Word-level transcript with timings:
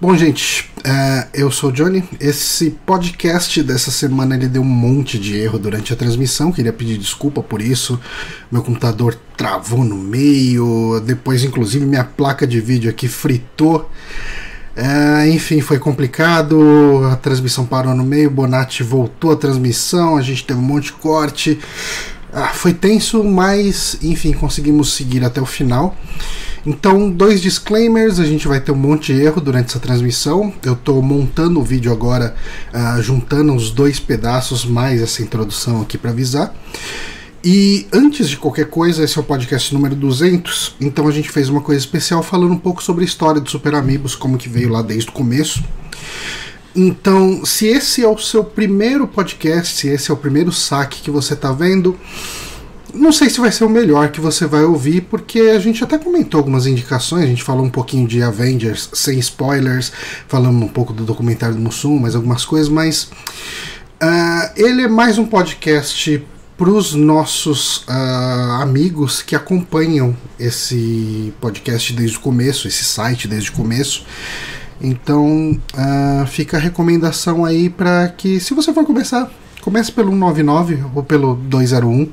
Bom, 0.00 0.16
gente, 0.16 0.70
é, 0.84 1.28
eu 1.32 1.50
sou 1.50 1.70
o 1.70 1.72
Johnny. 1.72 2.04
Esse 2.20 2.70
podcast 2.84 3.62
dessa 3.62 3.90
semana 3.90 4.34
ele 4.34 4.48
deu 4.48 4.60
um 4.60 4.64
monte 4.64 5.18
de 5.18 5.36
erro 5.36 5.58
durante 5.58 5.92
a 5.92 5.96
transmissão. 5.96 6.52
Queria 6.52 6.72
pedir 6.72 6.98
desculpa 6.98 7.42
por 7.42 7.62
isso. 7.62 7.98
Meu 8.50 8.62
computador 8.62 9.16
travou 9.36 9.84
no 9.84 9.96
meio. 9.96 11.00
Depois, 11.06 11.44
inclusive, 11.44 11.86
minha 11.86 12.04
placa 12.04 12.46
de 12.46 12.60
vídeo 12.60 12.90
aqui 12.90 13.08
fritou. 13.08 13.88
É, 14.76 15.28
enfim, 15.30 15.60
foi 15.60 15.78
complicado. 15.78 17.02
A 17.10 17.16
transmissão 17.16 17.64
parou 17.64 17.94
no 17.94 18.04
meio. 18.04 18.30
Bonatti 18.30 18.82
voltou 18.82 19.32
a 19.32 19.36
transmissão. 19.36 20.16
A 20.16 20.22
gente 20.22 20.44
teve 20.44 20.58
um 20.58 20.62
monte 20.62 20.86
de 20.86 20.92
corte. 20.94 21.58
Ah, 22.32 22.48
foi 22.48 22.74
tenso, 22.74 23.22
mas 23.22 23.96
enfim, 24.02 24.32
conseguimos 24.32 24.92
seguir 24.92 25.24
até 25.24 25.40
o 25.40 25.46
final. 25.46 25.96
Então, 26.66 27.10
dois 27.10 27.42
disclaimers, 27.42 28.18
a 28.18 28.24
gente 28.24 28.48
vai 28.48 28.58
ter 28.58 28.72
um 28.72 28.76
monte 28.76 29.12
de 29.12 29.20
erro 29.20 29.40
durante 29.40 29.66
essa 29.66 29.78
transmissão. 29.78 30.52
Eu 30.62 30.72
estou 30.72 31.02
montando 31.02 31.60
o 31.60 31.62
vídeo 31.62 31.92
agora, 31.92 32.34
uh, 32.72 33.02
juntando 33.02 33.54
os 33.54 33.70
dois 33.70 34.00
pedaços 34.00 34.64
mais 34.64 35.02
essa 35.02 35.22
introdução 35.22 35.82
aqui 35.82 35.98
para 35.98 36.10
avisar. 36.10 36.54
E 37.46 37.86
antes 37.92 38.30
de 38.30 38.38
qualquer 38.38 38.70
coisa, 38.70 39.04
esse 39.04 39.18
é 39.18 39.20
o 39.20 39.24
podcast 39.24 39.74
número 39.74 39.94
200, 39.94 40.76
então 40.80 41.06
a 41.06 41.10
gente 41.10 41.30
fez 41.30 41.50
uma 41.50 41.60
coisa 41.60 41.78
especial 41.78 42.22
falando 42.22 42.52
um 42.52 42.58
pouco 42.58 42.82
sobre 42.82 43.04
a 43.04 43.04
história 43.04 43.38
do 43.38 43.50
Super 43.50 43.74
Amigos, 43.74 44.14
como 44.14 44.38
que 44.38 44.48
veio 44.48 44.70
lá 44.70 44.80
desde 44.80 45.10
o 45.10 45.12
começo. 45.12 45.62
Então, 46.74 47.44
se 47.44 47.66
esse 47.66 48.02
é 48.02 48.08
o 48.08 48.16
seu 48.16 48.42
primeiro 48.42 49.06
podcast, 49.06 49.76
se 49.76 49.88
esse 49.88 50.10
é 50.10 50.14
o 50.14 50.16
primeiro 50.16 50.50
saque 50.50 51.02
que 51.02 51.10
você 51.10 51.34
está 51.34 51.52
vendo, 51.52 51.94
não 52.94 53.12
sei 53.12 53.28
se 53.28 53.40
vai 53.40 53.50
ser 53.50 53.64
o 53.64 53.68
melhor 53.68 54.10
que 54.10 54.20
você 54.20 54.46
vai 54.46 54.64
ouvir, 54.64 55.02
porque 55.02 55.40
a 55.40 55.58
gente 55.58 55.82
até 55.82 55.98
comentou 55.98 56.38
algumas 56.38 56.66
indicações, 56.66 57.24
a 57.24 57.26
gente 57.26 57.42
falou 57.42 57.64
um 57.64 57.70
pouquinho 57.70 58.06
de 58.06 58.22
Avengers 58.22 58.88
sem 58.92 59.18
spoilers, 59.18 59.92
falamos 60.28 60.62
um 60.62 60.68
pouco 60.68 60.92
do 60.92 61.04
documentário 61.04 61.54
do 61.54 61.60
Mussum, 61.60 61.98
mais 61.98 62.14
algumas 62.14 62.44
coisas, 62.44 62.68
mas 62.68 63.10
uh, 64.02 64.52
ele 64.56 64.82
é 64.82 64.88
mais 64.88 65.18
um 65.18 65.26
podcast 65.26 66.24
para 66.56 66.70
os 66.70 66.94
nossos 66.94 67.78
uh, 67.78 68.62
amigos 68.62 69.20
que 69.20 69.34
acompanham 69.34 70.16
esse 70.38 71.32
podcast 71.40 71.92
desde 71.92 72.16
o 72.16 72.20
começo, 72.20 72.68
esse 72.68 72.84
site 72.84 73.26
desde 73.26 73.50
o 73.50 73.54
começo. 73.54 74.06
Então 74.80 75.58
uh, 75.74 76.26
fica 76.26 76.56
a 76.56 76.60
recomendação 76.60 77.44
aí 77.44 77.68
para 77.68 78.08
que, 78.08 78.38
se 78.38 78.54
você 78.54 78.72
for 78.72 78.84
começar, 78.84 79.30
comece 79.60 79.90
pelo 79.90 80.10
199 80.10 80.84
ou 80.94 81.02
pelo 81.02 81.34
201 81.34 82.08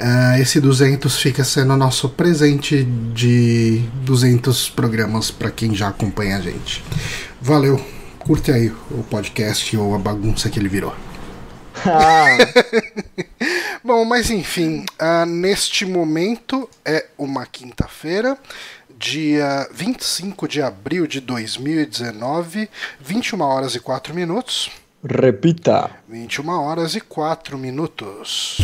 Uh, 0.00 0.40
esse 0.40 0.60
200 0.60 1.20
fica 1.20 1.42
sendo 1.42 1.76
nosso 1.76 2.08
presente 2.08 2.84
de 2.84 3.82
200 4.04 4.70
programas 4.70 5.30
para 5.30 5.50
quem 5.50 5.74
já 5.74 5.88
acompanha 5.88 6.36
a 6.36 6.40
gente. 6.40 6.84
Valeu, 7.40 7.84
curte 8.20 8.52
aí 8.52 8.72
o 8.92 9.02
podcast 9.02 9.76
ou 9.76 9.96
a 9.96 9.98
bagunça 9.98 10.48
que 10.48 10.58
ele 10.58 10.68
virou. 10.68 10.94
Ah. 11.84 12.36
Bom, 13.82 14.04
mas 14.04 14.30
enfim, 14.30 14.84
uh, 15.00 15.26
neste 15.26 15.84
momento 15.84 16.68
é 16.84 17.06
uma 17.16 17.46
quinta-feira, 17.46 18.38
dia 18.98 19.68
25 19.72 20.46
de 20.46 20.62
abril 20.62 21.06
de 21.06 21.20
2019, 21.20 22.68
21 23.00 23.40
horas 23.40 23.74
e 23.74 23.80
4 23.80 24.14
minutos. 24.14 24.70
Repita: 25.04 25.90
21 26.08 26.48
horas 26.50 26.94
e 26.94 27.00
4 27.00 27.56
minutos. 27.56 28.58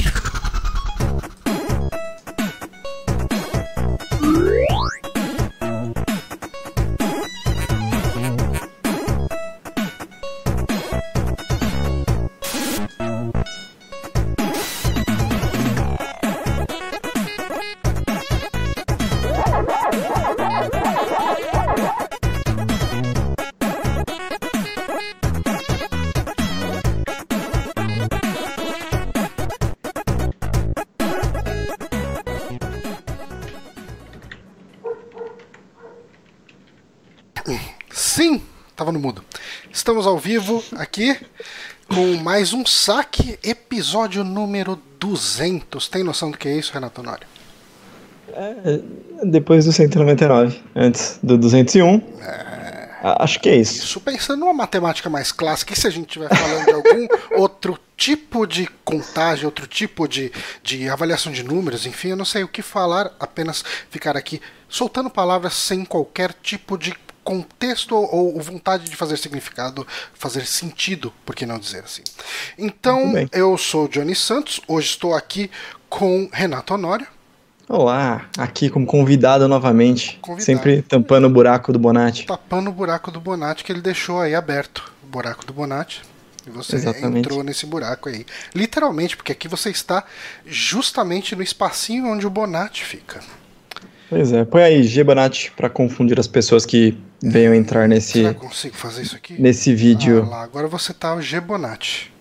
Mudo. 39.05 39.23
Estamos 39.71 40.07
ao 40.07 40.19
vivo 40.19 40.65
aqui 40.77 41.15
com 41.87 42.17
mais 42.17 42.55
um 42.55 42.65
saque, 42.65 43.39
episódio 43.43 44.25
número 44.25 44.81
200. 44.99 45.89
Tem 45.89 46.03
noção 46.03 46.31
do 46.31 46.39
que 46.39 46.49
é 46.49 46.57
isso, 46.57 46.73
Renato 46.73 47.03
Honório? 47.03 47.27
É, 48.33 48.81
depois 49.23 49.67
do 49.67 49.73
199, 49.73 50.59
antes 50.75 51.19
do 51.23 51.37
201. 51.37 51.97
É... 52.23 52.85
Acho 53.03 53.39
que 53.39 53.51
é 53.51 53.57
isso. 53.57 53.85
Isso 53.85 54.01
pensando 54.01 54.41
numa 54.41 54.55
matemática 54.55 55.11
mais 55.11 55.31
clássica, 55.31 55.75
e 55.75 55.77
se 55.77 55.87
a 55.87 55.91
gente 55.91 56.07
estiver 56.07 56.35
falando 56.35 56.65
de 56.65 56.73
algum 56.73 57.07
outro 57.43 57.79
tipo 57.99 58.47
de 58.47 58.67
contagem, 58.83 59.45
outro 59.45 59.67
tipo 59.67 60.09
de, 60.09 60.33
de 60.63 60.89
avaliação 60.89 61.31
de 61.31 61.43
números, 61.43 61.85
enfim, 61.85 62.09
eu 62.09 62.17
não 62.17 62.25
sei 62.25 62.43
o 62.43 62.49
que 62.49 62.63
falar, 62.63 63.15
apenas 63.21 63.63
ficar 63.91 64.17
aqui 64.17 64.41
soltando 64.67 65.11
palavras 65.11 65.53
sem 65.53 65.85
qualquer 65.85 66.33
tipo 66.43 66.79
de 66.79 66.95
contexto 67.25 67.97
ou, 67.97 68.35
ou, 68.37 68.41
vontade 68.41 68.85
de 68.85 68.95
fazer 68.95 69.17
significado, 69.17 69.87
fazer 70.13 70.47
sentido, 70.47 71.13
por 71.25 71.35
que 71.35 71.47
não 71.47 71.59
dizer 71.59 71.83
assim. 71.83 72.03
Então, 72.59 73.15
eu 73.33 73.57
sou 73.57 73.89
Johnny 73.89 74.15
Santos, 74.15 74.61
hoje 74.69 74.89
estou 74.89 75.15
aqui 75.15 75.51
com 75.89 76.29
Renato 76.33 76.75
Honório. 76.75 77.07
Olá, 77.67 78.27
aqui 78.37 78.69
como 78.69 78.85
convidado 78.85 79.49
novamente, 79.49 80.19
convidado. 80.21 80.45
sempre 80.45 80.83
tampando 80.83 81.27
o 81.27 81.31
buraco 81.31 81.73
do 81.73 81.79
Bonatti. 81.79 82.27
Tapando 82.27 82.69
o 82.69 82.73
buraco 82.73 83.11
do 83.11 83.19
Bonatti 83.19 83.65
que 83.65 83.73
ele 83.73 83.81
deixou 83.81 84.21
aí 84.21 84.35
aberto, 84.35 84.93
o 85.03 85.07
buraco 85.07 85.47
do 85.47 85.53
Bonatti. 85.53 86.03
E 86.47 86.51
você 86.51 86.77
Exatamente. 86.77 87.21
entrou 87.21 87.43
nesse 87.43 87.65
buraco 87.65 88.11
aí. 88.11 88.27
Literalmente, 88.55 89.17
porque 89.17 89.33
aqui 89.33 89.49
você 89.49 89.71
está 89.71 90.05
justamente 90.45 91.35
no 91.35 91.43
espacinho 91.43 92.07
onde 92.07 92.27
o 92.27 92.31
Bonatti 92.31 92.85
fica. 92.85 93.21
Pois 94.09 94.33
é, 94.33 94.45
põe 94.45 94.63
aí 94.63 94.83
G 94.83 95.03
Bonatti 95.03 95.51
para 95.57 95.71
confundir 95.71 96.19
as 96.21 96.27
pessoas 96.27 96.67
que 96.67 96.97
venham 97.23 97.55
entrar 97.55 97.89
nesse. 97.89 98.13
Será 98.13 98.35
consigo 98.35 98.77
fazer 98.77 99.03
isso 99.03 99.17
aqui? 99.17 99.41
Nesse 99.41 99.75
vídeo. 99.75 100.29
Ah, 100.33 100.43
agora 100.43 100.69
você 100.69 100.93
tá 100.93 101.15
o 101.15 101.23
G 101.23 101.41
Bonatti. 101.41 102.13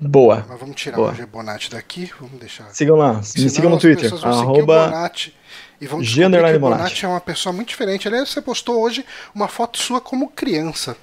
Boa. 0.00 0.44
Mas 0.48 0.60
vamos 0.60 0.76
tirar 0.76 0.96
Boa. 0.96 1.12
o 1.12 1.14
G 1.14 1.26
Bonatti 1.26 1.70
daqui, 1.70 2.10
vamos 2.20 2.38
deixar. 2.38 2.68
Sigam 2.72 2.96
lá, 2.96 3.14
me 3.14 3.50
sigam 3.50 3.70
no 3.70 3.78
Twitter. 3.78 4.12
Arroba 4.22 4.86
Bonatti, 4.86 5.34
e 5.80 5.86
descobrir 5.86 6.50
que 6.50 6.56
o 6.56 6.60
Bonatti 6.60 7.04
é 7.04 7.08
uma 7.08 7.20
pessoa 7.20 7.52
muito 7.52 7.68
diferente. 7.68 8.06
Aliás, 8.06 8.28
você 8.28 8.40
postou 8.40 8.80
hoje 8.80 9.04
uma 9.34 9.48
foto 9.48 9.78
sua 9.78 10.00
como 10.00 10.28
criança. 10.28 10.96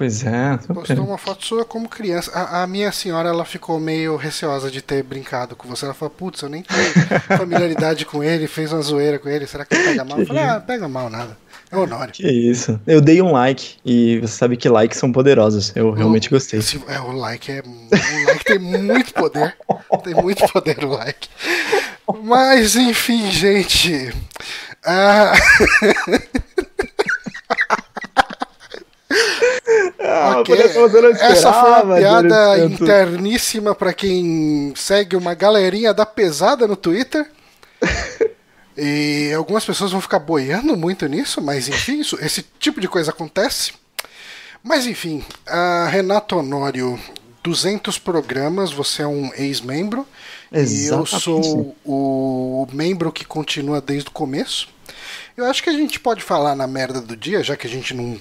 Pois 0.00 0.24
é. 0.24 0.56
Postou 0.72 1.04
uma 1.04 1.18
foto 1.18 1.44
sua 1.44 1.62
como 1.62 1.86
criança. 1.86 2.30
A, 2.32 2.62
a, 2.62 2.66
minha 2.66 2.90
senhora 2.90 3.28
ela 3.28 3.44
ficou 3.44 3.78
meio 3.78 4.16
receosa 4.16 4.70
de 4.70 4.80
ter 4.80 5.02
brincado 5.02 5.54
com 5.54 5.68
você. 5.68 5.84
Ela 5.84 5.92
falou, 5.92 6.08
putz, 6.08 6.40
eu 6.40 6.48
nem 6.48 6.62
tenho 6.62 6.80
familiaridade 7.36 8.06
com 8.06 8.24
ele, 8.24 8.46
fez 8.46 8.72
uma 8.72 8.80
zoeira 8.80 9.18
com 9.18 9.28
ele. 9.28 9.46
Será 9.46 9.62
que 9.66 9.74
ele 9.74 9.88
pega 9.88 10.02
mal? 10.02 10.18
Eu 10.18 10.26
falei, 10.26 10.42
ah, 10.42 10.58
pega 10.58 10.88
mal 10.88 11.10
nada. 11.10 11.36
É 11.70 11.76
Honório. 11.76 12.14
Que 12.14 12.26
isso. 12.26 12.80
Eu 12.86 13.02
dei 13.02 13.20
um 13.20 13.30
like 13.30 13.76
e 13.84 14.20
você 14.20 14.32
sabe 14.38 14.56
que 14.56 14.70
likes 14.70 14.98
são 14.98 15.12
poderosos. 15.12 15.70
Eu 15.76 15.90
realmente 15.90 16.28
o, 16.28 16.30
gostei. 16.30 16.60
Esse, 16.60 16.82
é, 16.88 16.98
o 16.98 17.12
like 17.12 17.52
é. 17.52 17.62
O 17.62 18.26
like 18.26 18.44
tem 18.46 18.58
muito 18.58 19.12
poder. 19.12 19.54
tem 20.02 20.14
muito 20.14 20.50
poder 20.50 20.82
o 20.82 20.92
like. 20.92 21.28
Mas 22.22 22.74
enfim, 22.74 23.30
gente. 23.30 24.14
Ah... 24.82 25.34
Ah, 30.10 30.40
okay. 30.40 30.56
Essa 30.56 31.52
foi 31.52 31.70
uma 31.82 31.96
piada 31.96 32.58
interníssima 32.64 33.74
para 33.74 33.92
quem 33.92 34.72
segue 34.74 35.14
uma 35.14 35.34
galerinha 35.34 35.94
da 35.94 36.04
pesada 36.04 36.66
no 36.66 36.74
Twitter. 36.74 37.30
e 38.76 39.32
algumas 39.36 39.64
pessoas 39.64 39.92
vão 39.92 40.00
ficar 40.00 40.18
boiando 40.18 40.76
muito 40.76 41.06
nisso, 41.06 41.40
mas 41.40 41.68
enfim, 41.68 42.00
isso, 42.00 42.18
esse 42.20 42.44
tipo 42.58 42.80
de 42.80 42.88
coisa 42.88 43.12
acontece. 43.12 43.72
Mas 44.64 44.84
enfim, 44.86 45.24
Renato 45.90 46.36
Honório, 46.36 46.98
200 47.42 47.98
programas, 47.98 48.72
você 48.72 49.02
é 49.02 49.06
um 49.06 49.32
ex-membro. 49.34 50.06
E 50.52 50.86
eu 50.86 51.06
sou 51.06 51.76
o 51.84 52.66
membro 52.72 53.12
que 53.12 53.24
continua 53.24 53.80
desde 53.80 54.08
o 54.08 54.12
começo. 54.12 54.68
Eu 55.36 55.46
acho 55.46 55.62
que 55.62 55.70
a 55.70 55.74
gente 55.74 56.00
pode 56.00 56.22
falar 56.22 56.56
na 56.56 56.66
merda 56.66 57.00
do 57.00 57.16
dia, 57.16 57.42
já 57.42 57.56
que 57.56 57.66
a 57.66 57.70
gente 57.70 57.94
não 57.94 58.20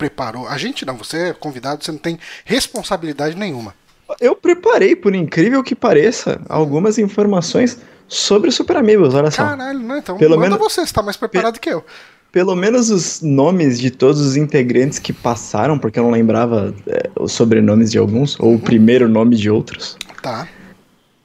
preparou. 0.00 0.48
A 0.48 0.56
gente 0.56 0.86
não, 0.86 0.96
você 0.96 1.28
é 1.28 1.32
convidado, 1.34 1.84
você 1.84 1.92
não 1.92 1.98
tem 1.98 2.18
responsabilidade 2.46 3.36
nenhuma. 3.36 3.74
Eu 4.18 4.34
preparei, 4.34 4.96
por 4.96 5.14
incrível 5.14 5.62
que 5.62 5.74
pareça, 5.74 6.40
algumas 6.48 6.96
informações 6.98 7.78
sobre 8.08 8.50
Super 8.50 8.78
Amigos, 8.78 9.14
olha 9.14 9.30
só. 9.30 9.44
Caralho, 9.44 9.78
não, 9.78 9.98
então 9.98 10.16
Pelo 10.16 10.38
menos... 10.38 10.58
você, 10.58 10.80
está 10.80 11.02
mais 11.02 11.18
preparado 11.18 11.54
Pe... 11.54 11.60
que 11.60 11.68
eu. 11.68 11.84
Pelo 12.32 12.56
menos 12.56 12.90
os 12.90 13.20
nomes 13.20 13.78
de 13.78 13.90
todos 13.90 14.20
os 14.20 14.36
integrantes 14.36 14.98
que 14.98 15.12
passaram, 15.12 15.78
porque 15.78 15.98
eu 15.98 16.04
não 16.04 16.10
lembrava 16.10 16.74
é, 16.86 17.10
os 17.20 17.32
sobrenomes 17.32 17.90
de 17.90 17.98
alguns, 17.98 18.40
ou 18.40 18.54
o 18.54 18.58
primeiro 18.58 19.06
nome 19.06 19.36
de 19.36 19.50
outros. 19.50 19.98
Tá. 20.22 20.48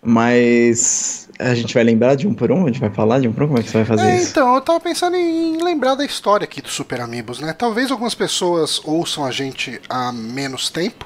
Mas 0.03 1.24
a 1.39 1.53
gente 1.55 1.73
vai 1.73 1.83
lembrar 1.83 2.15
de 2.15 2.27
um 2.27 2.33
por 2.33 2.51
um? 2.51 2.63
A 2.63 2.67
gente 2.67 2.79
vai 2.79 2.89
falar 2.89 3.19
de 3.19 3.27
um 3.27 3.33
por 3.33 3.43
um? 3.43 3.47
Como 3.47 3.59
é 3.59 3.63
que 3.63 3.69
você 3.69 3.77
vai 3.77 3.85
fazer 3.85 4.05
É, 4.09 4.15
isso? 4.17 4.29
então, 4.31 4.55
eu 4.55 4.61
tava 4.61 4.79
pensando 4.79 5.15
em 5.15 5.61
lembrar 5.61 5.95
da 5.95 6.05
história 6.05 6.45
aqui 6.45 6.61
do 6.61 6.69
Super 6.69 7.01
Amigos, 7.01 7.39
né? 7.39 7.51
Talvez 7.53 7.91
algumas 7.91 8.15
pessoas 8.15 8.79
ouçam 8.83 9.25
a 9.25 9.31
gente 9.31 9.79
há 9.89 10.11
menos 10.11 10.69
tempo. 10.69 11.05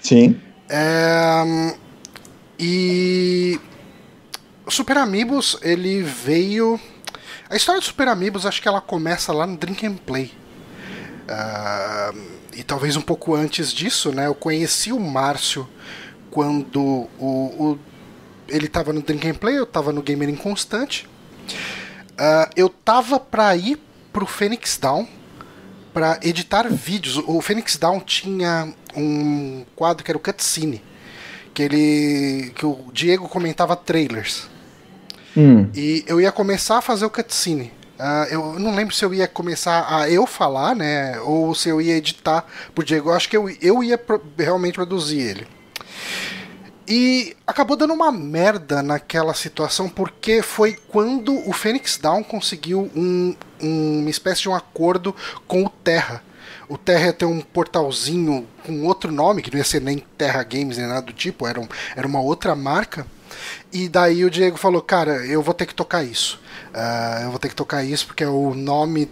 Sim. 0.00 0.40
É, 0.68 1.74
e 2.58 3.58
o 4.66 4.70
Super 4.70 4.96
Amigos, 4.98 5.58
ele 5.62 6.02
veio. 6.02 6.78
A 7.50 7.56
história 7.56 7.80
do 7.80 7.84
Super 7.84 8.08
Amigos, 8.08 8.46
acho 8.46 8.62
que 8.62 8.68
ela 8.68 8.80
começa 8.80 9.32
lá 9.32 9.46
no 9.46 9.56
Drink 9.56 9.86
and 9.86 9.96
Play. 9.96 10.32
Ah, 11.28 12.12
e 12.54 12.62
talvez 12.62 12.96
um 12.96 13.00
pouco 13.02 13.34
antes 13.34 13.72
disso, 13.72 14.12
né? 14.12 14.26
Eu 14.26 14.34
conheci 14.34 14.92
o 14.92 15.00
Márcio 15.00 15.68
quando 16.30 16.80
o, 17.18 17.18
o- 17.18 17.78
ele 18.48 18.68
tava 18.68 18.92
no 18.92 19.02
Drink 19.02 19.28
and 19.28 19.34
Play, 19.34 19.58
eu 19.58 19.66
tava 19.66 19.92
no 19.92 20.02
Gamer 20.02 20.28
Inconstante. 20.28 21.08
Ah, 22.16 22.48
eu 22.56 22.68
tava 22.68 23.18
pra 23.18 23.56
ir 23.56 23.78
pro 24.12 24.26
Phoenix 24.26 24.78
Down 24.78 25.06
para 25.92 26.18
editar 26.22 26.68
vídeos. 26.68 27.16
O 27.26 27.40
Phoenix 27.40 27.76
Down 27.76 28.00
tinha 28.00 28.72
um 28.96 29.64
quadro 29.74 30.04
que 30.04 30.10
era 30.10 30.18
o 30.18 30.20
Cutscene, 30.20 30.82
que 31.52 31.62
ele 31.62 32.52
que 32.54 32.64
o 32.66 32.90
Diego 32.92 33.28
comentava 33.28 33.74
trailers. 33.76 34.48
Hum. 35.36 35.68
E 35.74 36.04
eu 36.06 36.20
ia 36.20 36.30
começar 36.30 36.78
a 36.78 36.82
fazer 36.82 37.04
o 37.04 37.10
cutscene. 37.10 37.72
Ah, 37.98 38.26
eu 38.30 38.58
não 38.58 38.74
lembro 38.74 38.94
se 38.94 39.04
eu 39.04 39.12
ia 39.12 39.26
começar 39.26 39.84
a 39.88 40.08
eu 40.08 40.26
falar, 40.26 40.76
né? 40.76 41.18
Ou 41.20 41.54
se 41.54 41.68
eu 41.68 41.80
ia 41.80 41.96
editar 41.96 42.44
pro 42.72 42.84
Diego. 42.84 43.10
Eu 43.10 43.14
acho 43.14 43.28
que 43.28 43.36
eu, 43.36 43.48
eu 43.60 43.82
ia 43.82 43.98
pro- 43.98 44.22
realmente 44.38 44.74
produzir 44.74 45.20
ele. 45.20 45.46
E 46.86 47.34
acabou 47.46 47.76
dando 47.76 47.94
uma 47.94 48.12
merda 48.12 48.82
naquela 48.82 49.32
situação, 49.32 49.88
porque 49.88 50.42
foi 50.42 50.74
quando 50.88 51.34
o 51.48 51.52
Phoenix 51.52 51.96
Down 51.96 52.22
conseguiu 52.22 52.90
um- 52.94 53.34
um- 53.62 54.00
uma 54.00 54.10
espécie 54.10 54.42
de 54.42 54.48
um 54.50 54.54
acordo 54.54 55.14
com 55.46 55.64
o 55.64 55.68
Terra. 55.70 56.22
O 56.68 56.76
Terra 56.76 57.06
ia 57.06 57.12
ter 57.12 57.24
um 57.24 57.40
portalzinho 57.40 58.46
com 58.64 58.84
outro 58.84 59.10
nome, 59.10 59.40
que 59.42 59.50
não 59.50 59.58
ia 59.58 59.64
ser 59.64 59.80
nem 59.80 59.98
Terra 60.18 60.42
Games 60.42 60.76
nem 60.76 60.86
nada 60.86 61.02
do 61.02 61.12
tipo, 61.12 61.46
era, 61.46 61.58
um- 61.60 61.68
era 61.96 62.06
uma 62.06 62.20
outra 62.20 62.54
marca. 62.54 63.06
E 63.72 63.88
daí 63.88 64.24
o 64.24 64.30
Diego 64.30 64.56
falou, 64.56 64.80
cara, 64.80 65.26
eu 65.26 65.42
vou 65.42 65.54
ter 65.54 65.66
que 65.66 65.74
tocar 65.74 66.04
isso. 66.04 66.40
Ah, 66.72 67.20
eu 67.22 67.30
vou 67.30 67.38
ter 67.38 67.48
que 67.48 67.54
tocar 67.54 67.82
isso 67.82 68.06
porque 68.06 68.24
é 68.24 68.28
o 68.28 68.54
nome 68.54 69.10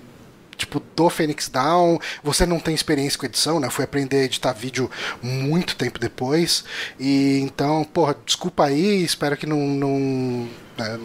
tipo 0.56 0.81
do 0.94 1.10
Phoenix 1.10 1.49
Down. 1.49 1.99
Você 2.22 2.46
não 2.46 2.58
tem 2.58 2.75
experiência 2.75 3.19
com 3.19 3.26
edição, 3.26 3.60
né? 3.60 3.66
Eu 3.66 3.70
fui 3.70 3.84
aprender 3.84 4.19
a 4.19 4.25
editar 4.25 4.52
vídeo 4.52 4.90
muito 5.22 5.76
tempo 5.76 5.99
depois. 5.99 6.64
E 6.99 7.40
então, 7.43 7.84
porra, 7.84 8.16
desculpa 8.25 8.64
aí, 8.64 9.02
espero 9.02 9.37
que 9.37 9.46
não 9.46 9.66
não, 9.66 10.49
né, 10.76 10.99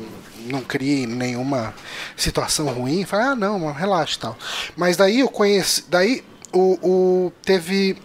não 0.45 0.61
crie 0.61 1.05
nenhuma 1.05 1.73
situação 2.15 2.67
ruim. 2.67 3.05
Falei, 3.05 3.27
ah, 3.27 3.35
não, 3.35 3.71
relaxa 3.71 4.15
e 4.15 4.19
tal. 4.19 4.38
Mas 4.75 4.97
daí 4.97 5.19
eu 5.19 5.29
conheci, 5.29 5.83
daí 5.89 6.23
o, 6.51 6.79
o 6.81 7.31
teve 7.44 7.97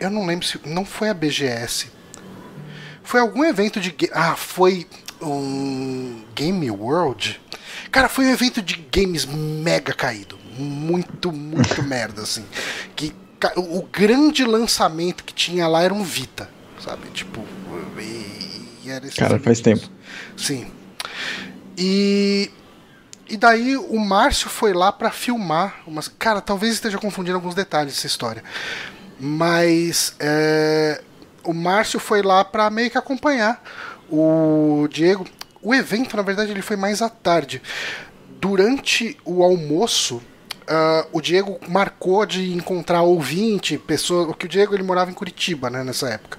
eu 0.00 0.10
não 0.10 0.26
lembro 0.26 0.46
se 0.46 0.60
não 0.64 0.84
foi 0.84 1.08
a 1.08 1.14
BGS. 1.14 1.90
Foi 3.02 3.20
algum 3.20 3.44
evento 3.44 3.80
de. 3.80 3.94
Ah, 4.12 4.36
foi 4.36 4.86
um 5.20 6.22
Game 6.34 6.70
World? 6.70 7.40
Cara, 7.90 8.08
foi 8.08 8.26
um 8.26 8.30
evento 8.30 8.60
de 8.62 8.76
games 8.92 9.24
mega 9.24 9.92
caído. 9.92 10.37
Muito, 10.58 11.32
muito 11.32 11.82
merda, 11.84 12.22
assim. 12.22 12.44
Que 12.96 13.14
o 13.56 13.82
grande 13.82 14.44
lançamento 14.44 15.22
que 15.22 15.32
tinha 15.32 15.68
lá 15.68 15.82
era 15.82 15.94
um 15.94 16.02
Vita, 16.02 16.48
sabe? 16.84 17.08
Tipo. 17.10 17.44
E, 17.98 18.68
e 18.84 18.90
era 18.90 19.06
esses 19.06 19.18
Cara, 19.18 19.38
faz 19.38 19.60
tempo. 19.60 19.88
Sim. 20.36 20.70
E. 21.76 22.50
E 23.30 23.36
daí 23.36 23.76
o 23.76 23.98
Márcio 23.98 24.48
foi 24.48 24.72
lá 24.72 24.90
pra 24.90 25.10
filmar 25.10 25.82
umas. 25.86 26.08
Cara, 26.08 26.40
talvez 26.40 26.72
esteja 26.72 26.98
confundindo 26.98 27.36
alguns 27.36 27.54
detalhes 27.54 27.94
dessa 27.94 28.06
história. 28.06 28.42
Mas 29.20 30.14
é, 30.18 31.02
o 31.44 31.52
Márcio 31.52 32.00
foi 32.00 32.22
lá 32.22 32.44
pra 32.44 32.70
meio 32.70 32.90
que 32.90 32.96
acompanhar 32.96 33.62
o 34.10 34.88
Diego. 34.90 35.26
O 35.60 35.74
evento, 35.74 36.16
na 36.16 36.22
verdade, 36.22 36.50
ele 36.50 36.62
foi 36.62 36.76
mais 36.76 37.02
à 37.02 37.08
tarde. 37.08 37.60
Durante 38.40 39.16
o 39.24 39.42
almoço, 39.42 40.22
ah, 40.68 41.06
o 41.12 41.20
Diego 41.20 41.58
marcou 41.68 42.24
de 42.26 42.52
encontrar 42.52 43.02
ouvinte, 43.02 43.78
pessoa. 43.78 44.26
Porque 44.26 44.46
o 44.46 44.48
Diego 44.48 44.74
ele 44.74 44.82
morava 44.82 45.10
em 45.10 45.14
Curitiba, 45.14 45.70
né, 45.70 45.82
nessa 45.82 46.08
época. 46.08 46.38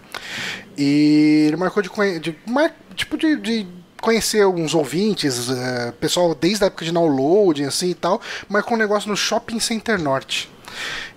E 0.77 1.45
ele 1.47 1.57
marcou 1.57 1.81
de, 1.83 1.89
de, 2.19 2.35
mar- 2.47 2.75
tipo 2.95 3.17
de, 3.17 3.35
de 3.37 3.67
conhecer 4.01 4.45
uns 4.45 4.73
ouvintes, 4.73 5.49
eh, 5.49 5.93
pessoal 5.99 6.33
desde 6.33 6.63
a 6.63 6.67
época 6.67 6.85
de 6.85 6.91
downloading 6.91 7.65
assim 7.65 7.89
e 7.89 7.95
tal, 7.95 8.21
marcou 8.47 8.75
um 8.75 8.79
negócio 8.79 9.09
no 9.09 9.17
Shopping 9.17 9.59
Center 9.59 9.99
Norte. 10.01 10.49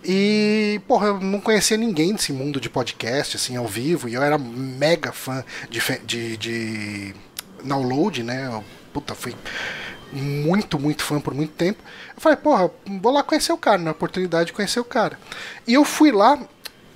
E, 0.04 0.80
porra, 0.88 1.08
eu 1.08 1.20
não 1.20 1.40
conhecia 1.40 1.76
ninguém 1.76 2.12
desse 2.12 2.32
mundo 2.32 2.60
de 2.60 2.68
podcast, 2.68 3.36
assim, 3.36 3.56
ao 3.56 3.68
vivo, 3.68 4.08
e 4.08 4.14
eu 4.14 4.22
era 4.22 4.36
mega 4.36 5.12
fã 5.12 5.44
de, 5.70 5.80
de, 6.04 6.36
de 6.36 7.14
download, 7.62 8.22
né? 8.24 8.48
Eu, 8.52 8.64
puta, 8.92 9.14
fui 9.14 9.36
muito, 10.12 10.78
muito 10.78 11.02
fã 11.02 11.20
por 11.20 11.34
muito 11.34 11.52
tempo. 11.52 11.82
Eu 12.14 12.20
falei, 12.20 12.36
porra, 12.36 12.70
vou 13.00 13.12
lá 13.12 13.22
conhecer 13.22 13.52
o 13.52 13.56
cara, 13.56 13.78
na 13.78 13.92
oportunidade 13.92 14.46
de 14.46 14.52
conhecer 14.52 14.80
o 14.80 14.84
cara. 14.84 15.18
E 15.66 15.74
eu 15.74 15.84
fui 15.84 16.12
lá 16.12 16.38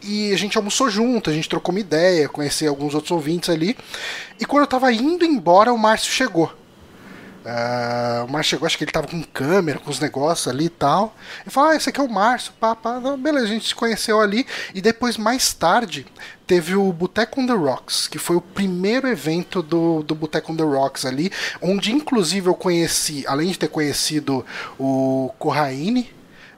e 0.03 0.33
a 0.33 0.37
gente 0.37 0.57
almoçou 0.57 0.89
junto, 0.89 1.31
a 1.31 1.33
gente 1.33 1.49
trocou 1.49 1.75
uma 1.75 1.81
ideia, 1.81 2.29
conheci 2.29 2.67
alguns 2.67 2.95
outros 2.95 3.11
ouvintes 3.11 3.51
ali. 3.51 3.77
E 4.39 4.45
quando 4.45 4.63
eu 4.63 4.69
tava 4.69 4.93
indo 4.93 5.25
embora, 5.25 5.73
o 5.73 5.79
Márcio 5.79 6.13
chegou. 6.13 6.53
Ah, 7.49 8.25
o 8.27 8.33
Márcio 8.33 8.51
chegou, 8.51 8.67
acho 8.67 8.77
que 8.77 8.83
ele 8.83 8.91
tava 8.91 9.07
com 9.07 9.23
câmera, 9.23 9.79
com 9.79 9.89
os 9.89 10.01
negócios 10.01 10.49
ali 10.49 10.65
e 10.65 10.71
tal. 10.71 11.15
Ele 11.43 11.51
falou: 11.51 11.71
Ah, 11.71 11.77
esse 11.77 11.89
aqui 11.89 12.01
é 12.01 12.03
o 12.03 12.09
Márcio, 12.09 12.53
pá, 12.59 12.75
pá. 12.75 12.99
Não, 12.99 13.17
beleza, 13.17 13.45
a 13.45 13.49
gente 13.49 13.69
se 13.69 13.75
conheceu 13.75 14.21
ali. 14.21 14.45
E 14.75 14.81
depois, 14.81 15.17
mais 15.17 15.53
tarde, 15.55 16.05
teve 16.45 16.75
o 16.75 16.93
Boteco 16.93 17.41
on 17.41 17.47
the 17.47 17.53
Rocks, 17.53 18.09
que 18.09 18.19
foi 18.19 18.35
o 18.35 18.41
primeiro 18.41 19.07
evento 19.07 19.63
do, 19.63 20.03
do 20.03 20.15
Boteco 20.15 20.53
on 20.53 20.57
the 20.57 20.65
Rocks 20.65 21.05
ali, 21.05 21.31
onde 21.63 21.93
inclusive 21.93 22.49
eu 22.49 22.55
conheci, 22.55 23.25
além 23.29 23.51
de 23.51 23.59
ter 23.59 23.69
conhecido 23.69 24.45
o 24.79 25.33
Corraine. 25.39 26.11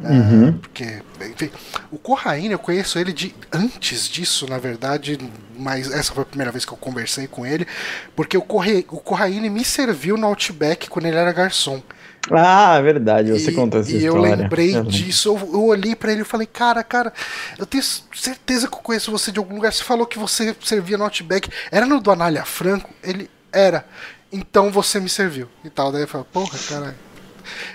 Ah, 0.05 0.53
porque, 0.61 1.03
enfim, 1.21 1.51
o 1.91 1.99
Corraine 1.99 2.53
eu 2.53 2.59
conheço 2.59 2.99
ele 2.99 3.13
de 3.13 3.35
antes 3.53 4.09
disso, 4.09 4.47
na 4.49 4.59
verdade, 4.59 5.19
mas 5.59 5.91
essa 5.91 6.13
foi 6.13 6.23
a 6.23 6.27
primeira 6.27 6.53
vez 6.53 6.65
que 6.65 6.73
eu 6.73 6.77
conversei 6.77 7.27
com 7.27 7.45
ele, 7.45 7.67
porque 8.15 8.37
o, 8.37 8.43
Corre, 8.43 8.87
o 8.91 8.99
Corraine 8.99 9.51
me 9.51 9.65
serviu 9.65 10.17
no 10.17 10.27
Outback 10.27 10.89
quando 10.89 11.07
ele 11.07 11.17
era 11.17 11.33
garçom. 11.33 11.83
Ah, 12.31 12.77
é 12.77 12.83
verdade, 12.83 13.33
você 13.33 13.51
e, 13.51 13.55
contou 13.55 13.81
essa 13.81 13.91
e 13.91 14.05
eu 14.05 14.15
história. 14.17 14.37
lembrei 14.37 14.71
Eu 14.71 14.75
lembro. 14.79 14.91
disso, 14.91 15.29
eu, 15.31 15.39
eu 15.53 15.65
olhei 15.65 15.97
pra 15.97 16.13
ele 16.13 16.23
e 16.23 16.25
falei, 16.25 16.47
cara, 16.47 16.85
cara, 16.85 17.13
eu 17.59 17.65
tenho 17.65 17.83
certeza 17.83 18.69
que 18.69 18.75
eu 18.75 18.81
conheço 18.81 19.11
você 19.11 19.33
de 19.33 19.39
algum 19.39 19.55
lugar. 19.55 19.73
Você 19.73 19.83
falou 19.83 20.07
que 20.07 20.19
você 20.19 20.55
servia 20.63 20.99
no 20.99 21.05
Outback. 21.05 21.49
Era 21.71 21.87
no 21.87 22.01
do 22.01 22.11
Anália 22.11 22.45
Franco? 22.45 22.91
Ele 23.03 23.31
era. 23.51 23.85
Então 24.31 24.71
você 24.71 25.01
me 25.01 25.09
serviu. 25.09 25.49
E 25.65 25.71
tal. 25.71 25.91
Daí 25.91 26.03
eu 26.03 26.09
falei, 26.09 26.27
porra, 26.31 26.59
caralho. 26.69 26.95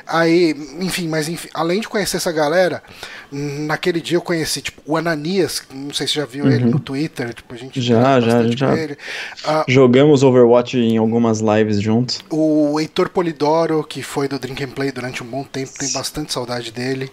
Aí, 0.07 0.55
enfim, 0.79 1.07
mas 1.07 1.27
enfim, 1.29 1.49
além 1.53 1.81
de 1.81 1.87
conhecer 1.87 2.17
essa 2.17 2.31
galera, 2.31 2.83
naquele 3.31 3.99
dia 4.01 4.17
eu 4.17 4.21
conheci, 4.21 4.61
tipo, 4.61 4.81
o 4.85 4.97
Ananias, 4.97 5.63
não 5.73 5.93
sei 5.93 6.07
se 6.07 6.13
você 6.13 6.19
já 6.19 6.25
viu 6.25 6.47
ele 6.51 6.65
no 6.65 6.79
Twitter, 6.79 7.33
tipo, 7.33 7.53
a 7.53 7.57
gente 7.57 7.79
Uhum. 7.79 7.85
Já, 7.85 8.19
já, 8.21 8.43
já. 8.47 8.67
Ah, 9.45 9.65
Jogamos 9.67 10.23
Overwatch 10.23 10.77
em 10.77 10.97
algumas 10.97 11.39
lives 11.39 11.79
juntos. 11.81 12.19
o 12.29 12.79
Heitor 12.79 13.09
Polidoro, 13.09 13.83
que 13.83 14.03
foi 14.03 14.27
do 14.27 14.37
Drink 14.39 14.63
and 14.63 14.69
Play 14.71 14.91
durante 14.91 15.23
um 15.23 15.25
bom 15.25 15.43
tempo, 15.43 15.71
tem 15.77 15.91
bastante 15.91 16.31
saudade 16.33 16.71
dele. 16.71 17.11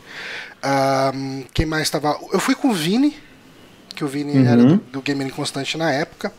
Ahn, 0.62 1.43
quem 1.55 1.64
mais 1.67 1.83
estava? 1.85 2.19
Eu 2.33 2.38
fui 2.40 2.55
com 2.55 2.69
o 2.69 2.75
Vini, 2.75 3.17
que 3.95 4.05
o 4.05 4.09
Vini 4.09 4.47
era 4.47 4.62
do, 4.64 4.76
do 4.76 5.02
Gamer 5.02 5.26
Inconstante 5.26 5.76
na 5.79 5.90
época. 5.93 6.33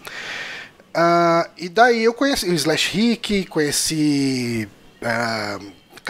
Ah, 0.93 1.49
e 1.57 1.69
daí 1.69 2.03
eu 2.03 2.13
conheci 2.13 2.49
o 2.49 2.53
Slash 2.53 2.95
Rick, 2.95 3.45
conheci. 3.45 4.67
ah, 5.01 5.57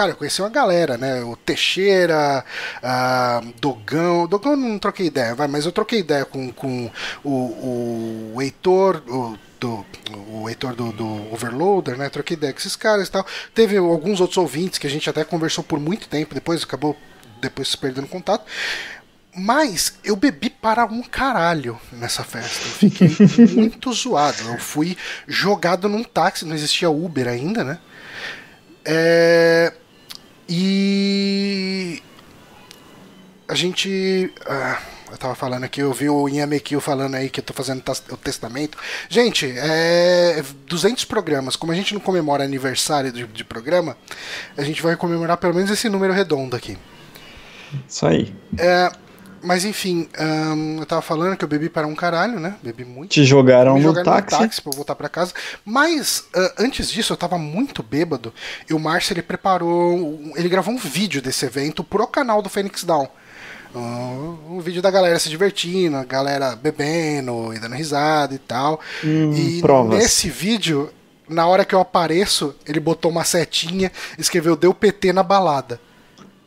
cara, 0.02 0.14
eu 0.14 0.16
conheci 0.16 0.42
uma 0.42 0.50
galera, 0.50 0.98
né? 0.98 1.24
O 1.24 1.36
Teixeira, 1.36 2.44
ah, 2.82 3.40
Dogão. 3.60 4.26
Dogão 4.26 4.54
eu 4.54 4.58
não 4.58 4.80
troquei 4.80 5.06
ideia, 5.06 5.36
vai, 5.36 5.48
mas 5.48 5.66
eu 5.66 5.72
troquei 5.72 6.00
ideia 6.00 6.26
com, 6.26 6.52
com 6.52 6.90
o, 7.24 8.32
o 8.34 8.42
Heitor, 8.42 9.04
o, 9.08 9.38
do, 9.60 9.86
o 10.28 10.50
Heitor 10.50 10.74
do, 10.74 10.92
do 10.92 11.32
Overloader, 11.32 11.98
né? 11.98 12.10
Troquei 12.10 12.36
ideia 12.36 12.52
com 12.52 12.58
esses 12.58 12.76
caras 12.76 13.08
e 13.08 13.12
tal. 13.12 13.26
Teve 13.54 13.78
alguns 13.78 14.20
outros 14.20 14.38
ouvintes 14.38 14.80
que 14.80 14.88
a 14.88 14.90
gente 14.90 15.08
até 15.08 15.24
conversou 15.24 15.64
por 15.64 15.80
muito 15.80 16.10
tempo, 16.10 16.34
depois 16.34 16.64
acabou 16.64 16.98
depois 17.40 17.68
se 17.68 17.78
perdendo 17.78 18.08
contato. 18.08 18.44
Mas 19.36 20.00
eu 20.04 20.16
bebi 20.16 20.50
para 20.50 20.86
um 20.86 21.04
caralho 21.04 21.80
nessa 21.92 22.24
festa. 22.24 22.66
Eu 22.66 22.90
fiquei 22.90 23.16
muito 23.56 23.94
zoado. 23.94 24.42
Eu 24.50 24.58
fui 24.58 24.98
jogado 25.28 25.88
num 25.88 26.04
táxi, 26.04 26.44
não 26.44 26.56
existia 26.56 26.90
Uber 26.90 27.28
ainda, 27.28 27.64
né? 27.64 27.80
É, 28.84 29.72
E 30.54 32.04
gente. 33.54 34.34
ah, 34.46 34.82
eu 35.10 35.18
tava 35.18 35.34
falando 35.34 35.64
aqui, 35.64 35.80
eu 35.82 35.94
vi 35.94 36.10
o 36.10 36.28
McKill 36.28 36.82
falando 36.82 37.16
aí 37.16 37.30
que 37.30 37.40
eu 37.40 37.44
tô 37.44 37.54
fazendo 37.54 37.82
o 38.12 38.18
testamento. 38.18 38.78
Gente, 39.08 39.54
é 39.58 40.44
200 40.68 41.06
programas. 41.06 41.56
Como 41.56 41.72
a 41.72 41.76
gente 41.76 41.94
não 41.94 42.02
comemora 42.02 42.44
aniversário 42.44 43.14
de, 43.14 43.26
de 43.28 43.44
programa, 43.46 43.96
a 44.58 44.64
gente 44.64 44.82
vai 44.82 44.98
comemorar 44.98 45.38
pelo 45.38 45.54
menos 45.54 45.72
esse 45.72 45.88
número 45.88 46.12
redondo 46.12 46.54
aqui. 46.54 46.78
Isso 47.88 48.06
aí. 48.06 48.34
É, 48.58 48.92
mas 49.44 49.66
enfim, 49.66 50.08
eu 50.80 50.86
tava 50.86 51.02
falando 51.02 51.36
que 51.38 51.44
eu 51.44 51.48
bebi 51.50 51.70
para 51.70 51.88
um 51.88 51.96
caralho, 51.96 52.40
né? 52.40 52.56
Bebi 52.62 52.86
muito. 52.86 53.12
Te 53.12 53.24
jogaram 53.26 53.74
Me 53.76 53.82
no 53.82 53.88
jogaram 53.88 54.12
táxi. 54.12 54.36
no 54.36 54.42
táxi 54.42 54.62
pra 54.62 54.72
eu 54.72 54.76
voltar 54.76 54.96
pra 54.96 55.10
casa. 55.10 55.34
Mas 55.66 56.26
ah, 56.36 56.54
antes 56.60 56.90
disso, 56.90 57.14
eu 57.14 57.18
tava 57.18 57.38
muito 57.38 57.82
bêbado. 57.82 58.34
E 58.70 58.74
o 58.74 58.80
Márcio 58.80 59.14
ele 59.14 59.22
preparou. 59.22 60.20
Ele 60.36 60.50
gravou 60.50 60.74
um 60.74 60.78
vídeo 60.78 61.22
desse 61.22 61.46
evento 61.46 61.84
pro 61.84 62.08
canal 62.08 62.42
do 62.42 62.50
Phoenix 62.50 62.84
Down. 62.84 63.08
Um, 63.74 64.58
um 64.58 64.60
vídeo 64.60 64.82
da 64.82 64.92
galera 64.92 65.18
se 65.18 65.30
divertindo, 65.30 65.96
a 65.96 66.04
galera 66.04 66.56
bebendo 66.56 67.54
e 67.54 67.60
dando 67.60 67.76
risada 67.76 68.36
e 68.36 68.40
tal. 68.40 68.82
Hum, 69.04 69.34
e 69.34 69.62
provas. 69.62 69.98
nesse 69.98 70.30
vídeo, 70.30 70.92
na 71.30 71.48
hora 71.48 71.64
que 71.64 71.74
eu 71.74 71.80
apareço, 71.80 72.54
ele 72.66 72.80
botou 72.80 73.10
uma 73.10 73.24
setinha, 73.24 73.92
escreveu 74.18 74.56
Deu 74.58 74.74
PT 74.74 75.14
na 75.14 75.24
balada. 75.24 75.80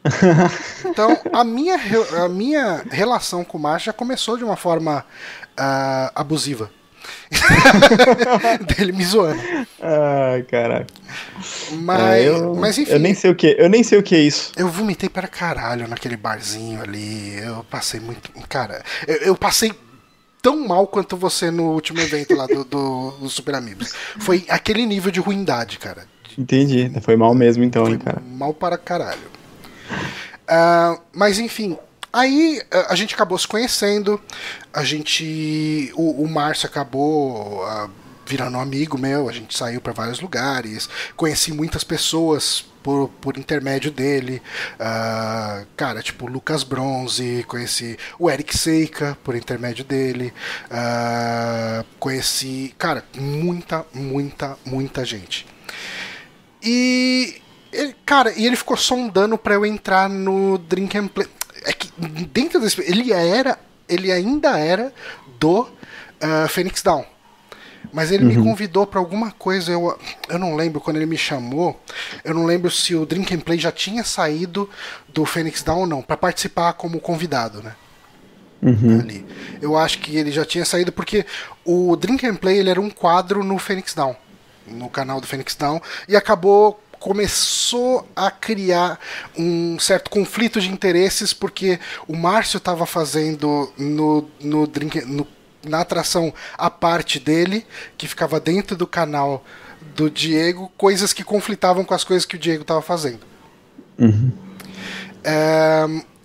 Então, 0.84 1.18
a 1.32 1.42
minha, 1.42 1.76
a 2.22 2.28
minha 2.28 2.84
relação 2.90 3.44
com 3.44 3.58
o 3.58 3.60
Márcio 3.60 3.86
já 3.86 3.92
começou 3.92 4.36
de 4.36 4.44
uma 4.44 4.56
forma 4.56 5.04
ah, 5.56 6.12
abusiva. 6.14 6.70
Dele 8.76 8.92
me 8.92 9.04
zoando. 9.04 9.40
Ai, 9.80 10.42
caraca. 10.44 10.86
Mas, 11.72 12.00
É, 12.00 12.28
eu, 12.28 12.54
mas 12.54 12.78
enfim, 12.78 12.92
eu 12.92 12.98
nem 12.98 13.14
sei 13.14 13.30
o 13.30 13.34
que, 13.34 13.56
eu 13.58 13.68
nem 13.68 13.82
sei 13.82 13.98
o 13.98 14.02
que 14.02 14.14
é 14.14 14.20
isso. 14.20 14.52
eu 14.56 14.68
vomitei 14.68 15.08
para 15.08 15.28
caralho 15.28 15.88
naquele 15.88 16.16
barzinho 16.16 16.82
ali. 16.82 17.38
Eu 17.38 17.64
passei 17.64 18.00
muito. 18.00 18.30
Cara, 18.48 18.82
eu, 19.06 19.16
eu 19.16 19.36
passei 19.36 19.72
tão 20.40 20.66
mal 20.66 20.86
quanto 20.86 21.16
você 21.16 21.50
no 21.50 21.72
último 21.72 22.00
evento 22.00 22.34
lá 22.34 22.46
do, 22.46 22.64
do, 22.64 23.10
do 23.12 23.28
Super 23.28 23.54
Amigos. 23.54 23.92
Foi 24.20 24.44
aquele 24.48 24.86
nível 24.86 25.10
de 25.10 25.20
ruindade, 25.20 25.78
cara. 25.78 26.06
Entendi. 26.38 26.90
Foi 27.00 27.16
mal 27.16 27.34
mesmo 27.34 27.64
então, 27.64 27.88
hein, 27.88 27.98
cara. 27.98 28.20
Mal 28.20 28.52
para 28.52 28.76
caralho. 28.76 29.34
Ah, 30.46 30.98
mas 31.12 31.38
enfim, 31.38 31.78
aí 32.12 32.60
ah, 32.70 32.86
a 32.90 32.94
gente 32.94 33.14
acabou 33.14 33.38
se 33.38 33.48
conhecendo, 33.48 34.20
a 34.72 34.84
gente. 34.84 35.90
O, 35.94 36.22
o 36.22 36.28
Márcio 36.28 36.66
acabou 36.68 37.64
ah, 37.64 37.88
virando 38.26 38.56
um 38.56 38.60
amigo 38.60 38.98
meu, 38.98 39.28
a 39.28 39.32
gente 39.32 39.56
saiu 39.56 39.80
para 39.80 39.92
vários 39.92 40.20
lugares, 40.20 40.88
conheci 41.16 41.52
muitas 41.52 41.84
pessoas. 41.84 42.64
Por, 42.84 43.08
por 43.18 43.38
intermédio 43.38 43.90
dele, 43.90 44.42
Ah, 44.78 45.64
cara, 45.74 46.02
tipo 46.02 46.26
Lucas 46.26 46.62
Bronze, 46.62 47.42
conheci 47.48 47.98
o 48.18 48.28
Eric 48.28 48.54
Seika 48.54 49.16
por 49.24 49.34
intermédio 49.34 49.86
dele, 49.86 50.34
Ah, 50.70 51.82
conheci, 51.98 52.74
cara, 52.76 53.02
muita, 53.16 53.86
muita, 53.94 54.58
muita 54.66 55.02
gente. 55.02 55.46
E. 56.62 57.40
ele- 57.74 57.96
cara, 58.06 58.32
e 58.36 58.46
ele 58.46 58.56
ficou 58.56 58.76
sondando 58.76 59.36
pra 59.36 59.54
eu 59.54 59.66
entrar 59.66 60.08
no 60.08 60.58
Drink 60.58 60.96
and 60.96 61.08
Play. 61.08 61.26
É 61.64 61.72
que 61.72 61.90
dentro 62.32 62.60
desse. 62.60 62.80
Ele 62.82 63.12
era. 63.12 63.58
Ele 63.88 64.10
ainda 64.10 64.58
era 64.58 64.92
do 65.38 65.68
ah, 66.20 66.46
Phoenix 66.48 66.82
Down. 66.82 67.04
Mas 67.92 68.10
ele 68.10 68.24
me 68.24 68.34
convidou 68.42 68.86
pra 68.86 68.98
alguma 68.98 69.30
coisa, 69.30 69.70
eu, 69.70 69.96
eu 70.28 70.38
não 70.38 70.56
lembro 70.56 70.80
quando 70.80 70.96
ele 70.96 71.06
me 71.06 71.18
chamou. 71.18 71.78
Eu 72.24 72.34
não 72.34 72.44
lembro 72.44 72.70
se 72.70 72.94
o 72.94 73.04
Drink 73.06 73.32
and 73.34 73.40
Play 73.40 73.58
já 73.58 73.70
tinha 73.70 74.02
saído 74.02 74.68
do 75.08 75.24
Phoenix 75.24 75.62
Down 75.62 75.80
ou 75.80 75.86
não, 75.86 76.02
pra 76.02 76.16
participar 76.16 76.72
como 76.72 76.98
convidado, 76.98 77.62
né? 77.62 77.74
ali. 79.00 79.26
Eu 79.60 79.76
acho 79.76 79.98
que 79.98 80.16
ele 80.16 80.32
já 80.32 80.44
tinha 80.44 80.64
saído 80.64 80.90
porque 80.90 81.26
o 81.64 81.94
Drink 81.96 82.26
and 82.26 82.36
Play 82.36 82.58
ele 82.58 82.70
era 82.70 82.80
um 82.80 82.88
quadro 82.90 83.44
no 83.44 83.58
Phoenix 83.58 83.92
Down, 83.94 84.16
no 84.66 84.88
canal 84.88 85.20
do 85.20 85.26
Phoenix 85.26 85.54
Down, 85.54 85.80
e 86.08 86.16
acabou 86.16 86.80
começou 87.04 88.08
a 88.16 88.30
criar 88.30 88.98
um 89.36 89.78
certo 89.78 90.08
conflito 90.08 90.58
de 90.58 90.70
interesses 90.70 91.34
porque 91.34 91.78
o 92.08 92.16
Márcio 92.16 92.56
estava 92.56 92.86
fazendo 92.86 93.70
no, 93.76 94.26
no 94.40 94.66
Drink 94.66 95.04
no, 95.04 95.26
na 95.66 95.80
atração 95.80 96.32
a 96.56 96.70
parte 96.70 97.20
dele 97.20 97.66
que 97.98 98.08
ficava 98.08 98.40
dentro 98.40 98.74
do 98.74 98.86
canal 98.86 99.44
do 99.94 100.08
Diego 100.08 100.72
coisas 100.78 101.12
que 101.12 101.22
conflitavam 101.22 101.84
com 101.84 101.92
as 101.92 102.04
coisas 102.04 102.24
que 102.24 102.36
o 102.36 102.38
Diego 102.38 102.62
estava 102.62 102.80
fazendo. 102.80 103.20
É, 105.22 105.84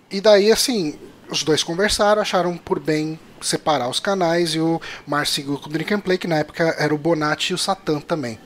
e 0.09 0.21
daí, 0.21 0.49
assim, 0.49 0.97
os 1.29 1.43
dois 1.43 1.61
conversaram, 1.61 2.21
acharam 2.21 2.55
por 2.55 2.79
bem 2.79 3.19
separar 3.41 3.89
os 3.89 3.99
canais 3.99 4.55
e 4.55 4.61
o 4.61 4.79
Márcio 5.05 5.35
seguiu 5.35 5.57
com 5.57 5.67
o 5.67 5.73
Drink 5.73 5.93
and 5.93 5.99
Play, 5.99 6.17
que 6.17 6.27
na 6.27 6.37
época 6.37 6.73
era 6.79 6.95
o 6.95 6.97
Bonatti 6.97 7.51
e 7.51 7.53
o 7.53 7.57
Satã 7.57 7.99
também. 7.99 8.39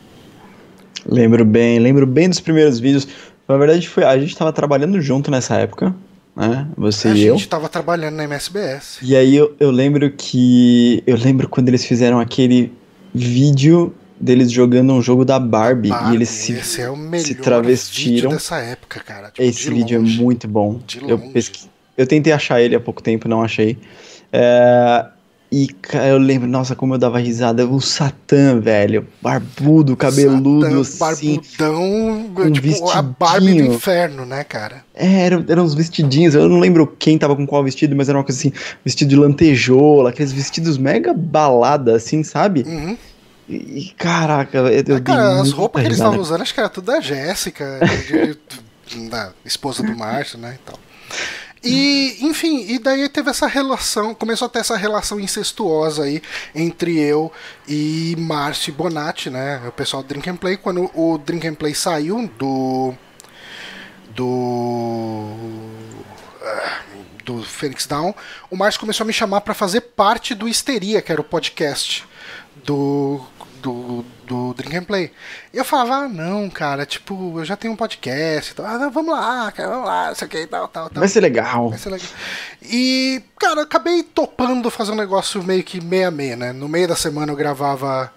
Lembro 1.06 1.44
bem, 1.46 1.80
lembro 1.80 2.06
bem 2.06 2.30
dos 2.30 2.40
primeiros 2.40 2.80
vídeos. 2.80 3.08
Na 3.48 3.58
verdade, 3.58 3.88
foi, 3.88 4.04
a 4.04 4.18
gente 4.18 4.36
tava 4.36 4.54
trabalhando 4.54 5.00
junto 5.02 5.30
nessa 5.30 5.56
época, 5.56 5.94
né? 6.36 6.68
Você 6.78 7.10
a 7.10 7.14
e 7.14 7.24
eu. 7.24 7.36
gente 7.36 7.48
tava 7.48 7.68
trabalhando 7.70 8.16
na 8.16 8.24
MSBS. 8.24 9.00
E 9.02 9.16
aí 9.16 9.36
eu, 9.36 9.56
eu 9.60 9.70
lembro 9.72 10.10
que. 10.12 11.04
Eu 11.06 11.18
lembro 11.18 11.48
quando 11.50 11.68
eles 11.68 11.86
fizeram 11.86 12.20
aquele 12.20 12.72
vídeo 13.14 13.94
deles 14.20 14.50
jogando 14.52 14.94
um 14.94 15.02
jogo 15.02 15.26
da 15.26 15.38
Barbie, 15.38 15.90
Barbie, 15.90 16.12
e 16.12 16.16
eles 16.16 16.30
se, 16.30 16.54
esse 16.54 16.82
é 16.82 16.90
o 16.90 16.96
melhor 16.96 17.26
se 17.26 17.36
travestiram. 17.36 18.14
vídeo 18.16 18.30
dessa 18.30 18.58
época, 18.60 19.02
cara. 19.02 19.28
Tipo, 19.28 19.42
Esse 19.44 19.66
de 19.66 19.70
vídeo 19.72 20.00
longe. 20.00 20.18
é 20.18 20.24
muito 20.24 20.48
bom. 20.48 20.80
De 20.88 21.02
Eu, 21.08 21.20
pesqui... 21.20 21.68
eu 21.98 22.08
tentei 22.08 22.32
achar 22.32 22.62
ele 22.62 22.76
há 22.76 22.80
pouco 22.80 23.04
tempo, 23.04 23.28
não 23.28 23.44
achei. 23.44 23.78
É, 24.32 25.06
E 25.56 25.70
eu 26.10 26.18
lembro, 26.18 26.48
nossa, 26.48 26.76
como 26.76 26.96
eu 26.96 26.98
dava 26.98 27.20
risada. 27.20 27.64
O 27.68 27.80
Satã, 27.80 28.60
velho. 28.60 29.08
Barbudo, 29.22 29.96
cabeludo, 29.96 30.84
Satã, 30.84 31.12
assim. 31.12 31.36
Barbudão, 31.36 32.34
um 32.48 32.52
tipo 32.52 32.90
a 32.90 33.04
Barbie 33.04 33.40
do 33.40 33.46
vestidinho. 33.46 33.74
inferno, 33.76 34.26
né, 34.26 34.44
cara? 34.44 34.84
É, 34.96 35.28
eram, 35.28 35.46
eram 35.48 35.64
uns 35.64 35.76
vestidinhos. 35.76 36.34
Eu 36.34 36.50
não 36.50 36.60
lembro 36.60 36.88
quem 36.98 37.20
tava 37.20 37.36
com 37.36 37.46
qual 37.46 37.64
vestido, 37.64 37.96
mas 37.96 38.10
era 38.10 38.18
uma 38.18 38.24
coisa 38.24 38.40
assim: 38.40 38.52
vestido 38.84 39.10
de 39.10 39.16
lantejoula, 39.16 40.10
aqueles 40.10 40.32
vestidos 40.32 40.76
mega 40.80 41.14
balada, 41.14 41.98
assim, 41.98 42.24
sabe? 42.24 42.64
Uhum. 42.66 42.98
E, 43.48 43.56
e, 43.56 43.94
caraca, 43.96 44.58
eu, 44.58 44.96
Ah, 44.96 45.02
cara, 45.02 45.40
as 45.40 45.52
roupas 45.52 45.84
que 45.84 45.88
eles 45.88 46.00
estavam 46.00 46.20
usando, 46.20 46.42
acho 46.42 46.52
que 46.52 46.60
era 46.60 46.70
tudo 46.70 46.86
da 46.86 47.00
Jéssica, 47.00 47.80
da 49.08 49.32
esposa 49.46 49.84
do 49.84 49.96
Márcio, 49.96 50.40
né, 50.40 50.58
e 50.60 50.66
tal. 50.66 50.80
E, 51.64 52.18
enfim, 52.22 52.66
e 52.68 52.78
daí 52.78 53.08
teve 53.08 53.30
essa 53.30 53.48
relação, 53.48 54.14
começou 54.14 54.48
a 54.48 54.50
ter 54.50 54.60
essa 54.60 54.76
relação 54.76 55.20
incestuosa 55.20 56.04
aí 56.04 56.22
entre 56.54 57.00
eu 57.00 57.32
e 57.68 58.16
Márcio 58.20 58.74
Bonatti, 58.74 59.30
né, 59.30 59.62
o 59.66 59.72
pessoal 59.72 60.04
do 60.04 60.10
Drink 60.10 60.30
and 60.30 60.36
Play, 60.36 60.58
quando 60.58 60.92
o 60.94 61.18
Drink 61.18 61.48
and 61.48 61.56
Play 61.56 61.74
saiu 61.74 62.30
do 62.38 62.94
do 64.14 65.30
ah, 66.42 66.82
do 67.24 67.42
Phoenix 67.44 67.88
Down, 67.88 68.14
o 68.52 68.58
Márcio 68.58 68.82
começou 68.82 69.06
a 69.06 69.08
me 69.08 69.14
chamar 69.14 69.42
pra 69.42 69.54
fazer 69.54 69.82
parte 69.82 70.36
do 70.36 70.48
Histeria, 70.50 71.02
que 71.02 71.12
era 71.12 71.22
o 71.22 71.24
podcast 71.24 72.06
do, 72.66 73.22
do, 73.64 74.06
do 74.28 74.54
Drink 74.54 74.76
and 74.76 74.84
Play. 74.84 75.12
E 75.54 75.58
eu 75.58 75.64
falava, 75.66 76.06
ah, 76.06 76.10
não, 76.10 76.50
cara, 76.50 76.86
tipo, 76.86 77.40
eu 77.40 77.46
já 77.46 77.56
tenho 77.56 77.74
um 77.74 77.78
podcast, 77.78 78.52
então, 78.52 78.66
ah, 78.66 78.78
não, 78.78 78.92
vamos 78.92 79.16
lá, 79.16 79.52
cara, 79.52 79.70
vamos 79.70 79.86
lá, 79.88 80.08
não 80.10 80.16
sei 80.16 80.28
o 80.28 80.30
que, 80.30 80.46
tal, 80.48 80.68
tal, 80.68 80.90
tal. 80.90 81.00
Vai 81.00 81.08
ser 81.08 81.22
legal. 81.22 81.70
Vai 81.70 81.80
ser 81.80 81.90
legal. 81.90 82.08
E, 82.62 83.24
cara, 83.40 83.62
eu 83.62 83.64
acabei 83.64 84.04
topando 84.04 84.70
fazer 84.70 84.92
um 84.92 84.96
negócio 84.96 85.42
meio 85.42 85.64
que 85.64 85.82
meia-meia, 85.82 86.36
né? 86.36 86.52
No 86.52 86.68
meio 86.68 86.88
da 86.88 86.96
semana 86.96 87.32
eu 87.32 87.36
gravava. 87.36 88.14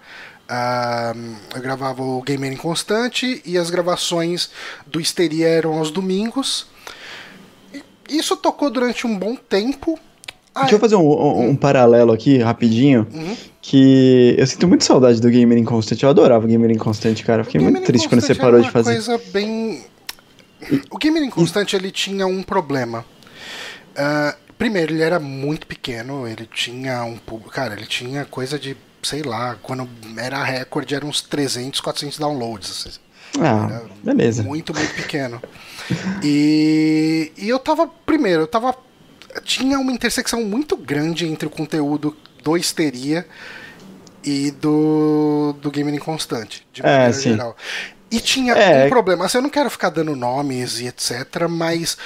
ah, 0.49 1.13
eu 1.55 1.61
gravava 1.61 2.01
o 2.03 2.21
Gamer 2.21 2.51
Inconstante 2.51 3.41
e 3.45 3.57
as 3.57 3.69
gravações 3.69 4.49
do 4.85 4.99
Histeria 4.99 5.47
eram 5.47 5.77
aos 5.77 5.91
domingos. 5.91 6.67
E 7.73 7.83
Isso 8.09 8.35
tocou 8.37 8.69
durante 8.69 9.07
um 9.07 9.17
bom 9.17 9.35
tempo. 9.35 9.99
Ah, 10.57 10.61
Deixa 10.61 10.75
eu 10.75 10.79
fazer 10.79 10.95
um, 10.95 11.01
um- 11.07 11.49
um 11.49 11.55
paralelo 11.55 12.11
aqui, 12.11 12.37
rapidinho. 12.39 13.05
Uhum. 13.13 13.35
Que 13.61 14.35
eu 14.37 14.47
sinto 14.47 14.67
muito 14.67 14.83
saudade 14.83 15.19
do 15.21 15.29
Gamer 15.29 15.57
Inconstant. 15.57 16.01
Eu 16.01 16.09
adorava 16.09 16.45
o 16.45 16.47
Gamer 16.47 16.71
Inconstant, 16.71 17.21
cara. 17.23 17.43
Fiquei 17.43 17.59
muito 17.61 17.81
triste 17.83 18.07
quando 18.07 18.21
você 18.21 18.33
Inconstante 18.33 18.45
parou 18.45 18.61
de 18.61 18.71
fazer. 18.71 18.91
uma 18.99 19.03
coisa 19.17 19.21
bem. 19.31 19.83
O 20.89 20.97
Gamer 20.97 21.21
Inconstante 21.23 21.75
ele 21.75 21.91
tinha 21.91 22.25
um 22.25 22.41
problema. 22.41 23.05
Ah, 23.95 24.35
primeiro, 24.57 24.93
ele 24.93 25.03
era 25.03 25.19
muito 25.19 25.67
pequeno, 25.67 26.27
ele 26.27 26.47
tinha 26.53 27.03
um 27.03 27.17
público. 27.17 27.51
Cara, 27.51 27.73
ele 27.73 27.85
tinha 27.85 28.25
coisa 28.25 28.57
de, 28.57 28.75
sei 29.03 29.21
lá, 29.21 29.57
quando 29.61 29.87
era 30.17 30.43
recorde, 30.43 30.95
eram 30.95 31.09
uns 31.09 31.21
300, 31.21 31.79
400 31.81 32.17
downloads. 32.17 32.71
assim. 32.87 32.99
Ah, 33.39 33.81
beleza. 34.03 34.41
Muito, 34.43 34.73
muito 34.73 34.93
pequeno. 34.95 35.41
E, 36.23 37.31
e 37.37 37.49
eu 37.49 37.59
tava, 37.59 37.87
primeiro, 38.05 38.43
eu 38.43 38.47
tava. 38.47 38.73
Tinha 39.43 39.79
uma 39.79 39.91
intersecção 39.91 40.43
muito 40.43 40.75
grande 40.77 41.25
entre 41.25 41.47
o 41.47 41.49
conteúdo 41.51 42.15
do 42.43 42.57
Histeria 42.57 43.25
e 44.23 44.51
do, 44.51 45.53
do 45.61 45.71
Gamer 45.71 45.93
Inconstante, 45.93 46.67
de 46.73 46.81
É, 46.81 46.85
maneira 46.85 47.13
sim. 47.13 47.31
geral. 47.31 47.55
E 48.09 48.19
tinha 48.21 48.53
É. 48.53 48.85
um 48.85 48.89
problema, 48.89 49.25
assim, 49.25 49.37
eu 49.37 49.41
não 49.41 49.49
quero 49.49 49.69
ficar 49.69 49.89
dando 49.89 50.15
nomes 50.15 50.79
e 50.79 50.87
etc, 50.87 51.47
mas 51.49 51.97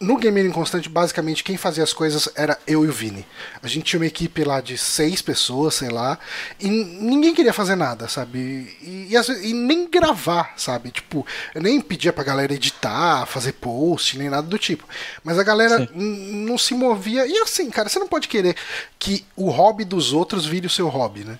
no 0.00 0.16
Gamer 0.16 0.46
Inconstante, 0.46 0.88
basicamente, 0.88 1.42
quem 1.42 1.56
fazia 1.56 1.82
as 1.82 1.92
coisas 1.92 2.28
era 2.36 2.58
eu 2.66 2.84
e 2.84 2.88
o 2.88 2.92
Vini. 2.92 3.26
A 3.62 3.66
gente 3.66 3.84
tinha 3.84 3.98
uma 3.98 4.06
equipe 4.06 4.44
lá 4.44 4.60
de 4.60 4.78
seis 4.78 5.20
pessoas, 5.20 5.74
sei 5.74 5.88
lá, 5.88 6.18
e 6.60 6.68
ninguém 6.68 7.34
queria 7.34 7.52
fazer 7.52 7.74
nada, 7.74 8.06
sabe? 8.06 8.38
E, 8.80 9.08
e, 9.12 9.48
e 9.48 9.52
nem 9.52 9.88
gravar, 9.88 10.54
sabe? 10.56 10.92
Tipo, 10.92 11.26
eu 11.54 11.60
nem 11.60 11.80
pedia 11.80 12.12
pra 12.12 12.22
galera 12.22 12.54
editar, 12.54 13.26
fazer 13.26 13.52
post, 13.54 14.16
nem 14.16 14.30
nada 14.30 14.46
do 14.46 14.58
tipo. 14.58 14.86
Mas 15.24 15.38
a 15.38 15.42
galera 15.42 15.88
não 15.92 16.56
se 16.56 16.74
movia. 16.74 17.26
E 17.26 17.36
assim, 17.38 17.68
cara, 17.68 17.88
você 17.88 17.98
não 17.98 18.08
pode 18.08 18.28
querer 18.28 18.54
que 18.98 19.24
o 19.34 19.50
hobby 19.50 19.84
dos 19.84 20.12
outros 20.12 20.46
vire 20.46 20.66
o 20.66 20.70
seu 20.70 20.88
hobby, 20.88 21.24
né? 21.24 21.38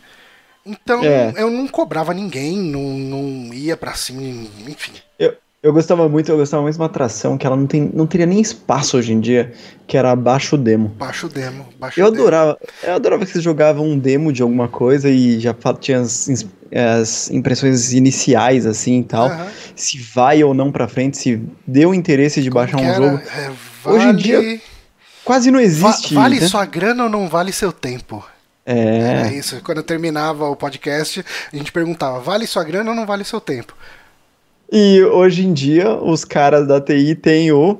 Então, 0.66 1.02
é. 1.02 1.32
eu 1.36 1.48
não 1.48 1.66
cobrava 1.68 2.12
ninguém, 2.12 2.58
não, 2.58 2.82
não 2.82 3.54
ia 3.54 3.76
para 3.76 3.94
cima, 3.94 4.20
enfim. 4.66 4.92
Eu, 5.18 5.36
eu 5.62 5.72
gostava 5.72 6.08
muito, 6.08 6.30
eu 6.30 6.36
gostava 6.36 6.62
muito 6.62 6.74
de 6.74 6.80
uma 6.80 6.86
atração 6.86 7.36
que 7.36 7.46
ela 7.46 7.56
não, 7.56 7.66
tem, 7.66 7.90
não 7.92 8.06
teria 8.06 8.26
nem 8.26 8.40
espaço 8.40 8.96
hoje 8.96 9.12
em 9.12 9.20
dia, 9.20 9.52
que 9.86 9.96
era 9.96 10.14
Baixo 10.14 10.56
Demo. 10.56 10.88
Baixo 10.90 11.28
Demo, 11.28 11.66
Baixo 11.78 12.00
eu 12.00 12.10
demo. 12.10 12.22
adorava, 12.22 12.58
eu 12.82 12.94
adorava 12.94 13.26
que 13.26 13.32
você 13.32 13.40
jogava 13.40 13.82
um 13.82 13.98
demo 13.98 14.32
de 14.32 14.42
alguma 14.42 14.68
coisa 14.68 15.08
e 15.08 15.40
já 15.40 15.54
tinha 15.80 16.00
as, 16.00 16.46
as 16.72 17.30
impressões 17.30 17.92
iniciais, 17.92 18.66
assim 18.66 19.00
e 19.00 19.04
tal. 19.04 19.28
Uhum. 19.28 19.46
Se 19.74 19.98
vai 19.98 20.44
ou 20.44 20.54
não 20.54 20.70
pra 20.70 20.86
frente, 20.86 21.16
se 21.16 21.42
deu 21.66 21.92
interesse 21.92 22.40
de 22.40 22.50
Como 22.50 22.64
baixar 22.64 22.78
um 22.78 22.94
jogo. 22.94 23.20
É, 23.36 23.50
vale... 23.82 23.96
Hoje 23.96 24.06
em 24.06 24.16
dia 24.16 24.60
quase 25.28 25.50
não 25.50 25.60
existe. 25.60 26.14
Va 26.14 26.22
vale 26.22 26.40
né? 26.40 26.48
sua 26.48 26.64
grana 26.64 27.04
ou 27.04 27.10
não 27.10 27.28
vale 27.28 27.52
seu 27.52 27.70
tempo? 27.70 28.26
É. 28.64 29.26
é 29.26 29.34
isso. 29.34 29.60
Quando 29.62 29.78
eu 29.78 29.84
terminava 29.84 30.48
o 30.48 30.56
podcast, 30.56 31.22
a 31.52 31.56
gente 31.56 31.70
perguntava: 31.70 32.18
vale 32.18 32.46
sua 32.46 32.64
grana 32.64 32.90
ou 32.90 32.96
não 32.96 33.04
vale 33.04 33.24
seu 33.24 33.40
tempo? 33.40 33.74
E 34.70 35.02
hoje 35.02 35.46
em 35.46 35.52
dia, 35.52 35.94
os 35.94 36.24
caras 36.24 36.66
da 36.66 36.80
TI 36.80 37.14
têm 37.14 37.50
o 37.52 37.78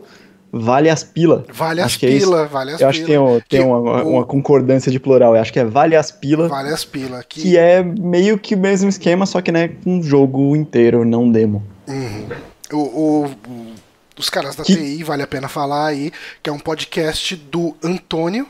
Vale 0.51 0.89
as 0.89 1.05
Pila. 1.05 1.45
Vale 1.53 1.83
as 1.83 1.97
Pila, 1.97 2.43
é 2.43 2.47
vale 2.47 2.73
as 2.73 2.81
Eu 2.81 2.89
acho 2.89 3.01
que 3.01 3.07
tem, 3.07 3.19
um, 3.19 3.41
tem 3.41 3.61
uma, 3.61 4.03
uma, 4.03 4.25
concordância 4.25 4.91
de 4.91 4.99
plural. 4.99 5.35
Eu 5.37 5.43
acho 5.43 5.53
que 5.53 5.59
é 5.59 5.65
Vale 5.65 5.95
as 5.95 6.11
Pila. 6.11 6.49
Vale 6.49 6.71
as 6.71 6.85
Pila. 6.85 7.23
Que... 7.23 7.43
que 7.43 7.59
é 7.59 7.83
meio 7.83 8.39
que 8.39 8.55
o 8.55 8.59
mesmo 8.59 8.89
esquema, 8.89 9.27
só 9.27 9.43
que 9.43 9.53
né, 9.53 9.71
um 9.85 10.03
jogo 10.03 10.57
inteiro, 10.57 11.05
não 11.05 11.31
demo. 11.31 11.63
Uhum. 11.87 12.29
O, 12.73 12.77
o, 12.77 13.27
o, 13.27 13.75
os 14.19 14.31
caras 14.31 14.57
da 14.57 14.65
que... 14.65 14.75
TI, 14.75 15.05
vale 15.05 15.23
a 15.23 15.27
pena 15.27 15.49
falar 15.49 15.87
aí, 15.87 16.11
que 16.43 16.49
é 16.49 16.53
um 16.53 16.59
podcast 16.59 17.37
do 17.37 17.77
Antônio, 17.83 18.47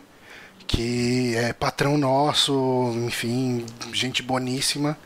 que 0.69 1.35
é 1.35 1.53
patrão 1.53 1.99
nosso, 1.99 2.93
enfim, 3.07 3.65
gente 3.93 4.23
boníssima. 4.23 4.97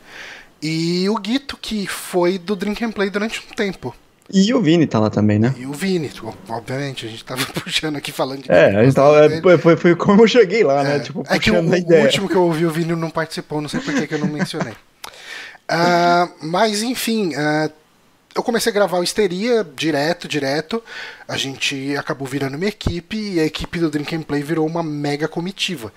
E 0.63 1.09
o 1.09 1.17
Guito, 1.17 1.57
que 1.57 1.85
foi 1.85 2.37
do 2.37 2.55
Drink 2.55 2.85
and 2.85 2.91
Play 2.91 3.09
durante 3.09 3.39
um 3.39 3.53
tempo. 3.53 3.93
E 4.31 4.53
o 4.53 4.61
Vini 4.61 4.87
tá 4.87 4.97
lá 4.97 5.09
também, 5.09 5.37
né? 5.37 5.53
E 5.57 5.65
o 5.65 5.73
Vini, 5.73 6.09
obviamente, 6.47 7.05
a 7.05 7.09
gente 7.09 7.25
tava 7.25 7.45
puxando 7.53 7.97
aqui 7.97 8.13
falando 8.13 8.43
de. 8.43 8.49
É, 8.51 8.77
a 8.77 8.83
gente 8.85 8.95
tava. 8.95 9.25
É, 9.25 9.57
foi, 9.57 9.75
foi 9.75 9.95
como 9.95 10.23
eu 10.23 10.27
cheguei 10.27 10.63
lá, 10.63 10.81
né? 10.81 10.95
é, 10.95 10.97
né? 10.97 11.03
Tipo, 11.03 11.23
é 11.27 11.37
que 11.37 11.51
o, 11.51 11.55
o, 11.55 12.01
último 12.03 12.29
que 12.29 12.35
eu 12.35 12.43
ouvi, 12.43 12.65
o 12.65 12.71
Vini 12.71 12.95
não 12.95 13.09
participou, 13.09 13.61
não 13.61 13.67
sei 13.67 13.81
por 13.81 13.93
que, 13.93 14.07
que 14.07 14.13
eu 14.13 14.19
não 14.19 14.27
mencionei. 14.27 14.71
uh, 14.73 16.31
mas, 16.41 16.81
enfim, 16.81 17.33
uh, 17.35 17.69
eu 18.33 18.41
comecei 18.41 18.71
a 18.71 18.73
gravar 18.73 18.99
o 18.99 19.03
Histeria 19.03 19.67
direto, 19.75 20.29
direto. 20.29 20.81
A 21.27 21.35
gente 21.35 21.93
acabou 21.97 22.25
virando 22.25 22.55
uma 22.55 22.65
equipe 22.65 23.17
e 23.17 23.39
a 23.41 23.45
equipe 23.45 23.77
do 23.77 23.89
Drink 23.89 24.15
and 24.15 24.23
Play 24.23 24.41
virou 24.41 24.65
uma 24.65 24.81
mega 24.81 25.27
comitiva. 25.27 25.91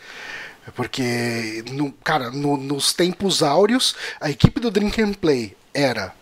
Porque, 0.75 1.65
no, 1.71 1.93
cara, 1.93 2.31
no, 2.31 2.57
nos 2.57 2.93
tempos 2.93 3.43
áureos, 3.43 3.95
a 4.21 4.31
equipe 4.31 4.61
do 4.61 4.71
Drink 4.71 5.01
and 5.01 5.15
Play 5.15 5.57
era 5.73 6.15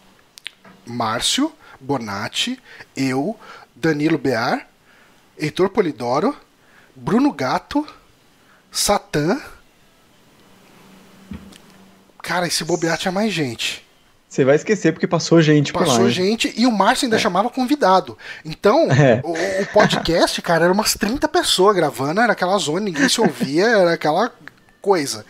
Márcio, 0.86 1.52
Bonatti, 1.80 2.60
eu, 2.96 3.38
Danilo 3.74 4.18
Bear, 4.18 4.68
Heitor 5.38 5.70
Polidoro, 5.70 6.36
Bruno 6.94 7.32
Gato, 7.32 7.86
Satã. 8.70 9.40
Cara, 12.22 12.46
esse 12.46 12.64
bobear 12.64 12.98
tinha 12.98 13.12
mais 13.12 13.32
gente. 13.32 13.83
Você 14.34 14.44
vai 14.44 14.56
esquecer 14.56 14.92
porque 14.92 15.06
passou 15.06 15.40
gente 15.40 15.72
passou 15.72 15.86
por 15.86 15.92
lá. 15.92 15.98
Passou 15.98 16.10
gente 16.10 16.52
e 16.56 16.66
o 16.66 16.72
Márcio 16.72 17.06
ainda 17.06 17.14
é. 17.14 17.20
chamava 17.20 17.48
convidado. 17.48 18.18
Então, 18.44 18.90
é. 18.90 19.20
o, 19.22 19.30
o, 19.62 19.66
podcast, 19.66 20.42
cara, 20.42 20.64
era 20.64 20.72
umas 20.72 20.94
30 20.94 21.28
pessoas 21.28 21.76
gravando, 21.76 22.20
era 22.20 22.32
aquela 22.32 22.58
zona, 22.58 22.80
ninguém 22.80 23.08
se 23.08 23.20
ouvia, 23.20 23.64
era 23.64 23.92
aquela 23.92 24.32
coisa. 24.82 25.24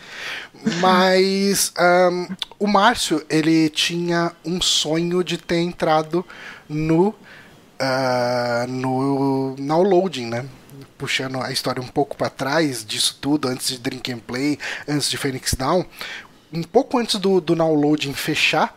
Mas 0.80 1.70
um, 1.78 2.28
o 2.58 2.66
Márcio, 2.66 3.22
ele 3.28 3.68
tinha 3.68 4.32
um 4.42 4.58
sonho 4.62 5.22
de 5.22 5.36
ter 5.36 5.58
entrado 5.58 6.24
no, 6.66 7.08
uh, 7.08 8.66
no 8.66 9.54
downloading, 9.58 10.28
né? 10.28 10.46
Puxando 10.96 11.42
a 11.42 11.52
história 11.52 11.82
um 11.82 11.88
pouco 11.88 12.16
para 12.16 12.30
trás 12.30 12.82
disso 12.82 13.18
tudo, 13.20 13.48
antes 13.48 13.68
de 13.68 13.76
Drink 13.76 14.10
and 14.10 14.20
Play, 14.20 14.58
antes 14.88 15.10
de 15.10 15.18
Phoenix 15.18 15.52
Down. 15.52 15.84
Um 16.50 16.62
pouco 16.62 16.96
antes 16.96 17.16
do, 17.16 17.38
do 17.38 17.54
downloading 17.54 18.14
fechar, 18.14 18.74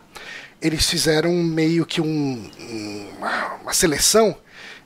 eles 0.60 0.88
fizeram 0.88 1.32
meio 1.32 1.86
que 1.86 2.00
um, 2.00 2.50
uma 3.62 3.72
seleção 3.72 4.36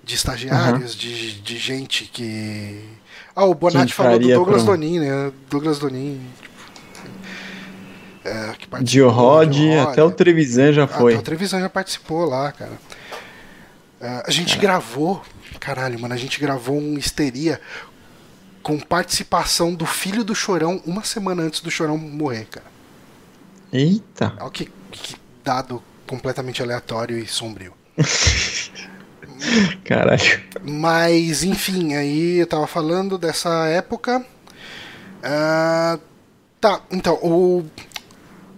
de 0.05 0.15
estagiários, 0.15 0.93
uhum. 0.93 0.99
de, 0.99 1.41
de 1.41 1.59
gente 1.59 2.05
que. 2.05 2.85
Ah, 3.35 3.45
o 3.45 3.55
Bonatti 3.55 3.95
falou 3.95 4.19
do 4.19 4.29
Douglas 4.29 4.63
pro... 4.63 4.73
Donin, 4.73 5.01
né? 5.01 5.33
Douglas 5.49 5.79
Donin. 5.79 6.21
É, 8.25 8.53
que 8.57 8.85
de 8.85 9.01
Rod, 9.01 9.57
até 9.89 10.03
o 10.03 10.11
Trevisan 10.11 10.73
já 10.73 10.87
foi. 10.87 11.13
Até 11.13 11.21
o 11.21 11.25
Trevisan 11.25 11.61
já 11.61 11.69
participou 11.69 12.25
lá, 12.25 12.53
cara. 12.53 12.79
É, 14.01 14.23
a 14.27 14.31
gente 14.31 14.57
é. 14.57 14.61
gravou, 14.61 15.23
caralho, 15.59 15.99
mano, 15.99 16.15
a 16.15 16.17
gente 16.17 16.39
gravou 16.41 16.79
um 16.79 16.99
histeria 16.99 17.61
com 18.63 18.79
participação 18.79 19.75
do 19.75 19.87
filho 19.87 20.23
do 20.23 20.35
Chorão 20.35 20.81
uma 20.87 21.03
semana 21.03 21.43
antes 21.43 21.61
do 21.61 21.71
Chorão 21.71 21.99
morrer, 21.99 22.45
cara. 22.45 22.67
Eita! 23.73 24.35
Olha 24.39 24.51
que, 24.51 24.71
que 24.91 25.17
dado 25.43 25.83
completamente 26.07 26.63
aleatório 26.63 27.19
e 27.19 27.27
sombrio. 27.27 27.75
Caralho. 29.85 30.43
Mas, 30.63 31.43
enfim, 31.43 31.95
aí 31.95 32.39
eu 32.39 32.47
tava 32.47 32.67
falando 32.67 33.19
dessa 33.19 33.67
época. 33.67 34.25
Uh, 35.19 36.01
tá, 36.61 36.81
então, 36.91 37.15
o, 37.15 37.65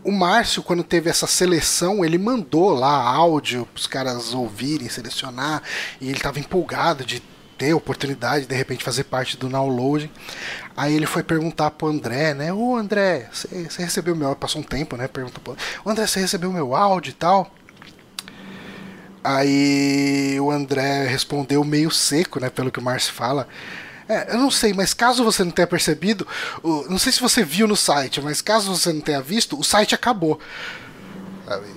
o 0.03 0.13
Márcio, 0.13 0.63
quando 0.63 0.85
teve 0.85 1.09
essa 1.09 1.27
seleção, 1.27 2.05
ele 2.05 2.19
mandou 2.19 2.75
lá 2.75 3.03
áudio 3.03 3.67
pros 3.73 3.87
caras 3.87 4.35
ouvirem, 4.35 4.89
selecionar, 4.89 5.63
e 6.01 6.09
ele 6.11 6.21
tava 6.21 6.39
empolgado 6.39 7.05
de 7.05 7.23
ter 7.57 7.75
oportunidade 7.75 8.47
de 8.47 8.55
repente 8.55 8.85
fazer 8.85 9.05
parte 9.05 9.37
do 9.37 9.49
downloading. 9.49 10.11
Aí 10.77 10.95
ele 10.95 11.07
foi 11.07 11.23
perguntar 11.23 11.71
pro 11.71 11.89
André, 11.89 12.35
né? 12.35 12.53
Ô 12.53 12.77
André, 12.77 13.29
você 13.33 13.83
recebeu 13.83 14.17
meu 14.17 14.35
Passou 14.35 14.61
um 14.61 14.65
tempo, 14.65 14.97
né? 14.97 15.09
Perguntou 15.09 15.41
pro 15.43 15.57
André, 15.91 16.07
você 16.07 16.21
recebeu 16.21 16.53
meu 16.53 16.75
áudio 16.75 17.11
e 17.11 17.15
tal? 17.15 17.51
Aí 19.23 20.39
o 20.39 20.51
André 20.51 21.07
respondeu 21.07 21.65
meio 21.65 21.91
seco, 21.91 22.41
né? 22.41 22.51
Pelo 22.51 22.71
que 22.71 22.79
o 22.79 22.83
Márcio 22.83 23.13
fala. 23.13 23.49
É, 24.09 24.35
eu 24.35 24.39
não 24.39 24.51
sei, 24.51 24.75
mas 24.75 24.93
caso 24.93 25.25
você 25.25 25.43
não 25.43 25.51
tenha 25.51 25.67
percebido, 25.67 26.27
o, 26.63 26.85
não 26.91 26.99
sei 26.99 27.11
se 27.11 27.21
você 27.21 27.43
viu 27.43 27.67
no 27.67 27.77
site, 27.77 28.21
mas 28.21 28.43
caso 28.43 28.77
você 28.77 28.93
não 28.93 29.01
tenha 29.01 29.23
visto, 29.23 29.59
o 29.59 29.65
site 29.65 29.95
acabou. 29.95 30.39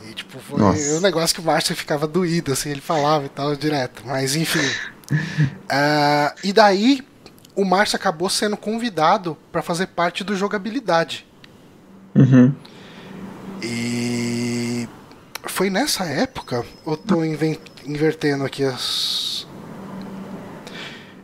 E, 0.05 0.06
tipo, 0.27 0.39
foi 0.39 0.59
Nossa. 0.59 0.97
um 0.97 1.01
negócio 1.01 1.35
que 1.35 1.41
o 1.41 1.45
Márcio 1.45 1.75
ficava 1.75 2.05
doído, 2.05 2.51
assim, 2.51 2.69
ele 2.69 2.81
falava 2.81 3.25
e 3.25 3.29
tal, 3.29 3.55
direto. 3.55 4.03
Mas 4.05 4.35
enfim. 4.35 4.65
uh, 5.11 6.35
e 6.43 6.53
daí, 6.53 7.05
o 7.55 7.63
Márcio 7.63 7.95
acabou 7.95 8.29
sendo 8.29 8.57
convidado 8.57 9.37
para 9.51 9.61
fazer 9.61 9.87
parte 9.87 10.23
do 10.23 10.35
jogabilidade. 10.35 11.25
Uhum. 12.13 12.53
E 13.61 14.87
foi 15.45 15.69
nessa 15.69 16.03
época, 16.05 16.63
eu 16.85 16.97
tô 16.97 17.23
invertendo 17.23 18.45
aqui 18.45 18.63
as. 18.63 19.46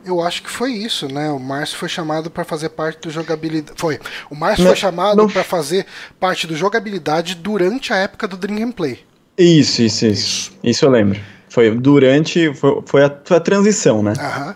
Eu 0.05 0.21
acho 0.21 0.43
que 0.43 0.49
foi 0.49 0.73
isso, 0.73 1.07
né? 1.07 1.29
O 1.29 1.39
Márcio 1.39 1.77
foi 1.77 1.87
chamado 1.89 2.29
para 2.29 2.43
fazer 2.43 2.69
parte 2.69 2.99
do 2.99 3.09
jogabilidade. 3.09 3.79
Foi. 3.79 3.99
O 4.29 4.35
Márcio 4.35 4.65
foi 4.65 4.75
chamado 4.75 5.27
para 5.29 5.43
fazer 5.43 5.85
parte 6.19 6.45
do 6.45 6.55
jogabilidade 6.55 7.35
durante 7.35 7.93
a 7.93 7.97
época 7.97 8.27
do 8.27 8.35
Dream 8.35 8.71
Play. 8.71 8.99
Isso, 9.37 9.81
isso, 9.81 10.05
isso, 10.05 10.23
isso. 10.25 10.51
Isso 10.63 10.85
eu 10.85 10.89
lembro. 10.89 11.19
Foi 11.49 11.71
durante. 11.71 12.53
Foi, 12.53 12.81
foi, 12.85 13.03
a, 13.03 13.17
foi 13.23 13.37
a 13.37 13.39
transição, 13.39 14.03
né? 14.03 14.13
Aham. 14.19 14.55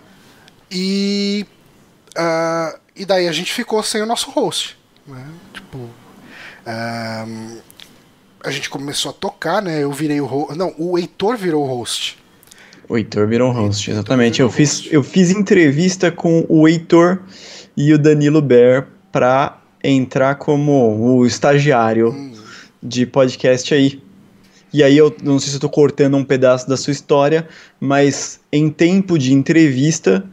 E 0.70 1.46
Uh, 2.18 2.80
e 2.96 3.06
daí 3.06 3.28
a 3.28 3.32
gente 3.32 3.54
ficou 3.54 3.84
sem 3.84 4.02
o 4.02 4.06
nosso 4.06 4.32
host. 4.32 4.76
Né? 5.06 5.24
Tipo. 5.54 5.78
Uh, 5.78 7.62
a 8.44 8.52
gente 8.52 8.70
começou 8.70 9.12
a 9.12 9.14
tocar, 9.14 9.62
né? 9.62 9.84
Eu 9.84 9.92
virei 9.92 10.20
o 10.20 10.26
host. 10.26 10.58
Não, 10.58 10.74
o 10.78 10.98
Heitor 10.98 11.38
virou 11.38 11.64
o 11.64 11.68
host. 11.68 12.18
O 12.90 12.98
Heitor 12.98 13.28
virou 13.28 13.52
o 13.52 13.54
host, 13.54 13.92
exatamente. 13.92 14.42
Eu 14.42 14.50
fiz, 14.50 14.88
eu 14.92 15.04
fiz 15.04 15.32
entrevista 15.32 16.12
com 16.12 16.46
o 16.48 16.68
Heitor 16.68 17.20
e 17.76 17.94
o 17.94 17.98
Danilo 17.98 18.42
Ber 18.42 18.88
pra 19.12 19.62
entrar 19.84 20.36
como 20.36 21.18
o 21.18 21.26
estagiário 21.26 22.10
hum. 22.10 22.34
de 22.82 23.06
podcast 23.06 23.74
aí. 23.74 24.02
E 24.72 24.84
aí 24.84 24.98
eu 24.98 25.16
não 25.24 25.40
sei 25.40 25.50
se 25.50 25.56
eu 25.56 25.60
tô 25.60 25.70
cortando 25.70 26.18
um 26.18 26.24
pedaço 26.24 26.68
da 26.68 26.78
sua 26.78 26.92
história, 26.92 27.48
mas 27.80 28.40
em 28.52 28.70
tempo 28.70 29.18
de 29.18 29.34
entrevista, 29.34 30.24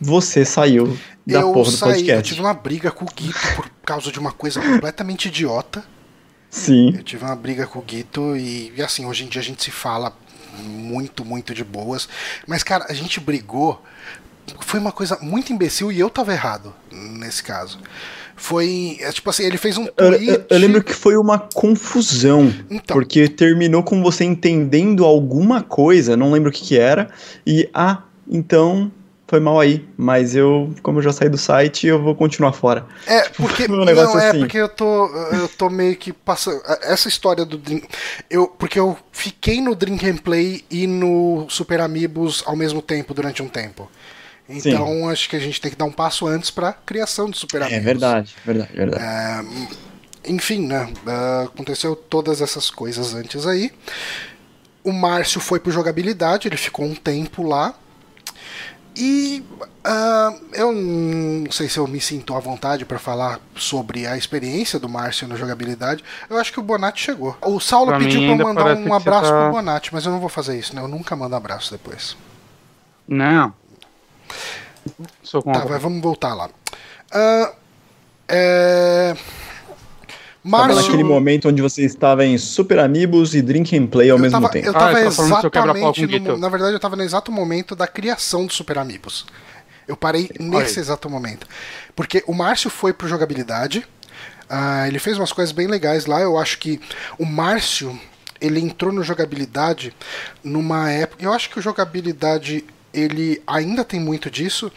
você 0.00 0.44
saiu 0.44 0.96
da 1.26 1.40
eu 1.40 1.52
porra 1.52 1.70
do 1.70 1.76
saí, 1.76 1.92
podcast. 1.92 2.16
Eu 2.16 2.22
tive 2.22 2.40
uma 2.40 2.54
briga 2.54 2.90
com 2.90 3.04
o 3.04 3.08
Guito 3.14 3.38
por 3.56 3.70
causa 3.84 4.12
de 4.12 4.18
uma 4.18 4.32
coisa 4.32 4.60
completamente 4.60 5.28
idiota. 5.28 5.84
Sim. 6.50 6.94
Eu 6.96 7.02
tive 7.02 7.24
uma 7.24 7.34
briga 7.34 7.66
com 7.66 7.78
o 7.78 7.82
Guito 7.82 8.36
e, 8.36 8.72
e 8.76 8.82
assim, 8.82 9.06
hoje 9.06 9.24
em 9.24 9.28
dia 9.28 9.40
a 9.40 9.44
gente 9.44 9.62
se 9.62 9.70
fala 9.70 10.16
muito, 10.62 11.24
muito 11.24 11.54
de 11.54 11.64
boas. 11.64 12.08
Mas, 12.46 12.62
cara, 12.62 12.86
a 12.88 12.92
gente 12.92 13.20
brigou. 13.20 13.82
Foi 14.60 14.78
uma 14.78 14.92
coisa 14.92 15.18
muito 15.22 15.52
imbecil 15.52 15.90
e 15.90 15.98
eu 15.98 16.10
tava 16.10 16.32
errado 16.32 16.74
nesse 16.92 17.42
caso. 17.42 17.78
Foi. 18.36 18.98
É, 19.00 19.10
tipo 19.12 19.30
assim, 19.30 19.44
ele 19.44 19.56
fez 19.56 19.78
um 19.78 19.84
Eu, 19.84 19.92
tweet. 19.92 20.26
eu- 20.26 20.44
eu 20.50 20.58
lembro 20.58 20.82
que 20.82 20.92
foi 20.92 21.16
uma 21.16 21.38
confusão, 21.38 22.52
Então. 22.70 22.94
porque 22.94 23.28
terminou 23.28 23.82
com 23.82 24.02
você 24.02 24.24
entendendo 24.24 25.04
alguma 25.04 25.62
coisa, 25.62 26.16
não 26.16 26.30
lembro 26.32 26.50
o 26.50 26.52
que 26.52 26.62
que 26.62 26.78
era, 26.78 27.08
e 27.46 27.68
ah, 27.72 28.02
então 28.28 28.90
foi 29.26 29.40
mal 29.40 29.58
aí, 29.58 29.86
mas 29.96 30.36
eu, 30.36 30.74
como 30.82 30.98
eu 30.98 31.02
já 31.02 31.12
saí 31.12 31.28
do 31.28 31.38
site, 31.38 31.86
eu 31.86 32.02
vou 32.02 32.14
continuar 32.14 32.52
fora. 32.52 32.86
É, 33.06 33.28
porque. 33.30 33.64
um 33.70 33.84
não, 33.84 33.88
é 33.88 34.28
assim. 34.28 34.40
porque 34.40 34.58
eu 34.58 34.68
tô. 34.68 35.06
Eu 35.06 35.48
tô 35.48 35.70
meio 35.70 35.96
que 35.96 36.12
passando. 36.12 36.60
Essa 36.82 37.08
história 37.08 37.44
do 37.44 37.56
Drink. 37.56 37.88
Eu, 38.28 38.48
porque 38.48 38.78
eu 38.78 38.96
fiquei 39.12 39.60
no 39.60 39.74
Drink 39.74 40.08
and 40.08 40.18
Play 40.18 40.64
e 40.70 40.86
no 40.86 41.46
Super 41.48 41.80
Amigos 41.80 42.42
ao 42.46 42.54
mesmo 42.54 42.82
tempo 42.82 43.14
durante 43.14 43.42
um 43.42 43.48
tempo. 43.48 43.90
Então 44.46 45.08
acho 45.08 45.28
que 45.30 45.36
a 45.36 45.38
gente 45.38 45.58
tem 45.58 45.70
que 45.70 45.76
dar 45.76 45.86
um 45.86 45.92
passo 45.92 46.26
antes 46.26 46.50
pra 46.50 46.72
criação 46.72 47.30
do 47.30 47.36
Super 47.36 47.62
Amigos. 47.62 47.78
É 47.78 47.80
verdade, 47.80 48.34
verdade, 48.44 48.72
verdade. 48.74 49.02
É, 49.02 50.30
enfim, 50.30 50.66
né? 50.66 50.92
ah, 51.06 51.44
aconteceu 51.46 51.96
todas 51.96 52.42
essas 52.42 52.68
coisas 52.68 53.14
antes 53.14 53.46
aí. 53.46 53.72
O 54.82 54.92
Márcio 54.92 55.40
foi 55.40 55.58
pro 55.58 55.72
jogabilidade, 55.72 56.46
ele 56.46 56.58
ficou 56.58 56.84
um 56.84 56.94
tempo 56.94 57.42
lá. 57.42 57.74
E 58.96 59.44
ah, 59.84 60.32
eu 60.52 60.72
não 60.72 61.50
sei 61.50 61.68
se 61.68 61.78
eu 61.78 61.86
me 61.86 62.00
sinto 62.00 62.34
à 62.34 62.38
vontade 62.40 62.84
para 62.84 62.98
falar 62.98 63.40
sobre 63.56 64.06
a 64.06 64.16
experiência 64.16 64.78
do 64.78 64.88
Márcio 64.88 65.26
na 65.26 65.34
jogabilidade. 65.36 66.04
Eu 66.30 66.38
acho 66.38 66.52
que 66.52 66.60
o 66.60 66.62
Bonatti 66.62 67.00
chegou. 67.02 67.36
O 67.42 67.58
Saulo 67.58 67.88
Pra 67.88 67.98
pediu 67.98 68.20
pra 68.20 68.30
eu 68.30 68.36
mandar 68.38 68.76
um 68.76 68.94
abraço 68.94 69.30
tá- 69.30 69.42
pro 69.42 69.52
Bonatti, 69.52 69.92
mas 69.92 70.06
eu 70.06 70.12
não 70.12 70.20
vou 70.20 70.28
fazer 70.28 70.56
isso, 70.58 70.74
né? 70.76 70.80
Eu 70.80 70.88
nunca 70.88 71.16
mando 71.16 71.34
abraço 71.34 71.72
depois. 71.72 72.16
Não. 73.08 73.52
Sou 75.22 75.42
Tá, 75.42 75.52
contra. 75.52 75.68
mas 75.68 75.82
vamos 75.82 76.00
voltar 76.00 76.34
lá. 76.34 76.48
Ah, 77.10 77.52
é... 78.28 79.16
Tava 80.50 80.66
Márcio. 80.68 80.82
naquele 80.82 81.04
momento 81.04 81.48
onde 81.48 81.62
você 81.62 81.82
estava 81.84 82.24
em 82.24 82.36
Super 82.36 82.78
Amigos 82.78 83.34
e 83.34 83.40
Drink 83.40 83.76
and 83.76 83.86
Play 83.86 84.10
ao 84.10 84.18
eu 84.18 84.22
mesmo 84.22 84.38
tava, 84.40 84.52
tempo. 84.52 84.66
Eu 84.66 84.70
Ah, 84.70 84.78
tava 84.78 84.92
o 84.92 84.98
exatamente. 84.98 86.06
no- 86.28 86.36
na 86.36 86.48
verdade, 86.50 86.74
eu 86.74 86.80
tava 86.80 86.96
no 86.96 87.02
exato 87.02 87.32
momento 87.32 87.74
da 87.74 87.86
criação 87.86 88.44
do 88.44 88.52
Super 88.52 88.76
Amigos. 88.78 89.24
Eu 89.88 89.96
parei 89.96 90.30
nesse 90.38 90.78
exato 90.80 91.08
momento. 91.08 91.46
Porque 91.96 92.22
o 92.26 92.34
Márcio 92.34 92.68
foi 92.70 92.92
pro 92.92 93.08
jogabilidade. 93.08 93.86
ah, 94.48 94.86
ele 94.86 94.98
fez 94.98 95.16
umas 95.16 95.32
coisas 95.32 95.52
bem 95.52 95.66
legais 95.66 96.04
lá. 96.04 96.20
Eu 96.20 96.36
acho 96.38 96.58
que 96.58 96.78
o 97.18 97.24
Márcio 97.24 97.98
ele 98.38 98.60
entrou 98.60 98.92
no 98.92 99.02
jogabilidade 99.02 99.94
numa 100.44 100.90
época. 100.90 101.24
Eu 101.24 101.32
acho 101.32 101.48
que 101.48 101.58
o 101.58 101.62
jogabilidade 101.62 102.62
ele 102.92 103.42
ainda 103.46 103.82
tem 103.82 103.98
muito 103.98 104.30
disso, 104.30 104.70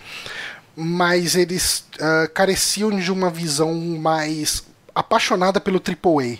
mas 0.75 1.35
eles 1.35 1.83
ah, 1.99 2.29
careciam 2.33 2.89
de 2.97 3.11
uma 3.11 3.29
visão 3.29 3.73
mais 3.99 4.63
apaixonada 4.97 5.61
pelo 5.61 5.79
AAA 5.79 6.39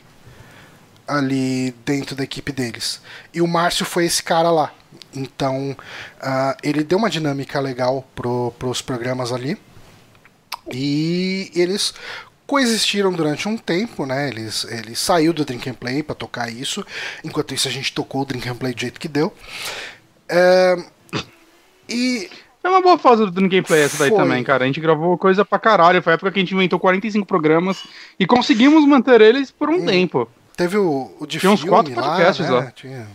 ali 1.07 1.71
dentro 1.85 2.15
da 2.15 2.23
equipe 2.23 2.51
deles. 2.51 2.99
E 3.33 3.41
o 3.41 3.47
Márcio 3.47 3.85
foi 3.85 4.05
esse 4.05 4.21
cara 4.21 4.51
lá. 4.51 4.73
Então, 5.13 5.75
ah, 6.19 6.57
ele 6.61 6.83
deu 6.83 6.97
uma 6.97 7.09
dinâmica 7.09 7.59
legal 7.59 8.05
pro, 8.13 8.51
pros 8.59 8.81
programas 8.81 9.31
ali. 9.31 9.57
E 10.71 11.51
eles 11.55 11.93
coexistiram 12.45 13.13
durante 13.13 13.47
um 13.47 13.57
tempo, 13.57 14.05
né? 14.05 14.27
Eles, 14.29 14.65
ele 14.65 14.95
saiu 14.95 15.31
do 15.33 15.45
Drink 15.45 15.69
and 15.69 15.75
Play 15.75 16.03
para 16.03 16.15
tocar 16.15 16.51
isso. 16.51 16.85
Enquanto 17.23 17.53
isso, 17.53 17.67
a 17.67 17.71
gente 17.71 17.93
tocou 17.93 18.21
o 18.21 18.25
Drink 18.25 18.47
and 18.49 18.55
Play 18.55 18.73
do 18.73 18.81
jeito 18.81 18.99
que 18.99 19.07
deu. 19.07 19.33
É, 20.27 20.75
e 21.87 22.29
Foi 22.67 22.75
uma 22.75 22.81
boa 22.81 22.97
fase 22.97 23.23
do 23.23 23.31
Drink 23.31 23.57
and 23.59 23.63
Play 23.63 23.81
essa 23.83 23.97
daí 23.97 24.09
Foi. 24.09 24.17
também, 24.19 24.43
cara. 24.43 24.65
A 24.65 24.67
gente 24.67 24.81
gravou 24.81 25.17
coisa 25.17 25.45
pra 25.45 25.57
caralho. 25.57 26.01
Foi 26.03 26.11
a 26.11 26.15
época 26.15 26.31
que 26.31 26.39
a 26.39 26.41
gente 26.41 26.53
inventou 26.53 26.77
45 26.77 27.25
programas 27.25 27.83
e 28.19 28.25
conseguimos 28.25 28.85
manter 28.85 29.21
eles 29.21 29.49
por 29.51 29.69
um 29.69 29.85
tempo. 29.85 30.29
teve 30.55 30.77
o, 30.77 31.09
o 31.19 31.25
de 31.25 31.39
Tinha 31.39 31.49
uns 31.51 31.61
filme 31.61 31.73
quatro 31.73 31.95
lá, 31.95 32.01
podcasts 32.09 32.45
né? 32.49 32.51
lá. 32.55 32.71
Tinha- 32.71 33.07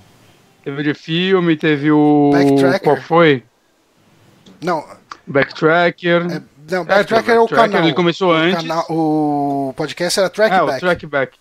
Teve 0.64 0.80
o 0.80 0.84
de 0.84 0.94
filme, 0.94 1.56
teve 1.56 1.90
o. 1.90 2.30
Backtracker. 2.32 2.80
Qual 2.80 2.96
foi? 2.96 3.42
Não, 4.62 4.82
Backtracker. 5.26 6.22
é, 6.22 6.42
não, 6.70 6.84
Backtracker 6.84 7.34
é, 7.34 7.38
o 7.38 7.42
Backtracker, 7.42 7.70
canal. 7.72 7.82
ele 7.84 7.92
começou 7.94 8.30
o 8.30 8.32
antes. 8.32 8.62
canal- 8.62 8.86
o 8.88 9.74
podcast 9.76 10.18
era 10.20 10.30
Trackback. 10.30 10.72
É, 10.72 10.76
o 10.76 10.80
Trackback. 10.80 11.38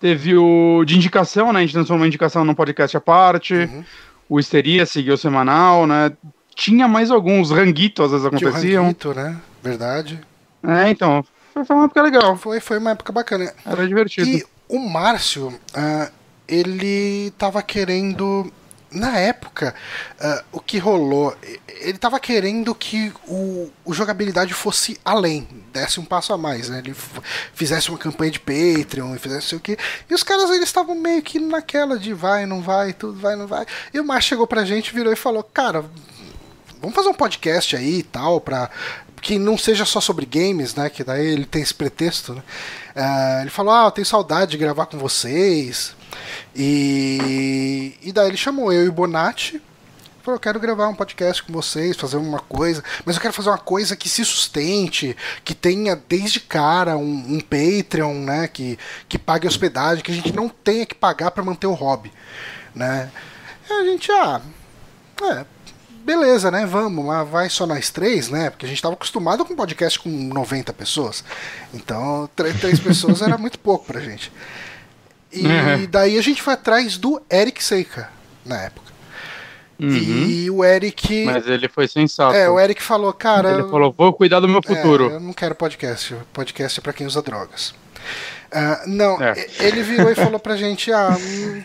Teve 0.00 0.36
o 0.36 0.82
de 0.84 0.96
indicação, 0.96 1.52
né? 1.52 1.60
A 1.60 1.62
gente 1.62 1.72
transformou 1.74 2.00
uma 2.02 2.06
indicação 2.08 2.44
num 2.44 2.54
podcast 2.54 2.96
à 2.96 3.00
parte. 3.00 3.54
Uhum. 3.54 3.84
O 4.28 4.40
Histeria 4.40 4.84
seguiu 4.86 5.14
o 5.14 5.18
semanal, 5.18 5.86
né? 5.86 6.10
Tinha 6.56 6.88
mais 6.88 7.10
alguns, 7.10 7.50
Ranguito 7.50 8.02
às 8.02 8.12
vezes 8.12 8.26
aconteciam. 8.26 8.84
Ranguito, 8.84 9.12
né? 9.12 9.36
Verdade. 9.62 10.18
É, 10.66 10.88
então. 10.88 11.22
Foi, 11.52 11.66
foi 11.66 11.76
uma 11.76 11.84
época 11.84 12.02
legal. 12.02 12.36
Foi, 12.38 12.60
foi 12.60 12.78
uma 12.78 12.90
época 12.92 13.12
bacana. 13.12 13.52
Era 13.64 13.86
divertido. 13.86 14.26
E 14.26 14.44
o 14.66 14.78
Márcio, 14.78 15.52
ah, 15.74 16.10
ele 16.48 17.30
tava 17.38 17.62
querendo. 17.62 18.50
Na 18.90 19.18
época, 19.18 19.74
ah, 20.18 20.44
o 20.50 20.60
que 20.60 20.78
rolou, 20.78 21.36
ele 21.80 21.98
tava 21.98 22.18
querendo 22.18 22.74
que 22.74 23.12
o, 23.26 23.68
o 23.84 23.92
jogabilidade 23.92 24.54
fosse 24.54 24.98
além, 25.04 25.46
desse 25.72 26.00
um 26.00 26.04
passo 26.04 26.32
a 26.32 26.38
mais, 26.38 26.70
né? 26.70 26.78
Ele 26.78 26.94
fizesse 27.52 27.90
uma 27.90 27.98
campanha 27.98 28.30
de 28.30 28.40
Patreon 28.40 29.14
e 29.14 29.18
fizesse 29.18 29.54
o 29.54 29.60
que. 29.60 29.76
E 30.08 30.14
os 30.14 30.22
caras 30.22 30.48
eles 30.50 30.68
estavam 30.68 30.94
meio 30.94 31.20
que 31.20 31.38
naquela 31.38 31.98
de 31.98 32.14
vai, 32.14 32.46
não 32.46 32.62
vai, 32.62 32.94
tudo 32.94 33.18
vai, 33.18 33.36
não 33.36 33.46
vai. 33.46 33.66
E 33.92 34.00
o 34.00 34.04
Márcio 34.04 34.30
chegou 34.30 34.46
pra 34.46 34.64
gente, 34.64 34.94
virou 34.94 35.12
e 35.12 35.16
falou: 35.16 35.42
Cara, 35.42 35.84
vamos 36.86 36.94
fazer 36.94 37.08
um 37.08 37.14
podcast 37.14 37.76
aí 37.76 37.98
e 37.98 38.02
tal, 38.02 38.40
pra. 38.40 38.70
Que 39.20 39.38
não 39.38 39.58
seja 39.58 39.84
só 39.84 40.00
sobre 40.00 40.24
games, 40.24 40.74
né? 40.74 40.88
Que 40.88 41.02
daí 41.02 41.26
ele 41.26 41.46
tem 41.46 41.62
esse 41.62 41.74
pretexto, 41.74 42.34
né? 42.34 42.42
Ah, 42.94 43.38
ele 43.40 43.50
falou, 43.50 43.72
ah, 43.72 43.86
eu 43.86 43.90
tenho 43.90 44.06
saudade 44.06 44.52
de 44.52 44.58
gravar 44.58 44.86
com 44.86 44.98
vocês. 44.98 45.96
E, 46.54 47.94
e 48.02 48.12
daí 48.12 48.28
ele 48.28 48.36
chamou 48.36 48.72
eu 48.72 48.84
e 48.84 48.88
o 48.88 48.92
Bonatti. 48.92 49.60
Falou, 50.22 50.36
eu 50.36 50.40
quero 50.40 50.60
gravar 50.60 50.88
um 50.88 50.94
podcast 50.94 51.42
com 51.42 51.52
vocês, 51.52 51.96
fazer 51.96 52.16
uma 52.16 52.40
coisa, 52.40 52.82
mas 53.04 53.16
eu 53.16 53.22
quero 53.22 53.32
fazer 53.32 53.48
uma 53.48 53.58
coisa 53.58 53.96
que 53.96 54.08
se 54.08 54.24
sustente, 54.24 55.16
que 55.44 55.54
tenha 55.54 55.96
desde 55.96 56.40
cara 56.40 56.96
um, 56.96 57.36
um 57.36 57.40
Patreon, 57.40 58.14
né? 58.14 58.48
Que, 58.48 58.78
que 59.08 59.18
pague 59.18 59.46
hospedagem, 59.46 60.04
que 60.04 60.12
a 60.12 60.14
gente 60.14 60.32
não 60.32 60.48
tenha 60.48 60.84
que 60.84 60.94
pagar 60.94 61.30
para 61.30 61.44
manter 61.44 61.66
o 61.66 61.74
hobby, 61.74 62.12
né? 62.74 63.10
E 63.68 63.72
a 63.72 63.84
gente, 63.84 64.10
ah, 64.12 64.40
é, 65.22 65.44
beleza, 66.06 66.50
né? 66.50 66.64
Vamos, 66.64 67.04
mas 67.04 67.28
vai 67.28 67.50
só 67.50 67.66
nós 67.66 67.90
três, 67.90 68.30
né? 68.30 68.48
Porque 68.48 68.64
a 68.64 68.68
gente 68.68 68.78
estava 68.78 68.94
acostumado 68.94 69.44
com 69.44 69.56
podcast 69.56 69.98
com 69.98 70.08
90 70.08 70.72
pessoas. 70.72 71.24
Então, 71.74 72.30
três, 72.36 72.58
três 72.60 72.78
pessoas 72.80 73.20
era 73.20 73.36
muito 73.36 73.58
pouco 73.58 73.84
pra 73.86 74.00
gente. 74.00 74.32
E 75.32 75.44
Uhum. 75.46 75.86
daí 75.90 76.16
a 76.16 76.22
gente 76.22 76.40
foi 76.40 76.54
atrás 76.54 76.96
do 76.96 77.20
Eric 77.30 77.62
Seika 77.62 78.08
na 78.44 78.62
época. 78.62 78.86
Uhum. 79.78 79.90
E 79.90 80.50
o 80.50 80.64
Eric. 80.64 81.24
Mas 81.26 81.46
ele 81.46 81.68
foi 81.68 81.86
sensato. 81.86 82.34
É, 82.34 82.48
o 82.48 82.58
Eric 82.58 82.82
falou, 82.82 83.12
cara. 83.12 83.52
Ele 83.54 83.68
falou, 83.68 83.94
vou 83.96 84.12
cuidar 84.12 84.40
do 84.40 84.48
meu 84.48 84.60
é, 84.60 84.62
futuro. 84.74 85.10
eu 85.10 85.20
não 85.20 85.34
quero 85.34 85.54
podcast. 85.54 86.16
Podcast 86.32 86.80
é 86.80 86.82
pra 86.82 86.92
quem 86.94 87.06
usa 87.06 87.20
drogas. 87.20 87.74
Ah, 88.52 88.82
não, 88.86 89.20
É. 89.22 89.46
ele 89.60 89.82
virou 89.82 90.10
e 90.10 90.14
falou 90.14 90.38
pra 90.38 90.56
gente: 90.56 90.92
Ah, 90.92 91.16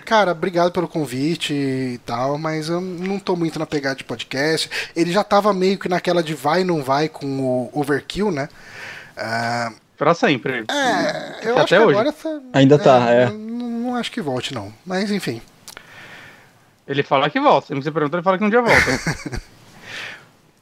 cara, 0.05 0.31
obrigado 0.31 0.71
pelo 0.71 0.87
convite 0.87 1.53
e 1.53 1.99
tal, 2.05 2.37
mas 2.37 2.69
eu 2.69 2.81
não 2.81 3.19
tô 3.19 3.35
muito 3.35 3.57
na 3.59 3.65
pegada 3.65 3.95
de 3.95 4.03
podcast. 4.03 4.69
Ele 4.95 5.11
já 5.11 5.23
tava 5.23 5.53
meio 5.53 5.77
que 5.77 5.87
naquela 5.87 6.21
de 6.23 6.33
vai 6.33 6.63
não 6.63 6.83
vai 6.83 7.07
com 7.07 7.25
o 7.39 7.69
Overkill, 7.73 8.31
né? 8.31 8.49
Ah, 9.15 9.71
Pra 9.97 10.15
sempre. 10.15 10.65
é, 10.67 11.39
eu 11.43 11.51
Até 11.53 11.61
acho 11.61 11.67
que 11.67 11.77
hoje. 11.77 11.99
agora 11.99 12.11
tá. 12.11 12.39
Ainda 12.53 12.79
tá, 12.79 13.11
é. 13.13 13.25
eu 13.25 13.29
Não, 13.37 13.69
não 13.69 13.95
acho 13.95 14.11
que 14.11 14.19
volte, 14.19 14.51
não. 14.53 14.73
Mas 14.83 15.11
enfim. 15.11 15.39
Ele 16.87 17.03
fala 17.03 17.29
que 17.29 17.39
volta. 17.39 17.67
Sempre 17.67 17.81
que 17.81 17.83
você 17.85 17.91
pergunta, 17.91 18.17
ele 18.17 18.23
fala 18.23 18.37
que 18.39 18.43
um 18.43 18.49
dia 18.49 18.61
volta. 18.63 19.41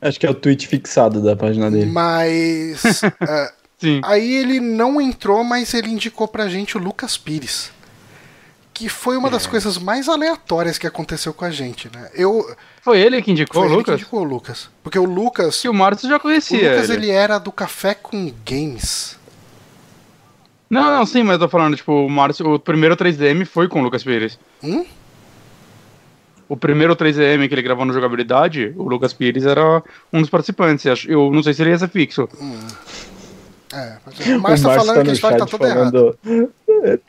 Acho 0.02 0.20
que 0.20 0.26
é 0.26 0.30
o 0.30 0.34
tweet 0.34 0.68
fixado 0.68 1.22
da 1.22 1.36
página 1.36 1.70
dele. 1.72 1.92
Mas. 1.92 3.02
ah, 3.22 3.52
Sim. 3.80 4.02
Aí 4.04 4.36
ele 4.36 4.60
não 4.60 5.00
entrou, 5.00 5.44
mas 5.44 5.74
ele 5.74 5.90
indicou 5.90 6.28
pra 6.28 6.48
gente 6.50 6.78
o 6.78 6.80
Lucas 6.80 7.18
Pires. 7.18 7.72
Que 8.74 8.88
foi 8.88 9.18
uma 9.18 9.28
É. 9.28 9.32
das 9.32 9.46
coisas 9.48 9.78
mais 9.78 10.08
aleatórias 10.08 10.78
que 10.78 10.88
aconteceu 10.88 11.34
com 11.34 11.44
a 11.46 11.52
gente, 11.52 11.90
né? 11.94 12.10
Eu. 12.14 12.56
Foi 12.82 13.00
ele 13.00 13.22
que 13.22 13.32
indicou 13.32 13.62
Foi 13.62 13.70
o 13.70 13.74
ele 13.74 13.84
que 13.84 13.92
Lucas? 13.92 14.02
indicou 14.02 14.20
o 14.22 14.24
Lucas. 14.24 14.70
Porque 14.84 14.98
o 15.00 15.04
Lucas. 15.06 15.62
Que 15.62 15.68
o 15.70 15.74
Márcio 15.74 16.08
já 16.10 16.18
O 16.18 16.20
conhecia. 16.20 16.72
Lucas 16.76 16.90
ele. 16.90 17.06
ele 17.08 17.12
era 17.12 17.38
do 17.38 17.52
Café 17.52 17.94
com 17.94 18.32
Games. 18.46 19.18
Não, 20.70 20.98
não, 20.98 21.06
sim, 21.06 21.24
mas 21.24 21.34
eu 21.34 21.40
tô 21.40 21.50
falando, 21.50 21.76
tipo, 21.76 21.92
o 22.06 22.10
Márcio, 22.10 22.54
o 22.54 22.60
primeiro 22.60 22.96
3DM 22.96 23.44
foi 23.46 23.68
com 23.68 23.80
o 23.82 23.84
Lucas 23.84 24.04
Pires. 24.04 24.38
Hum? 24.64 24.86
O 26.48 26.56
primeiro 26.56 26.96
3DM 26.96 27.48
que 27.48 27.54
ele 27.56 27.62
gravou 27.62 27.86
no 27.86 27.94
jogabilidade, 27.94 28.74
o 28.78 28.84
Lucas 28.88 29.12
Pires 29.14 29.46
era 29.46 29.84
um 30.14 30.22
dos 30.22 30.30
participantes. 30.30 31.06
Eu 31.08 31.32
não 31.32 31.42
sei 31.44 31.54
se 31.54 31.62
ele 31.64 31.72
ia 31.72 31.78
ser 31.78 31.90
fixo. 31.90 32.30
É, 33.72 33.98
mas 34.06 34.20
o 34.28 34.40
Márcio 34.40 34.68
tá 34.68 34.76
falando 34.76 35.04
que 35.04 35.10
a 35.10 35.14
história 35.14 35.38
tá 35.38 35.46
toda 35.46 35.68
errada. 35.68 35.92
falando, 36.24 36.54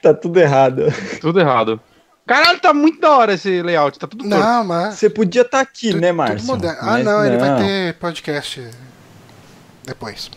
Tá 0.02 0.14
tudo 0.14 0.38
errado. 0.40 0.82
Tudo 1.20 1.40
errado. 1.40 1.80
Caralho, 2.26 2.60
tá 2.60 2.72
muito 2.72 3.00
da 3.00 3.10
hora 3.16 3.32
esse 3.34 3.62
layout, 3.62 3.98
tá 3.98 4.06
tudo 4.06 4.28
torto. 4.28 4.44
Não, 4.44 4.64
mas. 4.64 4.94
Você 4.96 5.08
podia 5.10 5.42
estar 5.42 5.60
aqui, 5.60 5.88
tudo- 5.90 6.00
né, 6.00 6.08
tudo 6.08 6.16
Márcio? 6.16 6.46
moderno. 6.46 6.78
Ah, 6.82 6.98
não, 6.98 7.24
ele 7.24 7.38
vai 7.38 7.56
ter 7.58 7.94
podcast 7.94 8.68
depois. 9.84 10.30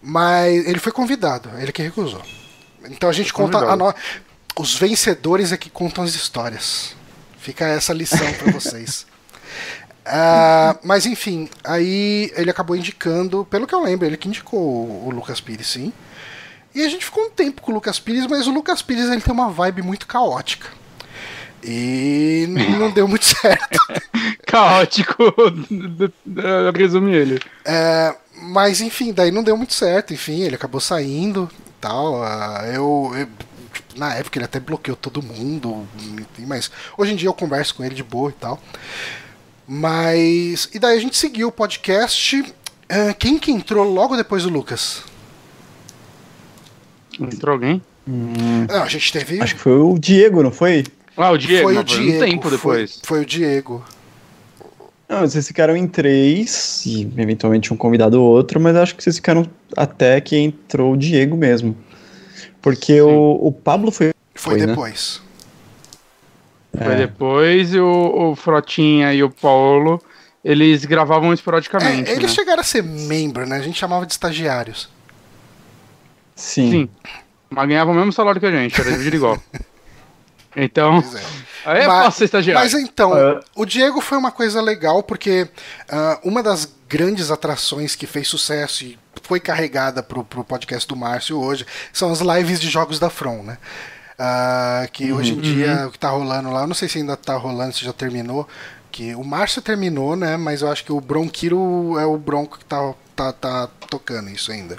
Mas 0.00 0.66
ele 0.68 0.78
foi 0.78 0.92
convidado, 0.92 1.48
ele 1.58 1.72
que 1.72 1.82
recusou. 1.82 2.22
Então 2.88 3.08
a 3.08 3.12
gente 3.12 3.32
conta 3.32 3.58
a 3.58 3.74
no... 3.74 3.92
os 4.58 4.74
vencedores 4.78 5.50
é 5.50 5.56
que 5.56 5.68
contam 5.70 6.04
as 6.04 6.14
histórias. 6.14 6.94
Fica 7.38 7.64
essa 7.64 7.92
lição 7.92 8.32
pra 8.34 8.52
vocês. 8.52 9.06
Ah, 10.08 10.78
mas 10.84 11.04
enfim, 11.06 11.48
aí 11.64 12.30
ele 12.36 12.50
acabou 12.50 12.76
indicando, 12.76 13.44
pelo 13.50 13.66
que 13.66 13.74
eu 13.74 13.82
lembro, 13.82 14.06
ele 14.06 14.16
que 14.16 14.28
indicou 14.28 14.60
o, 14.60 15.08
o 15.08 15.10
Lucas 15.10 15.40
Pires, 15.40 15.66
sim. 15.66 15.92
E 16.74 16.82
a 16.84 16.88
gente 16.88 17.04
ficou 17.04 17.24
um 17.26 17.30
tempo 17.30 17.62
com 17.62 17.72
o 17.72 17.74
Lucas 17.74 17.98
Pires, 17.98 18.26
mas 18.26 18.46
o 18.46 18.52
Lucas 18.52 18.82
Pires 18.82 19.08
ele 19.10 19.20
tem 19.22 19.32
uma 19.34 19.50
vibe 19.50 19.82
muito 19.82 20.06
caótica. 20.06 20.68
E 21.62 22.46
não 22.78 22.90
deu 22.90 23.08
muito 23.08 23.24
certo. 23.24 23.78
Caótico. 24.46 25.16
Resume 26.76 27.14
ele. 27.14 27.40
É, 27.64 28.14
mas 28.42 28.80
enfim, 28.80 29.12
daí 29.12 29.30
não 29.30 29.42
deu 29.42 29.56
muito 29.56 29.74
certo. 29.74 30.12
Enfim, 30.14 30.42
ele 30.42 30.54
acabou 30.54 30.80
saindo 30.80 31.50
e 31.66 31.72
tal. 31.80 32.22
ah, 32.22 32.62
eu, 32.72 33.12
eu- 33.16 33.28
na 33.96 34.14
época 34.14 34.38
ele 34.38 34.44
até 34.44 34.60
bloqueou 34.60 34.96
todo 34.96 35.22
mundo. 35.22 35.86
Mas 36.40 36.70
hoje 36.98 37.12
em 37.12 37.16
dia 37.16 37.28
eu 37.28 37.34
converso 37.34 37.74
com 37.74 37.84
ele 37.84 37.94
de 37.94 38.02
boa 38.02 38.30
e 38.30 38.34
tal. 38.34 38.60
Mas. 39.68 40.68
E 40.72 40.78
daí 40.78 40.96
a 40.96 41.00
gente 41.00 41.16
seguiu 41.16 41.48
o 41.48 41.52
podcast. 41.52 42.54
Ah, 42.88 43.14
quem 43.14 43.38
que 43.38 43.50
entrou 43.50 43.84
logo 43.84 44.16
depois 44.16 44.44
do 44.44 44.48
Lucas? 44.48 45.02
Entrou 47.18 47.54
alguém? 47.54 47.82
Não, 48.06 48.82
a 48.82 48.88
gente 48.88 49.12
teve. 49.12 49.40
Acho 49.40 49.54
que 49.56 49.60
foi 49.60 49.78
o 49.78 49.98
Diego, 49.98 50.42
não 50.42 50.50
foi? 50.52 50.84
Ah, 51.16 51.30
o 51.30 51.38
Diego, 51.38 51.64
foi 51.64 51.72
o 51.72 51.76
mas 51.78 51.92
foi 51.92 52.00
um 52.00 52.04
Diego. 52.06 52.24
tempo 52.24 52.42
foi- 52.42 52.50
depois. 52.56 53.00
Foi, 53.02 53.20
o 53.22 53.26
Diego. 53.26 53.84
Não, 55.08 55.20
vocês 55.20 55.46
ficaram 55.46 55.76
em 55.76 55.86
três, 55.86 56.84
e 56.84 57.02
eventualmente 57.16 57.72
um 57.72 57.76
convidado 57.76 58.20
ou 58.20 58.28
outro, 58.28 58.60
mas 58.60 58.76
acho 58.76 58.94
que 58.94 59.02
vocês 59.02 59.16
ficaram 59.16 59.48
até 59.76 60.20
que 60.20 60.36
entrou 60.36 60.92
o 60.92 60.96
Diego 60.96 61.36
mesmo. 61.36 61.76
Porque 62.60 63.00
o, 63.00 63.38
o 63.40 63.52
Pablo 63.52 63.90
foi. 63.90 64.12
Foi, 64.34 64.58
Foi, 64.58 64.66
né? 64.66 64.74
Foi 66.76 66.92
É. 66.92 66.96
depois 66.96 67.72
e 67.74 67.80
o, 67.80 68.30
o 68.32 68.36
Frotinha 68.36 69.12
e 69.12 69.22
o 69.22 69.30
Paulo, 69.30 70.00
eles 70.44 70.84
gravavam 70.84 71.30
É, 71.30 71.34
esporadicamente, 71.34 72.10
eles 72.10 72.22
né? 72.24 72.28
chegaram 72.28 72.60
a 72.60 72.64
ser 72.64 72.82
membro, 72.82 73.46
né? 73.46 73.56
A 73.56 73.62
gente 73.62 73.78
chamava 73.78 74.06
de 74.06 74.12
estagiários. 74.12 74.88
Sim. 76.34 76.70
Sim. 76.70 76.88
Mas 77.48 77.68
ganhavam 77.68 77.94
o 77.94 77.96
mesmo 77.96 78.12
salário 78.12 78.40
que 78.40 78.46
a 78.46 78.50
gente, 78.50 78.78
era 78.80 78.90
dividido 78.90 79.16
igual. 79.16 79.42
Então, 80.58 81.02
Pois 81.02 81.14
é. 81.14 81.22
aí 81.66 81.82
é 81.82 81.86
Mas- 81.86 82.04
fácil 82.04 82.18
ser 82.18 82.24
estagiário. 82.24 82.62
Mas 82.62 82.72
então, 82.72 83.14
É. 83.14 83.40
o 83.54 83.66
Diego 83.66 84.00
foi 84.00 84.16
uma 84.16 84.32
coisa 84.32 84.58
legal 84.62 85.02
porque 85.02 85.46
ah, 85.86 86.18
uma 86.24 86.42
das 86.42 86.72
grandes 86.88 87.30
atrações 87.30 87.94
que 87.94 88.06
fez 88.06 88.26
sucesso 88.26 88.82
e 88.84 88.98
foi 89.22 89.38
carregada 89.38 90.02
pro, 90.02 90.24
pro 90.24 90.42
podcast 90.42 90.88
do 90.88 90.96
Márcio 90.96 91.38
hoje 91.38 91.66
são 91.92 92.10
as 92.10 92.20
lives 92.22 92.58
de 92.58 92.70
jogos 92.70 92.98
da 92.98 93.10
From, 93.10 93.42
né? 93.42 93.58
Ah, 94.18 94.86
que 94.92 95.12
hoje 95.12 95.32
em 95.34 95.40
dia 95.40 95.86
o 95.86 95.90
que 95.90 95.98
tá 95.98 96.08
rolando 96.10 96.50
lá, 96.50 96.62
eu 96.62 96.66
não 96.66 96.74
sei 96.74 96.88
se 96.88 96.98
ainda 96.98 97.16
tá 97.16 97.36
rolando, 97.36 97.74
se 97.74 97.84
já 97.84 97.92
terminou. 97.92 98.48
Que 98.90 99.14
o 99.14 99.22
Márcio 99.22 99.60
terminou, 99.60 100.16
né? 100.16 100.36
Mas 100.38 100.62
eu 100.62 100.70
acho 100.70 100.82
que 100.84 100.92
o 100.92 101.00
Bronquiro 101.00 101.98
é 101.98 102.06
o 102.06 102.16
Bronco 102.16 102.58
que 102.58 102.64
tá, 102.64 102.94
tá, 103.14 103.32
tá 103.32 103.68
tocando 103.90 104.30
isso 104.30 104.50
ainda. 104.50 104.78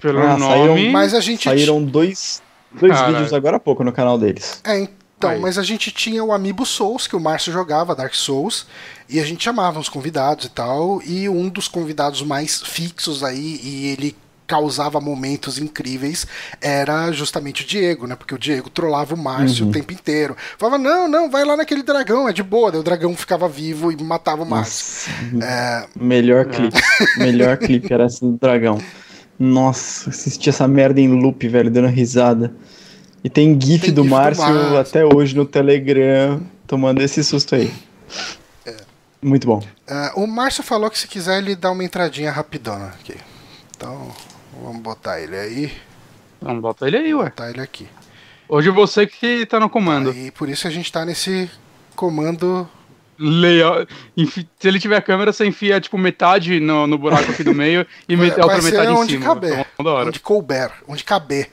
Pelo 0.00 0.20
Ah, 0.20 0.38
nome. 0.38 0.52
saíram- 0.54 0.92
Mas 0.92 1.12
a 1.12 1.20
gente. 1.20 1.44
Saíram 1.44 1.84
dois, 1.84 2.40
dois 2.72 2.98
vídeos 3.02 3.32
agora 3.34 3.56
há 3.58 3.60
pouco 3.60 3.84
no 3.84 3.92
canal 3.92 4.18
deles. 4.18 4.60
É, 4.64 4.78
então, 4.78 5.30
Aí. 5.30 5.40
mas 5.40 5.58
a 5.58 5.62
gente 5.62 5.90
tinha 5.90 6.24
o 6.24 6.32
Amiibo 6.32 6.64
Souls, 6.64 7.06
que 7.06 7.14
o 7.16 7.20
Márcio 7.20 7.52
jogava, 7.52 7.94
Dark 7.94 8.14
Souls, 8.14 8.66
e 9.08 9.20
a 9.20 9.24
gente 9.24 9.44
chamava 9.44 9.78
uns 9.78 9.88
convidados 9.90 10.46
e 10.46 10.48
tal, 10.48 11.02
e 11.02 11.28
um 11.28 11.48
dos 11.50 11.68
convidados 11.68 12.22
mais 12.22 12.62
fixos 12.62 13.22
aí, 13.22 13.60
e 13.62 13.86
ele 13.88 14.16
causava 14.46 15.00
momentos 15.00 15.58
incríveis, 15.58 16.26
era 16.60 17.10
justamente 17.12 17.62
o 17.62 17.66
Diego, 17.66 18.06
né? 18.06 18.14
Porque 18.14 18.34
o 18.34 18.38
Diego 18.38 18.70
trollava 18.70 19.14
o 19.14 19.18
Márcio 19.18 19.68
o 19.68 19.72
tempo 19.72 19.92
inteiro. 19.92 20.36
Falava, 20.58 20.78
não, 20.78 21.08
não, 21.08 21.30
vai 21.30 21.44
lá 21.44 21.56
naquele 21.56 21.82
dragão, 21.82 22.28
é 22.28 22.32
de 22.32 22.42
boa. 22.42 22.70
Daí 22.70 22.80
o 22.80 22.84
dragão 22.84 23.14
ficava 23.16 23.48
vivo 23.48 23.90
e 23.90 24.02
matava 24.02 24.42
o 24.42 24.46
Márcio. 24.46 25.12
É, 25.42 25.86
melhor 25.98 26.46
clipe. 26.46 26.80
melhor 27.18 27.56
clipe 27.56 27.92
era 27.92 28.04
essa 28.04 28.24
do 28.24 28.32
dragão. 28.32 28.80
Nossa, 29.38 30.10
assisti 30.10 30.48
essa 30.48 30.66
merda 30.66 31.00
em 31.00 31.08
loop, 31.08 31.46
velho, 31.48 31.70
dando 31.70 31.88
risada. 31.88 32.54
E 33.22 33.28
tem 33.28 33.60
GIF 33.60 33.86
Tem 33.86 33.94
do 33.94 34.02
gif 34.02 34.04
do 34.04 34.04
Márcio 34.04 34.44
Márcio. 34.44 34.78
até 34.78 35.04
hoje 35.04 35.36
no 35.36 35.44
Telegram, 35.44 36.40
tomando 36.66 37.02
esse 37.02 37.22
susto 37.24 37.54
aí. 37.54 37.72
Muito 39.20 39.46
bom. 39.46 39.62
é, 39.88 40.12
o 40.14 40.26
Márcio 40.26 40.62
falou 40.62 40.88
que 40.88 40.98
se 40.98 41.08
quiser 41.08 41.38
ele 41.38 41.56
dá 41.56 41.70
uma 41.70 41.82
entradinha 41.82 42.30
rapidona 42.30 42.86
aqui. 43.00 43.16
Então, 43.76 44.08
vamos 44.66 44.82
botar 44.82 45.20
ele 45.20 45.36
aí, 45.36 45.72
Vamos 46.42 46.60
botar 46.60 46.86
ele 46.88 46.96
aí, 46.98 47.14
ué. 47.14 47.24
botar 47.24 47.50
ele 47.50 47.60
aqui. 47.60 47.88
Hoje 48.48 48.68
você 48.70 49.06
que 49.06 49.46
tá 49.46 49.58
no 49.58 49.70
comando. 49.70 50.12
E 50.12 50.30
por 50.30 50.48
isso 50.48 50.66
a 50.68 50.70
gente 50.70 50.90
tá 50.92 51.04
nesse 51.04 51.50
comando. 51.94 52.68
Layout. 53.18 53.90
Enfi- 54.16 54.46
Se 54.58 54.68
ele 54.68 54.78
tiver 54.78 55.00
câmera, 55.00 55.32
você 55.32 55.46
enfia, 55.46 55.80
tipo, 55.80 55.96
metade 55.96 56.60
no, 56.60 56.86
no 56.86 56.98
buraco 56.98 57.30
aqui 57.30 57.42
do 57.42 57.54
meio 57.56 57.86
e 58.06 58.14
mete 58.16 58.38
a 58.38 58.44
outra 58.44 58.60
metade 58.60 58.90
em 58.90 58.94
onde 58.94 59.12
cima. 59.12 59.24
caber. 59.24 59.66
Então. 59.80 59.94
Onde 60.06 60.20
couber. 60.20 60.70
Onde 60.86 61.02
caber. 61.04 61.50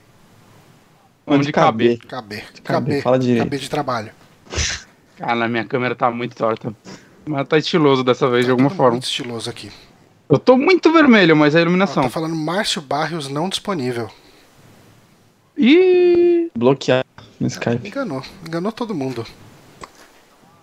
Onde 1.25 1.51
caber. 1.53 1.97
Caber. 1.99 2.45
Caber, 2.63 3.01
fala 3.01 3.17
direito. 3.17 3.43
Caber 3.45 3.59
de 3.59 3.69
trabalho. 3.69 4.11
Cara, 5.17 5.47
minha 5.47 5.63
câmera 5.63 5.95
tá 5.95 6.11
muito 6.11 6.35
torta. 6.35 6.75
Mas 7.25 7.47
tá 7.47 7.57
estiloso 7.57 8.03
dessa 8.03 8.29
vez, 8.29 8.43
de 8.43 8.51
alguma 8.51 8.67
Tudo 8.69 8.77
forma. 8.77 8.91
Muito 8.93 9.05
estiloso 9.05 9.49
aqui. 9.49 9.71
Eu 10.29 10.39
tô 10.39 10.57
muito 10.57 10.91
vermelho, 10.91 11.35
mas 11.35 11.53
é 11.53 11.59
a 11.59 11.61
Ó, 11.61 11.63
iluminação. 11.63 12.03
tá 12.03 12.09
falando 12.09 12.35
Márcio 12.35 12.81
Barrios 12.81 13.27
não 13.27 13.49
disponível. 13.49 14.09
Ih, 15.57 16.49
Bloquear 16.55 17.05
no 17.39 17.47
Skype. 17.47 17.87
Enganou. 17.87 18.23
Enganou 18.47 18.71
todo 18.71 18.95
mundo. 18.95 19.25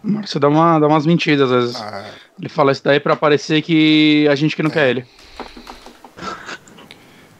Márcio 0.03 0.41
dá, 0.41 0.49
uma, 0.49 0.79
dá 0.79 0.87
umas 0.89 1.07
mentiras 1.07 1.53
às 1.53 1.63
vezes. 1.65 1.77
Ah, 1.81 2.11
Ele 2.39 2.49
fala 2.49 2.73
isso 2.73 2.83
daí 2.83 2.99
pra 2.99 3.15
parecer 3.15 3.63
que 3.63 4.27
a 4.29 4.35
gente 4.35 4.57
que 4.57 4.63
não 4.63 4.71
quer 4.71 4.89
ele. 4.89 5.05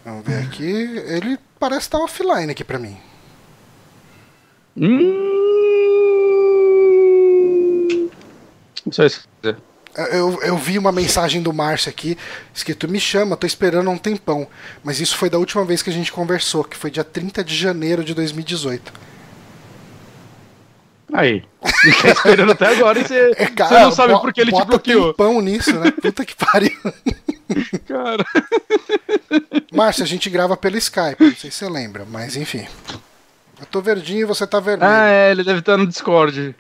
vamos 0.05 0.25
ver 0.25 0.45
aqui. 0.45 0.63
Ele 0.63 1.39
parece 1.59 1.83
estar 1.83 1.99
offline 1.99 2.53
aqui 2.53 2.63
pra 2.63 2.79
mim. 2.79 2.97
Hum... 4.77 5.27
Só 8.93 9.05
isso. 9.05 9.23
que 9.43 9.49
eu 9.49 9.53
dizer. 9.53 9.63
Eu, 9.97 10.41
eu 10.43 10.57
vi 10.57 10.79
uma 10.79 10.93
mensagem 10.93 11.43
do 11.43 11.53
Márcio 11.53 11.91
aqui, 11.91 12.17
escrito 12.55 12.89
Me 12.89 13.01
chama, 13.01 13.37
tô 13.37 13.47
esperando 13.47 13.89
há 13.89 13.93
um 13.93 13.99
tempão. 13.99 14.47
Mas 14.85 15.01
isso 15.01 15.17
foi 15.17 15.29
da 15.29 15.39
última 15.39 15.65
vez 15.65 15.83
que 15.83 15.91
a 15.91 15.93
gente 15.93 16.13
conversou, 16.13 16.63
que 16.65 16.77
foi 16.77 16.91
dia 16.91 17.05
30 17.05 17.43
de 17.43 17.57
janeiro 17.57 18.05
de 18.05 18.15
2018. 18.15 18.93
Aí. 21.13 21.43
Tá 21.61 22.09
esperando 22.11 22.53
até 22.53 22.69
agora 22.69 23.01
e 23.01 23.05
você, 23.05 23.33
É, 23.37 23.47
você 23.47 23.81
não 23.81 23.91
sabe 23.93 24.13
por 24.21 24.33
que 24.33 24.41
ele 24.41 24.51
te 24.51 24.55
bota 24.55 24.67
bloqueou. 24.67 25.09
tempão 25.13 25.41
nisso, 25.41 25.75
né? 25.79 25.91
Puta 25.91 26.25
que 26.25 26.37
pariu. 26.37 26.71
Cara. 27.87 28.25
Márcio, 29.73 30.05
a 30.05 30.07
gente 30.07 30.31
grava 30.31 30.57
pelo 30.57 30.79
Skype, 30.79 31.17
não 31.21 31.35
sei 31.35 31.51
se 31.51 31.59
você 31.59 31.69
lembra, 31.69 32.07
mas 32.09 32.37
enfim. 32.37 32.67
Eu 33.59 33.67
tô 33.67 33.81
verdinho 33.81 34.21
e 34.21 34.25
você 34.25 34.47
tá 34.47 34.61
vermelho. 34.61 34.91
Ah, 34.91 35.09
é, 35.09 35.33
ele 35.33 35.43
deve 35.43 35.59
estar 35.59 35.77
no 35.77 35.87
Discord. 35.87 36.55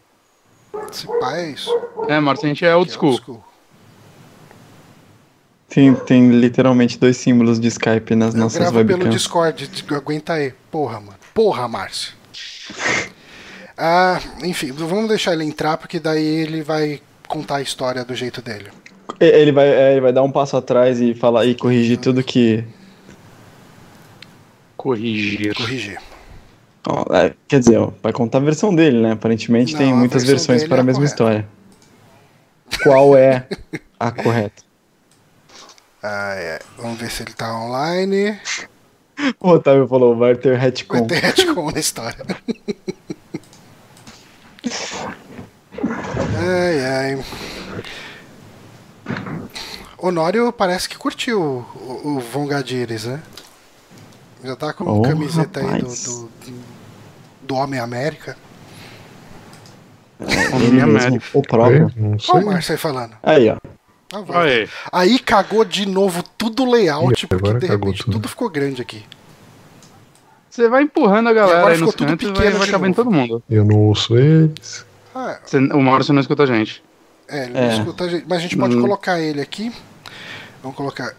Esse 0.90 1.06
pai 1.20 1.44
é 1.44 1.50
isso. 1.50 1.70
É, 2.08 2.18
Márcio, 2.20 2.46
a 2.46 2.48
gente 2.48 2.64
é 2.64 2.74
old 2.74 2.90
é 2.90 2.94
school. 2.94 3.10
old 3.10 3.22
school. 3.22 3.44
Tem, 5.68 5.94
tem 5.94 6.30
literalmente 6.30 6.98
dois 6.98 7.16
símbolos 7.16 7.60
de 7.60 7.68
Skype 7.68 8.14
nas 8.16 8.34
Eu 8.34 8.40
nossas 8.40 8.58
gravo 8.58 8.74
pelo 8.78 8.88
webcams. 8.90 9.14
Discord, 9.14 9.66
d- 9.68 9.94
aguenta 9.94 10.32
aí. 10.32 10.52
Porra, 10.70 11.00
mano. 11.00 11.16
Porra, 11.34 11.68
Márcio. 11.68 12.14
Ah, 13.82 14.20
enfim, 14.44 14.72
vamos 14.72 15.08
deixar 15.08 15.32
ele 15.32 15.42
entrar, 15.42 15.78
porque 15.78 15.98
daí 15.98 16.22
ele 16.22 16.62
vai 16.62 17.00
contar 17.26 17.56
a 17.56 17.62
história 17.62 18.04
do 18.04 18.14
jeito 18.14 18.42
dele. 18.42 18.68
Ele 19.18 19.52
vai, 19.52 19.68
é, 19.68 19.92
ele 19.92 20.02
vai 20.02 20.12
dar 20.12 20.22
um 20.22 20.30
passo 20.30 20.54
atrás 20.54 21.00
e 21.00 21.14
falar 21.14 21.46
e 21.46 21.54
corrigir 21.54 21.96
tudo 21.96 22.22
que. 22.22 22.62
Corrigir. 24.76 25.54
Corrigir. 25.54 25.98
Ó, 26.86 27.04
é, 27.14 27.34
quer 27.48 27.60
dizer, 27.60 27.78
ó, 27.78 27.90
vai 28.02 28.12
contar 28.12 28.38
a 28.38 28.42
versão 28.42 28.74
dele, 28.74 29.00
né? 29.00 29.12
Aparentemente 29.12 29.72
Não, 29.72 29.78
tem 29.80 29.94
muitas 29.94 30.24
versão 30.24 30.54
versões 30.54 30.68
para 30.68 30.78
é 30.78 30.80
a 30.80 30.84
mesma 30.84 31.00
correta. 31.00 31.14
história. 31.14 31.48
Qual 32.82 33.16
é 33.16 33.46
a 33.98 34.10
correta? 34.10 34.62
Ah, 36.02 36.34
é. 36.34 36.58
Vamos 36.78 36.98
ver 36.98 37.10
se 37.10 37.22
ele 37.22 37.32
tá 37.34 37.54
online. 37.54 38.38
O 39.38 39.50
Otávio 39.50 39.86
falou, 39.86 40.16
vai 40.16 40.34
ter 40.34 40.56
retcon. 40.56 41.06
Vai 41.06 41.06
ter 41.08 41.20
retcon 41.20 41.70
na 41.70 41.78
história. 41.78 42.24
ai, 46.38 46.80
ai. 46.86 47.24
Honório 49.98 50.50
parece 50.52 50.88
que 50.88 50.96
curtiu 50.96 51.40
o, 51.42 52.00
o 52.16 52.20
Vongadires, 52.20 53.04
né? 53.04 53.22
Já 54.42 54.56
tá 54.56 54.72
com 54.72 54.84
Oh, 54.84 55.02
camiseta 55.02 55.60
aí 55.60 55.66
do, 55.66 55.72
rapaz. 55.82 56.04
do, 56.04 56.30
do 57.50 57.56
Homem 57.56 57.80
América. 57.80 58.36
Ele 60.20 60.70
mesmo, 60.70 60.96
América. 60.98 61.24
o 61.34 61.42
próprio. 61.42 61.90
Não 61.96 62.10
Olha 62.10 62.18
sei. 62.20 62.34
o 62.40 62.46
Márcio 62.46 62.72
aí 62.72 62.78
falando. 62.78 63.16
Aí, 63.22 63.48
ó. 63.50 63.56
Ah, 64.12 64.20
vai. 64.20 64.60
Aí. 64.60 64.68
Aí 64.92 65.18
cagou 65.18 65.64
de 65.64 65.86
novo 65.86 66.22
tudo 66.38 66.62
o 66.64 66.70
layout, 66.70 67.26
porque 67.26 67.52
de 67.58 67.66
repente 67.66 67.98
tudo. 68.04 68.12
tudo 68.12 68.28
ficou 68.28 68.48
grande 68.50 68.80
aqui. 68.82 69.04
Você 70.48 70.68
vai 70.68 70.82
empurrando 70.82 71.28
a 71.28 71.32
galera 71.32 71.58
agora 71.60 71.74
aí 71.74 71.80
nos 71.80 71.90
ficou 71.90 72.06
tudo 72.06 72.08
cantos 72.08 72.28
e 72.28 72.32
vai, 72.32 72.46
pequeno 72.52 72.58
vai 72.78 72.88
novo. 72.88 72.94
todo 72.94 73.10
mundo. 73.10 73.42
Eu 73.48 73.64
não 73.64 73.76
ouço 73.76 74.16
eles. 74.18 74.84
Ah, 75.14 75.38
o 75.74 75.80
Márcio 75.80 76.12
não 76.12 76.20
escuta 76.20 76.42
a 76.44 76.46
gente. 76.46 76.82
é, 77.28 77.44
ele 77.44 77.56
É. 77.58 77.60
não 77.68 77.78
escuta 77.78 78.04
a 78.04 78.08
gente, 78.08 78.24
mas 78.28 78.38
a 78.38 78.42
gente 78.42 78.56
pode 78.56 78.76
Hum. 78.76 78.80
colocar 78.82 79.18
ele 79.20 79.40
aqui. 79.40 79.72
Vamos 80.62 80.76
colocar. 80.76 81.14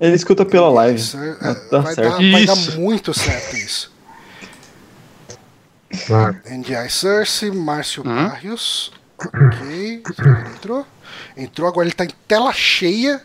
Ele 0.00 0.14
escuta 0.14 0.44
pela 0.44 0.68
live. 0.70 0.98
Isso, 1.00 1.16
é, 1.18 1.36
Ah, 1.40 1.54
tá 1.70 1.78
vai, 1.80 1.94
certo. 1.94 2.10
dar, 2.10 2.30
vai 2.32 2.44
dar 2.46 2.56
muito 2.78 3.12
certo 3.12 3.56
isso. 3.56 3.92
Ah, 6.10 6.34
NDI 6.48 6.90
Cersei, 6.90 7.50
Márcio 7.50 8.02
Hum. 8.06 8.28
Barrios. 8.28 8.92
Ok. 9.18 10.02
Entrou? 10.54 10.86
Entrou, 11.36 11.68
agora 11.68 11.86
ele 11.86 11.94
tá 11.94 12.04
em 12.04 12.10
tela 12.28 12.52
cheia. 12.52 13.22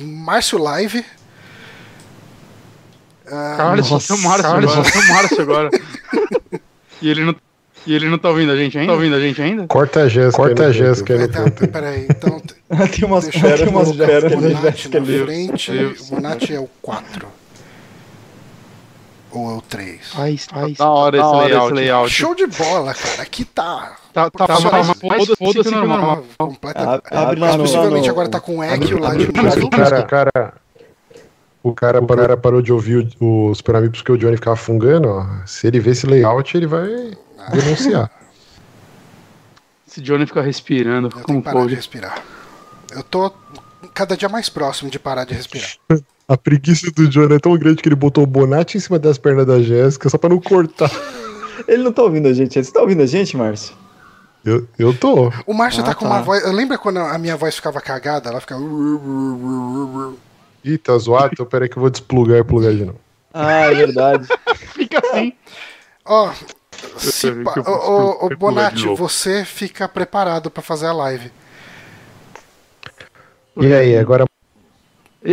Márcio 0.00 0.58
Live. 0.58 1.04
Ah, 3.26 3.54
Caralho, 3.56 3.84
só 3.84 3.98
tem 3.98 4.16
o 4.16 4.22
Márcio 4.22 4.46
agora. 4.46 4.68
Só 4.68 4.82
tem 4.82 5.02
o 5.02 5.08
Márcio 5.08 5.42
agora. 5.42 5.70
e 7.02 7.08
ele 7.08 7.24
não. 7.24 7.36
E 7.86 7.94
ele 7.94 8.08
não 8.08 8.18
tá 8.18 8.30
ouvindo 8.30 8.50
a 8.50 8.56
gente 8.56 8.76
ainda? 8.76 8.90
Tá 8.92 8.94
ouvindo 8.96 9.14
a 9.14 9.20
gente 9.20 9.40
ainda? 9.40 9.66
corta 9.68 10.00
a 10.02 10.08
Jéssica. 10.08 10.36
Corta 10.42 10.66
a 10.66 10.72
Jéssica. 10.72 11.12
é, 11.14 11.22
ali. 11.22 11.28
tá, 11.28 11.68
peraí, 11.68 12.06
então. 12.10 12.42
tem 12.90 13.04
umas 13.04 13.26
eu 13.26 13.30
tem 13.30 13.68
umas 13.68 13.88
colocar 13.88 14.06
feras 14.06 14.32
o 14.32 14.62
Jéssica 14.62 15.00
na 15.00 15.06
frente. 15.06 15.70
Deus. 15.70 16.00
O 16.00 16.14
Bonatti 16.16 16.52
é 16.54 16.58
o 16.58 16.68
4. 16.82 17.28
Ou 19.36 19.50
é 19.50 19.54
o 19.58 19.60
3. 19.62 20.00
Ai, 20.16 20.38
ai, 20.52 20.72
da 20.72 20.88
hora 20.88 21.16
esse 21.18 21.36
layout. 21.36 21.72
layout. 21.74 22.10
Show 22.10 22.34
de 22.34 22.46
bola, 22.46 22.94
cara. 22.94 23.22
Aqui 23.22 23.44
tá. 23.44 23.96
Tá, 24.12 24.30
tá, 24.30 24.46
tá, 24.46 24.56
tá, 24.56 24.84
foda-se 24.94 25.62
que 25.68 25.74
é 25.74 25.78
normal. 25.78 26.24
Completa. 26.38 27.02
A- 27.10 27.22
abre 27.22 27.40
lá 27.40 27.46
Mas 27.48 27.56
no- 27.56 27.62
possivelmente 27.64 28.08
agora 28.08 28.28
tá 28.30 28.40
com 28.40 28.64
Echo 28.64 28.98
lá 28.98 29.14
de 29.14 29.26
no 29.30 29.42
novo. 29.42 29.66
O 29.66 29.70
cara, 29.70 30.00
o 30.00 30.06
cara, 30.06 30.30
o 31.62 31.72
cara, 31.74 32.02
o 32.02 32.06
cara 32.06 32.36
parou 32.36 32.62
de 32.62 32.72
ouvir 32.72 33.06
o, 33.20 33.50
o 33.50 33.54
Super 33.54 33.76
Amigos 33.76 33.98
porque 33.98 34.12
o 34.12 34.16
Johnny 34.16 34.36
ficava 34.36 34.56
fungando. 34.56 35.08
Ó. 35.08 35.26
Se 35.44 35.66
ele 35.66 35.80
ver 35.80 35.90
esse 35.90 36.06
layout, 36.06 36.56
ele 36.56 36.66
vai 36.66 36.88
denunciar. 37.52 38.10
Esse 39.86 40.00
Johnny 40.00 40.26
fica 40.26 40.40
respirando, 40.40 41.08
Eu 41.08 41.10
tenho 41.12 41.24
como 41.24 41.38
que 41.40 41.44
parar 41.44 41.56
de 41.58 41.62
pode. 41.64 41.74
respirar. 41.74 42.22
Eu 42.90 43.02
tô 43.02 43.30
cada 43.92 44.16
dia 44.16 44.28
mais 44.30 44.48
próximo 44.48 44.90
de 44.90 44.98
parar 44.98 45.24
de 45.24 45.34
respirar. 45.34 45.68
A 46.28 46.36
preguiça 46.36 46.90
do 46.90 47.08
Johnny 47.08 47.34
é 47.34 47.38
tão 47.38 47.56
grande 47.56 47.80
que 47.82 47.88
ele 47.88 47.94
botou 47.94 48.24
o 48.24 48.26
Bonatti 48.26 48.76
em 48.76 48.80
cima 48.80 48.98
das 48.98 49.16
pernas 49.16 49.46
da 49.46 49.60
Jéssica 49.62 50.08
só 50.08 50.18
pra 50.18 50.28
não 50.28 50.40
cortar. 50.40 50.90
Ele 51.68 51.82
não 51.84 51.92
tá 51.92 52.02
ouvindo 52.02 52.28
a 52.28 52.32
gente. 52.32 52.62
Você 52.62 52.70
tá 52.72 52.80
ouvindo 52.80 53.02
a 53.02 53.06
gente, 53.06 53.36
Márcio? 53.36 53.74
Eu, 54.44 54.68
eu 54.78 54.92
tô. 54.96 55.32
O 55.46 55.54
Márcio 55.54 55.82
Ah, 55.82 55.86
tá 55.86 55.94
com 55.94 56.04
tá. 56.06 56.10
uma 56.14 56.22
voz. 56.22 56.44
Lembra 56.52 56.76
quando 56.78 56.98
a 56.98 57.16
minha 57.18 57.36
voz 57.36 57.56
ficava 57.56 57.80
cagada? 57.80 58.28
Ela 58.28 58.40
ficava. 58.40 58.60
Ih, 60.64 60.78
tá 60.78 60.96
zoado? 60.98 61.30
Então 61.32 61.46
peraí 61.46 61.68
que 61.68 61.76
eu 61.76 61.80
vou 61.80 61.90
desplugar 61.90 62.38
e 62.38 62.44
plugar 62.44 62.72
de 62.74 62.84
novo. 62.84 63.00
Ah, 63.32 63.52
é 63.70 63.74
verdade. 63.74 64.28
Fica 64.74 64.98
assim. 65.04 65.32
Ó, 66.04 66.30
se 66.98 67.32
pa- 67.42 67.54
ô, 67.66 68.26
ô, 68.26 68.36
Bonatti, 68.36 68.86
você 68.94 69.44
fica 69.44 69.88
preparado 69.88 70.50
pra 70.50 70.62
fazer 70.62 70.86
a 70.86 70.92
live. 70.92 71.32
E 73.56 73.72
aí, 73.72 73.96
agora 73.96 74.24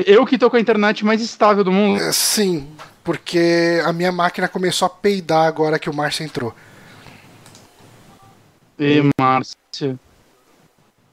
Eu 0.06 0.26
que 0.26 0.38
tô 0.40 0.50
com 0.50 0.58
a 0.58 0.60
internet 0.60 1.06
mais 1.06 1.22
estável 1.22 1.64
do 1.64 1.72
mundo. 1.72 2.02
É, 2.02 2.12
Sim, 2.12 2.68
porque 3.04 3.80
a 3.86 3.94
minha 3.94 4.12
máquina 4.12 4.48
começou 4.48 4.88
a 4.88 4.90
peidar 4.90 5.46
agora 5.46 5.78
que 5.78 5.90
o 5.90 5.94
Márcio 5.94 6.26
entrou. 6.26 6.54
E 8.80 9.02
Márcio. 9.20 10.00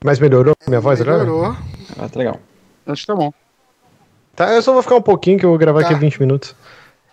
Mas 0.02 0.18
melhorou 0.18 0.54
a 0.66 0.70
minha 0.70 0.80
voz 0.80 1.00
agora? 1.00 1.18
Melhorou. 1.18 1.56
Ah, 1.98 2.08
tá 2.08 2.18
legal. 2.18 2.40
Acho 2.86 3.02
que 3.02 3.06
tá 3.06 3.14
bom. 3.14 3.32
Tá, 4.34 4.50
eu 4.54 4.62
só 4.62 4.72
vou 4.72 4.82
ficar 4.82 4.96
um 4.96 5.02
pouquinho 5.02 5.38
que 5.38 5.44
eu 5.44 5.50
vou 5.50 5.58
gravar 5.58 5.82
Tá. 5.82 5.86
aqui 5.90 5.94
20 5.96 6.18
minutos. 6.20 6.50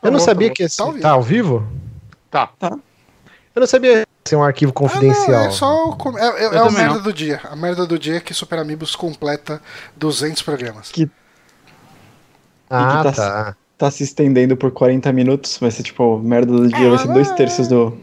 Tá 0.01 0.07
Eu 0.07 0.11
não 0.11 0.19
bom, 0.19 0.25
sabia 0.25 0.47
tá 0.47 0.53
que 0.55 0.63
esse. 0.63 0.77
Tá 0.77 0.85
Tá 1.01 1.09
ao 1.09 1.15
ao, 1.15 1.21
vivo. 1.21 1.59
vivo? 1.59 1.67
Tá. 2.31 2.49
Eu 2.61 3.59
não 3.59 3.67
sabia 3.67 4.05
ser 4.25 4.35
um 4.37 4.43
arquivo 4.43 4.71
Ah, 4.71 4.79
não, 4.79 4.87
confidencial. 4.89 5.41
é 5.45 5.49
só 5.51 5.89
o, 5.89 6.17
é, 6.17 6.43
é, 6.43 6.55
é 6.55 6.57
a 6.59 6.71
merda 6.71 6.95
não. 6.95 7.01
do 7.01 7.11
dia. 7.11 7.41
A 7.43 7.55
merda 7.55 7.85
do 7.85 7.99
dia 7.99 8.17
é 8.17 8.19
que 8.21 8.33
Super 8.33 8.59
Amigos 8.59 8.95
completa 8.95 9.61
200 9.97 10.41
programas. 10.43 10.91
Ah, 12.69 12.97
que 12.97 13.03
tá- 13.03 13.11
tá. 13.13 13.55
Tá 13.77 13.91
se 13.91 14.03
estendendo 14.03 14.57
por 14.57 14.71
40 14.71 15.11
minutos. 15.13 15.57
Vai 15.61 15.69
ser 15.69 15.83
tipo, 15.83 16.17
merda 16.19 16.51
do 16.51 16.67
dia. 16.67 16.89
Vai 16.89 16.97
ser 16.97 17.07
dois 17.09 17.31
terços 17.33 17.67
do. 17.67 17.95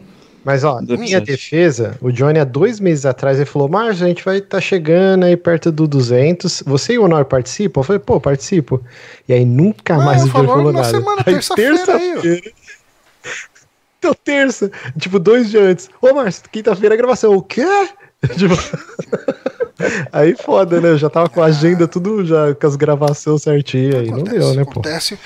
Mas 0.43 0.63
ó, 0.63 0.79
Do 0.79 0.93
em 0.95 0.99
minha 0.99 1.19
defesa, 1.19 1.97
o 1.99 2.11
Johnny 2.11 2.39
há 2.39 2.43
dois 2.43 2.79
meses 2.79 3.05
atrás 3.05 3.37
ele 3.37 3.45
falou: 3.45 3.67
Márcio, 3.67 4.05
a 4.05 4.07
gente 4.07 4.23
vai 4.23 4.37
estar 4.37 4.61
chegando 4.61 5.25
aí 5.25 5.35
perto 5.35 5.71
do 5.71 5.87
200. 5.87 6.63
Você 6.65 6.93
e 6.93 6.99
o 6.99 7.03
Honor 7.03 7.25
participam? 7.25 7.79
Eu 7.81 7.83
falei: 7.83 7.99
pô, 7.99 8.21
participo. 8.21 8.81
E 9.27 9.33
aí 9.33 9.43
nunca 9.43 9.97
mais 9.97 10.21
Ah, 10.21 10.25
o 10.25 10.29
Johnny 10.29 10.47
falou 10.47 10.71
na 10.71 10.81
nada. 10.81 10.89
semana, 10.91 11.23
Aí, 11.25 11.33
terça-feira 11.33 11.73
aí, 11.73 12.15
ó. 12.17 12.21
terça-feira. 12.21 12.41
Então, 13.97 14.13
terça, 14.23 14.71
tipo, 14.99 15.17
dois 15.17 15.49
dias 15.49 15.63
antes. 15.63 15.89
Ô, 15.99 16.13
Márcio, 16.13 16.43
quinta-feira 16.51 16.93
é 16.93 16.97
gravação. 16.97 17.33
O 17.35 17.41
quê? 17.41 17.65
Tipo, 18.37 18.55
aí 20.11 20.35
foda, 20.35 20.79
né? 20.81 20.89
Eu 20.89 20.97
já 20.97 21.09
tava 21.09 21.29
com 21.29 21.41
a 21.41 21.45
agenda 21.45 21.87
tudo 21.87 22.25
já, 22.25 22.53
com 22.55 22.67
as 22.67 22.75
gravações 22.75 23.41
certinhas 23.41 23.95
aí. 23.95 24.11
Não 24.11 24.23
deu, 24.23 24.53
né, 24.53 24.63
pô? 24.63 24.71
Acontece. 24.71 25.17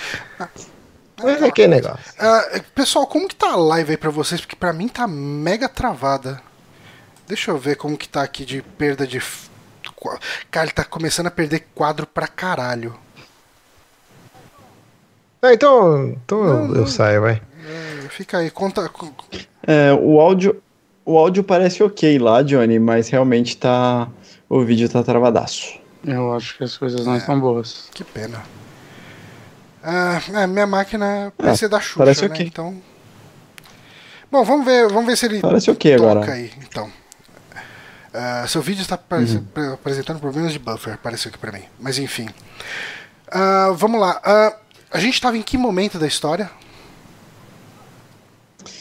Mas 1.21 1.41
é 1.41 1.51
que 1.51 1.67
negócio. 1.67 1.99
Ah, 2.17 2.61
pessoal, 2.73 3.05
como 3.05 3.27
que 3.27 3.35
tá 3.35 3.51
a 3.51 3.55
live 3.57 3.91
aí 3.91 3.97
pra 3.97 4.09
vocês? 4.09 4.39
Porque 4.39 4.55
pra 4.55 4.71
mim 4.71 4.87
tá 4.87 5.05
mega 5.07 5.67
travada. 5.67 6.41
Deixa 7.27 7.51
eu 7.51 7.57
ver 7.57 7.75
como 7.75 7.97
que 7.97 8.07
tá 8.07 8.23
aqui 8.23 8.45
de 8.45 8.61
perda 8.77 9.05
de. 9.05 9.21
Cara, 10.49 10.65
ele 10.65 10.71
tá 10.73 10.83
começando 10.85 11.27
a 11.27 11.31
perder 11.31 11.67
quadro 11.75 12.07
pra 12.07 12.25
caralho. 12.27 12.95
Ah, 15.41 15.53
então 15.53 16.05
então 16.09 16.43
eu, 16.43 16.53
Não, 16.53 16.75
eu 16.75 16.81
não. 16.81 16.87
saio, 16.87 17.21
vai. 17.21 17.41
É, 17.67 18.09
Fica 18.09 18.37
aí, 18.39 18.49
conta. 18.49 18.87
co- 18.89 19.13
É, 19.65 19.91
o 19.93 20.19
áudio. 20.19 20.61
O 21.05 21.17
áudio 21.17 21.43
parece 21.43 21.81
ok 21.81 22.19
lá, 22.19 22.41
Johnny, 22.43 22.77
mas 22.79 23.09
realmente 23.09 23.57
tá. 23.57 24.07
O 24.49 24.63
vídeo 24.65 24.89
tá 24.89 25.03
travadaço. 25.03 25.77
Eu 26.03 26.33
acho 26.33 26.57
que 26.57 26.63
as 26.63 26.75
coisas 26.77 27.05
não 27.05 27.15
estão 27.17 27.39
boas. 27.39 27.87
Que 27.93 28.03
pena. 28.03 28.41
Ah, 29.83 30.19
é, 30.33 30.47
minha 30.47 30.65
máquina 30.67 31.31
vai 31.37 31.51
Ah, 31.51 31.55
ser 31.55 31.69
da 31.69 31.79
Xuxa, 31.79 31.97
parece 31.99 32.27
né? 32.27 32.35
Então. 32.39 32.81
Bom, 34.31 34.43
vamos 34.43 34.65
ver, 34.65 34.87
vamos 34.89 35.05
ver 35.05 35.15
se 35.17 35.25
ele 35.25 35.39
Parece 35.41 35.69
ok 35.71 35.95
toca 35.97 36.11
agora. 36.11 36.33
aí, 36.33 36.51
então. 36.63 36.89
Ah, 38.13 38.45
seu 38.47 38.61
vídeo 38.61 38.81
está 38.81 38.99
Uhum. 39.11 39.73
apresentando 39.73 40.19
problemas 40.19 40.51
de 40.51 40.59
buffer, 40.59 40.93
apareceu 40.95 41.29
aqui 41.29 41.37
pra 41.37 41.51
mim. 41.51 41.63
Mas 41.79 41.97
enfim. 41.99 42.27
Ah, 43.31 43.71
vamos 43.75 43.99
lá. 44.01 44.19
Ah, 44.23 44.55
a 44.91 44.99
gente 44.99 45.13
estava 45.13 45.37
em 45.37 45.41
que 45.43 45.57
momento 45.57 45.99
da 45.99 46.07
história? 46.07 46.49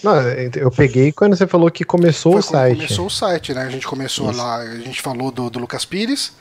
Não, 0.02 0.14
eu 0.56 0.70
peguei 0.70 1.11
quando 1.12 1.37
você 1.37 1.46
falou 1.46 1.70
que 1.70 1.84
começou 1.84 2.32
Foi 2.32 2.40
o 2.40 2.42
site. 2.44 2.76
começou 2.76 3.06
o 3.06 3.11
site, 3.11 3.52
né? 3.54 3.62
A 3.62 3.70
gente 3.70 3.87
começou 3.87 4.30
lá, 4.32 4.58
a 4.58 4.76
gente 4.76 5.02
falou 5.02 5.30
do, 5.32 5.50
do 5.50 5.58
Lucas 5.58 5.84
Pires, 5.84 6.32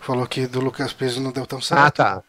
falou 0.00 0.26
que 0.26 0.46
do 0.46 0.60
Lucas 0.60 0.92
Pires 0.92 1.16
não 1.18 1.32
deu 1.32 1.46
tão 1.46 1.60
certo. 1.60 1.80
Ah, 1.80 1.90
tá. 1.90 2.22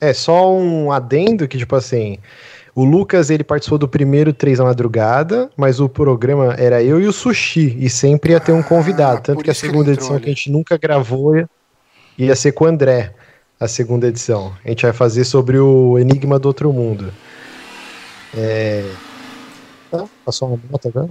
É 0.00 0.12
só 0.12 0.52
um 0.52 0.90
adendo 0.90 1.46
que, 1.46 1.56
tipo 1.56 1.76
assim, 1.76 2.18
o 2.74 2.84
Lucas 2.84 3.30
ele 3.30 3.44
participou 3.44 3.78
do 3.78 3.86
primeiro 3.88 4.32
Três 4.32 4.58
da 4.58 4.64
Madrugada, 4.64 5.50
mas 5.56 5.78
o 5.80 5.88
programa 5.88 6.54
era 6.58 6.82
eu 6.82 7.00
e 7.00 7.06
o 7.06 7.12
Sushi, 7.12 7.76
e 7.78 7.88
sempre 7.88 8.32
ia 8.32 8.40
ter 8.40 8.52
um 8.52 8.60
Ah, 8.60 8.64
convidado. 8.64 9.22
Tanto 9.22 9.36
por 9.36 9.44
que 9.44 9.50
a 9.50 9.52
isso 9.52 9.60
que 9.62 9.66
segunda 9.68 9.90
entrou 9.92 9.94
edição 10.02 10.16
ali. 10.16 10.24
que 10.24 10.30
a 10.30 10.34
gente 10.34 10.50
nunca 10.50 10.76
gravou 10.76 11.34
ia 12.18 12.36
ser 12.36 12.52
com 12.52 12.64
o 12.64 12.68
André, 12.68 13.14
a 13.60 13.68
segunda 13.68 14.08
edição. 14.08 14.52
A 14.64 14.68
gente 14.68 14.82
vai 14.82 14.92
fazer 14.92 15.24
sobre 15.24 15.58
o 15.58 15.98
Enigma 15.98 16.38
do 16.38 16.46
Outro 16.46 16.72
Mundo. 16.72 17.12
É. 18.36 18.90
Ah, 19.92 20.04
passou 20.24 20.48
uma 20.48 20.58
moto 20.70 20.88
agora? 20.88 21.08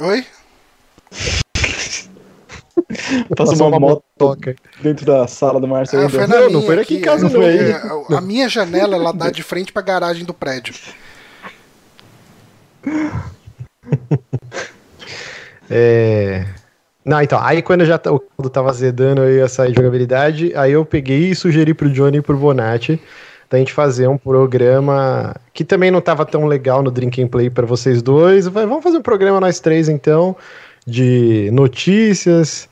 Oi? 0.00 0.26
Passou 3.36 3.68
uma 3.68 3.78
moto 3.80 4.02
motoca. 4.18 4.54
dentro 4.82 5.04
da 5.06 5.26
sala 5.26 5.60
do 5.60 5.68
Márcio 5.68 5.98
Ah, 5.98 6.08
foi 6.08 6.26
Não, 6.26 6.50
não 6.50 6.62
foi 6.62 6.80
aqui 6.80 6.96
em 6.96 7.00
casa, 7.00 7.26
é, 7.26 7.30
não. 7.30 7.42
é, 7.42 8.16
A 8.16 8.20
minha 8.20 8.48
janela 8.48 8.96
ela 8.96 9.12
dá 9.12 9.30
de 9.30 9.42
frente 9.42 9.72
pra 9.72 9.82
garagem 9.82 10.24
do 10.24 10.34
prédio. 10.34 10.74
É. 15.70 16.44
Não, 17.04 17.20
então, 17.22 17.40
aí 17.42 17.62
quando 17.62 17.84
já 17.84 17.96
o 17.96 18.20
caldo 18.20 18.50
tava 18.50 18.68
azedando, 18.68 19.22
eu 19.22 19.36
ia 19.38 19.48
sair 19.48 19.70
de 19.70 19.76
jogabilidade, 19.76 20.52
aí 20.54 20.72
eu 20.72 20.84
peguei 20.84 21.30
e 21.30 21.34
sugeri 21.34 21.72
pro 21.72 21.88
Johnny 21.90 22.18
e 22.18 22.22
pro 22.22 22.36
Bonatti 22.36 23.00
da 23.52 23.58
gente 23.58 23.74
fazer 23.74 24.08
um 24.08 24.16
programa 24.16 25.36
que 25.52 25.62
também 25.62 25.90
não 25.90 25.98
estava 25.98 26.24
tão 26.24 26.46
legal 26.46 26.82
no 26.82 26.90
Drink 26.90 27.22
and 27.22 27.28
Play 27.28 27.50
para 27.50 27.66
vocês 27.66 28.00
dois. 28.00 28.46
Vamos 28.46 28.82
fazer 28.82 28.96
um 28.96 29.02
programa 29.02 29.38
nós 29.38 29.60
três 29.60 29.90
então, 29.90 30.34
de 30.86 31.50
notícias. 31.52 32.66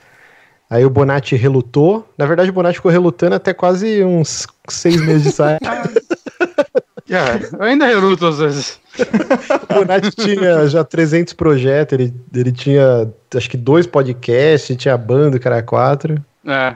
Aí 0.71 0.83
o 0.83 0.89
Bonatti 0.89 1.37
relutou. 1.37 2.09
Na 2.17 2.25
verdade, 2.25 2.49
o 2.49 2.53
Bonatti 2.55 2.77
ficou 2.77 2.91
relutando 2.91 3.35
até 3.35 3.53
quase 3.53 4.03
uns 4.03 4.47
seis 4.71 5.05
meses 5.05 5.25
de 5.25 5.33
sair. 5.33 5.59
Yeah, 7.07 7.47
eu 7.53 7.63
ainda 7.63 7.87
reluto 7.87 8.27
às 8.27 8.39
vezes. 8.39 8.81
o 9.69 9.75
Bonatti 9.75 10.11
tinha 10.13 10.67
já 10.67 10.83
300 10.83 11.35
projetos, 11.35 11.99
ele, 11.99 12.15
ele 12.35 12.53
tinha 12.53 13.13
acho 13.37 13.51
que 13.51 13.59
dois 13.59 13.87
podcasts, 13.87 14.75
tinha 14.79 14.97
banda, 14.97 15.39
cara, 15.39 15.63
quatro. 15.63 16.25
É. 16.47 16.75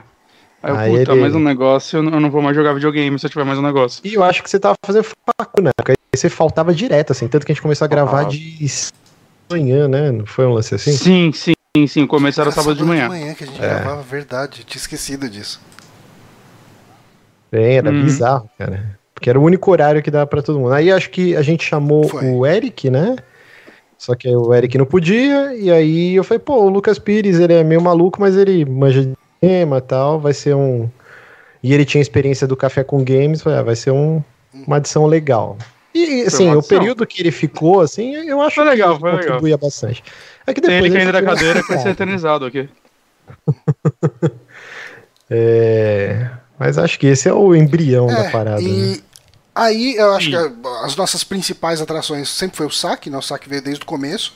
Aí, 0.73 0.91
eu, 0.91 0.99
puta, 0.99 1.11
ele... 1.11 1.21
mais 1.21 1.35
um 1.35 1.39
negócio, 1.39 1.97
eu 1.97 2.19
não 2.19 2.31
vou 2.31 2.41
mais 2.41 2.55
jogar 2.55 2.73
videogame 2.73 3.19
se 3.19 3.25
eu 3.27 3.29
tiver 3.29 3.43
mais 3.43 3.59
um 3.59 3.61
negócio. 3.61 4.01
E 4.03 4.15
eu 4.15 4.23
acho 4.23 4.41
que 4.41 4.49
você 4.49 4.59
tava 4.59 4.75
fazendo 4.83 5.03
facu, 5.03 5.61
né? 5.61 5.69
Porque 5.77 5.91
aí 5.91 5.97
você 6.15 6.27
faltava 6.27 6.73
direto, 6.73 7.11
assim, 7.11 7.27
tanto 7.27 7.45
que 7.45 7.51
a 7.51 7.55
gente 7.55 7.61
começou 7.61 7.85
a 7.85 7.87
gravar 7.87 8.21
ah. 8.21 8.23
de 8.23 8.67
manhã, 9.49 9.87
né? 9.87 10.11
Não 10.11 10.25
foi 10.25 10.47
um 10.47 10.53
lance 10.53 10.73
assim? 10.73 10.91
Sim, 10.93 11.31
sim, 11.31 11.53
sim, 11.77 11.87
sim. 11.87 12.07
Começo 12.07 12.41
era 12.41 12.51
sábado 12.51 12.75
de 12.75 12.83
manhã. 12.83 13.03
de 13.03 13.09
manhã 13.09 13.33
que 13.35 13.43
a 13.43 13.47
gente 13.47 13.63
é. 13.63 13.67
gravava, 13.67 14.01
verdade, 14.01 14.61
eu 14.61 14.65
tinha 14.65 14.79
esquecido 14.79 15.29
disso. 15.29 15.61
Bem, 17.51 17.77
era 17.77 17.91
hum. 17.91 18.01
bizarro, 18.03 18.49
cara. 18.57 18.97
Porque 19.13 19.29
era 19.29 19.39
o 19.39 19.43
único 19.43 19.69
horário 19.71 20.01
que 20.01 20.09
dava 20.09 20.25
para 20.25 20.41
todo 20.41 20.59
mundo. 20.59 20.73
Aí 20.73 20.91
acho 20.91 21.11
que 21.11 21.35
a 21.35 21.43
gente 21.43 21.63
chamou 21.63 22.09
foi. 22.09 22.25
o 22.25 22.43
Eric, 22.45 22.89
né? 22.89 23.15
Só 23.99 24.15
que 24.15 24.27
o 24.35 24.53
Eric 24.53 24.77
não 24.77 24.85
podia, 24.85 25.55
e 25.55 25.71
aí 25.71 26.15
eu 26.15 26.23
falei, 26.23 26.39
pô, 26.39 26.63
o 26.63 26.69
Lucas 26.69 26.99
Pires, 26.99 27.39
ele 27.39 27.53
é 27.53 27.63
meio 27.63 27.81
maluco, 27.81 28.19
mas 28.19 28.35
ele 28.35 28.65
manja 28.65 29.15
cinema 29.39 29.81
tal, 29.81 30.19
vai 30.19 30.33
ser 30.33 30.55
um. 30.55 30.89
E 31.61 31.73
ele 31.73 31.85
tinha 31.85 32.01
experiência 32.01 32.47
do 32.47 32.55
café 32.55 32.83
com 32.83 33.03
games, 33.03 33.41
vai, 33.41 33.57
ah, 33.57 33.63
vai 33.63 33.75
ser 33.75 33.91
um, 33.91 34.23
uma 34.53 34.77
adição 34.77 35.05
legal. 35.05 35.57
E 35.93 36.23
assim, 36.23 36.53
o 36.53 36.61
período 36.61 37.07
que 37.07 37.21
ele 37.21 37.31
ficou, 37.31 37.79
assim, 37.79 38.13
eu 38.15 38.41
acho 38.41 38.55
foi 38.55 38.65
legal, 38.65 38.95
que 38.95 38.99
foi 38.99 39.11
contribuía 39.11 39.55
legal. 39.55 39.59
bastante. 39.59 40.03
É 40.45 40.53
que 40.53 40.59
depois 40.59 40.81
Tem 40.81 40.85
ele 40.87 40.95
caindo 40.97 41.11
da 41.13 41.23
cadeira 41.23 41.63
que 41.63 41.69
vai 41.69 41.77
ser 41.79 41.89
eternizado 41.89 42.45
aqui. 42.45 42.69
é, 45.29 46.29
mas 46.59 46.77
acho 46.77 46.99
que 46.99 47.07
esse 47.07 47.29
é 47.29 47.33
o 47.33 47.55
embrião 47.55 48.09
é, 48.09 48.23
da 48.23 48.29
parada. 48.29 48.61
E 48.61 48.67
né? 48.67 48.97
aí 49.55 49.95
eu 49.95 50.13
acho 50.13 50.25
Sim. 50.25 50.31
que 50.31 50.67
as 50.83 50.95
nossas 50.97 51.23
principais 51.23 51.81
atrações 51.81 52.29
sempre 52.29 52.57
foi 52.57 52.65
o 52.65 52.71
saque, 52.71 53.09
né? 53.09 53.17
O 53.17 53.21
saque 53.21 53.47
veio 53.47 53.61
desde 53.61 53.83
o 53.83 53.85
começo. 53.85 54.35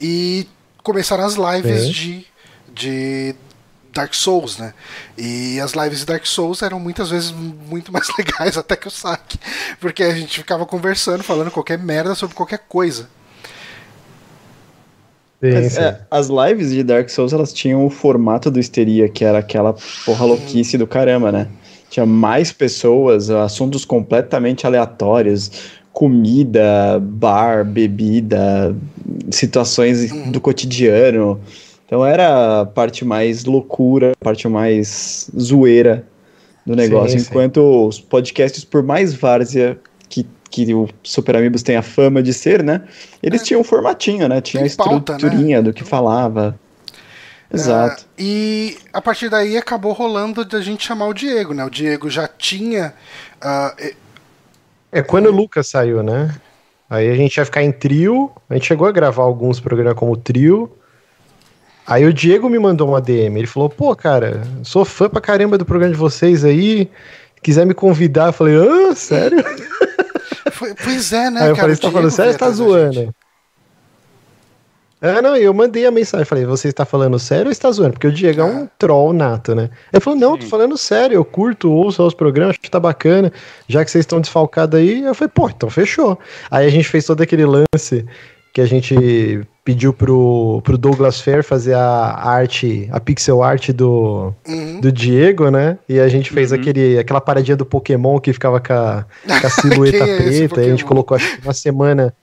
E 0.00 0.46
começaram 0.82 1.24
as 1.24 1.34
lives 1.34 1.88
de, 1.88 2.26
de 2.72 3.34
Dark 3.94 4.12
Souls, 4.12 4.58
né? 4.58 4.74
E 5.16 5.60
as 5.60 5.72
lives 5.72 6.00
de 6.00 6.06
Dark 6.06 6.26
Souls 6.26 6.62
eram 6.62 6.80
muitas 6.80 7.10
vezes 7.10 7.30
muito 7.30 7.92
mais 7.92 8.08
legais 8.18 8.58
até 8.58 8.76
que 8.76 8.88
o 8.88 8.90
saque, 8.90 9.38
porque 9.80 10.02
a 10.02 10.14
gente 10.14 10.38
ficava 10.38 10.66
conversando, 10.66 11.22
falando 11.22 11.50
qualquer 11.50 11.78
merda 11.78 12.14
sobre 12.14 12.34
qualquer 12.34 12.60
coisa. 12.68 13.08
Mas, 15.40 15.76
é, 15.76 16.00
as 16.10 16.28
lives 16.28 16.70
de 16.70 16.82
Dark 16.82 17.08
Souls 17.10 17.32
elas 17.32 17.52
tinham 17.52 17.84
o 17.84 17.90
formato 17.90 18.50
do 18.50 18.58
histeria, 18.58 19.08
que 19.08 19.24
era 19.24 19.38
aquela 19.38 19.74
porra 20.04 20.24
louquice 20.24 20.78
do 20.78 20.86
caramba, 20.86 21.30
né? 21.30 21.48
Tinha 21.90 22.06
mais 22.06 22.50
pessoas, 22.50 23.30
assuntos 23.30 23.84
completamente 23.84 24.66
aleatórios, 24.66 25.50
comida, 25.92 26.98
bar, 27.00 27.64
bebida, 27.64 28.74
situações 29.30 30.10
uhum. 30.10 30.32
do 30.32 30.40
cotidiano. 30.40 31.40
Então 31.86 32.04
era 32.04 32.62
a 32.62 32.66
parte 32.66 33.04
mais 33.04 33.44
loucura, 33.44 34.12
a 34.20 34.24
parte 34.24 34.48
mais 34.48 35.30
zoeira 35.38 36.06
do 36.66 36.74
negócio. 36.74 37.18
Sim, 37.18 37.26
enquanto 37.28 37.60
sim. 37.60 37.88
os 37.88 38.00
podcasts, 38.00 38.64
por 38.64 38.82
mais 38.82 39.14
várzea 39.14 39.78
que, 40.08 40.26
que 40.50 40.72
o 40.74 40.88
Super 41.02 41.36
Amigos 41.36 41.62
tem 41.62 41.76
a 41.76 41.82
fama 41.82 42.22
de 42.22 42.32
ser, 42.32 42.62
né? 42.62 42.82
Eles 43.22 43.42
é. 43.42 43.44
tinham 43.44 43.60
um 43.60 43.64
formatinho, 43.64 44.28
né? 44.28 44.40
Tinha 44.40 44.62
a 44.62 44.66
estruturinha 44.66 45.58
né? 45.58 45.62
do 45.62 45.72
que 45.72 45.84
falava. 45.84 46.58
Exato. 47.52 48.04
É, 48.18 48.22
e 48.22 48.78
a 48.92 49.00
partir 49.00 49.28
daí 49.28 49.56
acabou 49.56 49.92
rolando 49.92 50.44
da 50.44 50.60
gente 50.60 50.84
chamar 50.86 51.06
o 51.06 51.14
Diego, 51.14 51.54
né? 51.54 51.64
O 51.64 51.70
Diego 51.70 52.10
já 52.10 52.26
tinha. 52.26 52.94
Uh, 53.36 53.94
é 54.90 55.02
quando 55.02 55.26
o 55.26 55.32
Lucas 55.32 55.68
saiu, 55.68 56.02
né? 56.02 56.34
Aí 56.88 57.10
a 57.10 57.14
gente 57.14 57.36
ia 57.36 57.44
ficar 57.44 57.62
em 57.62 57.72
trio. 57.72 58.30
A 58.48 58.54
gente 58.54 58.66
chegou 58.66 58.86
a 58.86 58.92
gravar 58.92 59.22
alguns 59.22 59.60
programas 59.60 59.94
como 59.94 60.16
trio. 60.16 60.70
Aí 61.86 62.04
o 62.04 62.12
Diego 62.12 62.48
me 62.48 62.58
mandou 62.58 62.88
uma 62.88 63.00
DM. 63.00 63.38
Ele 63.38 63.46
falou: 63.46 63.68
pô, 63.68 63.94
cara, 63.94 64.42
sou 64.62 64.84
fã 64.84 65.08
pra 65.08 65.20
caramba 65.20 65.58
do 65.58 65.64
programa 65.64 65.92
de 65.92 65.98
vocês 65.98 66.44
aí. 66.44 66.90
Quiser 67.42 67.66
me 67.66 67.74
convidar, 67.74 68.28
eu 68.28 68.32
falei: 68.32 68.54
ah, 68.56 68.94
sério? 68.94 69.44
pois 70.82 71.12
é, 71.12 71.30
né? 71.30 71.42
Aí 71.42 71.48
eu 71.48 71.56
cara, 71.56 71.74
falei: 71.74 71.76
você 71.76 71.82
tá 71.82 71.90
falando 71.90 72.10
sério? 72.10 72.32
Você 72.32 72.38
tá 72.38 72.50
zoando? 72.50 73.14
É, 75.04 75.20
não, 75.20 75.36
eu 75.36 75.52
mandei 75.52 75.84
a 75.84 75.90
mensagem, 75.90 76.24
falei, 76.24 76.46
você 76.46 76.68
está 76.68 76.86
falando 76.86 77.18
sério 77.18 77.44
ou 77.44 77.52
está 77.52 77.70
zoando? 77.70 77.92
Porque 77.92 78.06
o 78.06 78.12
Diego 78.12 78.40
é 78.40 78.44
um 78.44 78.66
troll 78.78 79.12
nato, 79.12 79.54
né? 79.54 79.68
Ele 79.92 80.00
falou, 80.00 80.18
não, 80.18 80.38
tô 80.38 80.46
falando 80.46 80.78
sério, 80.78 81.16
eu 81.16 81.24
curto, 81.26 81.70
ouço 81.70 82.02
os 82.02 82.14
programas, 82.14 82.52
acho 82.52 82.60
que 82.62 82.70
tá 82.70 82.80
bacana, 82.80 83.30
já 83.68 83.84
que 83.84 83.90
vocês 83.90 84.04
estão 84.04 84.18
desfalcados 84.18 84.80
aí, 84.80 85.02
eu 85.02 85.14
falei, 85.14 85.30
pô, 85.34 85.50
então 85.50 85.68
fechou. 85.68 86.18
Aí 86.50 86.66
a 86.66 86.70
gente 86.70 86.88
fez 86.88 87.04
todo 87.04 87.20
aquele 87.20 87.44
lance 87.44 88.06
que 88.54 88.62
a 88.62 88.66
gente 88.66 89.46
pediu 89.64 89.92
pro, 89.94 90.60
pro 90.62 90.76
Douglas 90.76 91.20
Fair 91.20 91.42
fazer 91.42 91.74
a 91.74 92.28
arte, 92.28 92.86
a 92.92 93.00
pixel 93.00 93.42
art 93.42 93.70
do, 93.70 94.34
uhum. 94.46 94.80
do 94.80 94.92
Diego, 94.92 95.50
né? 95.50 95.78
E 95.88 95.98
a 95.98 96.06
gente 96.06 96.30
fez 96.30 96.52
uhum. 96.52 96.58
aquele, 96.58 96.98
aquela 96.98 97.20
paradinha 97.20 97.56
do 97.56 97.64
Pokémon 97.64 98.20
que 98.20 98.32
ficava 98.32 98.60
com 98.60 98.72
a, 98.74 99.06
com 99.26 99.46
a 99.46 99.50
silhueta 99.50 100.04
é 100.04 100.16
preta, 100.16 100.62
e 100.62 100.66
a 100.66 100.68
gente 100.68 100.84
colocou 100.84 101.16
acho, 101.16 101.38
uma 101.42 101.54
semana. 101.54 102.14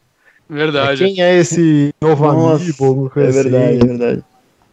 Verdade. 0.48 1.04
Quem 1.04 1.22
é 1.22 1.36
esse 1.38 1.94
novo 2.00 2.26
Nossa, 2.26 2.64
amigo? 2.64 3.12
É 3.16 3.32
verdade, 3.32 3.56
assim. 3.56 3.78
é 3.78 3.86
verdade. 3.86 4.24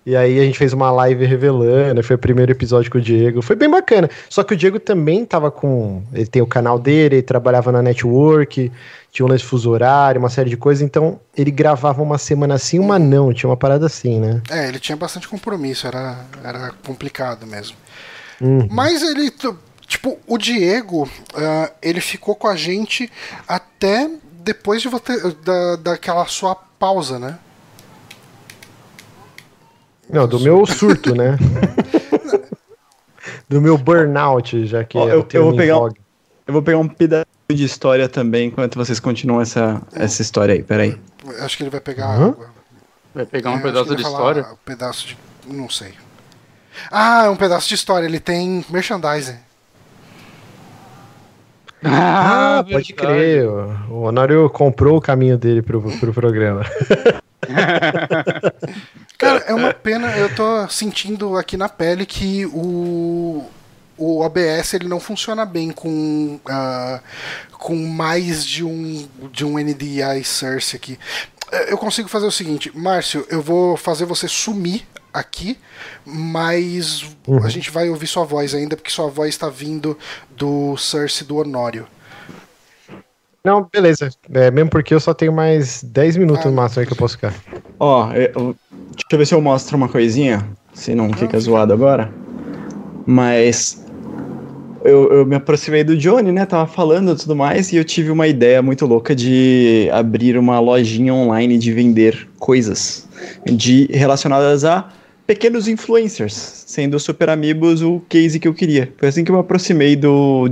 E 0.08 0.16
aí 0.16 0.40
a 0.40 0.42
gente 0.42 0.56
fez 0.56 0.72
uma 0.72 0.90
live 0.90 1.26
revelando, 1.26 2.02
foi 2.02 2.16
o 2.16 2.18
primeiro 2.18 2.50
episódio 2.50 2.90
com 2.90 2.96
o 2.96 3.00
Diego. 3.00 3.42
Foi 3.42 3.54
bem 3.54 3.68
bacana. 3.68 4.08
Só 4.30 4.42
que 4.42 4.54
o 4.54 4.56
Diego 4.56 4.80
também 4.80 5.22
tava 5.22 5.50
com. 5.50 6.02
Ele 6.14 6.24
tem 6.24 6.40
o 6.40 6.46
canal 6.46 6.78
dele, 6.78 7.16
ele 7.16 7.22
trabalhava 7.22 7.70
na 7.70 7.82
network, 7.82 8.72
tinha 9.12 9.26
um 9.26 9.28
lance 9.28 9.44
fuso 9.44 9.68
horário, 9.70 10.18
uma 10.18 10.30
série 10.30 10.48
de 10.48 10.56
coisas. 10.56 10.82
Então 10.82 11.20
ele 11.36 11.50
gravava 11.50 12.02
uma 12.02 12.16
semana 12.16 12.54
assim, 12.54 12.78
uma 12.78 12.98
não. 12.98 13.34
Tinha 13.34 13.50
uma 13.50 13.56
parada 13.56 13.84
assim, 13.84 14.18
né? 14.18 14.40
É, 14.48 14.68
ele 14.68 14.78
tinha 14.78 14.96
bastante 14.96 15.28
compromisso, 15.28 15.86
era, 15.86 16.24
era 16.42 16.72
complicado 16.86 17.46
mesmo. 17.46 17.76
Uhum. 18.40 18.66
Mas 18.70 19.02
ele. 19.02 19.30
Tipo, 19.86 20.18
o 20.26 20.38
Diego, 20.38 21.02
uh, 21.02 21.70
ele 21.82 22.00
ficou 22.00 22.34
com 22.34 22.48
a 22.48 22.56
gente 22.56 23.12
até 23.46 24.10
depois 24.40 24.80
de 24.80 24.88
da, 25.44 25.76
daquela 25.76 26.24
sua 26.24 26.54
pausa, 26.54 27.18
né? 27.18 27.38
Não, 30.10 30.26
do 30.26 30.40
meu 30.40 30.64
surto, 30.66 31.14
né? 31.14 31.36
do 33.48 33.60
meu 33.60 33.76
burnout, 33.76 34.66
já 34.66 34.84
que 34.84 34.96
Ó, 34.96 35.08
é 35.08 35.12
eu, 35.12 35.26
eu, 35.32 35.44
vou 35.44 35.56
pegar 35.56 35.78
um, 35.78 35.88
eu 36.46 36.52
vou 36.52 36.62
pegar 36.62 36.78
um 36.78 36.88
pedaço 36.88 37.26
de 37.50 37.64
história 37.64 38.08
também 38.08 38.48
enquanto 38.48 38.76
vocês 38.76 39.00
continuam 39.00 39.40
essa, 39.40 39.80
essa 39.94 40.22
história 40.22 40.54
aí, 40.54 40.62
peraí. 40.62 40.98
Acho 41.40 41.56
que 41.56 41.62
ele 41.62 41.70
vai 41.70 41.80
pegar 41.80 42.18
uhum. 42.18 42.34
Vai 43.14 43.26
pegar 43.26 43.50
um 43.50 43.58
é, 43.58 43.62
pedaço 43.62 43.96
de 43.96 44.02
história? 44.02 44.46
Um 44.46 44.56
pedaço 44.64 45.06
de. 45.06 45.16
não 45.46 45.68
sei. 45.68 45.92
Ah, 46.90 47.24
é 47.24 47.28
um 47.28 47.36
pedaço 47.36 47.68
de 47.68 47.74
história, 47.74 48.06
ele 48.06 48.20
tem 48.20 48.64
merchandising. 48.70 49.36
Ah, 51.84 52.58
ah 52.58 52.64
pode 52.64 52.92
crer. 52.92 53.48
O 53.90 54.02
Honório 54.02 54.48
comprou 54.50 54.96
o 54.96 55.00
caminho 55.00 55.38
dele 55.38 55.62
pro, 55.62 55.80
pro 55.98 56.12
programa. 56.12 56.64
Cara, 59.18 59.40
é 59.48 59.52
uma 59.52 59.74
pena, 59.74 60.16
eu 60.16 60.32
tô 60.32 60.68
sentindo 60.68 61.36
aqui 61.36 61.56
na 61.56 61.68
pele 61.68 62.06
que 62.06 62.46
o, 62.46 63.44
o 63.96 64.20
OBS 64.20 64.74
ele 64.74 64.86
não 64.86 65.00
funciona 65.00 65.44
bem 65.44 65.72
com, 65.72 66.38
uh, 66.48 67.00
com 67.54 67.74
mais 67.74 68.46
de 68.46 68.62
um, 68.62 69.08
de 69.32 69.44
um 69.44 69.58
NDI 69.58 70.22
source 70.24 70.76
aqui. 70.76 70.96
Eu 71.66 71.76
consigo 71.76 72.08
fazer 72.08 72.26
o 72.26 72.30
seguinte, 72.30 72.70
Márcio, 72.78 73.26
eu 73.28 73.42
vou 73.42 73.76
fazer 73.76 74.04
você 74.04 74.28
sumir 74.28 74.86
aqui, 75.12 75.58
mas 76.06 77.02
uhum. 77.26 77.44
a 77.44 77.48
gente 77.48 77.72
vai 77.72 77.88
ouvir 77.90 78.06
sua 78.06 78.24
voz 78.24 78.54
ainda, 78.54 78.76
porque 78.76 78.90
sua 78.90 79.08
voz 79.08 79.30
está 79.30 79.48
vindo 79.48 79.98
do 80.30 80.76
source 80.76 81.24
do 81.24 81.38
Honório. 81.38 81.88
Não, 83.44 83.68
beleza. 83.72 84.10
É, 84.32 84.50
mesmo 84.50 84.70
porque 84.70 84.94
eu 84.94 85.00
só 85.00 85.14
tenho 85.14 85.32
mais 85.32 85.82
10 85.82 86.18
minutos 86.18 86.46
ah, 86.46 86.50
no 86.50 86.54
máximo 86.54 86.80
aí 86.80 86.86
que 86.86 86.92
eu 86.92 86.96
posso 86.96 87.14
ficar. 87.14 87.34
Ó, 87.80 88.12
eu, 88.12 88.54
deixa 88.90 89.06
eu 89.12 89.18
ver 89.18 89.26
se 89.26 89.34
eu 89.34 89.40
mostro 89.40 89.76
uma 89.76 89.88
coisinha, 89.88 90.46
se 90.72 90.94
não 90.94 91.12
fica 91.12 91.38
zoado 91.38 91.72
agora. 91.72 92.12
Mas 93.06 93.84
eu, 94.84 95.12
eu, 95.12 95.26
me 95.26 95.36
aproximei 95.36 95.82
do 95.82 95.96
Johnny, 95.96 96.32
né? 96.32 96.46
Tava 96.46 96.66
falando 96.66 97.12
e 97.12 97.16
tudo 97.16 97.34
mais, 97.34 97.72
e 97.72 97.76
eu 97.76 97.84
tive 97.84 98.10
uma 98.10 98.26
ideia 98.26 98.62
muito 98.62 98.86
louca 98.86 99.14
de 99.14 99.88
abrir 99.92 100.36
uma 100.36 100.60
lojinha 100.60 101.12
online 101.12 101.58
de 101.58 101.72
vender 101.72 102.28
coisas 102.38 103.08
de 103.44 103.88
relacionadas 103.90 104.64
a 104.64 104.88
pequenos 105.26 105.68
influencers, 105.68 106.64
sendo 106.66 106.98
Super 106.98 107.28
Amigos 107.28 107.82
o 107.82 108.00
case 108.08 108.40
que 108.40 108.48
eu 108.48 108.54
queria. 108.54 108.92
Foi 108.96 109.08
assim 109.08 109.24
que 109.24 109.30
eu 109.30 109.34
me 109.34 109.40
aproximei 109.40 109.94
do, 109.94 110.50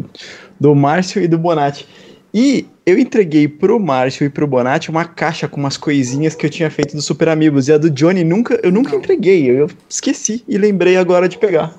do 0.60 0.74
Márcio 0.74 1.22
e 1.22 1.28
do 1.28 1.38
Bonatti. 1.38 1.86
E 2.32 2.66
eu 2.84 2.98
entreguei 2.98 3.48
pro 3.48 3.80
Márcio 3.80 4.24
e 4.24 4.30
pro 4.30 4.46
Bonatti 4.46 4.90
uma 4.90 5.04
caixa 5.04 5.48
com 5.48 5.58
umas 5.58 5.76
coisinhas 5.76 6.34
que 6.34 6.44
eu 6.44 6.50
tinha 6.50 6.70
feito 6.70 6.94
do 6.94 7.02
Super 7.02 7.28
Amigos. 7.28 7.68
E 7.68 7.72
a 7.72 7.78
do 7.78 7.90
Johnny 7.90 8.24
nunca, 8.24 8.60
eu 8.62 8.70
nunca 8.70 8.94
entreguei, 8.94 9.50
eu 9.50 9.70
esqueci 9.88 10.44
e 10.46 10.58
lembrei 10.58 10.96
agora 10.96 11.28
de 11.28 11.38
pegar. 11.38 11.74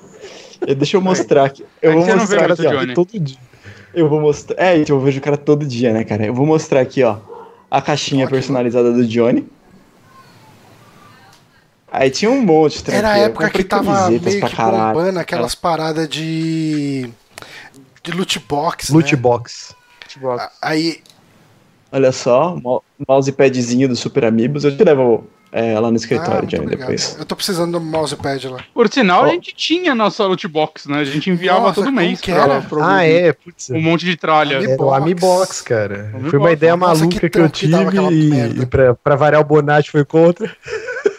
Deixa 0.76 0.96
eu 0.96 1.00
mostrar 1.00 1.44
aqui. 1.44 1.64
Eu 1.80 1.92
vou 1.92 2.16
mostrar 2.16 2.52
aqui, 2.52 2.66
ó, 2.66 2.94
todo 2.94 3.20
dia. 3.20 3.38
Eu 3.94 4.08
vou 4.08 4.20
mostrar. 4.20 4.62
É, 4.62 4.76
então 4.78 4.96
eu 4.96 5.02
vejo 5.02 5.18
o 5.18 5.22
cara 5.22 5.36
todo 5.36 5.64
dia, 5.64 5.92
né, 5.92 6.04
cara? 6.04 6.26
Eu 6.26 6.34
vou 6.34 6.44
mostrar 6.44 6.80
aqui, 6.80 7.02
ó, 7.02 7.18
a 7.70 7.80
caixinha 7.80 8.24
Ótimo. 8.24 8.36
personalizada 8.36 8.92
do 8.92 9.06
Johnny. 9.06 9.46
Aí 11.90 12.10
tinha 12.10 12.30
um 12.30 12.42
monte 12.42 12.82
de 12.82 12.90
Era 12.90 13.12
a 13.12 13.18
época 13.18 13.48
que 13.48 13.64
tava 13.64 14.10
meio 14.10 14.20
que 14.20 14.56
bombando 14.56 15.18
aquelas 15.18 15.54
paradas 15.54 16.08
de. 16.08 17.08
de 18.02 18.12
loot 18.12 18.38
box. 18.40 18.90
Loot 18.90 19.14
né? 19.14 19.20
box. 19.20 19.74
Aí. 20.60 21.00
Olha 21.90 22.12
só, 22.12 22.56
mousepadzinho 23.08 23.88
do 23.88 23.96
Super 23.96 24.26
Amigos. 24.26 24.64
Eu 24.64 24.76
te 24.76 24.84
levo 24.84 25.26
é, 25.50 25.78
lá 25.78 25.90
no 25.90 25.96
escritório, 25.96 26.42
ah, 26.42 26.46
Johnny, 26.46 26.76
depois. 26.76 27.16
Eu 27.18 27.24
tô 27.24 27.34
precisando 27.34 27.72
do 27.72 27.80
mousepad 27.80 28.48
lá. 28.48 28.58
Por 28.74 28.92
sinal, 28.92 29.22
oh. 29.22 29.26
a 29.26 29.28
gente 29.30 29.54
tinha 29.54 29.94
nossa 29.94 30.24
loot 30.26 30.46
box, 30.46 30.88
né? 30.88 31.00
A 31.00 31.04
gente 31.04 31.30
enviava 31.30 31.60
Nossa, 31.60 31.74
todo 31.76 31.90
mês 31.90 32.20
pra, 32.20 32.60
pra 32.60 32.96
Ah, 32.96 33.04
é? 33.04 33.32
Putz. 33.32 33.70
Um 33.70 33.80
monte 33.80 34.04
de 34.04 34.16
tralha. 34.16 34.56
Era 34.56 34.82
o 34.82 34.92
Amibox, 34.92 35.62
cara. 35.62 36.10
Amibox. 36.12 36.30
Foi 36.30 36.38
uma 36.38 36.52
ideia 36.52 36.76
Nossa, 36.76 37.00
maluca 37.00 37.20
que, 37.20 37.30
que 37.30 37.38
eu 37.38 37.48
tive 37.48 37.72
e, 38.12 38.62
e 38.62 38.66
pra, 38.66 38.94
pra 38.94 39.16
variar 39.16 39.40
o 39.40 39.44
Bonatti 39.44 39.90
foi 39.90 40.04
contra. 40.04 40.54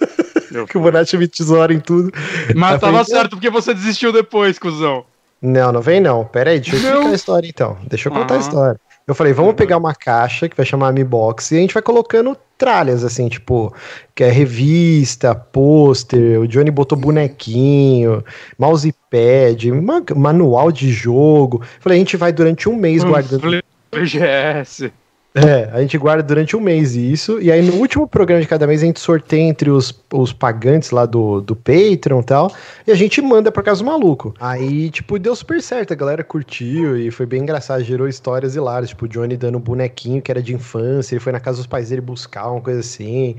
que 0.69 0.77
o 0.77 0.81
Bonatti 0.81 1.17
me 1.17 1.27
tesoura 1.27 1.73
em 1.73 1.79
tudo. 1.79 2.11
Mas 2.55 2.79
tava 2.79 3.03
certo 3.03 3.31
porque 3.31 3.49
você 3.49 3.73
desistiu 3.73 4.13
depois, 4.13 4.59
cuzão. 4.59 5.05
Não, 5.41 5.71
não 5.71 5.81
vem 5.81 5.99
não. 5.99 6.25
Pera 6.25 6.51
aí, 6.51 6.59
deixa 6.59 6.75
eu 6.75 6.79
explicar 6.79 7.09
a 7.09 7.13
história 7.13 7.47
então. 7.47 7.77
Deixa 7.87 8.09
eu 8.09 8.13
contar 8.13 8.35
a 8.35 8.39
história. 8.39 8.79
Eu 9.07 9.15
falei, 9.15 9.33
vamos 9.33 9.55
pegar 9.55 9.77
uma 9.77 9.95
caixa 9.95 10.47
que 10.47 10.55
vai 10.55 10.65
chamar 10.65 10.93
Mi 10.93 11.03
Box 11.03 11.51
e 11.51 11.57
a 11.57 11.61
gente 11.61 11.73
vai 11.73 11.81
colocando 11.81 12.37
tralhas, 12.57 13.03
assim, 13.03 13.27
tipo, 13.27 13.73
que 14.13 14.23
é 14.23 14.29
revista, 14.29 15.33
pôster, 15.33 16.39
o 16.39 16.47
Johnny 16.47 16.69
botou 16.69 16.95
bonequinho, 16.95 18.23
mousepad, 18.57 19.71
manual 20.15 20.71
de 20.71 20.91
jogo. 20.91 21.63
Falei, 21.79 21.97
a 21.97 21.99
gente 21.99 22.17
vai 22.17 22.31
durante 22.31 22.69
um 22.69 22.75
mês 22.75 23.03
um 23.03 23.09
guardando. 23.09 23.63
VGS. 23.91 24.93
É, 25.35 25.69
a 25.71 25.79
gente 25.81 25.95
guarda 25.95 26.23
durante 26.23 26.57
um 26.57 26.59
mês 26.59 26.95
isso, 26.95 27.39
e 27.39 27.51
aí 27.51 27.61
no 27.61 27.75
último 27.75 28.07
programa 28.07 28.41
de 28.41 28.47
cada 28.47 28.65
mês 28.65 28.81
a 28.81 28.87
gente 28.87 28.99
sorteia 28.99 29.43
entre 29.43 29.69
os, 29.69 29.93
os 30.11 30.33
pagantes 30.33 30.89
lá 30.89 31.05
do, 31.05 31.39
do 31.39 31.55
Patreon 31.55 32.21
e 32.21 32.23
tal, 32.23 32.51
e 32.87 32.91
a 32.91 32.95
gente 32.95 33.21
manda 33.21 33.51
pra 33.51 33.61
casa 33.61 33.83
do 33.83 33.85
maluco. 33.85 34.33
Aí, 34.39 34.89
tipo, 34.89 35.19
deu 35.19 35.35
super 35.35 35.61
certo, 35.61 35.93
a 35.93 35.95
galera 35.95 36.23
curtiu 36.23 36.97
e 36.97 37.11
foi 37.11 37.27
bem 37.27 37.43
engraçado, 37.43 37.83
gerou 37.83 38.07
histórias 38.07 38.55
hilárias, 38.55 38.89
tipo, 38.89 39.05
o 39.05 39.07
Johnny 39.07 39.37
dando 39.37 39.59
um 39.59 39.61
bonequinho 39.61 40.19
que 40.19 40.31
era 40.31 40.41
de 40.41 40.55
infância, 40.55 41.13
ele 41.13 41.19
foi 41.19 41.31
na 41.31 41.39
casa 41.39 41.57
dos 41.57 41.67
pais 41.67 41.89
dele 41.89 42.01
buscar 42.01 42.49
uma 42.49 42.61
coisa 42.61 42.79
assim. 42.79 43.35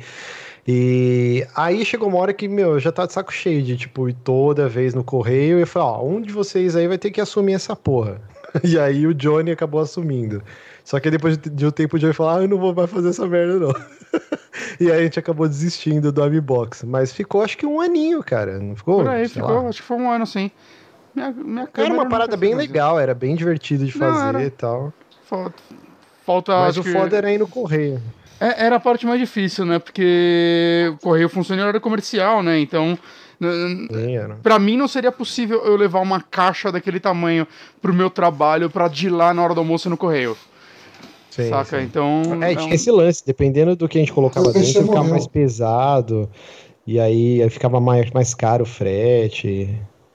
E 0.68 1.44
aí 1.56 1.84
chegou 1.84 2.08
uma 2.08 2.18
hora 2.18 2.32
que, 2.32 2.46
meu, 2.46 2.74
eu 2.74 2.80
já 2.80 2.92
tava 2.92 3.08
de 3.08 3.14
saco 3.14 3.32
cheio 3.32 3.62
de, 3.62 3.76
tipo, 3.76 4.08
ir 4.08 4.14
toda 4.14 4.68
vez 4.68 4.94
no 4.94 5.02
correio 5.02 5.58
e 5.58 5.62
eu 5.62 5.68
ó, 5.82 6.04
um 6.04 6.20
de 6.20 6.32
vocês 6.32 6.76
aí 6.76 6.86
vai 6.86 6.98
ter 6.98 7.10
que 7.10 7.20
assumir 7.20 7.54
essa 7.54 7.74
porra. 7.74 8.20
E 8.64 8.78
aí 8.78 9.06
o 9.06 9.14
Johnny 9.14 9.50
acabou 9.50 9.80
assumindo. 9.80 10.42
Só 10.84 10.98
que 10.98 11.10
depois 11.10 11.36
de 11.36 11.66
um 11.66 11.70
tempo 11.70 11.96
o 11.96 12.00
Joey 12.00 12.12
falou: 12.12 12.32
Ah, 12.32 12.42
eu 12.42 12.48
não 12.48 12.58
vou 12.58 12.74
mais 12.74 12.90
fazer 12.90 13.10
essa 13.10 13.26
merda, 13.26 13.58
não. 13.58 13.74
e 14.80 14.90
aí 14.90 15.00
a 15.00 15.02
gente 15.02 15.18
acabou 15.18 15.46
desistindo 15.48 16.10
do 16.10 16.22
Amibox. 16.22 16.82
Mas 16.84 17.12
ficou 17.12 17.42
acho 17.42 17.56
que 17.56 17.66
um 17.66 17.80
aninho, 17.80 18.22
cara. 18.22 18.58
Não 18.58 18.74
ficou? 18.74 18.98
Por 18.98 19.08
aí, 19.08 19.28
ficou, 19.28 19.62
lá. 19.62 19.68
acho 19.68 19.80
que 19.80 19.86
foi 19.86 19.96
um 19.96 20.10
ano 20.10 20.26
sim. 20.26 20.50
Minha, 21.14 21.30
minha 21.32 21.68
era 21.74 21.92
uma 21.92 22.08
parada 22.08 22.36
bem 22.36 22.52
fazer. 22.52 22.66
legal, 22.66 22.98
era 22.98 23.14
bem 23.14 23.34
divertido 23.34 23.84
de 23.84 23.92
fazer 23.92 24.32
não, 24.32 24.40
e 24.40 24.50
tal. 24.50 24.92
Falta. 25.24 25.62
Falta 26.24 26.52
Mas 26.52 26.76
o 26.76 26.82
foda 26.82 27.16
era 27.16 27.32
ir 27.32 27.38
no 27.38 27.48
correio. 27.48 28.00
É, 28.38 28.66
era 28.66 28.76
a 28.76 28.80
parte 28.80 29.06
mais 29.06 29.18
difícil, 29.18 29.64
né? 29.64 29.78
Porque 29.78 30.92
o 30.94 31.02
correio 31.02 31.28
funciona 31.28 31.62
em 31.62 31.64
hora 31.64 31.80
comercial, 31.80 32.42
né? 32.42 32.58
Então. 32.58 32.98
Para 34.42 34.58
mim 34.58 34.76
não 34.76 34.86
seria 34.86 35.10
possível 35.10 35.64
eu 35.64 35.76
levar 35.76 36.00
uma 36.00 36.20
caixa 36.20 36.70
daquele 36.70 37.00
tamanho 37.00 37.46
pro 37.80 37.94
meu 37.94 38.10
trabalho 38.10 38.68
para 38.68 38.88
de 38.88 39.08
lá 39.08 39.32
na 39.32 39.42
hora 39.42 39.54
do 39.54 39.60
almoço 39.60 39.88
no 39.88 39.96
correio. 39.96 40.36
Sim, 41.30 41.48
saca? 41.48 41.78
Sim. 41.78 41.84
Então. 41.84 42.22
É, 42.42 42.54
tinha 42.54 42.74
esse 42.74 42.90
lance, 42.90 43.24
dependendo 43.24 43.76
do 43.76 43.88
que 43.88 43.98
a 43.98 44.00
gente 44.00 44.12
colocava 44.12 44.52
dentro, 44.52 44.82
ficava 44.82 45.04
mais 45.04 45.26
pesado. 45.26 46.28
E 46.86 46.98
aí, 46.98 47.42
aí 47.42 47.50
ficava 47.50 47.80
mais, 47.80 48.10
mais 48.10 48.34
caro 48.34 48.64
o 48.64 48.66
frete. 48.66 49.68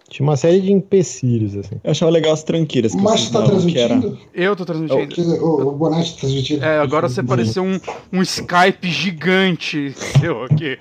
Tinha 0.09 0.27
uma 0.27 0.37
série 0.37 0.61
de 0.61 0.71
empecilhos, 0.71 1.55
assim. 1.55 1.79
Eu 1.83 1.91
achava 1.91 2.11
legal 2.11 2.33
as 2.33 2.43
tranqueiras. 2.43 2.93
Que 2.93 3.01
Mas 3.01 3.29
tá 3.29 3.41
transmitindo? 3.41 4.19
Era... 4.33 4.45
Eu 4.45 4.55
tô 4.55 4.65
transmitindo. 4.65 5.43
O, 5.43 5.69
o 5.69 5.71
Bonatti 5.71 6.13
tá 6.13 6.19
transmitindo. 6.21 6.63
É, 6.63 6.79
agora 6.79 7.09
você 7.09 7.23
pareceu 7.23 7.63
um, 7.63 7.79
um 8.13 8.21
Skype 8.21 8.87
gigante 8.87 9.93
seu 10.19 10.43
aqui. 10.43 10.77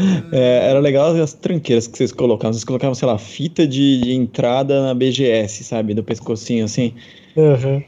É, 0.32 0.70
era 0.70 0.78
legal 0.78 1.14
as 1.16 1.32
tranqueiras 1.32 1.86
que 1.86 1.96
vocês 1.96 2.12
colocavam. 2.12 2.52
Vocês 2.52 2.64
colocavam, 2.64 2.94
sei 2.94 3.06
lá, 3.06 3.18
fita 3.18 3.66
de, 3.66 4.00
de 4.00 4.12
entrada 4.12 4.82
na 4.82 4.94
BGS, 4.94 5.64
sabe? 5.64 5.94
Do 5.94 6.02
pescocinho, 6.02 6.64
assim. 6.64 6.94
Uhum. 7.36 7.82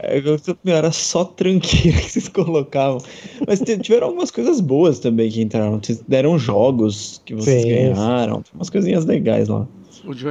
Era 0.64 0.92
só 0.92 1.24
tranqueira 1.24 1.98
que 2.02 2.10
vocês 2.10 2.28
colocavam. 2.28 2.98
Mas 3.46 3.60
tiveram 3.60 4.08
algumas 4.08 4.30
coisas 4.30 4.60
boas 4.60 4.98
também 4.98 5.30
que 5.30 5.40
entraram. 5.40 5.80
Vocês 5.82 6.02
deram 6.06 6.38
jogos 6.38 7.22
que 7.24 7.34
vocês 7.34 7.62
Sim. 7.62 7.68
ganharam. 7.68 8.42
Umas 8.54 8.70
coisinhas 8.70 9.04
legais 9.04 9.48
lá. 9.48 9.66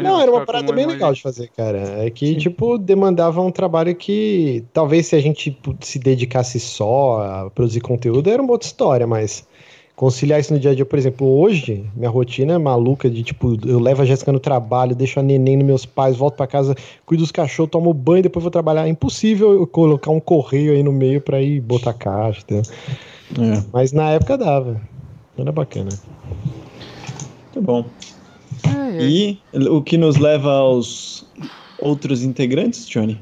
Não, 0.03 0.19
era 0.19 0.29
uma 0.29 0.45
parada 0.45 0.73
bem 0.73 0.86
legal 0.86 1.13
de 1.13 1.21
fazer, 1.21 1.49
cara. 1.55 2.05
É 2.05 2.09
que, 2.09 2.27
Sim. 2.27 2.38
tipo, 2.38 2.77
demandava 2.77 3.41
um 3.41 3.51
trabalho 3.51 3.95
que 3.95 4.65
talvez 4.73 5.07
se 5.07 5.15
a 5.15 5.21
gente 5.21 5.57
se 5.79 5.97
dedicasse 5.97 6.59
só 6.59 7.21
a 7.21 7.49
produzir 7.49 7.79
conteúdo, 7.79 8.29
era 8.29 8.41
uma 8.41 8.51
outra 8.51 8.67
história, 8.67 9.07
mas 9.07 9.47
conciliar 9.95 10.39
isso 10.39 10.53
no 10.53 10.59
dia 10.59 10.71
a 10.71 10.75
dia, 10.75 10.85
por 10.85 10.97
exemplo, 10.97 11.27
hoje, 11.27 11.85
minha 11.95 12.09
rotina 12.09 12.53
é 12.53 12.57
maluca 12.57 13.09
de 13.09 13.23
tipo, 13.23 13.57
eu 13.65 13.79
levo 13.79 14.01
a 14.01 14.05
Jéssica 14.05 14.31
no 14.31 14.39
trabalho, 14.39 14.95
deixo 14.95 15.19
a 15.19 15.23
neném 15.23 15.57
nos 15.57 15.65
meus 15.65 15.85
pais, 15.85 16.17
volto 16.17 16.35
para 16.35 16.47
casa, 16.47 16.75
cuido 17.05 17.23
dos 17.23 17.31
cachorros, 17.31 17.71
tomo 17.71 17.93
banho, 17.93 18.23
depois 18.23 18.43
vou 18.43 18.51
trabalhar. 18.51 18.87
É 18.87 18.89
impossível 18.89 19.53
eu 19.53 19.67
colocar 19.67 20.11
um 20.11 20.19
correio 20.19 20.73
aí 20.73 20.83
no 20.83 20.91
meio 20.91 21.21
para 21.21 21.41
ir 21.41 21.61
botar 21.61 21.93
caixa. 21.93 22.43
É. 22.51 23.63
Mas 23.71 23.91
na 23.91 24.11
época 24.11 24.37
dava. 24.37 24.81
Era 25.37 25.51
bacana. 25.51 25.89
Muito 27.53 27.61
bom. 27.61 27.85
É, 28.65 28.97
é. 28.97 29.03
E 29.03 29.39
o 29.69 29.81
que 29.81 29.97
nos 29.97 30.17
leva 30.17 30.51
aos 30.51 31.25
outros 31.79 32.23
integrantes, 32.23 32.87
Johnny? 32.87 33.19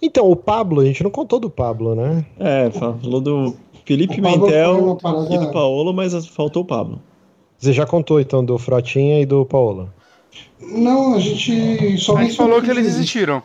Então, 0.00 0.30
o 0.30 0.36
Pablo, 0.36 0.80
a 0.80 0.84
gente 0.84 1.02
não 1.02 1.10
contou 1.10 1.40
do 1.40 1.50
Pablo, 1.50 1.94
né? 1.94 2.24
É, 2.38 2.70
falou 2.70 3.20
do 3.20 3.56
Felipe 3.88 4.20
Mentel 4.20 4.98
parada... 5.02 5.34
e 5.34 5.38
do 5.38 5.50
Paolo, 5.50 5.94
mas 5.94 6.26
faltou 6.26 6.62
o 6.62 6.66
Pablo. 6.66 7.00
Você 7.56 7.72
já 7.72 7.86
contou 7.86 8.20
então 8.20 8.44
do 8.44 8.58
Frotinha 8.58 9.18
e 9.18 9.24
do 9.24 9.46
Paolo? 9.46 9.88
Não, 10.60 11.14
a 11.14 11.18
gente 11.18 11.96
só 11.96 12.18
a 12.18 12.22
gente 12.22 12.36
falou 12.36 12.60
que 12.60 12.70
eles 12.70 12.86
existiram. 12.86 13.42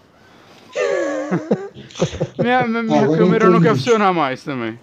minha 2.37 2.67
minha, 2.67 2.83
minha 2.83 3.05
ah, 3.05 3.17
câmera 3.17 3.49
não 3.49 3.61
quer 3.61 3.73
funcionar 3.73 4.11
mais 4.11 4.43
também. 4.43 4.77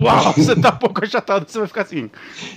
Uau, 0.00 0.32
você 0.34 0.56
tá 0.56 0.70
um 0.70 0.78
pouco 0.78 1.04
achatado, 1.04 1.48
você 1.48 1.58
vai 1.58 1.68
ficar 1.68 1.82
assim. 1.82 2.10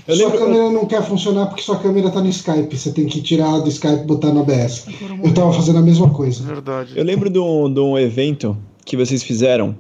Eu 0.08 0.16
sua 0.16 0.26
lembro... 0.30 0.46
câmera 0.46 0.72
não 0.72 0.88
quer 0.88 1.04
funcionar 1.04 1.46
porque 1.46 1.62
sua 1.62 1.78
câmera 1.78 2.10
tá 2.10 2.22
no 2.22 2.30
Skype. 2.30 2.76
Você 2.76 2.92
tem 2.92 3.06
que 3.06 3.22
tirar 3.22 3.60
do 3.60 3.70
Skype 3.70 4.02
e 4.02 4.06
botar 4.08 4.34
no 4.34 4.42
OBS. 4.42 4.88
Eu 5.24 5.32
tava 5.32 5.54
fazendo 5.54 5.78
a 5.78 5.84
mesma 5.84 6.10
coisa. 6.10 6.44
Verdade. 6.44 6.94
Eu 6.98 7.04
lembro 7.04 7.30
de 7.30 7.38
um, 7.38 7.72
de 7.72 7.80
um 7.80 7.96
evento 8.00 8.58
que 8.84 8.98
vocês 8.98 9.22
fizeram 9.22 9.76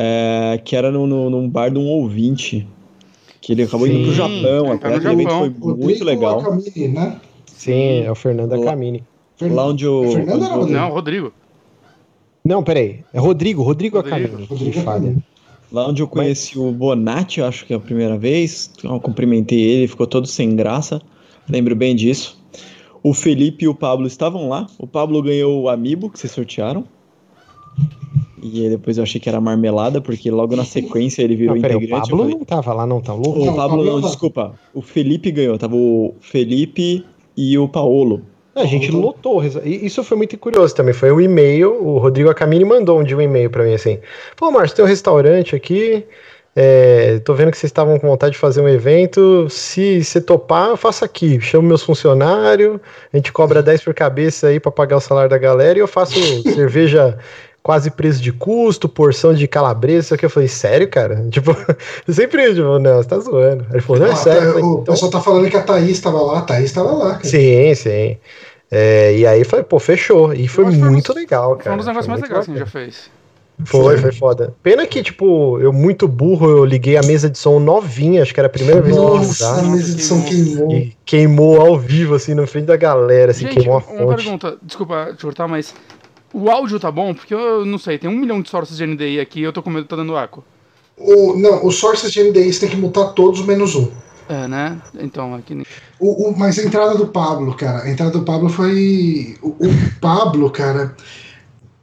é, 0.00 0.60
que 0.64 0.76
era 0.76 0.92
no, 0.92 1.08
no, 1.08 1.28
num 1.28 1.48
bar 1.48 1.70
de 1.70 1.78
um 1.78 1.86
ouvinte. 1.86 2.66
Que 3.40 3.52
ele 3.52 3.64
acabou 3.64 3.86
Sim, 3.86 3.94
indo 3.94 4.04
pro 4.04 4.14
Japão, 4.14 4.72
até 4.72 4.94
aquele 4.94 5.12
evento 5.14 5.30
foi 5.30 5.48
Rodrigo 5.48 5.76
muito 5.76 6.04
legal. 6.04 6.40
Acamini, 6.40 6.88
né? 6.88 7.20
Sim, 7.46 8.02
é 8.02 8.10
o 8.10 8.14
Fernando 8.14 8.52
Acamini. 8.52 9.02
Lá 9.40 9.66
onde 9.66 9.86
o. 9.86 10.12
Fernando 10.12 10.44
era 10.44 10.54
Rodrigo? 10.54 10.78
Não, 10.78 10.90
Rodrigo. 10.90 11.32
Não, 12.44 12.62
peraí. 12.62 13.04
É 13.12 13.18
Rodrigo, 13.18 13.62
Rodrigo, 13.62 13.96
Rodrigo. 13.96 14.16
Acamini. 14.16 14.46
Rodrigo 14.46 14.80
falha. 14.80 15.16
Lá 15.70 15.88
onde 15.88 16.02
eu 16.02 16.08
conheci 16.08 16.56
Mas... 16.58 16.66
o 16.66 16.72
Bonatti, 16.72 17.42
acho 17.42 17.66
que 17.66 17.72
é 17.72 17.76
a 17.76 17.80
primeira 17.80 18.16
vez. 18.16 18.70
Eu 18.82 19.00
cumprimentei 19.00 19.60
ele, 19.60 19.88
ficou 19.88 20.06
todo 20.06 20.26
sem 20.26 20.54
graça. 20.54 21.00
Lembro 21.48 21.74
bem 21.74 21.94
disso. 21.94 22.38
O 23.02 23.14
Felipe 23.14 23.64
e 23.64 23.68
o 23.68 23.74
Pablo 23.74 24.06
estavam 24.06 24.48
lá. 24.48 24.66
O 24.78 24.86
Pablo 24.86 25.22
ganhou 25.22 25.62
o 25.62 25.68
Amiibo 25.68 26.10
que 26.10 26.18
vocês 26.18 26.32
sortearam. 26.32 26.84
E 28.42 28.68
depois 28.68 28.96
eu 28.96 29.02
achei 29.02 29.20
que 29.20 29.28
era 29.28 29.40
marmelada, 29.40 30.00
porque 30.00 30.30
logo 30.30 30.54
na 30.56 30.64
sequência 30.64 31.22
ele 31.22 31.36
virou 31.36 31.54
não, 31.54 31.62
peraí, 31.62 31.76
integrante. 31.76 32.06
O 32.06 32.10
Pablo 32.10 32.24
falei, 32.24 32.38
não 32.38 32.44
tava 32.44 32.72
lá, 32.72 32.86
não, 32.86 33.00
tá 33.00 33.12
louco? 33.12 33.40
O 33.40 33.54
Pablo, 33.54 33.84
não, 33.84 34.00
desculpa. 34.00 34.54
O 34.74 34.82
Felipe 34.82 35.30
ganhou, 35.30 35.58
tava 35.58 35.74
o 35.74 36.14
Felipe 36.20 37.04
e 37.36 37.58
o 37.58 37.68
Paolo. 37.68 38.22
A 38.54 38.64
gente 38.64 38.90
lotou. 38.90 39.42
Isso 39.64 40.02
foi 40.02 40.16
muito 40.16 40.36
curioso 40.36 40.74
também. 40.74 40.92
Foi 40.92 41.12
um 41.12 41.20
e-mail. 41.20 41.72
O 41.80 41.98
Rodrigo 41.98 42.28
Acamini 42.28 42.64
mandou 42.64 42.98
um 42.98 43.04
de 43.04 43.14
um 43.14 43.20
e-mail 43.20 43.48
para 43.48 43.62
mim 43.62 43.74
assim: 43.74 43.98
Pô, 44.36 44.50
Márcio, 44.50 44.76
tem 44.76 44.84
um 44.84 44.88
restaurante 44.88 45.54
aqui. 45.54 46.04
É, 46.60 47.20
tô 47.20 47.34
vendo 47.34 47.52
que 47.52 47.56
vocês 47.56 47.70
estavam 47.70 48.00
com 48.00 48.08
vontade 48.08 48.32
de 48.32 48.38
fazer 48.38 48.60
um 48.60 48.68
evento. 48.68 49.48
Se 49.48 50.02
você 50.02 50.20
topar, 50.20 50.70
eu 50.70 50.76
faço 50.76 51.04
aqui. 51.04 51.40
Chamo 51.40 51.68
meus 51.68 51.84
funcionários, 51.84 52.80
a 53.12 53.16
gente 53.16 53.32
cobra 53.32 53.62
10 53.62 53.84
por 53.84 53.94
cabeça 53.94 54.48
aí 54.48 54.58
para 54.58 54.72
pagar 54.72 54.96
o 54.96 55.00
salário 55.00 55.30
da 55.30 55.38
galera 55.38 55.78
e 55.78 55.80
eu 55.80 55.86
faço 55.86 56.18
cerveja 56.42 57.16
quase 57.68 57.90
preço 57.90 58.22
de 58.22 58.32
custo, 58.32 58.88
porção 58.88 59.34
de 59.34 59.46
calabresa. 59.46 60.16
que 60.16 60.24
eu 60.24 60.30
falei, 60.30 60.48
sério, 60.48 60.88
cara? 60.88 61.22
Tipo, 61.30 61.54
sempre, 62.08 62.54
tipo, 62.54 62.78
não, 62.78 62.96
você 62.96 63.08
tá 63.10 63.18
zoando. 63.18 63.66
Ele 63.70 63.82
falou, 63.82 64.00
não, 64.00 64.08
é 64.08 64.12
ah, 64.12 64.16
sério. 64.16 64.48
Falei, 64.52 64.64
o 64.64 64.72
então... 64.72 64.84
pessoal 64.84 65.10
tá 65.10 65.20
falando 65.20 65.50
que 65.50 65.56
a 65.56 65.62
Thaís 65.62 65.90
estava 65.90 66.18
lá, 66.18 66.38
a 66.38 66.40
Thaís 66.40 66.64
estava 66.64 66.90
lá. 66.92 67.10
Cara. 67.16 67.24
Sim, 67.24 67.74
sim. 67.74 68.16
É, 68.70 69.18
e 69.18 69.26
aí 69.26 69.44
foi, 69.44 69.62
pô, 69.62 69.78
fechou. 69.78 70.32
E 70.32 70.48
foi 70.48 70.64
muito 70.64 71.12
legal, 71.12 71.56
cara. 71.56 71.64
Foi 71.64 71.72
um 71.74 71.76
dos 71.76 71.86
negócios 71.86 72.08
mais 72.08 72.22
legais 72.22 72.46
que 72.46 72.52
a 72.52 72.54
gente 72.54 72.64
já 72.64 72.70
fez. 72.70 73.10
Foi, 73.66 73.98
foi 73.98 74.12
foda. 74.12 74.54
Pena 74.62 74.86
que, 74.86 75.02
tipo, 75.02 75.58
eu 75.58 75.70
muito 75.70 76.08
burro, 76.08 76.48
eu 76.48 76.64
liguei 76.64 76.96
a 76.96 77.02
mesa 77.02 77.28
de 77.28 77.36
som 77.36 77.60
novinha, 77.60 78.22
acho 78.22 78.32
que 78.32 78.40
era 78.40 78.46
a 78.46 78.50
primeira 78.50 78.80
vez 78.80 78.96
que 78.96 79.02
eu 79.02 79.16
Nossa, 79.16 79.60
a 79.60 79.62
mesa 79.64 79.94
de 79.94 80.02
som 80.02 80.22
queimou. 80.22 80.72
E 80.72 80.96
queimou 81.04 81.60
ao 81.60 81.78
vivo, 81.78 82.14
assim, 82.14 82.32
na 82.32 82.46
frente 82.46 82.64
da 82.64 82.76
galera, 82.76 83.32
assim, 83.32 83.44
Gente, 83.44 83.58
queimou 83.58 83.76
a 83.76 83.80
fonte. 83.82 84.02
uma 84.02 84.16
pergunta, 84.16 84.56
desculpa 84.62 85.12
te 85.14 85.22
cortar, 85.22 85.46
mas 85.46 85.74
o 86.32 86.50
áudio 86.50 86.78
tá 86.78 86.90
bom? 86.90 87.14
Porque 87.14 87.34
eu 87.34 87.64
não 87.64 87.78
sei, 87.78 87.98
tem 87.98 88.10
um 88.10 88.18
milhão 88.18 88.40
de 88.40 88.48
sources 88.48 88.76
de 88.76 88.86
NDI 88.86 89.20
aqui 89.20 89.40
e 89.40 89.44
eu 89.44 89.52
tô 89.52 89.62
com 89.62 89.70
medo 89.70 89.82
de 89.82 89.88
tá 89.88 89.96
dando 89.96 90.16
eco. 90.16 90.44
O, 90.96 91.38
não, 91.38 91.64
os 91.64 91.76
sources 91.76 92.10
de 92.12 92.22
NDI 92.22 92.52
você 92.52 92.60
tem 92.60 92.70
que 92.70 92.76
mutar 92.76 93.12
todos 93.12 93.44
menos 93.46 93.74
um. 93.74 93.88
É, 94.28 94.46
né? 94.46 94.80
Então, 95.00 95.34
aqui 95.34 95.54
nem. 95.54 95.64
O, 95.98 96.28
o, 96.28 96.38
mas 96.38 96.58
a 96.58 96.62
entrada 96.62 96.94
do 96.96 97.06
Pablo, 97.06 97.54
cara, 97.54 97.84
a 97.84 97.90
entrada 97.90 98.12
do 98.12 98.22
Pablo 98.22 98.48
foi. 98.50 99.36
O, 99.40 99.48
o 99.48 100.00
Pablo, 100.00 100.50
cara. 100.50 100.94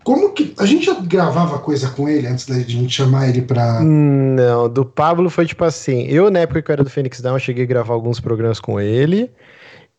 Como 0.04 0.32
que. 0.34 0.54
A 0.60 0.66
gente 0.68 0.86
já 0.86 0.94
gravava 0.94 1.58
coisa 1.58 1.90
com 1.90 2.08
ele 2.08 2.28
antes 2.28 2.46
da 2.46 2.60
gente 2.60 2.94
chamar 2.94 3.30
ele 3.30 3.42
pra. 3.42 3.82
Não, 3.82 4.70
do 4.70 4.86
Pablo 4.86 5.30
foi 5.30 5.48
tipo 5.48 5.64
assim. 5.64 6.04
Eu, 6.04 6.30
na 6.30 6.40
época 6.40 6.62
que 6.62 6.70
eu 6.70 6.74
era 6.74 6.84
do 6.84 6.90
Phoenix 6.90 7.20
Down, 7.20 7.40
cheguei 7.40 7.64
a 7.64 7.68
gravar 7.68 7.96
alguns 7.96 8.20
programas 8.20 8.60
com 8.60 8.80
ele, 8.80 9.32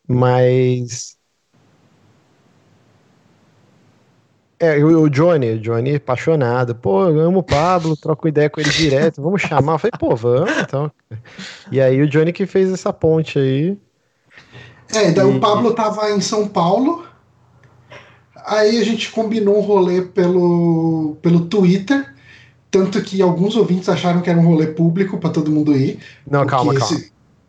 mas. 0.06 1.15
É, 4.58 4.82
o 4.82 5.08
Johnny, 5.10 5.52
o 5.52 5.60
Johnny 5.60 5.96
apaixonado, 5.96 6.74
pô, 6.74 7.08
eu 7.08 7.20
amo 7.20 7.40
o 7.40 7.42
Pablo, 7.42 7.94
troco 7.94 8.26
ideia 8.26 8.48
com 8.48 8.58
ele 8.58 8.70
direto, 8.70 9.20
vamos 9.20 9.42
chamar. 9.42 9.74
Eu 9.74 9.78
falei, 9.78 9.92
pô, 9.98 10.16
vamos 10.16 10.50
então. 10.58 10.90
E 11.70 11.78
aí 11.78 12.00
o 12.00 12.08
Johnny 12.08 12.32
que 12.32 12.46
fez 12.46 12.72
essa 12.72 12.90
ponte 12.90 13.38
aí. 13.38 13.78
É, 14.94 15.10
daí 15.10 15.30
e... 15.30 15.36
o 15.36 15.40
Pablo 15.40 15.74
tava 15.74 16.10
em 16.10 16.22
São 16.22 16.48
Paulo, 16.48 17.04
aí 18.46 18.78
a 18.78 18.84
gente 18.84 19.10
combinou 19.10 19.58
um 19.58 19.60
rolê 19.60 20.00
pelo, 20.00 21.18
pelo 21.20 21.40
Twitter, 21.46 22.14
tanto 22.70 23.02
que 23.02 23.20
alguns 23.20 23.56
ouvintes 23.56 23.90
acharam 23.90 24.22
que 24.22 24.30
era 24.30 24.38
um 24.38 24.46
rolê 24.46 24.68
público 24.68 25.18
para 25.18 25.30
todo 25.30 25.50
mundo 25.50 25.76
ir. 25.76 25.98
Não, 26.26 26.46
calma, 26.46 26.74
esse... 26.74 26.94
calma. 26.94 27.04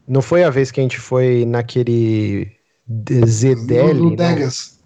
Não 0.06 0.22
foi 0.22 0.44
a 0.44 0.50
vez 0.50 0.72
que 0.72 0.80
a 0.82 0.84
gente 0.84 1.00
foi 1.00 1.46
naquele 1.46 2.52
ZDL? 3.26 3.94
No, 3.94 4.10
no 4.10 4.16
Degas. 4.16 4.77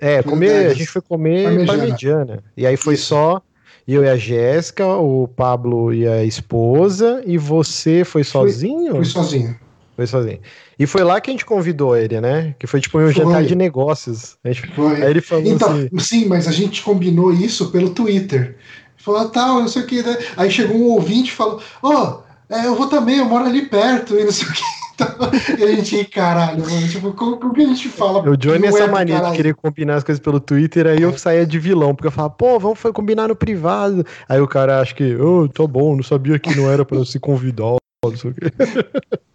É, 0.00 0.22
comer, 0.22 0.70
a 0.70 0.74
gente 0.74 0.86
foi 0.86 1.02
comer 1.02 1.44
parmegiana. 1.44 1.78
parmegiana. 1.78 2.44
E 2.56 2.66
aí 2.66 2.76
foi 2.76 2.94
Isso. 2.94 3.06
só 3.06 3.42
eu 3.86 4.04
e 4.04 4.08
a 4.08 4.16
Jéssica, 4.16 4.86
o 4.86 5.28
Pablo 5.28 5.92
e 5.92 6.06
a 6.06 6.24
esposa, 6.24 7.22
e 7.26 7.36
você 7.36 8.04
foi 8.04 8.24
sozinho? 8.24 8.92
Fui, 8.92 9.04
fui 9.04 9.04
sozinho. 9.04 9.60
Foi 9.96 10.06
sozinho. 10.06 10.38
E 10.78 10.86
foi 10.86 11.02
lá 11.02 11.20
que 11.20 11.30
a 11.30 11.32
gente 11.32 11.44
convidou 11.44 11.96
ele, 11.96 12.20
né? 12.20 12.54
Que 12.58 12.66
foi 12.66 12.80
tipo 12.80 12.98
um 12.98 13.02
foi. 13.02 13.12
jantar 13.12 13.44
de 13.44 13.54
negócios. 13.54 14.36
A 14.42 14.52
gente, 14.52 14.66
foi. 14.74 15.02
Aí 15.02 15.10
ele 15.10 15.20
falou 15.20 15.44
então, 15.44 15.72
assim... 15.72 15.98
Sim, 15.98 16.26
mas 16.26 16.48
a 16.48 16.52
gente 16.52 16.82
combinou 16.82 17.32
isso 17.32 17.70
pelo 17.70 17.90
Twitter. 17.90 18.56
Falou, 18.96 19.28
tal, 19.28 19.56
tá, 19.56 19.60
não 19.60 19.68
sei 19.68 19.82
o 19.82 19.86
que. 19.86 20.02
Né? 20.02 20.16
Aí 20.36 20.50
chegou 20.50 20.76
um 20.76 20.90
ouvinte 20.92 21.30
e 21.30 21.34
falou: 21.34 21.60
Ó, 21.82 22.22
oh, 22.22 22.54
é, 22.54 22.66
eu 22.66 22.74
vou 22.74 22.86
também, 22.86 23.18
eu 23.18 23.24
moro 23.24 23.44
ali 23.44 23.66
perto, 23.66 24.16
e 24.16 24.24
não 24.24 24.32
sei 24.32 24.46
o 24.46 24.52
que. 24.52 24.62
E 25.58 25.62
a 25.62 25.74
gente, 25.74 26.04
caralho, 26.06 26.62
mano, 26.62 26.88
tipo, 26.88 27.12
como, 27.12 27.36
como 27.38 27.52
que 27.52 27.62
a 27.62 27.66
gente 27.66 27.88
fala? 27.88 28.28
O 28.28 28.36
Johnny, 28.36 28.66
essa 28.66 28.84
é 28.84 28.88
mania 28.88 29.16
caralho. 29.16 29.32
de 29.32 29.36
querer 29.36 29.54
combinar 29.54 29.96
as 29.96 30.04
coisas 30.04 30.22
pelo 30.22 30.40
Twitter, 30.40 30.86
aí 30.86 31.02
eu 31.02 31.16
saía 31.16 31.46
de 31.46 31.58
vilão, 31.58 31.94
porque 31.94 32.08
eu 32.08 32.12
falava, 32.12 32.34
pô, 32.34 32.58
vamos 32.58 32.80
combinar 32.94 33.28
no 33.28 33.36
privado. 33.36 34.04
Aí 34.28 34.40
o 34.40 34.48
cara 34.48 34.80
acha 34.80 34.94
que, 34.94 35.16
ô, 35.16 35.44
oh, 35.44 35.48
tô 35.48 35.66
bom, 35.66 35.96
não 35.96 36.02
sabia 36.02 36.38
que 36.38 36.54
não 36.54 36.70
era 36.70 36.84
pra 36.84 37.04
se 37.04 37.18
convidar, 37.18 37.76
não 38.04 38.16
sei 38.16 38.30
o 38.30 38.34
quê. 38.34 38.50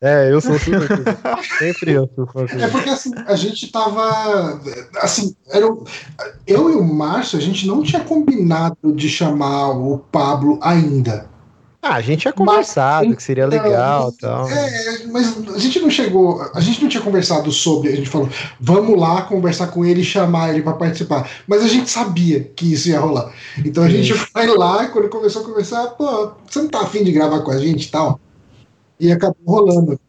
É, 0.00 0.32
eu 0.32 0.40
sou 0.40 0.56
super 0.60 0.86
Sempre 1.58 1.92
eu 1.94 2.08
sou 2.14 2.24
super 2.26 2.60
É 2.60 2.68
porque 2.68 2.88
assim, 2.88 3.10
a 3.26 3.34
gente 3.34 3.72
tava. 3.72 4.60
Assim, 4.98 5.34
era, 5.48 5.66
eu 6.46 6.70
e 6.70 6.76
o 6.76 6.84
Márcio, 6.84 7.36
a 7.36 7.42
gente 7.42 7.66
não 7.66 7.82
tinha 7.82 8.04
combinado 8.04 8.92
de 8.94 9.08
chamar 9.08 9.70
o 9.70 9.98
Pablo 9.98 10.56
ainda. 10.62 11.28
Ah, 11.80 11.94
a 11.94 12.00
gente 12.00 12.22
tinha 12.22 12.32
conversado 12.32 13.06
mas, 13.06 13.16
que 13.16 13.22
seria 13.22 13.46
legal 13.46 14.10
tal. 14.12 14.48
É, 14.50 15.06
mas 15.06 15.48
a 15.54 15.58
gente 15.58 15.78
não 15.78 15.88
chegou, 15.88 16.42
a 16.52 16.60
gente 16.60 16.82
não 16.82 16.88
tinha 16.88 17.02
conversado 17.02 17.52
sobre, 17.52 17.90
a 17.90 17.96
gente 17.96 18.08
falou, 18.08 18.28
vamos 18.60 18.98
lá 18.98 19.22
conversar 19.22 19.68
com 19.68 19.84
ele 19.84 20.00
e 20.00 20.04
chamar 20.04 20.52
ele 20.52 20.62
para 20.62 20.72
participar. 20.72 21.30
Mas 21.46 21.62
a 21.62 21.68
gente 21.68 21.88
sabia 21.88 22.40
que 22.40 22.72
isso 22.72 22.88
ia 22.88 22.98
rolar. 22.98 23.32
Então 23.64 23.84
a 23.84 23.88
Sim. 23.88 24.02
gente 24.02 24.14
foi 24.14 24.46
lá 24.56 24.84
e 24.84 24.88
quando 24.88 25.08
começou 25.08 25.42
a 25.42 25.44
conversar, 25.44 25.86
pô, 25.90 26.32
você 26.46 26.60
não 26.60 26.68
tá 26.68 26.80
afim 26.80 27.04
de 27.04 27.12
gravar 27.12 27.40
com 27.40 27.52
a 27.52 27.58
gente 27.58 27.86
e 27.86 27.90
tal? 27.90 28.20
E 28.98 29.12
acabou 29.12 29.36
rolando. 29.46 30.00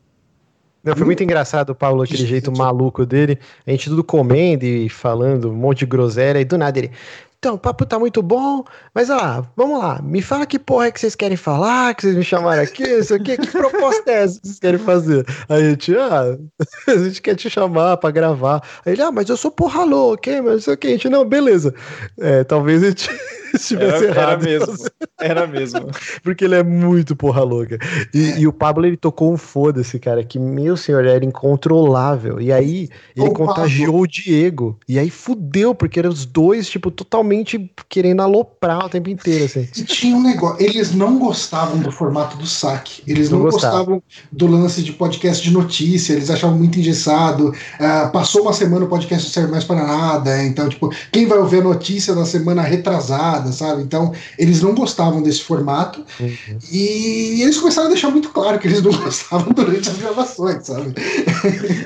Não, 0.84 0.96
foi 0.96 1.06
muito 1.06 1.22
engraçado 1.22 1.72
o 1.72 1.76
Paulo, 1.76 2.02
aquele 2.02 2.26
jeito 2.26 2.52
maluco 2.52 3.06
dele. 3.06 3.38
A 3.68 3.72
gente 3.72 3.90
tudo 3.90 4.04
comendo 4.04 4.66
e 4.66 4.90
falando 4.90 5.50
um 5.50 5.56
monte 5.56 5.80
de 5.80 5.86
groselha, 5.86 6.40
e 6.40 6.46
do 6.46 6.58
nada 6.58 6.80
ele. 6.80 6.92
Então, 7.40 7.56
o 7.56 7.58
papo 7.58 7.86
tá 7.86 7.98
muito 7.98 8.22
bom, 8.22 8.66
mas 8.94 9.10
ó, 9.10 9.46
vamos 9.56 9.80
lá, 9.80 10.02
me 10.02 10.22
fala 10.22 10.46
que 10.46 10.60
porra 10.60 10.88
é 10.88 10.92
que 10.92 11.00
vocês 11.00 11.16
querem 11.16 11.38
falar, 11.38 11.96
que 11.96 12.02
vocês 12.02 12.16
me 12.18 12.24
chamaram 12.24 12.62
aqui, 12.62 12.84
isso 12.84 13.14
aqui, 13.16 13.38
que 13.38 13.48
proposta 13.50 14.12
é 14.12 14.24
essa 14.24 14.42
que 14.42 14.48
vocês 14.48 14.60
querem 14.60 14.78
fazer? 14.78 15.26
Aí 15.48 15.64
a 15.64 15.70
gente, 15.70 15.96
ah, 15.96 16.38
a 16.86 16.98
gente 16.98 17.22
quer 17.22 17.36
te 17.36 17.50
chamar 17.50 17.96
pra 17.96 18.12
gravar. 18.12 18.62
Aí 18.86 18.92
ele, 18.92 19.02
ah, 19.04 19.10
mas 19.10 19.30
eu 19.30 19.38
sou 19.38 19.52
porra 19.52 19.86
louca? 19.86 20.42
Mas 20.42 20.64
isso 20.64 20.72
aqui, 20.72 20.88
a 20.88 20.90
gente, 20.90 21.08
não, 21.08 21.24
beleza. 21.24 21.74
É, 22.20 22.44
talvez 22.44 22.84
a 22.84 22.88
gente 22.88 23.10
estivesse 23.56 24.06
era, 24.06 24.06
errado. 24.06 24.20
Era 24.20 24.38
mesmo, 24.38 24.76
era 25.20 25.48
mesmo. 25.48 25.88
Porque 26.24 26.46
ele 26.46 26.56
é 26.56 26.64
muito 26.64 27.16
porra 27.16 27.44
louca. 27.44 27.78
E, 28.14 28.40
e 28.42 28.48
o 28.48 28.54
Pablo, 28.54 28.86
ele 28.86 28.98
tocou 28.98 29.34
um 29.34 29.38
foda-se, 29.38 30.00
cara, 30.00 30.24
que, 30.24 30.40
meu 30.40 30.78
senhor, 30.78 31.06
era 31.06 31.24
incontrolável. 31.24 32.40
E 32.40 32.52
aí, 32.52 32.90
ele 33.16 33.30
o 33.30 33.34
contagiou 33.34 33.88
Pablo. 33.88 34.02
o 34.02 34.08
Diego. 34.08 34.80
E 34.88 35.00
aí 35.00 35.10
fudeu, 35.10 35.74
porque 35.74 36.00
eram 36.00 36.10
os 36.10 36.26
dois, 36.26 36.70
tipo, 36.70 36.92
totalmente 36.92 37.72
querendo 37.88 38.22
aloprar 38.22 38.86
o 38.86 38.90
tempo 38.90 39.10
inteiro, 39.10 39.46
assim. 39.46 39.68
E 39.78 39.84
tinha 39.84 40.16
um 40.16 40.24
negócio, 40.24 40.64
eles 40.64 40.94
não 40.94 41.18
gostavam 41.18 41.80
do 41.80 41.92
formato 41.92 42.38
do 42.38 42.46
saque, 42.46 43.02
eles 43.08 43.30
não, 43.30 43.40
não 43.40 43.50
gostavam 43.50 44.02
do 44.32 44.48
lance 44.48 44.82
de 44.82 44.94
podcast 44.94 45.44
de 45.44 45.52
notícia, 45.52 46.14
eles 46.14 46.30
achavam 46.30 46.58
muito 46.58 46.80
engessado. 46.80 47.50
Uh, 47.50 48.12
passou 48.12 48.42
uma 48.44 48.54
semana 48.54 48.86
o 48.86 48.90
podcast 48.90 49.26
não 49.26 49.34
serve 49.34 49.52
mais 49.52 49.64
para 49.64 49.86
nada, 49.86 50.44
então, 50.44 50.68
tipo, 50.70 50.90
quem 51.12 51.26
vai 51.28 51.38
ouvir 51.38 51.60
a 51.60 51.64
notícia 51.64 52.14
da 52.14 52.26
semana 52.26 52.62
retrasada, 52.62 53.39
sabe? 53.48 53.82
Então, 53.82 54.14
eles 54.38 54.62
não 54.62 54.76
gostavam 54.76 55.22
desse 55.22 55.44
formato 55.44 56.06
uhum. 56.20 56.58
e 56.72 57.42
eles 57.42 57.58
começaram 57.58 57.88
a 57.88 57.92
deixar 57.92 58.10
muito 58.10 58.30
claro 58.30 58.60
que 58.60 58.68
eles 58.68 58.82
não 58.82 58.92
gostavam 59.00 59.54
durante 59.54 59.90
as 59.90 59.98
gravações, 59.98 60.68
sabe? 60.68 60.94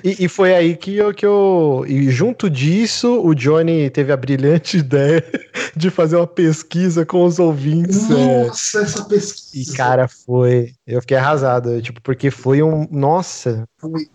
e, 0.04 0.26
e 0.26 0.28
foi 0.28 0.54
aí 0.54 0.76
que 0.76 0.96
eu, 0.96 1.14
que 1.14 1.26
eu. 1.26 1.86
E 1.88 2.10
junto 2.10 2.50
disso, 2.50 3.22
o 3.24 3.34
Johnny 3.34 3.90
teve 3.90 4.12
a 4.12 4.18
brilhante 4.18 4.78
ideia 4.84 5.24
de 5.76 5.90
fazer 5.90 6.18
uma 6.18 6.28
pesquisa 6.28 7.06
com 7.06 7.24
os 7.24 7.40
ouvintes. 7.40 8.10
É. 8.10 8.46
Nossa, 8.48 8.80
é... 8.80 8.84
essa 8.84 9.06
pesquisa. 9.06 9.72
E, 9.72 9.76
cara, 9.76 10.08
foi. 10.08 10.74
Eu 10.86 11.02
fiquei 11.02 11.18
arrasado, 11.18 11.82
tipo, 11.82 12.02
porque 12.02 12.30
foi 12.32 12.62
um. 12.62 12.88
Nossa. 12.92 13.68
Foi. 13.78 14.08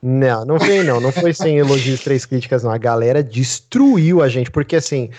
Não, 0.00 0.44
não 0.44 0.60
foi 0.60 0.82
não. 0.84 1.00
Não 1.00 1.10
foi 1.10 1.34
sem 1.34 1.58
elogios, 1.58 2.00
três 2.00 2.24
críticas, 2.24 2.62
não. 2.62 2.70
A 2.70 2.78
galera 2.78 3.22
destruiu 3.22 4.22
a 4.22 4.28
gente, 4.28 4.50
porque 4.50 4.76
assim, 4.76 5.10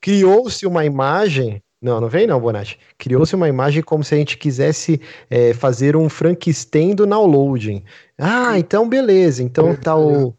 criou-se 0.00 0.66
uma 0.66 0.84
imagem. 0.84 1.62
Não, 1.82 2.00
não 2.00 2.08
vem 2.08 2.26
não, 2.26 2.38
Bonatti. 2.38 2.78
Criou-se 2.98 3.34
uma 3.34 3.48
imagem 3.48 3.82
como 3.82 4.04
se 4.04 4.14
a 4.14 4.18
gente 4.18 4.36
quisesse 4.36 5.00
é, 5.30 5.54
fazer 5.54 5.96
um 5.96 6.08
Frankenstein 6.08 6.94
do 6.94 7.06
downloading. 7.06 7.82
Ah, 8.18 8.58
então 8.58 8.88
beleza. 8.88 9.42
Então 9.42 9.74
tá 9.74 9.96
o, 9.96 10.34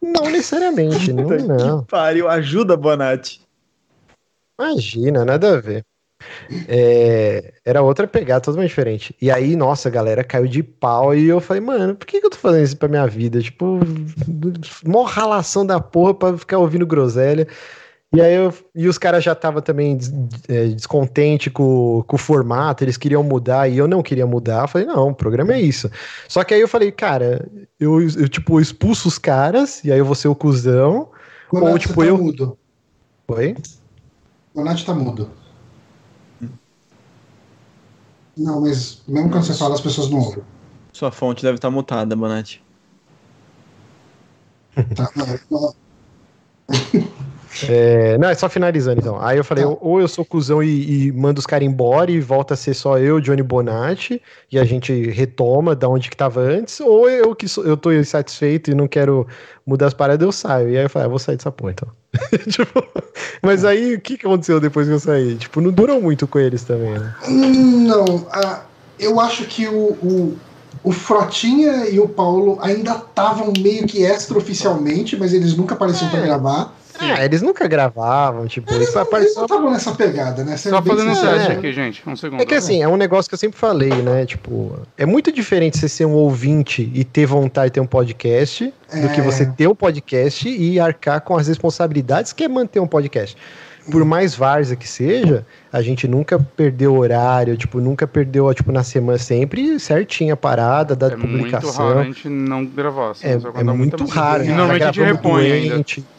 não 0.00 0.24
necessariamente, 0.30 1.12
não, 1.12 1.24
não. 1.24 1.80
Que 1.82 1.90
pariu, 1.90 2.28
ajuda, 2.28 2.76
Bonatti. 2.76 3.40
Imagina, 4.58 5.24
nada 5.24 5.54
a 5.54 5.60
ver. 5.60 5.84
É, 6.66 7.54
era 7.64 7.82
outra 7.82 8.06
pegada 8.06 8.40
totalmente 8.40 8.70
diferente. 8.70 9.14
E 9.20 9.30
aí, 9.30 9.54
nossa, 9.54 9.88
a 9.88 9.92
galera 9.92 10.24
caiu 10.24 10.48
de 10.48 10.62
pau 10.62 11.14
e 11.14 11.28
eu 11.28 11.40
falei, 11.40 11.62
mano, 11.62 11.94
por 11.94 12.06
que, 12.06 12.20
que 12.20 12.26
eu 12.26 12.30
tô 12.30 12.36
fazendo 12.36 12.64
isso 12.64 12.76
pra 12.76 12.88
minha 12.88 13.06
vida? 13.06 13.40
Tipo, 13.40 13.78
mó 14.84 15.04
ralação 15.04 15.64
da 15.64 15.78
porra 15.78 16.14
pra 16.14 16.38
ficar 16.38 16.58
ouvindo 16.58 16.86
groselha. 16.86 17.46
E 18.14 18.22
aí 18.22 18.34
eu, 18.34 18.54
e 18.74 18.88
os 18.88 18.96
caras 18.96 19.22
já 19.22 19.32
estavam 19.32 19.60
também 19.60 19.96
des, 19.96 20.10
é, 20.48 20.68
descontente 20.68 21.50
com, 21.50 22.02
com 22.06 22.16
o 22.16 22.18
formato, 22.18 22.82
eles 22.82 22.96
queriam 22.96 23.22
mudar 23.22 23.68
e 23.68 23.76
eu 23.76 23.86
não 23.86 24.02
queria 24.02 24.26
mudar. 24.26 24.62
Eu 24.62 24.68
falei, 24.68 24.86
não, 24.86 25.10
o 25.10 25.14
programa 25.14 25.52
é 25.52 25.60
isso. 25.60 25.90
Só 26.26 26.42
que 26.42 26.54
aí 26.54 26.60
eu 26.60 26.68
falei, 26.68 26.90
cara, 26.90 27.46
eu, 27.78 28.00
eu 28.00 28.28
tipo, 28.28 28.60
expulso 28.60 29.08
os 29.08 29.18
caras 29.18 29.84
e 29.84 29.92
aí 29.92 29.98
eu 29.98 30.06
vou 30.06 30.14
ser 30.14 30.28
o 30.28 30.34
cuzão. 30.34 31.10
O 31.52 31.58
ou 31.58 31.78
tipo, 31.78 32.00
tá 32.00 32.06
eu. 32.06 32.16
Mudo. 32.16 32.58
Oi? 33.28 33.54
O 34.54 34.64
Nath 34.64 34.84
tá 34.84 34.94
mudo. 34.94 35.30
Não, 38.34 38.60
mas 38.62 39.02
mesmo 39.06 39.30
quando 39.30 39.44
você 39.44 39.52
fala, 39.52 39.74
as 39.74 39.80
pessoas 39.82 40.08
não 40.08 40.20
ouvem. 40.20 40.42
Sua 40.94 41.10
fonte 41.10 41.42
deve 41.42 41.56
estar 41.56 41.70
mutada, 41.70 42.16
Bonatti. 42.16 42.62
Tá, 44.94 45.10
não, 45.50 45.74
é, 47.68 48.18
não, 48.18 48.28
é 48.28 48.34
só 48.34 48.48
finalizando 48.48 49.00
então. 49.00 49.20
Aí 49.20 49.38
eu 49.38 49.44
falei, 49.44 49.64
tá. 49.64 49.76
ou 49.80 50.00
eu 50.00 50.08
sou 50.08 50.24
cuzão 50.24 50.62
e, 50.62 51.06
e 51.06 51.12
mando 51.12 51.38
os 51.38 51.46
caras 51.46 51.66
embora 51.66 52.10
e 52.10 52.20
volta 52.20 52.54
a 52.54 52.56
ser 52.56 52.74
só 52.74 52.98
eu, 52.98 53.20
Johnny 53.20 53.42
Bonatti, 53.42 54.20
e 54.50 54.58
a 54.58 54.64
gente 54.64 55.10
retoma 55.10 55.74
da 55.74 55.88
onde 55.88 56.10
que 56.10 56.16
tava 56.16 56.40
antes, 56.40 56.80
ou 56.80 57.08
eu 57.08 57.34
que 57.34 57.48
sou, 57.48 57.64
eu 57.64 57.76
tô 57.76 57.92
insatisfeito 57.92 58.70
e 58.70 58.74
não 58.74 58.86
quero 58.86 59.26
mudar 59.66 59.86
as 59.86 59.94
paradas, 59.94 60.24
eu 60.24 60.32
saio. 60.32 60.70
E 60.70 60.76
aí 60.76 60.84
eu 60.84 60.90
falei, 60.90 61.06
ah, 61.06 61.10
vou 61.10 61.18
sair 61.18 61.36
dessa 61.36 61.52
porra 61.52 61.72
então. 61.72 61.88
tipo, 62.50 62.82
mas 63.42 63.64
aí 63.64 63.94
o 63.94 64.00
que, 64.00 64.16
que 64.16 64.26
aconteceu 64.26 64.60
depois 64.60 64.86
que 64.86 64.94
eu 64.94 65.00
saí? 65.00 65.36
Tipo, 65.36 65.60
não 65.60 65.70
durou 65.70 66.00
muito 66.00 66.26
com 66.26 66.38
eles 66.38 66.62
também, 66.62 66.98
né? 66.98 67.14
Não, 67.28 68.04
uh, 68.04 68.60
eu 68.98 69.20
acho 69.20 69.44
que 69.44 69.66
o, 69.66 69.92
o, 70.02 70.38
o 70.82 70.92
Frotinha 70.92 71.86
e 71.88 72.00
o 72.00 72.08
Paulo 72.08 72.58
ainda 72.60 72.92
estavam 72.92 73.52
meio 73.58 73.86
que 73.86 74.02
extraoficialmente, 74.02 75.16
mas 75.16 75.32
eles 75.32 75.56
nunca 75.56 75.74
apareciam 75.74 76.08
é. 76.08 76.10
para 76.10 76.20
gravar. 76.20 76.77
É, 77.00 77.24
eles 77.24 77.42
nunca 77.42 77.66
gravavam, 77.66 78.46
tipo, 78.46 78.72
eles, 78.72 78.92
não, 78.94 79.06
eles 79.12 79.34
não 79.34 79.44
estavam 79.44 79.70
nessa 79.70 79.92
pegada, 79.94 80.44
né? 80.44 80.56
Sendo 80.56 80.76
Só 80.76 80.82
fazendo 80.82 81.10
um 81.10 81.14
teste 81.14 81.52
aqui, 81.52 81.72
gente, 81.72 82.02
um 82.06 82.16
segundo. 82.16 82.40
É 82.40 82.46
que 82.46 82.54
assim, 82.54 82.82
é 82.82 82.88
um 82.88 82.96
negócio 82.96 83.28
que 83.28 83.34
eu 83.34 83.38
sempre 83.38 83.58
falei, 83.58 83.90
né? 84.02 84.26
Tipo, 84.26 84.78
é 84.96 85.06
muito 85.06 85.32
diferente 85.32 85.78
você 85.78 85.88
ser 85.88 86.04
um 86.04 86.14
ouvinte 86.14 86.90
e 86.94 87.04
ter 87.04 87.26
vontade 87.26 87.66
de 87.66 87.74
ter 87.74 87.80
um 87.80 87.86
podcast 87.86 88.72
é... 88.92 89.00
do 89.00 89.08
que 89.10 89.20
você 89.20 89.46
ter 89.46 89.68
um 89.68 89.74
podcast 89.74 90.48
e 90.48 90.80
arcar 90.80 91.20
com 91.20 91.36
as 91.36 91.48
responsabilidades 91.48 92.32
que 92.32 92.44
é 92.44 92.48
manter 92.48 92.80
um 92.80 92.86
podcast 92.86 93.36
por 93.90 94.04
mais 94.04 94.34
várzea 94.34 94.76
que 94.76 94.88
seja, 94.88 95.44
a 95.72 95.82
gente 95.82 96.06
nunca 96.06 96.38
perdeu 96.38 96.94
horário, 96.96 97.56
tipo, 97.56 97.80
nunca 97.80 98.06
perdeu, 98.06 98.52
tipo, 98.54 98.70
na 98.70 98.82
semana, 98.82 99.18
sempre 99.18 99.78
certinha 99.80 100.34
a 100.34 100.36
parada 100.36 100.94
da 100.94 101.08
é 101.08 101.10
publicação. 101.16 101.90
É 101.90 101.94
muito 101.94 101.94
raro 101.94 101.98
a 102.00 102.04
gente 102.04 102.28
não 102.28 102.64
gravar. 102.64 103.10
Assim, 103.10 103.26
é, 103.26 103.32
é 103.32 103.62
muito 103.64 104.04
raro. 104.06 104.44
E 104.44 104.48
normalmente 104.48 104.82
a 104.82 104.86
gente 104.86 105.00
repõe 105.02 105.48
doente, 105.48 106.00
ainda. 106.00 106.17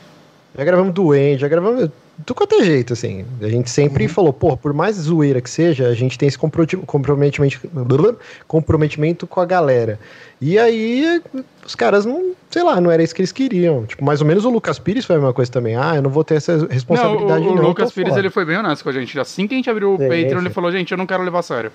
Já 0.59 0.65
gravamos 0.65 0.93
doente, 0.93 1.39
já 1.39 1.47
gravamos 1.47 1.89
do 2.17 2.35
quanto 2.35 2.55
é 2.55 2.65
jeito, 2.65 2.91
assim. 2.91 3.23
A 3.41 3.47
gente 3.47 3.69
sempre 3.69 4.03
uhum. 4.03 4.09
falou, 4.09 4.33
pô, 4.33 4.57
por 4.57 4.73
mais 4.73 4.97
zoeira 4.97 5.39
que 5.39 5.49
seja, 5.49 5.87
a 5.87 5.93
gente 5.93 6.17
tem 6.17 6.27
esse 6.27 6.37
comprometimento, 6.37 8.19
comprometimento 8.45 9.25
com 9.25 9.39
a 9.39 9.45
galera. 9.45 9.97
E 10.41 10.59
aí, 10.59 11.21
os 11.65 11.75
caras 11.75 12.05
não, 12.05 12.33
sei 12.49 12.61
lá, 12.61 12.81
não 12.81 12.91
era 12.91 13.01
isso 13.01 13.15
que 13.15 13.21
eles 13.21 13.31
queriam. 13.31 13.85
Tipo, 13.85 14.03
mais 14.03 14.19
ou 14.19 14.27
menos 14.27 14.43
o 14.43 14.49
Lucas 14.49 14.77
Pires 14.77 15.05
foi 15.05 15.15
a 15.15 15.19
mesma 15.19 15.33
coisa 15.33 15.49
também. 15.49 15.77
Ah, 15.77 15.95
eu 15.95 16.01
não 16.01 16.09
vou 16.09 16.25
ter 16.25 16.35
essa 16.35 16.67
responsabilidade 16.69 17.45
não. 17.45 17.51
O, 17.51 17.53
o 17.53 17.55
não, 17.55 17.63
Lucas 17.69 17.93
Pires, 17.93 18.09
fora. 18.09 18.21
ele 18.21 18.29
foi 18.29 18.43
bem 18.43 18.57
honesto 18.57 18.83
com 18.83 18.89
a 18.89 18.93
gente. 18.93 19.17
Assim 19.17 19.47
que 19.47 19.53
a 19.53 19.57
gente 19.57 19.69
abriu 19.69 19.93
o 19.93 19.97
Sim, 19.97 20.09
Patreon, 20.09 20.39
ele 20.39 20.49
falou, 20.49 20.73
gente, 20.73 20.91
eu 20.91 20.97
não 20.97 21.07
quero 21.07 21.23
levar 21.23 21.39
a 21.39 21.43
sério. 21.43 21.71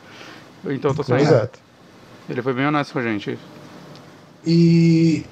Então 0.66 0.91
eu 0.91 0.95
tô 0.95 1.03
saindo. 1.03 1.22
Exato. 1.22 1.59
Ele 2.28 2.43
foi 2.43 2.53
bem 2.53 2.66
honesto 2.66 2.93
com 2.93 2.99
a 2.99 3.03
gente. 3.03 3.39
E 4.47 5.24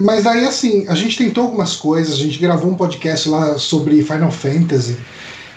mas 0.00 0.26
aí, 0.26 0.44
assim, 0.44 0.86
a 0.88 0.94
gente 0.94 1.16
tentou 1.16 1.44
algumas 1.44 1.76
coisas, 1.76 2.14
a 2.14 2.18
gente 2.18 2.38
gravou 2.38 2.70
um 2.70 2.74
podcast 2.74 3.28
lá 3.28 3.58
sobre 3.58 4.02
Final 4.02 4.30
Fantasy, 4.30 4.96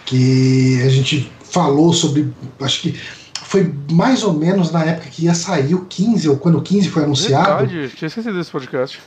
que 0.05 0.81
a 0.83 0.89
gente 0.89 1.31
falou 1.43 1.93
sobre. 1.93 2.31
Acho 2.59 2.81
que 2.81 2.99
foi 3.43 3.73
mais 3.91 4.23
ou 4.23 4.33
menos 4.33 4.71
na 4.71 4.83
época 4.83 5.09
que 5.09 5.25
ia 5.25 5.33
sair 5.33 5.75
o 5.75 5.85
15, 5.85 6.29
ou 6.29 6.37
quando 6.37 6.57
o 6.57 6.61
15 6.61 6.89
foi 6.89 7.03
anunciado. 7.03 7.67
Verdade, 7.67 7.95
tinha 7.95 8.07
esquecido 8.07 8.37
desse 8.37 8.51
podcast. 8.51 8.99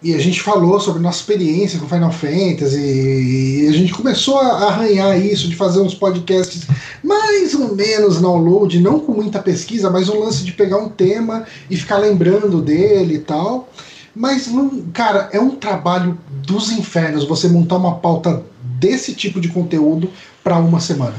E 0.00 0.14
a 0.14 0.18
gente 0.18 0.40
falou 0.40 0.78
sobre 0.78 1.02
nossa 1.02 1.18
experiência 1.18 1.76
com 1.80 1.88
Final 1.88 2.12
Fantasy, 2.12 2.78
e 2.78 3.66
a 3.68 3.72
gente 3.72 3.92
começou 3.92 4.38
a 4.38 4.68
arranhar 4.68 5.18
isso, 5.20 5.48
de 5.48 5.56
fazer 5.56 5.80
uns 5.80 5.92
podcasts 5.92 6.68
mais 7.02 7.52
ou 7.54 7.74
menos 7.74 8.20
download, 8.20 8.78
não 8.78 9.00
com 9.00 9.12
muita 9.12 9.40
pesquisa, 9.40 9.90
mas 9.90 10.08
um 10.08 10.20
lance 10.20 10.44
de 10.44 10.52
pegar 10.52 10.78
um 10.78 10.88
tema 10.88 11.44
e 11.68 11.76
ficar 11.76 11.98
lembrando 11.98 12.60
dele 12.60 13.16
e 13.16 13.18
tal. 13.18 13.68
Mas, 14.14 14.50
cara, 14.92 15.28
é 15.32 15.40
um 15.40 15.56
trabalho 15.56 16.18
dos 16.46 16.70
infernos 16.72 17.26
você 17.26 17.48
montar 17.48 17.76
uma 17.76 17.96
pauta 17.96 18.42
desse 18.78 19.14
tipo 19.14 19.40
de 19.40 19.48
conteúdo 19.48 20.10
para 20.42 20.58
uma 20.58 20.80
semana. 20.80 21.14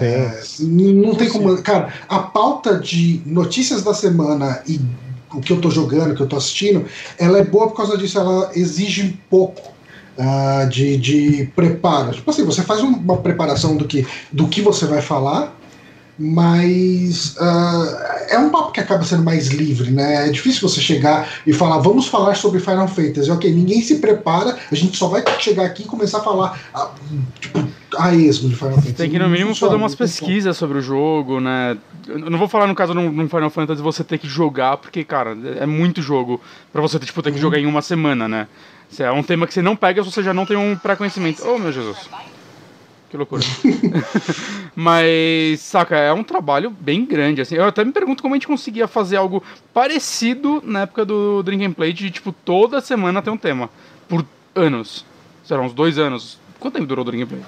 É, 0.00 0.42
não 0.60 1.14
tem 1.14 1.28
como. 1.28 1.60
Cara, 1.62 1.92
a 2.08 2.20
pauta 2.20 2.78
de 2.78 3.20
notícias 3.26 3.82
da 3.82 3.92
semana 3.92 4.62
e 4.66 4.80
o 5.34 5.40
que 5.40 5.52
eu 5.52 5.60
tô 5.60 5.70
jogando, 5.70 6.12
o 6.12 6.14
que 6.14 6.22
eu 6.22 6.28
tô 6.28 6.36
assistindo, 6.36 6.86
ela 7.18 7.38
é 7.38 7.44
boa 7.44 7.68
por 7.68 7.76
causa 7.76 7.96
disso, 7.96 8.18
ela 8.18 8.50
exige 8.54 9.18
pouco. 9.28 9.72
Uh, 10.12 10.68
de, 10.68 10.98
de 10.98 11.50
preparo. 11.56 12.12
Tipo 12.12 12.30
assim, 12.30 12.44
você 12.44 12.60
faz 12.60 12.82
uma 12.82 13.16
preparação 13.16 13.78
do 13.78 13.86
que, 13.86 14.06
do 14.30 14.46
que 14.46 14.60
você 14.60 14.84
vai 14.84 15.00
falar, 15.00 15.56
mas 16.24 17.34
uh, 17.36 18.30
é 18.30 18.38
um 18.38 18.48
papo 18.48 18.70
que 18.70 18.78
acaba 18.78 19.02
sendo 19.02 19.24
mais 19.24 19.48
livre, 19.48 19.90
né? 19.90 20.28
É 20.28 20.30
difícil 20.30 20.68
você 20.68 20.80
chegar 20.80 21.28
e 21.44 21.52
falar, 21.52 21.78
vamos 21.78 22.06
falar 22.06 22.36
sobre 22.36 22.60
Final 22.60 22.86
Fantasy. 22.86 23.28
Ok, 23.28 23.52
ninguém 23.52 23.82
se 23.82 23.98
prepara, 23.98 24.56
a 24.70 24.74
gente 24.76 24.96
só 24.96 25.08
vai 25.08 25.24
chegar 25.40 25.64
aqui 25.64 25.82
e 25.82 25.84
começar 25.84 26.18
a 26.18 26.20
falar, 26.20 26.60
uh, 26.76 26.90
tipo, 27.40 27.66
a 27.98 28.14
esmo 28.14 28.50
de 28.50 28.54
Final 28.54 28.74
Fantasy. 28.74 28.92
Tem 28.92 29.10
que 29.10 29.18
no 29.18 29.28
mínimo 29.28 29.52
fazer 29.52 29.74
umas 29.74 29.96
pesquisas 29.96 30.56
sobre 30.56 30.78
o 30.78 30.80
jogo, 30.80 31.40
né? 31.40 31.76
Eu 32.06 32.30
não 32.30 32.38
vou 32.38 32.46
falar 32.46 32.68
no 32.68 32.74
caso 32.76 32.94
num 32.94 33.28
Final 33.28 33.50
Fantasy 33.50 33.82
você 33.82 34.04
ter 34.04 34.18
que 34.18 34.28
jogar, 34.28 34.76
porque, 34.76 35.02
cara, 35.02 35.36
é 35.58 35.66
muito 35.66 36.00
jogo 36.00 36.40
pra 36.72 36.80
você 36.80 37.00
tipo, 37.00 37.20
ter 37.20 37.32
que 37.32 37.40
jogar 37.40 37.58
em 37.58 37.66
uma 37.66 37.82
semana, 37.82 38.28
né? 38.28 38.46
Se 38.88 39.02
é 39.02 39.10
um 39.10 39.24
tema 39.24 39.44
que 39.44 39.54
você 39.54 39.62
não 39.62 39.74
pega, 39.74 40.04
você 40.04 40.22
já 40.22 40.32
não 40.32 40.46
tem 40.46 40.56
um 40.56 40.76
pré-conhecimento. 40.76 41.42
Oh, 41.44 41.58
meu 41.58 41.72
Jesus. 41.72 41.96
Que 43.12 43.16
loucura. 43.18 43.42
Mas, 44.74 45.60
saca, 45.60 45.94
é 45.98 46.10
um 46.14 46.24
trabalho 46.24 46.70
bem 46.70 47.04
grande, 47.04 47.42
assim. 47.42 47.56
Eu 47.56 47.66
até 47.66 47.84
me 47.84 47.92
pergunto 47.92 48.22
como 48.22 48.32
a 48.32 48.36
gente 48.38 48.46
conseguia 48.46 48.88
fazer 48.88 49.16
algo 49.16 49.42
parecido 49.74 50.62
na 50.64 50.80
época 50.80 51.04
do 51.04 51.42
Drink 51.42 51.62
and 51.62 51.72
Play, 51.74 51.92
de, 51.92 52.10
tipo, 52.10 52.32
toda 52.32 52.80
semana 52.80 53.20
ter 53.20 53.28
um 53.28 53.36
tema. 53.36 53.68
Por 54.08 54.24
anos. 54.54 55.04
Será 55.44 55.60
uns 55.60 55.74
dois 55.74 55.98
anos. 55.98 56.38
Quanto 56.58 56.72
tempo 56.72 56.86
durou 56.86 57.04
o 57.04 57.06
Drink 57.06 57.24
and 57.24 57.26
Play? 57.26 57.42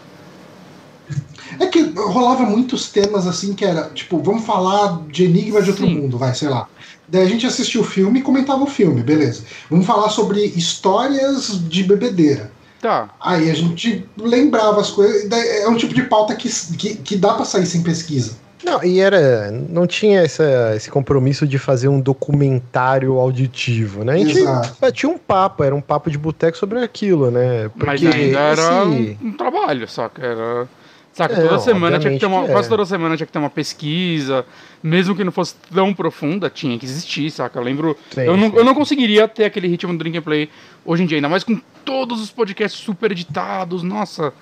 É 1.59 1.67
que 1.67 1.81
rolava 1.97 2.43
muitos 2.43 2.91
temas 2.91 3.27
assim 3.27 3.55
que 3.55 3.65
era, 3.65 3.89
tipo, 3.89 4.19
vamos 4.19 4.45
falar 4.45 5.01
de 5.09 5.25
Enigma 5.25 5.63
de 5.63 5.71
Outro 5.71 5.87
Sim. 5.87 5.95
Mundo, 5.95 6.19
vai, 6.19 6.35
sei 6.35 6.51
lá. 6.51 6.69
Daí 7.09 7.23
a 7.23 7.29
gente 7.29 7.47
assistia 7.47 7.81
o 7.81 7.85
filme 7.85 8.21
e 8.21 8.23
comentava 8.23 8.63
o 8.63 8.67
filme, 8.67 9.03
beleza. 9.03 9.45
Vamos 9.71 9.87
falar 9.87 10.11
sobre 10.11 10.45
histórias 10.45 11.59
de 11.67 11.85
bebedeira. 11.85 12.53
Tá. 12.85 13.09
Aí 13.19 13.51
a 13.51 13.55
gente 13.55 14.07
lembrava 14.15 14.79
as 14.79 14.91
coisas. 14.91 15.27
É 15.33 15.67
um 15.67 15.75
tipo 15.75 15.95
de 15.95 16.03
pauta 16.03 16.37
que, 16.37 16.51
que, 16.77 16.97
que 16.97 17.17
dá 17.17 17.33
para 17.33 17.47
sair 17.47 17.65
sem 17.65 17.83
pesquisa. 17.83 18.37
Não, 18.63 18.85
e 18.85 19.01
era. 19.01 19.51
Não 19.51 19.87
tinha 19.87 20.21
essa, 20.21 20.75
esse 20.77 20.91
compromisso 20.91 21.47
de 21.47 21.59
fazer 21.59 21.89
um 21.89 21.99
documentário 21.99 23.19
auditivo, 23.19 24.05
né? 24.05 24.13
A 24.13 24.19
gente 24.19 24.37
Exato. 24.37 24.77
batia 24.79 25.09
um 25.09 25.17
papo, 25.17 25.65
era 25.65 25.75
um 25.75 25.81
papo 25.81 26.11
de 26.11 26.19
boteco 26.19 26.59
sobre 26.59 26.79
aquilo, 26.79 27.31
né? 27.31 27.71
Porque 27.71 27.87
Mas 27.87 28.05
ainda 28.05 28.39
era 28.39 28.85
esse... 28.85 29.19
um, 29.23 29.33
trabalho, 29.33 29.89
saca? 29.89 30.23
Era. 30.23 30.69
Saca, 31.15 31.37
toda 31.37 31.61
semana 31.61 31.99
tinha 31.99 32.13
que 32.13 32.19
ter 32.19 32.27
uma. 32.27 32.45
Que 32.45 32.53
quase 32.53 32.69
toda 32.69 32.85
semana 32.85 33.17
tinha 33.17 33.27
que 33.27 33.33
ter 33.33 33.39
uma 33.39 33.49
pesquisa. 33.49 34.45
Mesmo 34.83 35.17
que 35.17 35.25
não 35.25 35.33
fosse 35.33 35.55
tão 35.73 35.95
profunda, 35.95 36.51
tinha 36.51 36.79
que 36.79 36.85
existir, 36.85 37.31
saca? 37.31 37.59
Eu 37.59 37.63
lembro. 37.63 37.97
Sim, 38.11 38.23
eu, 38.23 38.37
não, 38.37 38.51
sim. 38.51 38.57
eu 38.57 38.65
não 38.65 38.75
conseguiria 38.75 39.27
ter 39.27 39.45
aquele 39.45 39.69
ritmo 39.69 39.93
do 39.93 39.99
Drink 39.99 40.19
and 40.19 40.23
Play 40.23 40.51
hoje 40.85 41.03
em 41.03 41.07
dia, 41.07 41.19
ainda 41.19 41.29
mais 41.29 41.45
com 41.45 41.61
todos 41.85 42.21
os 42.21 42.31
podcasts 42.31 42.81
super 42.81 43.13
editados. 43.13 43.83
Nossa, 43.83 44.33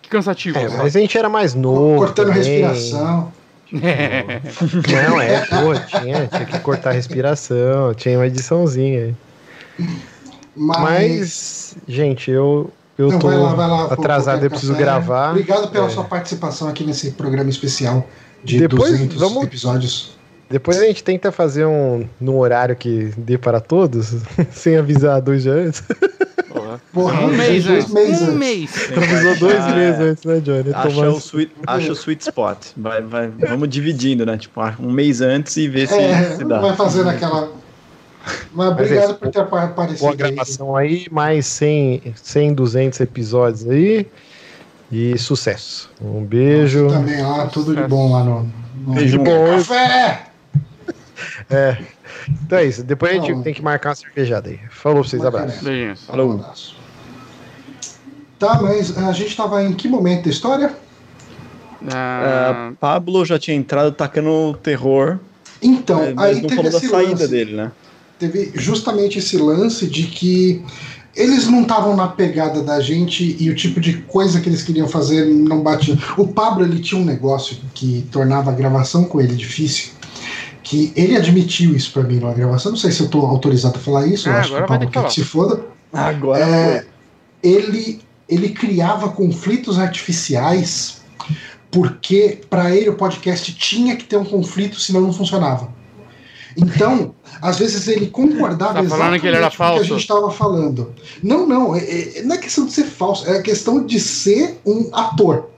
que 0.00 0.08
cansativo. 0.08 0.58
É, 0.58 0.68
mas 0.68 0.96
a 0.96 1.00
gente 1.00 1.16
era 1.16 1.28
mais 1.28 1.54
novo. 1.54 1.98
Cortando 1.98 2.28
também. 2.28 2.42
respiração. 2.42 3.32
É. 3.72 4.40
Não, 5.08 5.20
é, 5.20 5.46
pô, 5.46 5.98
tinha, 5.98 6.26
tinha 6.26 6.44
que 6.44 6.58
cortar 6.58 6.90
a 6.90 6.92
respiração, 6.92 7.94
tinha 7.94 8.18
uma 8.18 8.26
ediçãozinha. 8.26 9.16
Mas, 10.56 10.80
mas 10.80 11.76
gente, 11.86 12.30
eu, 12.30 12.72
eu 12.98 13.10
Não, 13.10 13.18
tô 13.18 13.28
vai 13.28 13.38
lá, 13.38 13.54
vai 13.54 13.68
lá, 13.68 13.84
atrasado, 13.84 14.44
eu 14.44 14.50
preciso 14.50 14.74
gravar. 14.74 15.30
Obrigado 15.30 15.68
pela 15.70 15.86
é. 15.86 15.88
sua 15.90 16.04
participação 16.04 16.68
aqui 16.68 16.84
nesse 16.84 17.12
programa 17.12 17.48
especial 17.48 18.06
de 18.42 18.58
Depois, 18.58 18.92
200 18.92 19.16
vamos... 19.16 19.44
episódios. 19.44 20.18
Depois 20.50 20.78
a 20.78 20.84
gente 20.84 21.04
tenta 21.04 21.30
fazer 21.30 21.64
um 21.64 22.04
num 22.20 22.36
horário 22.36 22.74
que 22.74 23.12
dê 23.16 23.38
para 23.38 23.60
todos, 23.60 24.16
sem 24.50 24.76
avisar 24.76 25.22
dois 25.22 25.44
dias 25.44 25.56
antes. 25.56 25.82
Porra, 26.92 27.20
um 27.20 27.28
mês 27.28 27.66
antes. 27.68 27.88
Um 28.22 28.32
mês. 28.32 28.90
Avisou 28.96 29.36
dois 29.36 29.60
ah, 29.60 29.74
meses 29.76 30.00
antes, 30.00 30.24
né, 30.24 30.40
Johnny? 30.40 30.74
Acha 30.74 31.10
o, 31.10 31.18
sweet, 31.18 31.52
acha 31.64 31.92
o 31.92 31.94
sweet 31.94 32.22
spot. 32.22 32.58
Vai, 32.76 33.00
vai, 33.00 33.28
vamos 33.28 33.68
dividindo, 33.68 34.26
né? 34.26 34.36
Tipo, 34.36 34.60
um 34.80 34.90
mês 34.90 35.20
antes 35.20 35.56
e 35.56 35.68
ver 35.68 35.86
se, 35.86 35.94
é, 35.94 36.36
se 36.36 36.44
dá. 36.44 36.58
Vai 36.58 36.74
fazendo 36.74 37.10
aquela. 37.10 37.52
Mas 38.52 38.68
obrigado 38.72 39.14
por 39.14 39.28
ter 39.28 39.40
aparecido. 39.40 40.00
Boa 40.00 40.16
gravação 40.16 40.74
aí, 40.74 41.06
mais 41.12 41.46
100, 41.46 42.14
100, 42.16 42.54
200 42.54 43.00
episódios 43.00 43.68
aí. 43.70 44.06
E 44.90 45.16
sucesso. 45.16 45.88
Um 46.02 46.24
beijo. 46.24 46.86
Nossa, 46.86 46.96
também 46.96 47.22
lá, 47.22 47.46
tudo 47.46 47.76
de 47.76 47.82
bom 47.84 48.10
lá 48.10 48.24
no, 48.24 48.52
no 48.84 48.94
beijo 48.94 49.18
bom. 49.18 49.56
Café! 49.56 50.29
É. 51.50 51.76
Então 52.28 52.58
é 52.58 52.64
isso. 52.64 52.82
Depois 52.84 53.12
a 53.12 53.14
gente 53.14 53.42
tem 53.42 53.52
que 53.52 53.62
marcar 53.62 53.90
uma 53.90 53.94
cervejada 53.94 54.48
aí. 54.48 54.60
Falou 54.70 55.00
pra 55.00 55.08
vocês, 55.08 55.24
abraço. 55.24 55.64
Beijinhos. 55.64 56.04
Falou. 56.04 56.44
Tá, 58.38 58.60
mas 58.62 58.96
a 58.96 59.12
gente 59.12 59.36
tava 59.36 59.62
em 59.62 59.72
que 59.72 59.88
momento 59.88 60.24
da 60.24 60.30
história? 60.30 60.72
Uh, 61.82 62.74
Pablo 62.76 63.24
já 63.24 63.38
tinha 63.38 63.56
entrado 63.56 63.92
tacando 63.92 64.56
terror. 64.62 65.18
Então, 65.62 66.02
é, 66.02 66.14
aí 66.16 66.40
não 66.40 66.48
falou 66.48 66.70
da 66.70 66.80
saída 66.80 67.10
lance, 67.10 67.28
dele, 67.28 67.56
né? 67.56 67.72
Teve 68.18 68.52
justamente 68.54 69.18
esse 69.18 69.36
lance 69.36 69.86
de 69.86 70.04
que 70.04 70.64
eles 71.14 71.48
não 71.48 71.62
estavam 71.62 71.96
na 71.96 72.08
pegada 72.08 72.62
da 72.62 72.80
gente 72.80 73.36
e 73.38 73.50
o 73.50 73.54
tipo 73.54 73.80
de 73.80 73.98
coisa 74.02 74.40
que 74.40 74.48
eles 74.48 74.62
queriam 74.62 74.88
fazer 74.88 75.26
não 75.26 75.62
batia. 75.62 75.98
O 76.16 76.28
Pablo 76.28 76.64
ele 76.64 76.80
tinha 76.80 77.00
um 77.00 77.04
negócio 77.04 77.56
que 77.74 78.06
tornava 78.10 78.50
a 78.50 78.54
gravação 78.54 79.04
com 79.04 79.20
ele 79.20 79.34
difícil. 79.34 79.92
Que 80.70 80.92
ele 80.94 81.16
admitiu 81.16 81.74
isso 81.74 81.92
para 81.92 82.04
mim 82.04 82.20
na 82.20 82.32
gravação. 82.32 82.70
Não 82.70 82.78
sei 82.78 82.92
se 82.92 83.00
eu 83.00 83.08
tô 83.08 83.26
autorizado 83.26 83.76
a 83.76 83.80
falar 83.80 84.06
isso. 84.06 84.28
Ah, 84.28 84.34
eu 84.34 84.38
acho 84.38 84.54
que 84.54 84.62
o 84.62 84.66
Pablo 84.66 84.88
que, 84.88 85.02
que 85.02 85.12
se 85.12 85.24
foda. 85.24 85.64
Agora 85.92 86.38
é, 86.38 86.86
ele, 87.42 88.00
ele 88.28 88.50
criava 88.50 89.08
conflitos 89.08 89.80
artificiais 89.80 91.00
porque 91.72 92.40
para 92.48 92.74
ele 92.74 92.88
o 92.88 92.94
podcast 92.94 93.52
tinha 93.54 93.96
que 93.96 94.04
ter 94.04 94.16
um 94.16 94.24
conflito, 94.24 94.78
senão 94.78 95.00
não 95.00 95.12
funcionava. 95.12 95.68
Então, 96.56 97.16
às 97.42 97.58
vezes 97.58 97.88
ele 97.88 98.06
concordava 98.06 98.74
tá 98.74 98.82
exatamente 98.82 99.22
que 99.22 99.26
ele 99.26 99.36
era 99.36 99.50
falso. 99.50 99.72
com 99.72 99.80
o 99.80 99.86
que 99.86 99.92
a 99.92 99.96
gente 99.96 100.02
estava 100.02 100.30
falando. 100.30 100.94
Não, 101.20 101.48
não, 101.48 101.74
é, 101.74 101.80
é, 101.80 102.22
não 102.22 102.36
é 102.36 102.38
questão 102.38 102.66
de 102.66 102.72
ser 102.72 102.84
falso, 102.84 103.28
é 103.28 103.42
questão 103.42 103.84
de 103.84 103.98
ser 103.98 104.60
um 104.64 104.88
ator. 104.92 105.48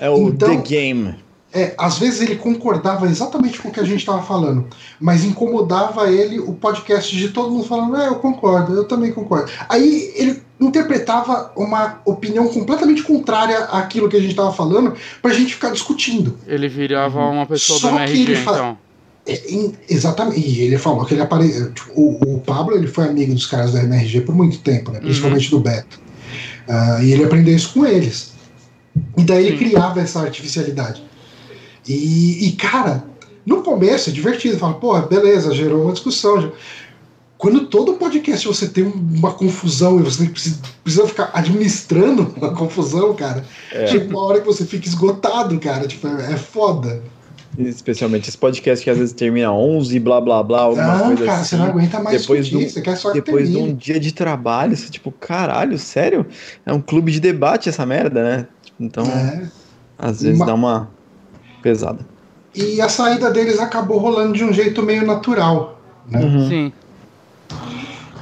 É 0.00 0.10
o 0.10 0.28
então, 0.28 0.48
The 0.48 0.68
Game. 0.68 1.21
É, 1.54 1.74
às 1.76 1.98
vezes 1.98 2.22
ele 2.22 2.36
concordava 2.36 3.06
exatamente 3.06 3.58
com 3.58 3.68
o 3.68 3.72
que 3.72 3.80
a 3.80 3.84
gente 3.84 4.00
estava 4.00 4.22
falando, 4.22 4.66
mas 4.98 5.22
incomodava 5.22 6.10
ele 6.10 6.38
o 6.38 6.54
podcast 6.54 7.14
de 7.14 7.28
todo 7.28 7.50
mundo 7.50 7.64
falando, 7.64 7.96
é, 7.96 8.08
eu 8.08 8.14
concordo, 8.14 8.74
eu 8.74 8.84
também 8.84 9.12
concordo. 9.12 9.50
Aí 9.68 10.12
ele 10.16 10.42
interpretava 10.58 11.52
uma 11.54 12.00
opinião 12.04 12.48
completamente 12.48 13.02
contrária 13.02 13.64
àquilo 13.64 14.08
que 14.08 14.16
a 14.16 14.20
gente 14.20 14.30
estava 14.30 14.52
falando 14.52 14.94
pra 15.20 15.32
gente 15.32 15.54
ficar 15.54 15.70
discutindo. 15.70 16.38
Ele 16.46 16.68
virava 16.68 17.20
uma 17.20 17.44
pessoa 17.44 17.78
Só 17.78 17.90
do 17.90 17.96
MRG, 17.96 18.32
então. 18.40 18.78
É, 19.26 19.40
exatamente. 19.88 20.40
E 20.40 20.62
ele 20.62 20.78
falou 20.78 21.04
que 21.04 21.14
ele 21.14 21.22
apareceu. 21.22 21.72
Tipo, 21.72 21.92
o, 21.94 22.36
o, 22.36 22.40
Pablo 22.40 22.74
ele 22.74 22.86
foi 22.86 23.04
amigo 23.04 23.34
dos 23.34 23.46
caras 23.46 23.72
da 23.72 23.82
MRG 23.82 24.22
por 24.22 24.34
muito 24.34 24.58
tempo, 24.58 24.90
né? 24.90 25.00
principalmente 25.00 25.52
uhum. 25.52 25.60
do 25.60 25.64
Beto. 25.64 26.00
Uh, 26.68 27.02
e 27.02 27.12
ele 27.12 27.24
aprendeu 27.24 27.54
isso 27.54 27.72
com 27.72 27.84
eles. 27.84 28.32
E 29.16 29.22
daí 29.22 29.46
ele 29.46 29.58
criava 29.58 30.00
essa 30.00 30.20
artificialidade. 30.20 31.02
E, 31.86 32.48
e, 32.48 32.52
cara, 32.52 33.04
no 33.44 33.62
começo 33.62 34.10
é 34.10 34.12
divertido. 34.12 34.58
Fala, 34.58 34.74
porra, 34.74 35.02
beleza, 35.02 35.54
gerou 35.54 35.82
uma 35.82 35.92
discussão. 35.92 36.52
Quando 37.36 37.66
todo 37.66 37.94
podcast 37.94 38.46
você 38.46 38.68
tem 38.68 38.84
uma 38.84 39.32
confusão 39.32 39.98
e 39.98 40.02
você 40.04 40.26
precisa, 40.26 41.06
ficar 41.08 41.30
administrando 41.34 42.32
uma 42.36 42.54
confusão, 42.54 43.14
cara, 43.14 43.44
é. 43.72 43.86
tipo, 43.86 44.10
uma 44.10 44.24
hora 44.24 44.40
que 44.40 44.46
você 44.46 44.64
fica 44.64 44.86
esgotado, 44.86 45.58
cara, 45.58 45.88
tipo, 45.88 46.06
é, 46.06 46.34
é 46.34 46.36
foda. 46.36 47.02
Especialmente 47.58 48.28
esse 48.28 48.38
podcast 48.38 48.82
que 48.82 48.88
às 48.88 48.96
vezes 48.96 49.12
termina 49.12 49.52
11, 49.52 49.98
blá 49.98 50.20
blá 50.20 50.42
blá, 50.42 50.60
alguma 50.60 50.96
não, 50.96 51.06
coisa 51.08 51.24
cara, 51.24 51.40
assim. 51.40 51.48
você 51.48 51.56
não 51.56 51.66
aguenta 51.66 52.00
mais 52.00 52.20
depois 52.22 52.46
discutir, 52.46 52.66
do, 52.66 52.72
você 52.72 52.80
quer 52.80 52.96
só 52.96 53.12
Depois 53.12 53.50
de 53.50 53.56
um 53.56 53.74
dia 53.74 53.98
de 53.98 54.14
trabalho, 54.14 54.76
você 54.76 54.88
tipo, 54.88 55.10
caralho, 55.10 55.76
sério? 55.78 56.24
É 56.64 56.72
um 56.72 56.80
clube 56.80 57.10
de 57.10 57.18
debate 57.18 57.68
essa 57.68 57.84
merda, 57.84 58.22
né? 58.22 58.46
Então, 58.78 59.04
é. 59.04 59.50
às 59.98 60.22
vezes 60.22 60.38
uma... 60.38 60.46
dá 60.46 60.54
uma 60.54 60.88
pesada. 61.62 62.06
E 62.54 62.80
a 62.80 62.88
saída 62.88 63.30
deles 63.30 63.58
acabou 63.58 63.98
rolando 63.98 64.34
de 64.34 64.44
um 64.44 64.52
jeito 64.52 64.82
meio 64.82 65.06
natural, 65.06 65.80
né? 66.10 66.20
Uhum. 66.20 66.48
Sim. 66.48 66.72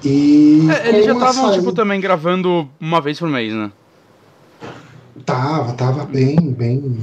E 0.04 0.68
é, 0.70 0.88
eles 0.88 1.04
já 1.04 1.12
estavam, 1.12 1.44
saída... 1.46 1.58
tipo, 1.58 1.72
também 1.72 2.00
gravando 2.00 2.68
uma 2.80 3.00
vez 3.00 3.18
por 3.18 3.28
mês, 3.28 3.52
né? 3.52 3.70
Tava, 5.26 5.72
tava 5.72 6.04
bem, 6.04 6.36
bem 6.36 6.96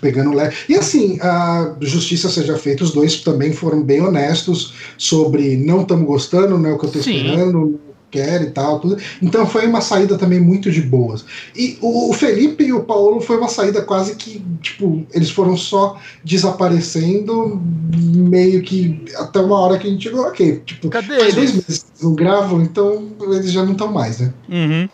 pegando 0.00 0.34
leve. 0.34 0.56
E 0.68 0.74
assim, 0.74 1.18
a 1.20 1.74
justiça 1.80 2.28
seja 2.28 2.56
feita, 2.56 2.82
os 2.82 2.92
dois 2.92 3.20
também 3.20 3.52
foram 3.52 3.82
bem 3.82 4.00
honestos 4.00 4.74
sobre 4.98 5.56
não 5.56 5.82
estamos 5.82 6.06
gostando, 6.06 6.58
não 6.58 6.70
é 6.70 6.72
o 6.72 6.78
que 6.78 6.86
eu 6.86 6.90
tô 6.90 7.02
Sim. 7.02 7.16
esperando, 7.16 7.80
quer 8.16 8.42
e 8.42 8.50
tal, 8.50 8.80
tudo. 8.80 8.96
Então 9.20 9.46
foi 9.46 9.66
uma 9.66 9.80
saída 9.80 10.16
também 10.16 10.40
muito 10.40 10.70
de 10.70 10.80
boas. 10.80 11.24
E 11.54 11.78
o 11.80 12.12
Felipe 12.12 12.64
e 12.64 12.72
o 12.72 12.82
Paulo 12.82 13.20
foi 13.20 13.36
uma 13.36 13.48
saída 13.48 13.82
quase 13.82 14.16
que, 14.16 14.42
tipo, 14.62 15.06
eles 15.12 15.30
foram 15.30 15.56
só 15.56 15.98
desaparecendo, 16.24 17.60
meio 17.94 18.62
que 18.62 19.04
até 19.16 19.40
uma 19.40 19.58
hora 19.58 19.78
que 19.78 19.86
a 19.86 19.90
gente 19.90 20.04
chegou, 20.04 20.24
ok, 20.24 20.62
tipo, 20.64 20.88
Cadê 20.88 21.18
faz 21.20 21.34
dois 21.34 21.52
meses 21.52 21.86
não 22.02 22.14
gravam, 22.14 22.62
então 22.62 23.08
eles 23.22 23.52
já 23.52 23.64
não 23.64 23.72
estão 23.72 23.92
mais, 23.92 24.18
né? 24.18 24.32
Uhum. 24.48 24.88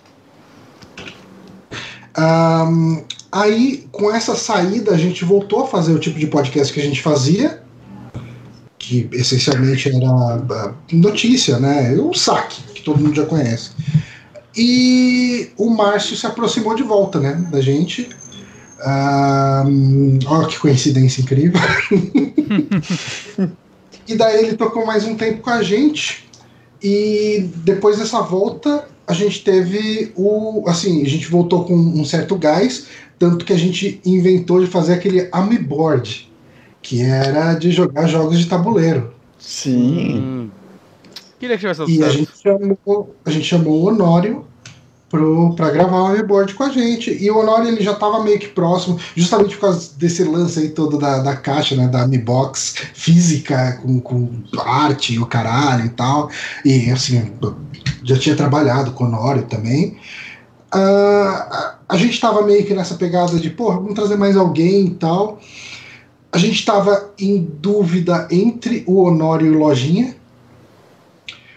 Um, 2.19 3.03
aí, 3.31 3.87
com 3.91 4.15
essa 4.15 4.35
saída, 4.35 4.93
a 4.93 4.99
gente 4.99 5.25
voltou 5.25 5.65
a 5.65 5.67
fazer 5.67 5.93
o 5.93 5.99
tipo 5.99 6.19
de 6.19 6.27
podcast 6.27 6.73
que 6.73 6.81
a 6.81 6.85
gente 6.85 7.01
fazia, 7.01 7.63
que 8.79 9.09
essencialmente 9.13 9.89
era 9.89 10.75
notícia, 10.93 11.59
né? 11.59 11.95
O 11.95 12.13
saque, 12.13 12.61
que 12.83 12.85
todo 12.85 13.01
mundo 13.01 13.15
já 13.15 13.25
conhece. 13.25 13.71
E 14.55 15.51
o 15.57 15.71
Márcio 15.71 16.17
se 16.17 16.27
aproximou 16.27 16.75
de 16.75 16.83
volta, 16.83 17.21
né, 17.21 17.47
da 17.51 17.61
gente. 17.61 18.11
Um, 18.85 20.19
olha 20.27 20.49
que 20.49 20.59
coincidência 20.59 21.23
incrível. 21.23 21.61
e 24.07 24.17
daí 24.17 24.45
ele 24.45 24.57
tocou 24.57 24.85
mais 24.85 25.05
um 25.05 25.15
tempo 25.15 25.41
com 25.41 25.51
a 25.51 25.63
gente. 25.63 26.29
E 26.83 27.49
depois 27.59 27.99
dessa 27.99 28.21
volta, 28.21 28.87
a 29.07 29.13
gente 29.13 29.45
teve 29.45 30.13
o. 30.17 30.65
Assim, 30.67 31.03
a 31.03 31.09
gente 31.09 31.29
voltou 31.29 31.65
com 31.65 31.75
um 31.75 32.05
certo 32.05 32.37
gás, 32.37 32.89
tanto 33.19 33.45
que 33.45 33.53
a 33.53 33.59
gente 33.59 34.01
inventou 34.05 34.61
de 34.61 34.67
fazer 34.67 34.95
aquele 34.95 35.29
Amiboard, 35.31 36.29
que 36.83 37.01
era 37.01 37.55
de 37.55 37.71
jogar 37.71 38.09
jogos 38.09 38.39
de 38.39 38.47
tabuleiro. 38.47 39.15
Sim. 39.39 40.19
Hum. 40.19 40.62
Queria 41.43 41.59
que 41.59 41.63
tivesse 41.63 41.91
E 41.91 42.05
a 42.05 42.09
gente, 42.09 42.31
chamou, 42.41 43.17
a 43.25 43.31
gente 43.33 43.45
chamou 43.45 43.83
o 43.83 43.89
Honório 43.89 44.45
para 45.57 45.71
gravar 45.73 46.03
o 46.03 46.07
Amiboard 46.07 46.55
com 46.55 46.63
a 46.63 46.69
gente. 46.69 47.11
E 47.21 47.29
o 47.33 47.39
Honório 47.39 47.67
ele 47.67 47.83
já 47.83 47.91
estava 47.91 48.23
meio 48.23 48.39
que 48.39 48.47
próximo, 48.47 48.97
justamente 49.17 49.57
por 49.57 49.63
causa 49.63 49.91
desse 49.97 50.23
lance 50.23 50.61
aí 50.61 50.69
todo 50.69 50.99
da, 50.99 51.19
da 51.19 51.35
caixa, 51.35 51.75
né, 51.75 51.89
da 51.89 52.03
Amibox 52.03 52.77
física, 52.95 53.81
com, 53.83 54.01
com 54.01 54.31
arte 54.57 55.15
e 55.15 55.19
o 55.19 55.27
caralho 55.27 55.87
e 55.87 55.89
tal. 55.89 56.31
E 56.65 56.89
assim, 56.93 57.33
já 58.05 58.17
tinha 58.17 58.37
trabalhado 58.37 58.93
com 58.93 59.03
o 59.03 59.07
Honório 59.09 59.43
também. 59.43 59.97
Uh, 60.73 61.75
a 61.89 61.97
gente 61.97 62.13
estava 62.13 62.43
meio 62.43 62.65
que 62.65 62.73
nessa 62.73 62.95
pegada 62.95 63.37
de, 63.41 63.51
pô, 63.51 63.73
vamos 63.73 63.95
trazer 63.95 64.17
mais 64.17 64.37
alguém 64.37 64.87
e 64.87 64.91
tal. 64.91 65.41
A 66.31 66.39
gente 66.39 66.55
estava 66.55 67.11
em 67.19 67.43
dúvida 67.61 68.29
entre 68.31 68.85
o 68.87 69.03
Honório 69.03 69.49
e 69.49 69.57
o 69.57 69.59
Lojinha. 69.59 70.22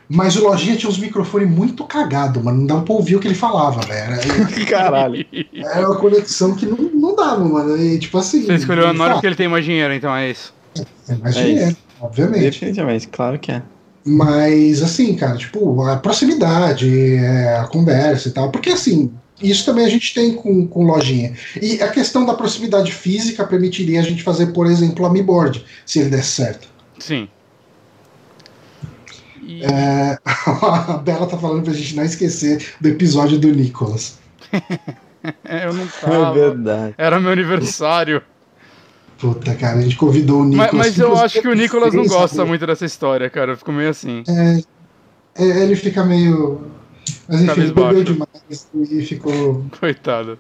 Mas 0.08 0.36
o 0.36 0.44
Lojinha 0.44 0.76
tinha 0.76 0.90
uns 0.90 1.00
microfones 1.00 1.50
muito 1.50 1.84
cagados, 1.86 2.42
mano. 2.44 2.60
Não 2.60 2.68
dava 2.68 2.82
pra 2.84 2.94
ouvir 2.94 3.16
o 3.16 3.20
que 3.20 3.28
ele 3.28 3.36
falava, 3.36 3.82
velho. 3.82 4.16
Caralho. 4.70 5.26
Era 5.54 5.90
uma 5.90 5.98
conexão 5.98 6.56
que 6.56 6.66
não, 6.66 6.78
não 6.78 7.16
dava, 7.16 7.44
mano. 7.44 7.78
E, 7.78 7.98
tipo 7.98 8.18
assim. 8.18 8.46
Você 8.46 8.54
escolheu 8.54 8.86
o 8.86 8.90
Honório 8.90 9.16
porque 9.16 9.28
ele 9.28 9.36
tem 9.36 9.48
mais 9.48 9.66
dinheiro, 9.66 9.94
então 9.94 10.16
é 10.16 10.30
isso. 10.30 10.54
É 11.10 11.16
mais 11.16 11.36
é 11.36 11.44
dinheiro, 11.44 11.72
isso. 11.72 11.78
obviamente. 12.00 12.44
Definitivamente, 12.44 13.08
claro 13.08 13.40
que 13.40 13.52
é. 13.52 13.62
Mas, 14.06 14.84
assim, 14.84 15.16
cara, 15.16 15.36
tipo, 15.36 15.82
a 15.82 15.98
proximidade, 15.98 17.18
é, 17.18 17.58
a 17.58 17.64
conversa 17.66 18.28
e 18.28 18.32
tal. 18.32 18.52
Porque, 18.52 18.70
assim, 18.70 19.12
isso 19.42 19.66
também 19.66 19.86
a 19.86 19.90
gente 19.90 20.14
tem 20.14 20.34
com, 20.34 20.68
com 20.68 20.86
lojinha. 20.86 21.34
E 21.60 21.82
a 21.82 21.88
questão 21.88 22.24
da 22.24 22.36
proximidade 22.36 22.92
física 22.92 23.44
permitiria 23.46 24.00
a 24.00 24.04
gente 24.04 24.22
fazer, 24.22 24.48
por 24.48 24.68
exemplo, 24.68 25.06
a 25.06 25.10
Mi 25.10 25.24
Board, 25.24 25.66
se 25.86 26.00
ele 26.00 26.10
desse 26.12 26.30
certo. 26.30 26.68
Sim. 27.00 27.28
E... 29.46 29.64
É, 29.64 30.18
a 30.26 30.98
Bela 30.98 31.28
tá 31.28 31.38
falando 31.38 31.64
pra 31.64 31.74
gente 31.74 31.96
não 31.96 32.04
esquecer 32.04 32.74
do 32.82 32.90
episódio 32.90 33.38
do 33.38 33.48
Nicolas. 33.50 34.18
eu 34.52 35.74
não 35.74 35.88
tava. 35.88 36.30
É 36.30 36.34
verdade. 36.34 36.96
Era 36.98 37.20
meu 37.20 37.32
aniversário. 37.32 38.22
Puta, 39.20 39.56
cara, 39.56 39.78
a 39.78 39.82
gente 39.82 39.96
convidou 39.96 40.42
o 40.42 40.46
Nicolas. 40.46 40.72
Mas, 40.74 40.88
mas 40.88 41.00
eu 41.00 41.16
acho 41.16 41.42
que 41.42 41.48
o 41.48 41.54
Nicolas 41.54 41.94
não 41.94 42.06
gosta 42.06 42.38
sabe? 42.38 42.50
muito 42.50 42.66
dessa 42.66 42.86
história, 42.86 43.30
cara. 43.30 43.54
Eu 43.54 43.58
fico 43.58 43.72
meio 43.72 43.90
assim. 43.90 44.24
É, 44.28 45.44
é 45.44 45.64
ele 45.64 45.76
fica 45.76 46.04
meio. 46.04 46.62
Mas 47.28 47.42
enfim, 47.42 47.62
ele 47.62 47.74
bebeu 47.74 48.04
demais 48.04 48.68
e 48.74 49.06
ficou. 49.06 49.66
Coitado. 49.80 50.38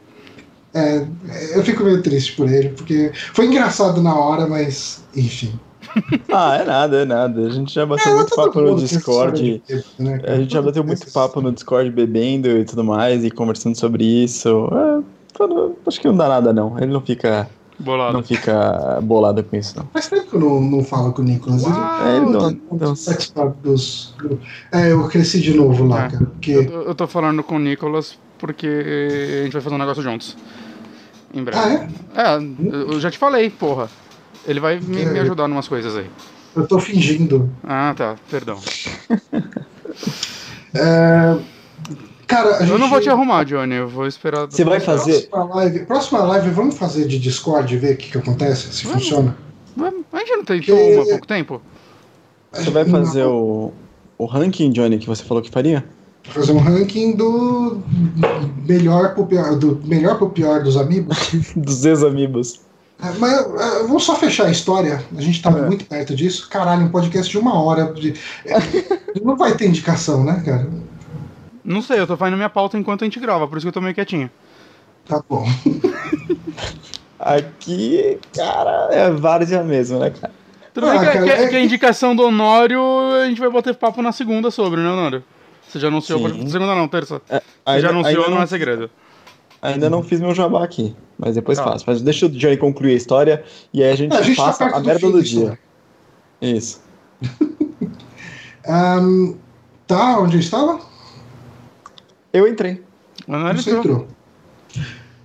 É, 0.74 1.06
eu 1.54 1.64
fico 1.64 1.86
meio 1.86 2.04
triste 2.04 2.34
por 2.34 2.52
ele, 2.52 2.70
porque 2.70 3.10
foi 3.34 3.46
engraçado 3.46 4.02
na 4.02 4.14
hora, 4.14 4.46
mas 4.46 5.06
enfim. 5.16 5.58
ah, 6.32 6.56
é 6.56 6.66
nada, 6.66 7.02
é 7.02 7.06
nada. 7.06 7.48
A 7.48 7.50
gente 7.50 7.74
já 7.74 7.86
bateu 7.86 8.12
é, 8.12 8.16
muito 8.16 8.36
papo 8.36 8.62
no 8.62 8.76
Discord. 8.76 9.62
né, 10.00 10.22
a 10.26 10.36
gente 10.36 10.54
já 10.54 10.62
bateu 10.62 10.84
muito 10.84 11.12
papo 11.12 11.42
no 11.42 11.52
Discord 11.52 11.90
bebendo 11.92 12.50
e 12.50 12.66
tudo 12.66 12.84
mais, 12.84 13.24
e 13.24 13.32
conversando 13.32 13.76
sobre 13.76 14.04
isso. 14.04 14.70
É, 14.72 15.44
acho 15.88 16.00
que 16.00 16.08
não 16.08 16.16
dá 16.16 16.30
nada, 16.30 16.54
não. 16.54 16.78
Ele 16.78 16.92
não 16.92 17.02
fica 17.02 17.50
Bolado. 17.78 18.14
Não 18.14 18.24
fica 18.24 19.00
bolado 19.02 19.44
com 19.44 19.56
isso, 19.56 19.78
não. 19.78 19.86
Faz 19.92 20.08
tempo 20.08 20.30
que 20.30 20.36
eu 20.36 20.40
não, 20.40 20.62
não 20.62 20.84
falo 20.84 21.12
com 21.12 21.22
o 21.22 21.26
Nicolas. 21.26 21.64
Uau, 21.64 22.08
é, 22.08 22.18
ele 22.18 22.26
não, 22.26 22.58
não, 22.72 23.54
dos, 23.62 24.14
do, 24.18 24.40
é, 24.72 24.92
eu 24.94 25.08
cresci 25.10 25.42
de 25.42 25.54
novo 25.54 25.86
lá, 25.86 26.06
é. 26.06 26.10
cara. 26.10 26.26
Porque... 26.26 26.52
Eu, 26.52 26.84
eu 26.84 26.96
tô 26.96 27.06
falando 27.06 27.44
com 27.44 27.56
o 27.58 27.60
Nicolas 27.60 28.18
porque 28.38 28.68
a 28.68 29.44
gente 29.44 29.54
vai 29.54 29.62
fazer 29.62 29.76
um 29.76 29.80
negócio 29.80 30.02
juntos. 30.02 30.38
Em 31.34 31.44
breve. 31.44 31.88
Ah, 32.16 32.34
é? 32.34 32.38
É, 32.38 32.38
eu 32.72 33.00
já 33.00 33.12
te 33.12 33.18
falei, 33.18 33.50
porra. 33.50 33.90
Ele 34.48 34.60
vai 34.60 34.80
me, 34.80 35.02
é, 35.02 35.06
me 35.06 35.20
ajudar 35.20 35.50
em 35.50 35.52
umas 35.52 35.68
coisas 35.68 35.96
aí. 35.96 36.10
Eu 36.56 36.68
tô 36.68 36.80
fingindo. 36.80 37.50
Ah, 37.64 37.94
tá. 37.96 38.16
Perdão. 38.30 38.60
é, 40.74 41.38
cara, 42.26 42.66
Eu 42.66 42.78
não 42.78 42.90
vou 42.90 43.02
te 43.02 43.10
arrumar, 43.10 43.44
Johnny. 43.44 43.76
Eu 43.76 43.90
vou 43.90 44.08
esperar. 44.08 44.46
Você 44.46 44.64
vai 44.64 44.80
fazer. 44.80 45.28
Próxima 45.28 45.56
live, 45.56 45.80
próxima 45.86 46.20
live, 46.20 46.50
vamos 46.52 46.78
fazer 46.78 47.08
de 47.08 47.20
Discord 47.20 47.74
e 47.74 47.78
ver 47.78 47.96
o 47.96 47.98
que, 47.98 48.12
que 48.12 48.18
acontece, 48.18 48.72
se 48.74 48.86
vamos. 48.86 49.04
funciona. 49.04 49.36
A 49.78 50.20
gente 50.20 50.32
não 50.32 50.46
tentou 50.46 50.76
Porque... 50.78 51.00
há 51.02 51.04
pouco 51.04 51.28
tempo? 51.28 51.62
Você 52.54 52.72
vai 52.72 52.86
fazer 52.86 53.26
o, 53.26 53.74
o 54.18 54.26
ranking, 54.26 54.72
Johnny, 54.72 54.98
que 54.98 55.08
você 55.08 55.24
falou 55.24 55.44
que 55.44 55.52
faria? 55.52 55.84
Fazer 56.24 56.54
um 56.54 56.58
ranking 56.58 57.16
do 57.16 57.82
melhor 58.66 59.14
pro 59.14 59.26
pior, 59.26 59.56
do 59.58 59.80
melhor 59.86 60.18
pro 60.18 60.30
pior 60.30 60.64
dos 60.64 60.78
amigos. 60.78 61.18
dos 61.56 61.86
ex-amigos. 61.86 62.65
É, 63.02 63.12
mas 63.20 63.34
é, 63.34 63.84
vamos 63.84 64.04
só 64.04 64.16
fechar 64.16 64.46
a 64.46 64.52
história. 64.52 65.04
A 65.16 65.22
gente 65.22 65.42
tá 65.42 65.50
é. 65.50 65.62
muito 65.62 65.86
perto 65.86 66.16
disso. 66.16 66.50
Caralho, 66.50 66.84
um 66.84 66.90
podcast 66.90 67.30
de 67.30 67.38
uma 67.38 67.62
hora. 67.62 67.94
De... 67.94 68.14
É, 68.46 68.56
não 69.24 69.36
vai 69.36 69.56
ter 69.56 69.68
indicação, 69.68 70.24
né, 70.24 70.42
cara? 70.46 70.70
Não 71.64 71.82
sei, 71.82 72.00
eu 72.00 72.08
tô 72.08 72.16
fazendo 72.16 72.38
minha 72.38 72.50
pauta 72.50 72.78
enquanto 72.78 73.02
a 73.02 73.06
gente 73.06 73.20
grava, 73.20 73.48
por 73.48 73.58
isso 73.58 73.66
que 73.66 73.70
eu 73.70 73.74
tô 73.74 73.82
meio 73.82 73.96
quietinho. 73.96 74.30
Tá 75.08 75.22
bom. 75.28 75.46
Aqui, 77.20 78.20
cara, 78.36 78.90
é 78.92 79.10
várzea 79.10 79.64
mesmo, 79.64 80.00
né, 80.00 80.12
cara? 80.12 80.34
Tudo 80.74 80.88
ah, 80.88 80.92
bem 80.92 81.00
que, 81.00 81.06
cara, 81.06 81.24
que, 81.24 81.30
é 81.32 81.48
que, 81.48 81.56
a 81.56 81.60
indicação 81.60 82.16
do 82.16 82.24
Honório 82.24 82.82
a 83.24 83.28
gente 83.28 83.40
vai 83.40 83.50
bater 83.50 83.74
papo 83.76 84.02
na 84.02 84.12
segunda 84.12 84.52
sobre, 84.52 84.82
né, 84.82 84.90
Honório? 84.90 85.24
Você 85.68 85.80
já 85.80 85.88
anunciou. 85.88 86.30
Sim. 86.30 86.48
Segunda 86.48 86.76
não, 86.76 86.88
terça. 86.88 87.22
É, 87.30 87.40
Você 87.40 87.44
ainda, 87.66 87.82
já 87.82 87.90
anunciou, 87.90 88.30
não, 88.30 88.36
não 88.36 88.44
é 88.44 88.46
segredo. 88.46 88.90
Ainda 89.62 89.90
não 89.90 90.04
fiz 90.04 90.20
meu 90.20 90.34
jabá 90.34 90.64
aqui, 90.64 90.96
mas 91.18 91.36
depois 91.36 91.58
tá. 91.58 91.64
faço. 91.64 91.86
Mas 91.88 92.02
deixa 92.02 92.26
o 92.26 92.30
Johnny 92.30 92.58
concluir 92.58 92.92
a 92.92 92.96
história 92.96 93.44
e 93.74 93.84
aí 93.84 93.92
a 93.92 93.96
gente, 93.96 94.16
a 94.16 94.22
gente 94.22 94.36
passa 94.36 94.70
tá 94.70 94.78
a 94.78 94.80
merda 94.80 95.08
do, 95.08 95.14
do 95.14 95.24
dia. 95.24 95.58
Isso. 96.42 96.82
um, 98.68 99.36
tá, 99.88 100.20
onde 100.20 100.38
eu 100.38 100.40
estava? 100.40 100.80
Eu 102.32 102.48
entrei. 102.48 102.84
Você 103.28 103.72
entrou. 103.72 103.80
entrou. 103.80 104.08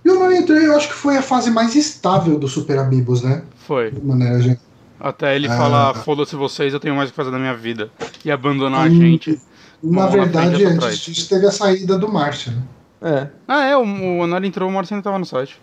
Eu 0.05 0.15
não 0.15 0.33
entrei, 0.33 0.67
eu 0.67 0.77
acho 0.77 0.89
que 0.89 0.95
foi 0.95 1.17
a 1.17 1.23
fase 1.23 1.51
mais 1.51 1.75
estável 1.75 2.39
do 2.39 2.49
Super 2.49 2.79
Amigos, 2.79 3.23
né? 3.23 3.43
Foi. 3.67 3.91
De 3.91 4.01
maneira 4.01 4.41
gente. 4.41 4.61
Até 4.99 5.35
ele 5.35 5.49
ah, 5.49 5.57
falar, 5.57 5.95
foda-se 5.95 6.37
vocês, 6.37 6.73
eu 6.73 6.81
tenho 6.81 6.95
mais 6.95 7.09
o 7.09 7.13
que 7.13 7.17
fazer 7.17 7.31
na 7.31 7.39
minha 7.39 7.55
vida. 7.55 7.91
E 8.25 8.31
abandonar 8.31 8.81
hum, 8.81 8.85
a 8.85 8.89
gente. 8.89 9.41
Na 9.83 10.07
verdade, 10.07 10.65
antes 10.65 10.99
disso 10.99 11.29
teve 11.29 11.47
a 11.47 11.51
saída 11.51 11.99
do 11.99 12.11
Márcio, 12.11 12.53
né? 12.53 12.63
É. 13.03 13.29
Ah, 13.49 13.65
é, 13.65 13.77
o, 13.77 13.83
o 13.83 14.19
Honor 14.19 14.45
entrou, 14.45 14.69
o 14.69 14.73
Márcio 14.73 14.95
ainda 14.95 15.05
tava 15.05 15.19
no 15.19 15.25
site. 15.25 15.59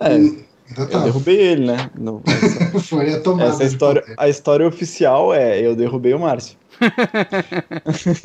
É. 0.00 0.14
Hum, 0.14 0.42
eu 0.76 0.88
tá. 0.88 1.00
derrubei 1.00 1.36
ele, 1.36 1.66
né? 1.66 1.90
No, 1.96 2.22
essa, 2.26 2.80
Foi 2.80 3.14
a 3.14 3.20
tomada. 3.20 3.50
Essa 3.50 3.64
história, 3.64 4.04
a 4.16 4.28
história 4.28 4.66
oficial 4.66 5.32
é 5.32 5.60
eu 5.60 5.76
derrubei 5.76 6.14
o 6.14 6.18
Márcio. 6.18 6.56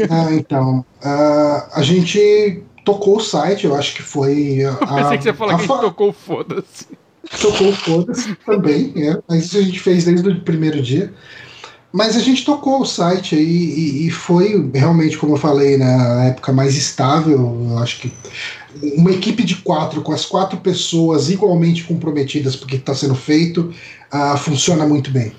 ah, 0.10 0.34
então. 0.34 0.86
Uh, 1.04 1.70
a 1.74 1.82
gente 1.82 2.64
tocou 2.84 3.18
o 3.18 3.22
site, 3.22 3.66
eu 3.66 3.76
acho 3.76 3.96
que 3.96 4.02
foi. 4.02 4.64
A, 4.66 4.70
eu 4.70 4.78
pensei 4.88 5.18
que 5.18 5.24
você 5.24 5.34
falou 5.34 5.56
que 5.56 5.64
a 5.64 5.68
gente 5.68 5.82
tocou 5.82 6.14
foda-se. 6.14 6.88
Tocou 7.40 7.72
foda-se 7.74 8.36
também, 8.46 8.94
é, 8.98 9.18
mas 9.28 9.46
isso 9.46 9.58
a 9.58 9.62
gente 9.62 9.80
fez 9.80 10.06
desde 10.06 10.28
o 10.30 10.42
primeiro 10.42 10.82
dia. 10.82 11.14
Mas 11.92 12.16
a 12.16 12.20
gente 12.20 12.46
tocou 12.46 12.82
o 12.82 12.86
site 12.86 13.36
aí 13.36 13.44
e, 13.44 14.08
e, 14.08 14.12
foi 14.12 14.70
realmente, 14.74 15.18
como 15.18 15.34
eu 15.34 15.38
falei, 15.38 15.78
né, 15.78 15.98
na 15.98 16.26
época 16.26 16.54
mais 16.54 16.76
estável. 16.76 17.68
Eu 17.70 17.78
acho 17.80 18.00
que 18.00 18.14
uma 18.96 19.12
equipe 19.12 19.44
de 19.44 19.56
quatro, 19.58 20.02
com 20.02 20.14
as 20.14 20.26
quatro 20.26 20.58
pessoas 20.58 21.30
igualmente 21.30 21.84
comprometidas 21.84 22.56
porque 22.56 22.78
está 22.78 22.96
sendo 22.96 23.16
feito, 23.16 23.74
uh, 24.14 24.38
funciona 24.38 24.86
muito 24.86 25.12
bem. 25.12 25.34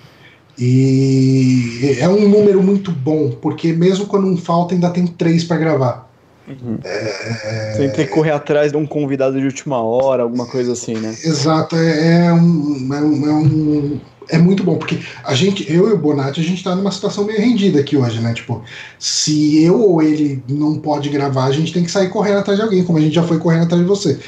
E 0.59 1.97
é 1.99 2.09
um 2.09 2.29
número 2.29 2.63
muito 2.63 2.93
bom, 2.93 3.31
porque 3.31 3.73
mesmo 3.73 4.07
quando 4.07 4.27
um 4.27 4.37
falta, 4.37 4.75
ainda 4.75 4.91
tem 4.91 5.07
três 5.07 5.45
para 5.45 5.57
gravar. 5.57 6.13
Uhum. 6.47 6.79
É... 6.85 7.75
Sem 7.77 7.91
ter 7.91 8.07
que 8.07 8.13
correr 8.13 8.33
atrás 8.33 8.73
de 8.73 8.77
um 8.77 8.87
convidado 8.87 9.39
de 9.39 9.47
última 9.47 9.83
hora, 9.83 10.25
alguma 10.25 10.47
coisa 10.47 10.73
assim, 10.73 10.95
né? 10.95 11.15
Exato, 11.25 11.77
é, 11.77 12.27
é, 12.27 12.33
um, 12.33 12.89
é, 12.93 13.01
um, 13.01 13.27
é, 13.27 13.33
um, 13.33 14.01
é 14.29 14.39
muito 14.39 14.63
bom, 14.63 14.77
porque 14.77 15.01
a 15.25 15.35
gente, 15.35 15.71
eu 15.73 15.89
e 15.89 15.93
o 15.93 15.99
Bonatti, 15.99 16.41
a 16.41 16.45
gente 16.45 16.63
tá 16.63 16.75
numa 16.75 16.91
situação 16.91 17.25
meio 17.25 17.41
rendida 17.41 17.81
aqui 17.81 17.97
hoje, 17.97 18.21
né? 18.21 18.33
Tipo, 18.35 18.63
se 18.99 19.63
eu 19.63 19.81
ou 19.81 20.03
ele 20.03 20.43
não 20.49 20.79
pode 20.79 21.09
gravar, 21.09 21.45
a 21.45 21.53
gente 21.53 21.73
tem 21.73 21.85
que 21.85 21.91
sair 21.91 22.09
correndo 22.09 22.39
atrás 22.39 22.59
de 22.59 22.65
alguém, 22.65 22.85
como 22.85 22.99
a 22.99 23.01
gente 23.01 23.15
já 23.15 23.23
foi 23.23 23.39
correndo 23.39 23.65
atrás 23.65 23.83
de 23.83 23.89
você. 23.89 24.19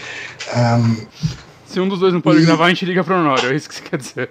Um, 0.56 1.06
se 1.66 1.80
um 1.80 1.88
dos 1.88 2.00
dois 2.00 2.12
não 2.12 2.20
pode 2.20 2.40
e... 2.40 2.44
gravar, 2.44 2.66
a 2.66 2.68
gente 2.68 2.84
liga 2.84 3.02
pro 3.02 3.16
Honório, 3.16 3.50
é 3.50 3.56
isso 3.56 3.68
que 3.68 3.74
você 3.74 3.82
quer 3.82 3.98
dizer. 3.98 4.30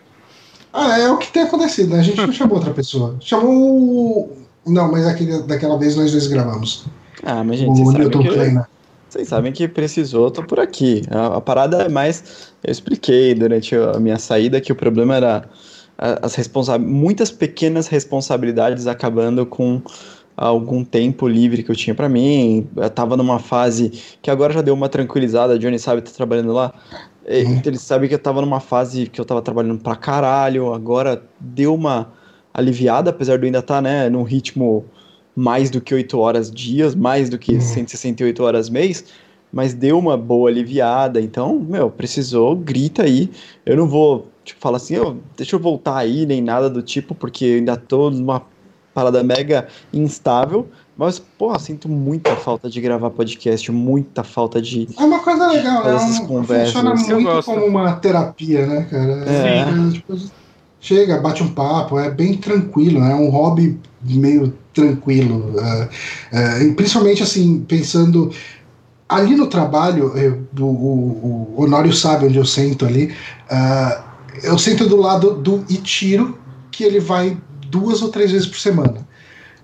Ah, 0.72 0.98
é 0.98 1.10
o 1.10 1.18
que 1.18 1.32
tem 1.32 1.44
acontecido, 1.44 1.92
né? 1.92 2.00
A 2.00 2.04
gente 2.04 2.18
não 2.18 2.34
chamou 2.34 2.58
outra 2.58 2.74
pessoa. 2.74 3.16
Chamou. 3.20 4.36
Não, 4.66 4.92
mas 4.92 5.06
aquele, 5.06 5.44
daquela 5.44 5.78
vez 5.78 5.96
nós 5.96 6.12
dois 6.12 6.26
gravamos. 6.28 6.86
Ah, 7.24 7.44
mas 7.44 7.60
gente, 7.60 7.78
vocês 7.78 7.92
sabem, 7.92 8.10
que, 8.10 8.73
vocês 9.14 9.28
sabem 9.28 9.52
que 9.52 9.68
precisou, 9.68 10.32
tô 10.32 10.42
por 10.42 10.60
aqui. 10.60 11.04
A, 11.12 11.38
a, 11.38 11.42
parada 11.42 11.84
é 11.84 11.90
mais. 11.90 12.52
Eu 12.64 12.72
expliquei 12.72 13.36
durante 13.36 13.76
a 13.76 14.00
minha 14.00 14.18
saída 14.18 14.60
que 14.60 14.72
o 14.72 14.76
problema 14.76 15.16
era 15.16 15.44
as 15.96 16.34
responsa 16.34 16.80
muitas 16.80 17.30
pequenas 17.30 17.88
responsabilidades 17.88 18.88
acabando 18.88 19.46
com 19.46 19.84
algum 20.36 20.84
tempo 20.84 21.28
livre 21.28 21.62
que 21.62 21.70
eu 21.70 21.76
tinha 21.76 21.94
para 21.94 22.10
mim. 22.10 22.68
Eu 22.76 22.90
tava 22.90 23.16
numa 23.16 23.38
fase 23.38 23.92
que 24.20 24.32
agora 24.32 24.52
já 24.52 24.62
deu 24.62 24.74
uma 24.74 24.90
tranquilizada, 24.90 25.54
a 25.54 25.58
Johnny 25.60 25.78
sabe, 25.78 26.02
tá 26.02 26.10
trabalhando 26.10 26.52
lá. 26.52 26.74
Uhum. 27.30 27.62
Ele 27.64 27.78
sabe 27.78 28.08
que 28.08 28.16
eu 28.16 28.20
tava 28.20 28.42
numa 28.42 28.60
fase 28.60 29.06
que 29.06 29.22
eu 29.22 29.26
tava 29.26 29.44
trabalhando 29.44 29.80
pra 29.80 29.96
caralho, 29.96 30.74
agora 30.74 31.22
deu 31.40 31.76
uma 31.76 32.12
aliviada, 32.52 33.12
apesar 33.12 33.38
de 33.38 33.44
eu 33.44 33.46
ainda 33.46 33.60
estar, 33.60 33.76
tá, 33.76 33.82
né, 33.82 34.10
num 34.10 34.24
ritmo 34.24 34.86
mais 35.36 35.70
do 35.70 35.82
que 35.82 35.94
8 35.94 36.18
horas 36.20 36.52
dias, 36.52 36.96
mais 36.96 37.30
do 37.30 37.38
que 37.38 37.56
uhum. 37.56 37.62
168 37.62 38.44
horas 38.44 38.70
mês, 38.70 39.06
mas 39.52 39.74
deu 39.74 39.98
uma 39.98 40.18
boa 40.18 40.50
aliviada. 40.50 41.22
Então, 41.22 41.60
meu, 41.60 41.90
precisou, 41.90 42.56
grita 42.56 43.04
aí. 43.04 43.30
Eu 43.66 43.78
não 43.78 43.88
vou, 43.88 44.28
tipo, 44.44 44.60
falar 44.60 44.78
assim, 44.78 44.98
oh, 44.98 45.16
deixa 45.38 45.56
eu 45.56 45.60
voltar 45.60 45.98
aí, 45.98 46.26
nem 46.26 46.42
nada 46.42 46.70
do 46.70 46.82
tipo, 46.82 47.14
porque 47.14 47.46
eu 47.46 47.56
ainda 47.58 47.76
tô 47.76 48.10
numa 48.10 48.44
parada 48.94 49.24
mega 49.24 49.68
instável. 49.92 50.68
Mas, 50.96 51.18
porra, 51.18 51.58
sinto 51.58 51.90
muita 51.90 52.36
falta 52.36 52.70
de 52.70 52.80
gravar 52.80 53.10
podcast, 53.10 53.72
muita 53.72 54.24
falta 54.24 54.62
de. 54.62 54.88
É 54.98 55.04
uma 55.04 55.20
coisa 55.20 55.48
legal, 55.48 55.84
né? 55.84 55.96
Essas 55.96 56.20
conversas. 56.20 56.74
Funciona 56.74 57.20
muito 57.20 57.46
como 57.46 57.66
uma 57.66 57.94
terapia, 57.94 58.68
né, 58.68 58.88
cara? 58.90 59.24
É. 59.28 59.60
é 59.62 59.92
tipo, 59.92 60.16
chega, 60.80 61.20
bate 61.20 61.42
um 61.42 61.50
papo, 61.50 61.98
é 61.98 62.12
bem 62.12 62.38
tranquilo, 62.38 63.00
né? 63.00 63.12
é 63.12 63.16
um 63.16 63.30
hobby 63.30 63.80
meio 64.04 64.54
tranquilo. 64.74 65.54
Uh, 65.56 66.70
uh, 66.70 66.74
principalmente 66.76 67.24
assim, 67.24 67.62
pensando 67.68 68.32
ali 69.08 69.36
no 69.36 69.48
trabalho, 69.48 70.18
eu, 70.18 70.48
o, 70.60 70.66
o, 70.66 71.54
o, 71.56 71.62
Honório 71.64 71.94
sabe 71.94 72.26
onde 72.26 72.38
eu 72.38 72.46
sento 72.46 72.86
ali. 72.86 73.14
Uh, 73.52 74.04
eu 74.42 74.58
sento 74.58 74.88
do 74.88 74.98
lado 74.98 75.36
do 75.36 75.64
Itiro, 75.70 76.38
que 76.72 76.84
ele 76.84 77.00
vai 77.00 77.38
duas 77.68 78.02
ou 78.02 78.10
três 78.10 78.32
vezes 78.32 78.48
por 78.48 78.58
semana. 78.58 79.08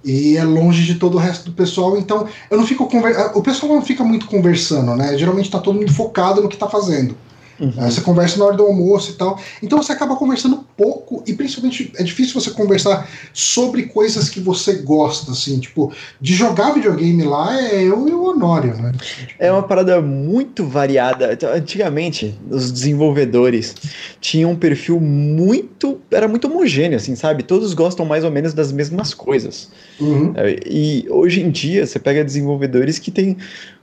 E 0.03 0.37
é 0.37 0.43
longe 0.43 0.85
de 0.85 0.95
todo 0.95 1.15
o 1.15 1.17
resto 1.17 1.49
do 1.49 1.51
pessoal, 1.51 1.97
então 1.97 2.27
eu 2.49 2.57
não 2.57 2.65
fico 2.65 2.87
conver... 2.87 3.15
o 3.35 3.41
pessoal 3.41 3.73
não 3.73 3.81
fica 3.81 4.03
muito 4.03 4.27
conversando, 4.27 4.95
né? 4.95 5.17
Geralmente 5.17 5.45
está 5.45 5.59
todo 5.59 5.77
mundo 5.77 5.91
focado 5.91 6.41
no 6.41 6.47
que 6.47 6.55
está 6.55 6.69
fazendo. 6.69 7.17
Uhum. 7.59 7.71
Você 7.71 8.01
conversa 8.01 8.37
na 8.39 8.45
hora 8.45 8.57
do 8.57 8.63
almoço 8.63 9.11
e 9.11 9.13
tal. 9.15 9.39
Então 9.61 9.81
você 9.81 9.91
acaba 9.91 10.15
conversando 10.15 10.65
pouco 10.77 11.23
e 11.27 11.33
principalmente 11.33 11.91
é 11.97 12.03
difícil 12.03 12.39
você 12.39 12.51
conversar 12.51 13.09
sobre 13.33 13.83
coisas 13.83 14.29
que 14.29 14.39
você 14.39 14.75
gosta, 14.77 15.31
assim, 15.31 15.59
tipo, 15.59 15.91
de 16.21 16.33
jogar 16.33 16.71
videogame 16.71 17.23
lá 17.23 17.59
é 17.61 17.83
eu 17.83 18.07
e 18.07 18.11
o 18.11 18.23
Honório, 18.23 18.75
né? 18.75 18.93
É 19.37 19.51
uma 19.51 19.63
parada 19.63 20.01
muito 20.01 20.65
variada. 20.65 21.33
Então, 21.33 21.51
antigamente, 21.51 22.37
os 22.49 22.71
desenvolvedores 22.71 23.75
tinham 24.21 24.51
um 24.51 24.55
perfil 24.55 24.99
muito. 24.99 25.99
era 26.11 26.27
muito 26.27 26.47
homogêneo, 26.47 26.97
assim, 26.97 27.15
sabe? 27.15 27.43
Todos 27.43 27.73
gostam 27.73 28.05
mais 28.05 28.23
ou 28.23 28.31
menos 28.31 28.53
das 28.53 28.71
mesmas 28.71 29.13
coisas. 29.13 29.69
Uhum. 29.99 30.33
É, 30.35 30.59
e 30.65 31.05
hoje 31.09 31.41
em 31.41 31.51
dia 31.51 31.85
você 31.85 31.99
pega 31.99 32.23
desenvolvedores 32.23 32.99
que 32.99 33.11
têm 33.11 33.37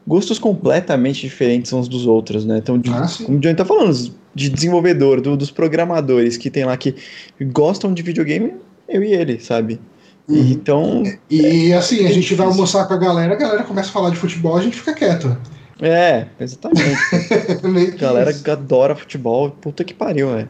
gostos 0.06 0.38
completamente 0.38 1.20
diferentes 1.22 1.72
uns 1.72 1.88
dos 1.88 2.06
outros, 2.06 2.44
né? 2.44 2.58
Então, 2.58 2.78
de, 2.78 2.90
ah, 2.90 3.06
como 3.24 3.38
o 3.38 3.40
Johnny 3.40 3.54
tá 3.54 3.64
falando, 3.64 4.12
de 4.34 4.48
desenvolvedor, 4.48 5.20
do, 5.20 5.36
dos 5.36 5.50
programadores 5.50 6.36
que 6.36 6.50
tem 6.50 6.64
lá 6.64 6.76
que 6.76 6.94
gostam 7.40 7.92
de 7.92 8.02
videogame, 8.02 8.54
eu 8.88 9.02
e 9.02 9.12
ele, 9.12 9.40
sabe? 9.40 9.80
Uhum. 10.28 10.36
Então. 10.50 11.02
E 11.30 11.72
é, 11.72 11.76
assim, 11.76 12.06
a 12.06 12.12
gente 12.12 12.34
vai 12.34 12.46
almoçar 12.46 12.86
com 12.86 12.94
a 12.94 12.98
galera, 12.98 13.34
a 13.34 13.36
galera 13.36 13.64
começa 13.64 13.88
a 13.88 13.92
falar 13.92 14.10
de 14.10 14.16
futebol, 14.16 14.56
a 14.56 14.62
gente 14.62 14.76
fica 14.76 14.94
quieto. 14.94 15.36
É, 15.80 16.26
exatamente. 16.40 16.96
a 17.94 17.96
galera 17.96 18.30
isso. 18.30 18.50
adora 18.50 18.96
futebol, 18.96 19.50
puta 19.50 19.84
que 19.84 19.92
pariu, 19.92 20.30
velho. 20.30 20.48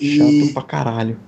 E... 0.00 0.16
Chato 0.16 0.54
pra 0.54 0.62
caralho. 0.62 1.18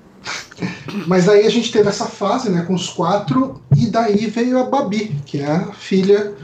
Mas 1.07 1.29
aí 1.29 1.47
a 1.47 1.51
gente 1.51 1.71
teve 1.71 1.89
essa 1.89 2.07
fase, 2.07 2.51
né, 2.51 2.63
com 2.63 2.75
os 2.75 2.89
quatro, 2.89 3.61
e 3.77 3.87
daí 3.87 4.27
veio 4.27 4.59
a 4.59 4.65
Babi, 4.65 5.15
que 5.25 5.39
é 5.39 5.47
a 5.47 5.73
filha 5.73 6.35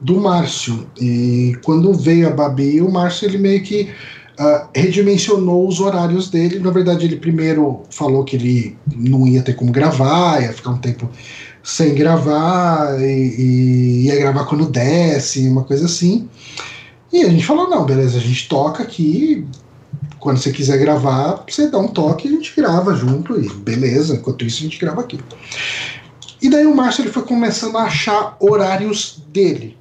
do 0.00 0.20
Márcio. 0.20 0.86
E 1.00 1.56
quando 1.64 1.92
veio 1.92 2.28
a 2.28 2.30
Babi, 2.30 2.80
o 2.80 2.90
Márcio 2.90 3.26
ele 3.28 3.38
meio 3.38 3.62
que 3.62 3.90
uh, 4.38 4.68
redimensionou 4.74 5.66
os 5.66 5.80
horários 5.80 6.30
dele. 6.30 6.58
Na 6.58 6.70
verdade, 6.70 7.04
ele 7.04 7.16
primeiro 7.16 7.82
falou 7.90 8.24
que 8.24 8.36
ele 8.36 8.76
não 8.94 9.26
ia 9.26 9.42
ter 9.42 9.54
como 9.54 9.72
gravar, 9.72 10.42
ia 10.42 10.52
ficar 10.52 10.70
um 10.70 10.78
tempo 10.78 11.08
sem 11.62 11.94
gravar, 11.94 12.98
e, 13.00 13.04
e 13.04 14.06
ia 14.06 14.16
gravar 14.16 14.44
quando 14.44 14.66
desce, 14.66 15.48
uma 15.48 15.64
coisa 15.64 15.86
assim. 15.86 16.28
E 17.12 17.22
a 17.22 17.28
gente 17.28 17.44
falou: 17.44 17.68
não, 17.68 17.84
beleza, 17.84 18.18
a 18.18 18.20
gente 18.20 18.48
toca 18.48 18.82
aqui. 18.82 19.46
Quando 20.18 20.38
você 20.38 20.50
quiser 20.50 20.78
gravar, 20.78 21.44
você 21.48 21.70
dá 21.70 21.78
um 21.78 21.88
toque 21.88 22.26
e 22.26 22.30
a 22.30 22.34
gente 22.34 22.52
grava 22.56 22.94
junto, 22.94 23.40
e 23.40 23.48
beleza, 23.48 24.16
enquanto 24.16 24.44
isso 24.44 24.60
a 24.60 24.62
gente 24.64 24.78
grava 24.78 25.00
aqui. 25.00 25.18
E 26.42 26.50
daí 26.50 26.66
o 26.66 26.74
Márcio 26.74 27.02
ele 27.02 27.12
foi 27.12 27.22
começando 27.22 27.76
a 27.76 27.84
achar 27.84 28.36
horários 28.40 29.22
dele. 29.28 29.77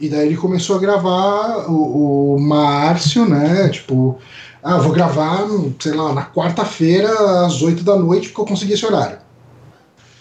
E 0.00 0.08
daí 0.08 0.28
ele 0.28 0.36
começou 0.36 0.76
a 0.76 0.78
gravar 0.78 1.68
o, 1.68 2.36
o 2.36 2.40
Márcio, 2.40 3.28
né? 3.28 3.68
Tipo, 3.68 4.18
ah, 4.62 4.78
vou 4.78 4.92
gravar, 4.92 5.46
sei 5.80 5.92
lá, 5.92 6.12
na 6.12 6.24
quarta-feira 6.24 7.44
às 7.44 7.62
8 7.62 7.82
da 7.82 7.96
noite, 7.96 8.28
porque 8.28 8.40
eu 8.40 8.46
consegui 8.46 8.74
esse 8.74 8.86
horário. 8.86 9.18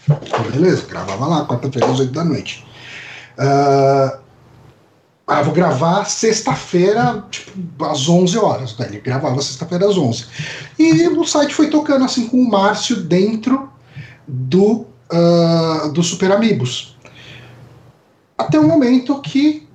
Então, 0.06 0.44
beleza, 0.52 0.86
gravava 0.88 1.28
lá, 1.28 1.46
quarta-feira 1.46 1.92
às 1.92 2.00
8 2.00 2.12
da 2.12 2.24
noite. 2.24 2.66
Uh, 3.38 4.18
ah, 5.28 5.42
vou 5.42 5.54
gravar 5.54 6.06
sexta-feira, 6.06 7.26
tipo, 7.30 7.84
às 7.84 8.08
11 8.08 8.38
horas. 8.38 8.74
Daí 8.74 8.88
ele 8.88 9.02
gravava 9.02 9.42
sexta-feira 9.42 9.86
às 9.86 9.98
11. 9.98 10.26
E 10.80 11.08
o 11.10 11.26
site 11.26 11.54
foi 11.54 11.70
tocando 11.70 12.06
assim 12.06 12.28
com 12.28 12.38
o 12.38 12.50
Márcio 12.50 12.96
dentro 12.96 13.70
do, 14.26 14.86
uh, 15.12 15.92
do 15.92 16.02
Super 16.02 16.32
Amigos. 16.32 16.98
Até 18.38 18.58
o 18.58 18.64
momento 18.64 19.20
que 19.20 19.67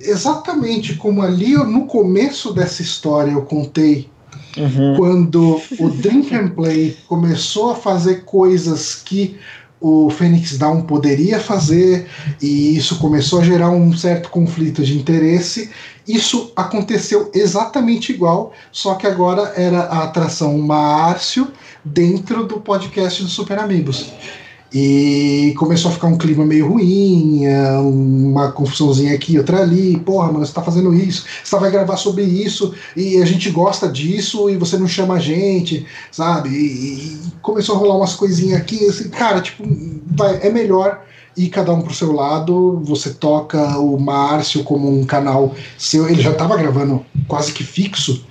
exatamente 0.00 0.94
como 0.94 1.22
ali 1.22 1.54
no 1.54 1.86
começo 1.86 2.52
dessa 2.52 2.82
história 2.82 3.32
eu 3.32 3.42
contei 3.42 4.08
uhum. 4.56 4.96
quando 4.96 5.60
o 5.78 5.88
Drink 5.90 6.34
and 6.34 6.48
Play 6.48 6.96
começou 7.08 7.70
a 7.70 7.74
fazer 7.74 8.24
coisas 8.24 8.94
que 8.94 9.38
o 9.80 10.08
Phoenix 10.10 10.56
Down 10.56 10.82
poderia 10.82 11.38
fazer 11.38 12.06
e 12.40 12.76
isso 12.76 12.98
começou 12.98 13.40
a 13.40 13.44
gerar 13.44 13.70
um 13.70 13.94
certo 13.96 14.30
conflito 14.30 14.82
de 14.82 14.96
interesse. 14.96 15.70
Isso 16.08 16.50
aconteceu 16.56 17.30
exatamente 17.34 18.12
igual, 18.12 18.52
só 18.72 18.94
que 18.94 19.06
agora 19.06 19.52
era 19.56 19.80
a 19.80 20.04
atração 20.04 20.56
Márcio 20.58 21.50
dentro 21.84 22.46
do 22.46 22.60
podcast 22.60 23.22
do 23.22 23.28
Super 23.28 23.58
Amigos. 23.58 24.12
E 24.72 25.54
começou 25.58 25.90
a 25.90 25.94
ficar 25.94 26.08
um 26.08 26.18
clima 26.18 26.44
meio 26.44 26.68
ruim, 26.68 27.42
uma 27.82 28.50
confusãozinha 28.50 29.14
aqui, 29.14 29.38
outra 29.38 29.62
ali. 29.62 29.98
Porra, 29.98 30.32
mano, 30.32 30.44
você 30.44 30.52
tá 30.52 30.62
fazendo 30.62 30.92
isso, 30.92 31.24
você 31.42 31.56
vai 31.56 31.70
gravar 31.70 31.96
sobre 31.96 32.24
isso, 32.24 32.74
e 32.96 33.22
a 33.22 33.24
gente 33.24 33.48
gosta 33.50 33.88
disso, 33.88 34.50
e 34.50 34.56
você 34.56 34.76
não 34.76 34.88
chama 34.88 35.14
a 35.14 35.18
gente, 35.18 35.86
sabe? 36.10 36.50
E, 36.50 36.64
e 36.64 37.18
começou 37.40 37.76
a 37.76 37.78
rolar 37.78 37.96
umas 37.96 38.14
coisinhas 38.14 38.60
aqui, 38.60 38.86
assim, 38.86 39.08
cara, 39.08 39.40
tipo, 39.40 39.64
vai, 40.06 40.40
é 40.42 40.50
melhor 40.50 41.00
ir 41.36 41.48
cada 41.48 41.72
um 41.72 41.82
pro 41.82 41.94
seu 41.94 42.12
lado. 42.12 42.80
Você 42.84 43.10
toca 43.10 43.78
o 43.78 43.98
Márcio 44.00 44.64
como 44.64 44.88
um 44.90 45.04
canal 45.04 45.54
seu, 45.78 46.08
ele 46.08 46.22
já 46.22 46.34
tava 46.34 46.56
gravando 46.56 47.04
quase 47.28 47.52
que 47.52 47.62
fixo, 47.62 48.24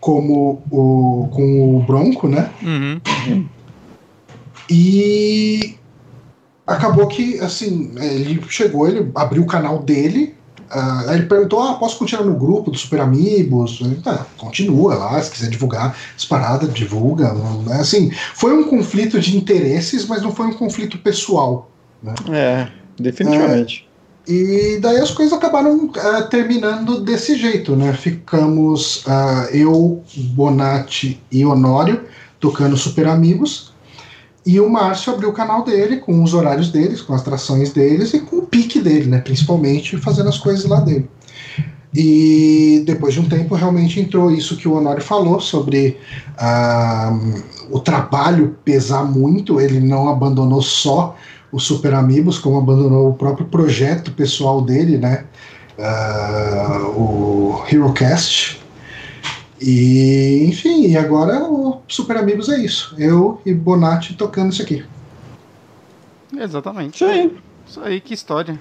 como 0.00 0.62
o, 0.70 1.28
com 1.32 1.76
o 1.76 1.82
Bronco, 1.82 2.28
né? 2.28 2.50
Uhum. 2.62 3.46
E 4.68 5.76
acabou 6.66 7.06
que, 7.06 7.38
assim, 7.40 7.92
ele 8.00 8.42
chegou, 8.48 8.88
ele 8.88 9.10
abriu 9.14 9.42
o 9.42 9.46
canal 9.46 9.78
dele. 9.82 10.34
Uh, 10.74 11.08
aí 11.08 11.18
ele 11.18 11.26
perguntou: 11.26 11.60
Ah, 11.62 11.74
posso 11.74 11.96
continuar 11.96 12.24
no 12.24 12.34
grupo 12.34 12.70
dos 12.72 12.80
Super 12.80 13.00
Amigos? 13.00 13.80
tá, 14.02 14.26
continua 14.36 14.96
lá, 14.96 15.22
se 15.22 15.30
quiser 15.30 15.48
divulgar 15.48 15.96
as 16.16 16.24
paradas, 16.24 16.74
divulga. 16.74 17.32
Assim, 17.78 18.10
foi 18.34 18.52
um 18.52 18.64
conflito 18.64 19.20
de 19.20 19.36
interesses, 19.36 20.06
mas 20.06 20.22
não 20.22 20.32
foi 20.32 20.46
um 20.46 20.54
conflito 20.54 20.98
pessoal. 20.98 21.70
Né? 22.02 22.14
É, 22.32 22.68
definitivamente. 23.00 23.86
É, 23.92 23.96
e 24.28 24.80
daí 24.80 24.96
as 24.96 25.12
coisas 25.12 25.32
acabaram 25.32 25.84
uh, 25.84 26.28
terminando 26.28 27.00
desse 27.00 27.36
jeito, 27.36 27.76
né? 27.76 27.92
Ficamos 27.92 29.04
uh, 29.06 29.48
eu, 29.52 30.02
Bonatti 30.34 31.20
e 31.30 31.46
Honório 31.46 32.04
tocando 32.40 32.76
Super 32.76 33.06
Amigos. 33.06 33.72
E 34.46 34.60
o 34.60 34.70
Márcio 34.70 35.12
abriu 35.12 35.30
o 35.30 35.32
canal 35.32 35.64
dele 35.64 35.96
com 35.96 36.22
os 36.22 36.32
horários 36.32 36.70
deles, 36.70 37.02
com 37.02 37.12
as 37.12 37.20
atrações 37.20 37.72
deles 37.72 38.14
e 38.14 38.20
com 38.20 38.36
o 38.36 38.42
pique 38.42 38.80
dele, 38.80 39.06
né? 39.06 39.18
Principalmente 39.18 39.96
fazendo 39.96 40.28
as 40.28 40.38
coisas 40.38 40.64
lá 40.64 40.78
dele. 40.78 41.10
E 41.92 42.82
depois 42.86 43.14
de 43.14 43.20
um 43.20 43.28
tempo 43.28 43.56
realmente 43.56 43.98
entrou 43.98 44.30
isso 44.30 44.56
que 44.56 44.68
o 44.68 44.74
Honório 44.74 45.02
falou 45.02 45.40
sobre 45.40 45.98
uh, 46.38 47.42
o 47.70 47.80
trabalho 47.80 48.56
pesar 48.64 49.02
muito. 49.02 49.60
Ele 49.60 49.80
não 49.80 50.08
abandonou 50.08 50.62
só 50.62 51.16
os 51.50 51.64
Super 51.64 51.94
Amigos, 51.94 52.38
como 52.38 52.58
abandonou 52.58 53.08
o 53.08 53.14
próprio 53.14 53.46
projeto 53.46 54.12
pessoal 54.12 54.60
dele, 54.62 54.96
né? 54.96 55.24
Uh, 55.76 57.00
o 57.00 57.64
HeroCast, 57.68 58.60
e, 59.60 60.44
enfim, 60.48 60.86
e 60.86 60.96
agora 60.96 61.44
o 61.44 61.80
Super 61.88 62.18
Amigos 62.18 62.48
é 62.48 62.58
isso. 62.58 62.94
Eu 62.98 63.40
e 63.44 63.54
Bonatti 63.54 64.14
tocando 64.14 64.52
isso 64.52 64.62
aqui. 64.62 64.84
Exatamente. 66.36 66.96
Isso 66.96 67.04
aí. 67.04 67.36
Isso 67.66 67.80
aí, 67.80 68.00
que 68.00 68.14
história. 68.14 68.58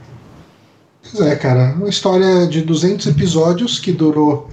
Pois 1.01 1.25
é, 1.25 1.35
cara. 1.35 1.73
Uma 1.75 1.89
história 1.89 2.47
de 2.47 2.61
200 2.61 3.07
episódios 3.07 3.79
que 3.79 3.91
durou 3.91 4.49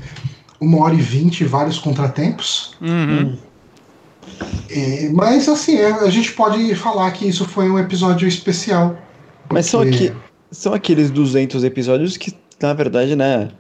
uma 0.61 0.85
hora 0.85 0.95
e 0.95 1.01
vinte, 1.01 1.45
vários 1.45 1.79
contratempos. 1.79 2.75
Uhum. 2.81 3.37
E, 4.71 5.11
mas, 5.13 5.49
assim, 5.49 5.77
é, 5.77 5.91
a 5.91 6.11
gente 6.11 6.33
pode 6.33 6.75
falar 6.75 7.11
que 7.13 7.27
isso 7.27 7.45
foi 7.45 7.71
um 7.71 7.79
episódio 7.79 8.27
especial. 8.27 8.97
Mas 9.51 9.67
são, 9.67 9.81
aqui, 9.81 10.13
são 10.51 10.75
aqueles 10.75 11.11
200 11.11 11.63
episódios 11.65 12.17
que, 12.17 12.35
na 12.61 12.73
verdade, 12.73 13.15
né? 13.15 13.51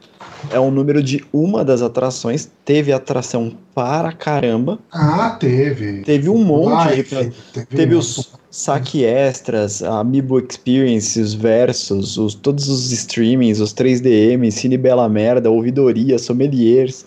É 0.51 0.59
o 0.59 0.70
número 0.70 1.03
de 1.03 1.24
uma 1.32 1.64
das 1.64 1.82
atrações. 1.82 2.51
Teve 2.64 2.93
atração 2.93 3.57
para 3.74 4.12
caramba. 4.12 4.78
Ah, 4.90 5.36
teve. 5.38 6.03
Teve 6.03 6.28
um 6.28 6.43
monte. 6.43 6.97
Life, 6.97 7.32
teve, 7.53 7.66
teve 7.66 7.95
os 7.95 8.32
saque 8.51 9.03
extras, 9.03 9.82
a 9.82 10.01
Amiibo 10.01 10.38
Experience, 10.38 11.18
os 11.18 11.32
versos, 11.32 12.18
os, 12.18 12.34
todos 12.34 12.68
os 12.68 12.93
streamings, 12.93 13.61
os 13.61 13.72
3DM, 13.72 14.51
Cine 14.51 14.76
Bela 14.76 15.09
Merda, 15.09 15.51
ouvidoria, 15.51 16.18
sommeliers. 16.18 17.05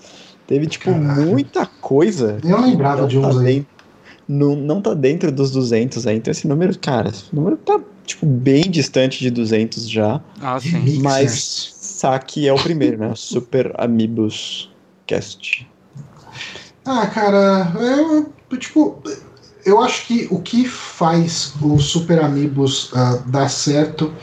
Teve, 0.48 0.66
tipo, 0.68 0.92
Caralho. 0.92 1.28
muita 1.28 1.66
coisa. 1.66 2.38
Eu 2.44 2.60
lembrava 2.62 3.08
de 3.08 3.18
uns 3.18 3.36
tá 3.36 3.42
aí. 3.42 3.66
não, 4.28 4.56
não 4.56 4.82
tá 4.82 4.94
dentro 4.94 5.32
dos 5.32 5.52
200 5.52 6.06
aí. 6.08 6.18
Então 6.18 6.32
esse 6.32 6.48
número, 6.48 6.78
cara, 6.80 7.10
esse 7.10 7.34
número 7.34 7.58
tá, 7.58 7.80
tipo, 8.06 8.26
bem 8.26 8.64
distante 8.64 9.20
de 9.20 9.30
200 9.30 9.90
já. 9.90 10.22
Ah, 10.42 10.60
sim. 10.60 11.00
Mas 11.02 11.75
Saki 11.96 12.48
é 12.48 12.54
o 12.54 12.58
primeiro, 12.58 12.98
né? 12.98 13.14
Super 13.16 13.74
Amigos 13.78 14.70
Cast. 15.08 15.68
Ah, 16.86 17.08
cara, 17.08 17.72
eu, 17.80 18.58
tipo, 18.58 19.02
eu 19.66 19.82
acho 19.82 20.06
que 20.06 20.28
o 20.30 20.40
que 20.40 20.68
faz 20.68 21.54
o 21.62 21.80
Super 21.80 22.22
Amigos 22.22 22.92
uh, 22.92 23.24
dar 23.28 23.50
certo 23.50 24.14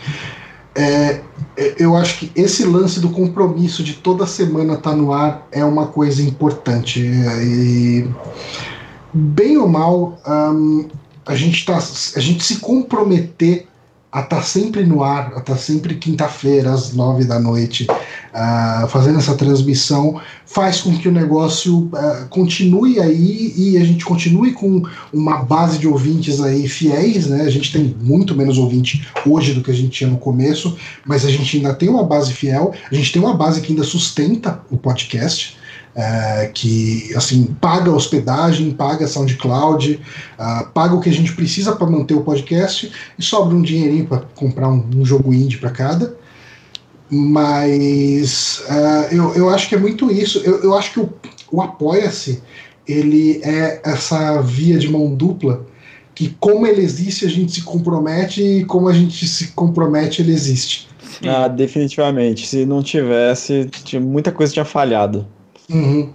é, 0.74 1.20
é, 1.57 1.74
eu 1.78 1.97
acho 1.97 2.19
que 2.19 2.32
esse 2.35 2.65
lance 2.65 2.99
do 3.01 3.11
compromisso 3.11 3.82
de 3.82 3.94
toda 3.94 4.27
semana 4.27 4.74
estar 4.74 4.90
tá 4.90 4.97
no 4.97 5.12
ar 5.12 5.47
é 5.53 5.65
uma 5.65 5.86
coisa 5.86 6.23
importante. 6.23 7.01
E, 7.01 8.09
bem 9.12 9.59
ou 9.59 9.69
mal, 9.69 10.19
um, 10.27 10.89
a, 11.27 11.35
gente 11.35 11.65
tá, 11.65 11.77
a 11.77 12.20
gente 12.20 12.43
se 12.43 12.59
comprometer 12.59 13.66
a 14.12 14.20
estar 14.20 14.36
tá 14.36 14.43
sempre 14.43 14.84
no 14.84 15.02
ar, 15.02 15.32
a 15.34 15.39
estar 15.39 15.43
tá 15.43 15.56
sempre 15.56 15.94
quinta-feira, 15.94 16.70
às 16.70 16.93
nove 16.93 17.24
da 17.24 17.40
noite, 17.40 17.86
uh, 17.90 18.86
fazendo 18.89 19.18
essa 19.18 19.34
transmissão, 19.34 20.20
faz 20.44 20.82
com 20.82 20.94
que 20.98 21.09
o 21.09 21.12
negócio 21.12 21.84
uh, 21.86 22.28
continue 22.28 23.01
aí 23.01 23.55
e 23.56 23.78
a 23.78 23.84
gente 23.84 24.05
continue 24.05 24.52
com 24.52 24.82
uma 25.10 25.43
base 25.43 25.78
de 25.78 25.89
ouvintes 25.89 26.43
aí 26.43 26.68
fiéis, 26.68 27.26
né? 27.26 27.40
A 27.40 27.51
gente 27.51 27.72
tem 27.72 27.97
muito 28.02 28.36
menos 28.36 28.59
ouvinte 28.59 29.09
hoje 29.26 29.55
do 29.55 29.62
que 29.62 29.70
a 29.70 29.74
gente 29.74 29.89
tinha 29.89 30.10
no 30.10 30.18
começo, 30.18 30.76
mas 31.06 31.24
a 31.24 31.30
gente 31.30 31.56
ainda 31.56 31.72
tem 31.72 31.89
uma 31.89 32.05
base 32.05 32.34
fiel, 32.34 32.74
a 32.90 32.94
gente 32.94 33.10
tem 33.12 33.22
uma 33.22 33.34
base 33.34 33.62
que 33.62 33.72
ainda 33.72 33.82
sustenta 33.82 34.60
o 34.70 34.76
podcast 34.76 35.56
é, 35.94 36.51
que 36.52 37.12
assim 37.14 37.44
paga 37.60 37.90
hospedagem, 37.90 38.70
paga 38.70 39.06
SoundCloud, 39.06 40.01
uh, 40.39 40.66
paga 40.70 40.94
o 40.94 41.01
que 41.01 41.10
a 41.10 41.12
gente 41.12 41.35
precisa 41.35 41.77
para 41.77 41.86
manter 41.86 42.14
o 42.14 42.23
podcast 42.23 42.90
e 43.19 43.23
sobra 43.23 43.55
um 43.55 43.62
dinheirinho 43.62 44.06
para 44.06 44.23
comprar 44.35 44.69
um, 44.69 44.85
um, 44.97 45.05
jogo 45.05 45.35
indie 45.35 45.59
para 45.59 45.70
cada. 45.70 46.16
Mas 47.10 48.62
uh, 48.70 49.14
eu, 49.14 49.35
eu 49.35 49.51
acho 49.51 49.69
que 49.69 49.74
é 49.74 49.78
muito 49.78 50.10
isso. 50.10 50.39
Eu, 50.39 50.62
eu 50.62 50.77
acho 50.77 50.93
que 50.93 51.01
o, 51.01 51.12
o 51.51 51.60
Apoia-se 51.60 52.43
ele 52.89 53.40
é 53.44 53.81
essa 53.85 54.40
via 54.40 54.78
de 54.78 54.89
mão 54.89 55.14
dupla 55.14 55.66
que 56.14 56.35
como 56.40 56.66
ele 56.66 56.82
existe 56.82 57.24
a 57.24 57.28
gente 57.28 57.52
se 57.52 57.62
compromete 57.62 58.43
e 58.43 58.64
como 58.64 58.89
a 58.89 58.93
gente 58.93 59.27
se 59.27 59.48
compromete 59.48 60.23
ele 60.23 60.32
existe. 60.32 60.89
Ah, 61.24 61.48
definitivamente. 61.48 62.47
Se 62.47 62.66
não 62.66 62.82
tivesse, 62.82 63.70
muita 64.01 64.32
coisa 64.32 64.52
tinha 64.52 64.64
falhado. 64.64 65.27
Uhum. 65.73 66.12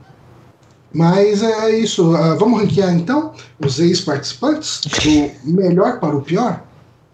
Mas 0.93 1.43
é 1.43 1.77
isso. 1.77 2.13
Uh, 2.13 2.37
vamos 2.37 2.61
ranquear 2.61 2.93
então 2.93 3.33
os 3.59 3.79
ex-participantes 3.79 4.81
do 4.81 5.51
melhor 5.51 5.99
para 5.99 6.15
o 6.15 6.21
pior? 6.21 6.63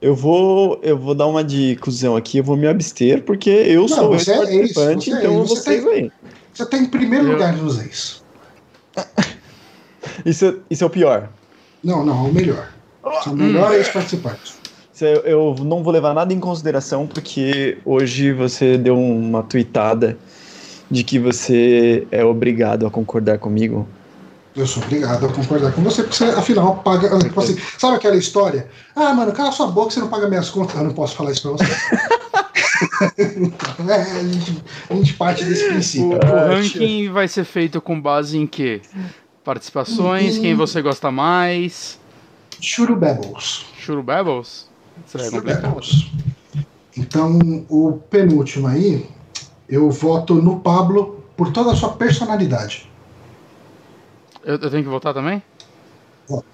Eu 0.02 0.16
vou, 0.16 0.80
eu 0.84 0.98
vou 0.98 1.16
dar 1.16 1.28
uma 1.28 1.44
de 1.44 1.78
cuzão 1.78 2.16
aqui, 2.16 2.40
eu 2.40 2.44
vou 2.44 2.58
me 2.58 2.68
abster, 2.68 3.24
porque 3.24 3.50
eu 3.50 3.82
Não, 3.82 3.88
sou 3.88 4.14
ex-participante, 4.14 5.12
é 5.12 5.18
então 5.18 5.42
é 5.42 5.46
vocês 5.46 5.88
aí. 5.88 6.12
Você 6.54 6.66
tá 6.66 6.78
em 6.78 6.86
primeiro 6.86 7.28
eu... 7.28 7.32
lugar 7.34 7.56
dos 7.56 7.80
ex. 7.80 8.22
isso, 10.26 10.60
isso 10.70 10.84
é 10.84 10.88
o 10.88 10.90
pior. 10.90 11.30
Não, 11.82 12.06
não, 12.06 12.26
é 12.26 12.30
o 12.30 12.34
melhor. 12.34 12.70
É 13.26 13.30
o 13.30 13.34
melhor 13.34 13.72
hum. 13.72 13.76
ex-participante. 13.76 14.54
Eu 15.26 15.56
não 15.60 15.84
vou 15.84 15.92
levar 15.92 16.14
nada 16.14 16.34
em 16.34 16.40
consideração, 16.40 17.08
porque 17.08 17.78
hoje 17.84 18.32
você 18.32 18.78
deu 18.78 18.98
uma 18.98 19.44
tweetada 19.44 20.18
de 20.90 21.04
que 21.04 21.20
você 21.20 22.08
é 22.12 22.24
obrigado 22.24 22.86
a 22.86 22.92
concordar 22.92 23.40
comigo? 23.40 23.88
Eu 24.56 24.68
sou 24.68 24.84
obrigado 24.84 25.26
a 25.26 25.30
concordar 25.30 25.72
com 25.72 25.82
você, 25.82 26.04
porque 26.04 26.16
você, 26.16 26.26
afinal, 26.26 26.78
paga. 26.78 27.18
Tipo 27.20 27.40
assim, 27.40 27.58
sabe 27.78 27.98
aquela 27.98 28.16
história? 28.16 28.68
Ah, 28.96 29.14
mano, 29.14 29.32
cala 29.32 29.52
sua 29.52 29.68
boca, 29.68 29.90
você 29.90 30.00
não 30.00 30.10
paga 30.10 30.28
minhas 30.28 30.50
contas. 30.50 30.76
Eu 30.76 30.84
não 30.84 30.94
posso 30.94 31.16
falar 31.16 31.32
isso 31.32 31.42
pra 31.42 31.52
você. 31.52 31.64
é, 33.90 33.96
a, 33.96 34.24
gente, 34.24 34.64
a, 34.90 34.94
gente, 34.94 35.14
parte 35.16 35.44
desse 35.44 35.68
princípio. 35.68 36.12
O, 36.12 36.18
o 36.18 36.48
ranking 36.48 37.12
vai 37.12 37.28
ser 37.28 37.46
feito 37.46 37.82
com 37.82 38.00
base 38.00 38.38
em 38.38 38.46
quê? 38.46 38.82
Participações, 39.44 40.38
quem 40.38 40.56
você 40.56 40.82
gosta 40.82 41.12
mais? 41.12 42.00
Churubebbles. 42.62 43.66
Churubebbles? 43.80 44.70
Churubebbles. 45.08 46.12
Então, 46.96 47.66
o 47.70 47.94
penúltimo 48.10 48.68
aí 48.68 49.08
eu 49.68 49.90
voto 49.90 50.36
no 50.36 50.60
Pablo 50.60 51.24
por 51.36 51.52
toda 51.52 51.72
a 51.72 51.76
sua 51.76 51.90
personalidade. 51.90 52.90
Eu, 54.44 54.56
eu 54.56 54.70
tenho 54.70 54.84
que 54.84 54.90
votar 54.90 55.14
também? 55.14 55.42
Vota. 56.28 56.46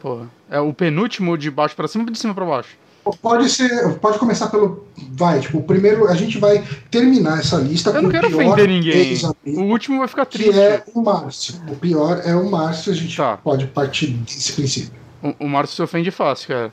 Porra. 0.00 0.28
É 0.50 0.60
o 0.60 0.72
penúltimo 0.74 1.38
de 1.38 1.50
baixo 1.50 1.76
para 1.76 1.88
cima 1.88 2.04
ou 2.04 2.10
de 2.10 2.18
cima 2.18 2.34
para 2.34 2.44
baixo? 2.44 2.76
Pode 3.20 3.48
ser, 3.50 3.98
pode 3.98 4.18
começar 4.18 4.48
pelo. 4.48 4.86
Vai, 5.10 5.40
tipo, 5.40 5.58
o 5.58 5.62
primeiro 5.62 6.08
a 6.08 6.14
gente 6.14 6.38
vai 6.38 6.64
terminar 6.88 7.40
essa 7.40 7.56
lista 7.56 7.90
eu 7.90 7.94
com 7.94 8.02
não 8.02 8.10
quero 8.10 8.28
ofender 8.28 8.68
ninguém. 8.68 9.18
O 9.44 9.62
último 9.62 9.98
vai 9.98 10.06
ficar 10.06 10.24
triste. 10.24 10.52
Que 10.52 10.58
é 10.58 10.84
o 10.94 11.02
Márcio. 11.02 11.54
O 11.68 11.74
pior 11.74 12.20
é 12.24 12.34
o 12.34 12.48
Márcio, 12.48 12.92
a 12.92 12.94
gente 12.94 13.16
tá. 13.16 13.38
pode 13.38 13.66
partir 13.66 14.08
desse 14.08 14.52
princípio. 14.52 14.92
O, 15.20 15.46
o 15.46 15.48
Márcio 15.48 15.74
se 15.74 15.82
ofende 15.82 16.12
fácil, 16.12 16.48
cara. 16.48 16.72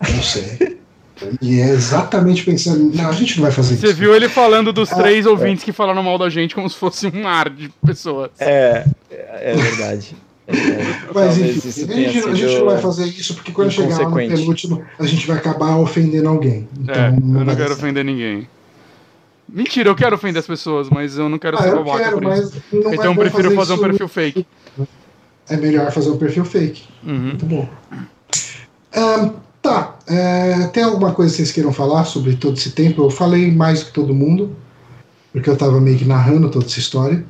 Não 0.00 0.22
sei. 0.22 0.78
E 1.40 1.60
é 1.60 1.70
exatamente 1.70 2.44
pensando, 2.44 2.94
não, 2.94 3.08
a 3.08 3.12
gente 3.12 3.36
não 3.36 3.44
vai 3.44 3.52
fazer 3.52 3.76
Você 3.76 3.86
isso. 3.86 3.86
Você 3.86 3.92
viu 3.94 4.14
ele 4.14 4.28
falando 4.28 4.72
dos 4.72 4.92
ah, 4.92 4.96
três 4.96 5.24
é. 5.24 5.28
ouvintes 5.28 5.64
que 5.64 5.72
falaram 5.72 6.02
mal 6.02 6.18
da 6.18 6.28
gente 6.28 6.54
como 6.54 6.68
se 6.68 6.76
fosse 6.76 7.06
um 7.06 7.22
mar 7.22 7.48
de 7.48 7.70
pessoas. 7.84 8.30
É, 8.38 8.84
é 9.10 9.54
verdade. 9.54 10.14
É, 10.46 10.54
Mas 11.12 11.38
enfim, 11.38 11.68
a 11.68 11.96
gente, 11.96 12.18
a 12.28 12.34
gente, 12.34 12.58
não 12.58 12.66
vai 12.66 12.78
fazer 12.78 13.06
isso 13.06 13.34
porque 13.34 13.50
quando 13.50 13.70
chegar 13.70 13.98
lá 13.98 14.08
no 14.08 14.14
penúltimo, 14.14 14.84
a 14.98 15.04
gente 15.04 15.26
vai 15.26 15.38
acabar 15.38 15.76
ofendendo 15.76 16.28
alguém. 16.28 16.68
Então, 16.78 16.94
é, 16.94 17.08
eu 17.08 17.44
não 17.44 17.56
quero 17.56 17.72
ofender 17.72 18.04
ninguém. 18.04 18.48
Mentira, 19.48 19.88
eu 19.88 19.94
quero 19.94 20.14
ofender 20.14 20.40
as 20.40 20.46
pessoas, 20.46 20.88
mas 20.90 21.16
eu 21.16 21.28
não 21.28 21.38
quero 21.38 21.56
ah, 21.58 21.62
ser 21.62 21.74
babaca 21.74 22.12
por 22.12 22.32
isso. 22.32 22.62
Então 22.72 23.04
é 23.04 23.06
eu 23.08 23.14
prefiro 23.14 23.50
fazer, 23.50 23.56
fazer 23.56 23.72
um 23.72 23.78
perfil 23.78 24.08
fake. 24.08 24.46
É 25.48 25.56
melhor 25.56 25.90
fazer 25.90 26.10
um 26.10 26.18
perfil 26.18 26.44
fake. 26.44 26.84
Uhum. 27.04 27.18
Muito 27.18 27.46
bom. 27.46 27.68
Um, 28.96 29.46
Tá. 29.66 29.95
É, 30.08 30.68
tem 30.68 30.84
alguma 30.84 31.12
coisa 31.12 31.32
que 31.32 31.38
vocês 31.38 31.52
queiram 31.52 31.72
falar 31.72 32.04
sobre 32.04 32.36
todo 32.36 32.56
esse 32.56 32.70
tempo? 32.70 33.02
Eu 33.02 33.10
falei 33.10 33.50
mais 33.50 33.82
que 33.82 33.92
todo 33.92 34.14
mundo, 34.14 34.54
porque 35.32 35.50
eu 35.50 35.56
tava 35.56 35.80
meio 35.80 35.98
que 35.98 36.04
narrando 36.04 36.50
toda 36.50 36.64
essa 36.64 36.78
história. 36.78 37.24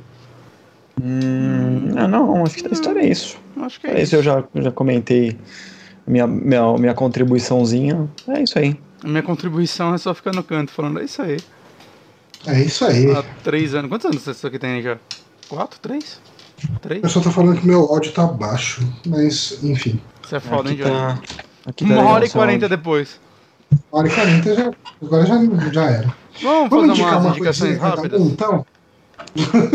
Hum, 1.01 1.91
não, 1.93 2.07
não, 2.07 2.43
acho 2.43 2.55
que 2.55 2.67
a 2.67 2.71
história 2.71 2.99
é 3.01 3.07
isso. 3.07 3.37
Acho 3.61 3.79
que 3.79 3.87
é, 3.87 3.99
é 3.99 4.03
isso. 4.03 4.15
eu 4.15 4.23
já, 4.23 4.43
já 4.55 4.71
comentei 4.71 5.37
minha, 6.05 6.27
minha, 6.27 6.77
minha 6.77 6.93
contribuiçãozinha. 6.93 8.07
É 8.27 8.41
isso 8.41 8.57
aí. 8.59 8.79
A 9.03 9.07
minha 9.07 9.23
contribuição 9.23 9.93
é 9.93 9.97
só 9.97 10.13
ficar 10.13 10.33
no 10.33 10.43
canto 10.43 10.71
falando, 10.71 10.99
é 10.99 11.03
isso 11.03 11.21
aí. 11.21 11.37
É 12.45 12.61
isso 12.61 12.85
aí. 12.85 13.11
Há 13.11 13.23
três 13.43 13.73
anos. 13.73 13.89
Quantos 13.89 14.05
anos 14.05 14.23
você 14.23 14.47
aqui 14.47 14.59
tem 14.59 14.81
já? 14.81 14.97
Quatro? 15.49 15.79
Três? 15.79 16.19
Três? 16.81 17.03
Eu 17.03 17.09
só 17.09 17.21
tô 17.21 17.31
falando 17.31 17.59
que 17.59 17.67
meu 17.67 17.81
áudio 17.81 18.11
tá 18.11 18.25
baixo, 18.25 18.81
mas 19.05 19.63
enfim. 19.63 19.99
Você 20.23 20.35
é 20.37 20.39
foda, 20.39 20.71
hein, 20.71 20.77
tá... 20.77 21.19
Aqui 21.67 21.83
Uma 21.83 22.01
hora 22.05 22.25
e 22.25 22.29
quarenta 22.29 22.69
depois. 22.69 23.19
Uma 23.91 23.99
hora 23.99 24.07
e 24.07 24.11
quarenta 24.11 24.55
já. 24.55 24.71
Agora 25.03 25.25
já, 25.25 25.35
já 25.73 25.83
era. 25.83 26.15
Vamos, 26.41 26.69
Vamos 26.69 26.99
fazer 26.99 27.15
umas 27.15 27.31
indicações 27.35 27.77
rápidas? 27.77 28.21
Um, 28.21 28.27
então? 28.27 28.65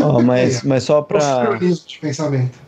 Oh, 0.02 0.22
mas, 0.22 0.62
mas 0.64 0.84
só 0.84 1.02
pra. 1.02 1.58
de 1.58 1.98
pensamento. 2.00 2.58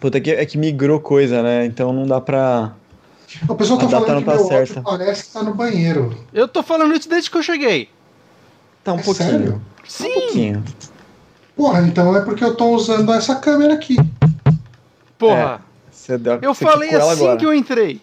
Puta, 0.00 0.16
é 0.16 0.20
que, 0.22 0.30
é 0.30 0.46
que 0.46 0.56
migrou 0.56 1.00
coisa, 1.00 1.42
né? 1.42 1.66
Então 1.66 1.92
não 1.92 2.06
dá 2.06 2.18
pra. 2.18 2.72
O 3.46 3.54
pessoal 3.54 3.78
tá 3.78 3.88
falando 3.88 4.20
que 4.20 4.24
tá 4.24 4.34
meu 4.36 4.46
certa. 4.46 4.80
parece 4.80 5.24
que 5.24 5.32
tá 5.32 5.42
no 5.42 5.54
banheiro. 5.54 6.16
Eu 6.32 6.48
tô 6.48 6.62
falando 6.62 6.94
isso 6.94 7.08
desde 7.08 7.30
que 7.30 7.36
eu 7.36 7.42
cheguei. 7.42 7.90
Tá 8.82 8.94
um 8.94 8.98
é 9.00 9.02
pouquinho. 9.02 9.28
Sério? 9.28 9.62
Sim. 9.86 10.08
Um 10.08 10.20
pouquinho. 10.20 10.64
Porra, 11.56 11.82
então 11.82 12.16
é 12.16 12.20
porque 12.22 12.42
eu 12.42 12.54
tô 12.54 12.70
usando 12.70 13.12
essa 13.12 13.34
câmera 13.34 13.74
aqui. 13.74 13.96
Porra. 15.18 15.60
É, 16.08 16.18
deu, 16.18 16.38
eu 16.42 16.54
falei 16.54 16.94
assim 16.94 17.22
agora. 17.22 17.38
que 17.38 17.46
eu 17.46 17.54
entrei. 17.54 18.00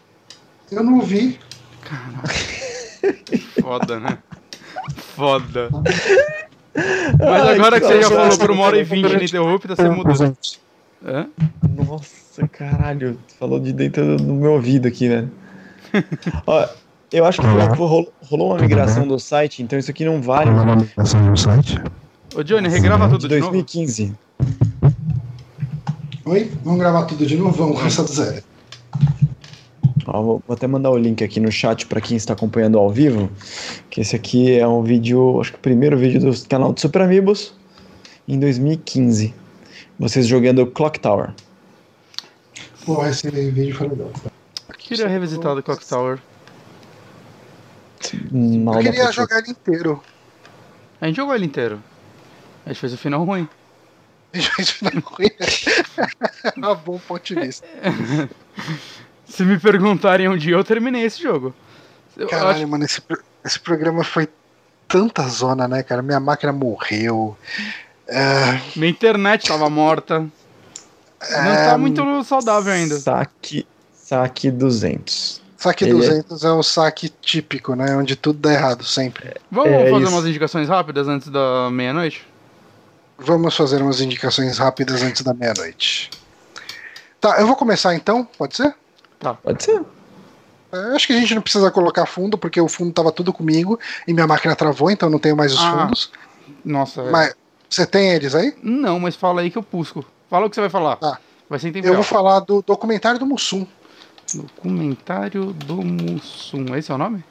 Eu 0.71 0.83
não 0.83 1.01
vi. 1.01 1.37
Caralho. 1.81 3.21
Foda, 3.61 3.99
né? 3.99 4.17
Foda. 5.15 5.69
Mas 7.19 7.47
agora 7.49 7.81
que 7.81 7.85
você 7.85 8.01
já 8.01 8.09
falou 8.09 8.37
por 8.37 8.51
uma 8.51 8.63
hora 8.63 8.79
e 8.79 8.83
vinte 8.83 9.11
ininterrupta, 9.11 9.75
você 9.75 9.89
mudou. 9.89 10.33
Hã? 11.05 11.27
Nossa, 11.75 12.47
caralho. 12.47 13.19
Falou 13.37 13.59
de 13.59 13.73
dentro 13.73 14.15
do 14.15 14.33
meu 14.33 14.53
ouvido 14.53 14.87
aqui, 14.87 15.09
né? 15.09 15.27
Ó, 16.47 16.65
eu 17.11 17.25
acho 17.25 17.41
que 17.41 17.47
rolou, 17.47 18.13
rolou 18.23 18.51
uma 18.51 18.61
migração 18.61 19.05
do 19.05 19.19
site, 19.19 19.61
então 19.61 19.77
isso 19.77 19.91
aqui 19.91 20.05
não 20.05 20.21
vale. 20.21 20.49
Uma 20.49 20.77
migração 20.77 21.29
do 21.29 21.37
site? 21.37 21.77
Ô 22.33 22.43
Johnny, 22.43 22.69
regrava 22.69 23.09
tudo 23.09 23.27
de 23.27 23.27
2015. 23.27 24.13
Oi? 26.23 26.51
Vamos 26.63 26.79
gravar 26.79 27.03
tudo 27.03 27.25
de 27.25 27.35
novo? 27.35 27.51
Vamos 27.51 27.77
começar 27.77 28.03
do 28.03 28.13
zero. 28.13 28.41
Ó, 30.07 30.21
vou, 30.21 30.43
até 30.49 30.67
mandar 30.67 30.91
o 30.91 30.97
link 30.97 31.23
aqui 31.23 31.39
no 31.39 31.51
chat 31.51 31.85
para 31.85 32.01
quem 32.01 32.17
está 32.17 32.33
acompanhando 32.33 32.77
ao 32.77 32.89
vivo, 32.89 33.29
que 33.89 34.01
esse 34.01 34.15
aqui 34.15 34.57
é 34.57 34.67
um 34.67 34.83
vídeo, 34.83 35.39
acho 35.39 35.51
que 35.51 35.57
o 35.57 35.61
primeiro 35.61 35.97
vídeo 35.97 36.19
do 36.19 36.47
canal 36.47 36.73
de 36.73 36.81
Super 36.81 37.01
Amigos 37.01 37.53
em 38.27 38.39
2015. 38.39 39.33
Vocês 39.99 40.27
jogando 40.27 40.65
Clock 40.65 40.99
Tower. 40.99 41.31
Pô, 42.85 43.05
esse 43.05 43.29
vídeo 43.29 43.75
foi 43.75 43.87
legal. 43.87 44.11
Queria 44.77 45.07
revisitar 45.07 45.55
o 45.55 45.63
Clock 45.63 45.85
Tower. 45.85 46.19
Mal 48.31 48.75
Eu 48.75 48.83
queria 48.83 49.11
jogar 49.11 49.39
ele 49.39 49.51
inteiro. 49.51 50.01
A 50.99 51.07
gente 51.07 51.15
jogou 51.15 51.35
ele 51.35 51.45
inteiro. 51.45 51.81
A 52.65 52.69
gente 52.69 52.79
fez 52.79 52.93
o 52.93 52.97
final 52.97 53.23
ruim. 53.23 53.47
A 54.33 54.37
gente 54.37 54.51
fez 54.51 54.69
o 54.69 54.73
final 54.73 55.03
ruim. 55.03 55.29
um 56.57 56.75
bom 56.83 56.99
ponto 56.99 57.23
de 57.23 57.35
vista. 57.35 57.67
Se 59.31 59.43
me 59.43 59.57
perguntarem 59.57 60.27
um 60.27 60.37
dia, 60.37 60.55
eu 60.55 60.63
terminei 60.63 61.03
esse 61.03 61.21
jogo. 61.21 61.53
Caralho, 62.29 62.57
acho... 62.57 62.67
mano, 62.67 62.83
esse, 62.83 63.01
esse 63.45 63.59
programa 63.59 64.03
foi 64.03 64.27
tanta 64.87 65.25
zona, 65.27 65.67
né, 65.67 65.81
cara? 65.83 66.01
Minha 66.01 66.19
máquina 66.19 66.51
morreu. 66.51 67.37
É... 68.07 68.59
Minha 68.75 68.91
internet 68.91 69.47
tava 69.47 69.69
morta. 69.69 70.27
É... 71.21 71.41
Não 71.43 71.55
tá 71.55 71.77
muito 71.77 72.23
saudável 72.25 72.73
ainda. 72.73 72.99
Saque, 72.99 73.65
saque 73.93 74.51
200. 74.51 75.41
Saque 75.55 75.85
Ele 75.85 75.93
200 75.93 76.43
é... 76.43 76.47
é 76.47 76.51
o 76.51 76.61
saque 76.61 77.07
típico, 77.21 77.73
né? 77.73 77.95
Onde 77.95 78.15
tudo 78.15 78.39
dá 78.39 78.51
errado, 78.51 78.83
sempre. 78.83 79.35
Vamos 79.49 79.71
é 79.71 79.91
fazer 79.91 80.03
isso. 80.03 80.11
umas 80.13 80.25
indicações 80.25 80.67
rápidas 80.67 81.07
antes 81.07 81.29
da 81.29 81.69
meia-noite? 81.71 82.27
Vamos 83.17 83.55
fazer 83.55 83.81
umas 83.81 84.01
indicações 84.01 84.57
rápidas 84.57 85.01
antes 85.03 85.21
da 85.21 85.33
meia-noite. 85.33 86.09
Tá, 87.21 87.39
eu 87.39 87.45
vou 87.45 87.55
começar 87.55 87.93
então, 87.93 88.27
pode 88.37 88.57
ser? 88.57 88.73
Tá. 89.21 89.35
Pode 89.35 89.63
ser. 89.63 89.81
É, 90.71 90.95
acho 90.95 91.07
que 91.07 91.13
a 91.13 91.19
gente 91.19 91.35
não 91.35 91.41
precisa 91.41 91.69
colocar 91.69 92.05
fundo, 92.05 92.37
porque 92.37 92.59
o 92.59 92.67
fundo 92.67 92.91
tava 92.91 93.11
tudo 93.11 93.31
comigo 93.31 93.79
e 94.07 94.13
minha 94.13 94.27
máquina 94.27 94.55
travou, 94.55 94.89
então 94.89 95.09
não 95.09 95.19
tenho 95.19 95.37
mais 95.37 95.53
os 95.53 95.59
ah, 95.59 95.71
fundos. 95.71 96.11
Nossa, 96.65 97.01
velho. 97.01 97.11
Mas 97.11 97.35
você 97.69 97.85
tem 97.85 98.11
eles 98.11 98.33
aí? 98.33 98.55
Não, 98.63 98.99
mas 98.99 99.15
fala 99.15 99.41
aí 99.41 99.51
que 99.51 99.57
eu 99.57 99.65
busco. 99.69 100.03
Fala 100.29 100.47
o 100.47 100.49
que 100.49 100.55
você 100.55 100.61
vai 100.61 100.69
falar. 100.69 100.95
Tá. 100.95 101.19
Vai 101.49 101.59
ser 101.59 101.75
Eu 101.85 101.95
vou 101.95 102.03
falar 102.03 102.39
do 102.39 102.61
documentário 102.61 103.19
do 103.19 103.25
Mussum. 103.25 103.67
Documentário 104.33 105.51
do 105.51 105.75
Mussum. 105.77 106.75
Esse 106.75 106.91
é 106.91 106.95
o 106.95 106.97
nome? 106.97 107.23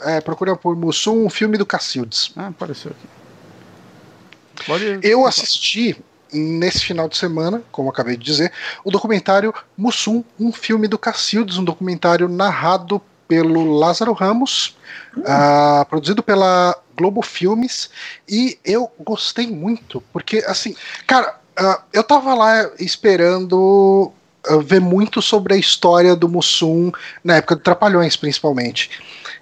É, 0.00 0.20
procura 0.20 0.56
por 0.56 0.74
Mussum, 0.74 1.24
um 1.24 1.30
filme 1.30 1.56
do 1.56 1.64
Cacildes. 1.64 2.32
Ah, 2.36 2.48
apareceu 2.48 2.90
aqui. 2.90 4.66
Pode... 4.66 4.98
Eu 5.02 5.26
assisti 5.26 5.96
nesse 6.34 6.80
final 6.80 7.08
de 7.08 7.16
semana, 7.16 7.62
como 7.70 7.88
acabei 7.88 8.16
de 8.16 8.24
dizer, 8.24 8.52
o 8.84 8.90
documentário 8.90 9.54
Mussum, 9.76 10.24
um 10.38 10.52
filme 10.52 10.88
do 10.88 10.98
Cacildes, 10.98 11.56
um 11.56 11.64
documentário 11.64 12.28
narrado 12.28 13.00
pelo 13.26 13.72
Lázaro 13.78 14.12
Ramos, 14.12 14.76
uh, 15.16 15.84
produzido 15.86 16.22
pela 16.22 16.76
Globo 16.96 17.22
Filmes, 17.22 17.90
e 18.28 18.58
eu 18.64 18.90
gostei 19.00 19.46
muito, 19.46 20.02
porque 20.12 20.44
assim, 20.46 20.76
cara, 21.06 21.38
uh, 21.58 21.82
eu 21.92 22.04
tava 22.04 22.34
lá 22.34 22.70
esperando 22.78 24.12
uh, 24.48 24.60
ver 24.60 24.80
muito 24.80 25.22
sobre 25.22 25.54
a 25.54 25.56
história 25.56 26.14
do 26.14 26.28
Mussum 26.28 26.92
na 27.22 27.36
época 27.36 27.56
do 27.56 27.62
Trapalhões, 27.62 28.16
principalmente. 28.16 28.90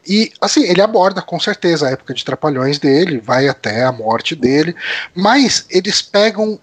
E, 0.07 0.33
assim, 0.41 0.65
ele 0.65 0.81
aborda 0.81 1.23
com 1.23 1.39
certeza 1.39 1.87
a 1.87 1.91
época 1.91 2.15
de 2.15 2.25
Trapalhões 2.25 2.79
dele, 2.79 3.21
vai 3.21 3.49
até 3.49 3.85
a 3.85 3.93
morte 3.93 4.35
dele, 4.35 4.75
mas 5.15 5.65
eles 5.71 6.03
pegam 6.03 6.59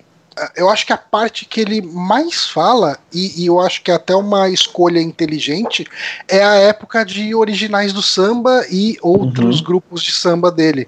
eu 0.55 0.69
acho 0.69 0.85
que 0.85 0.93
a 0.93 0.97
parte 0.97 1.45
que 1.45 1.61
ele 1.61 1.81
mais 1.81 2.47
fala, 2.47 2.97
e, 3.13 3.43
e, 3.43 3.45
eu 3.45 3.59
acho 3.59 3.81
que 3.81 3.91
é 3.91 3.95
até 3.95 4.15
uma 4.15 4.49
escolha 4.49 5.01
inteligente, 5.01 5.85
é 6.27 6.43
a 6.43 6.55
época 6.55 7.05
de 7.05 7.33
originais 7.33 7.93
do 7.93 8.01
samba 8.01 8.65
e 8.69 8.97
outros 9.01 9.59
uhum. 9.59 9.65
grupos 9.65 10.03
de 10.03 10.11
samba 10.11 10.51
dele. 10.51 10.87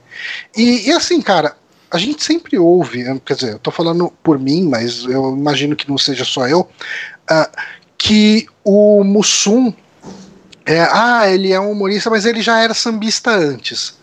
E, 0.55 0.89
e, 0.89 0.91
assim, 0.91 1.21
cara, 1.21 1.55
a 1.89 1.97
gente 1.97 2.23
sempre 2.23 2.57
ouve, 2.57 3.03
quer 3.25 3.35
dizer, 3.35 3.53
eu 3.53 3.59
tô 3.59 3.71
falando 3.71 4.11
por 4.23 4.39
mim, 4.39 4.67
mas 4.67 5.03
eu 5.03 5.35
imagino 5.35 5.75
que 5.75 5.89
não 5.89 5.97
seja 5.97 6.23
só 6.23 6.47
eu, 6.47 6.61
uh, 6.61 7.57
que 7.97 8.47
o 8.63 9.03
Mussum. 9.03 9.73
É, 10.65 10.81
ah, 10.91 11.29
ele 11.29 11.51
é 11.51 11.59
um 11.59 11.71
humorista, 11.71 12.09
mas 12.09 12.25
ele 12.25 12.41
já 12.41 12.61
era 12.61 12.73
sambista 12.73 13.31
antes. 13.31 13.95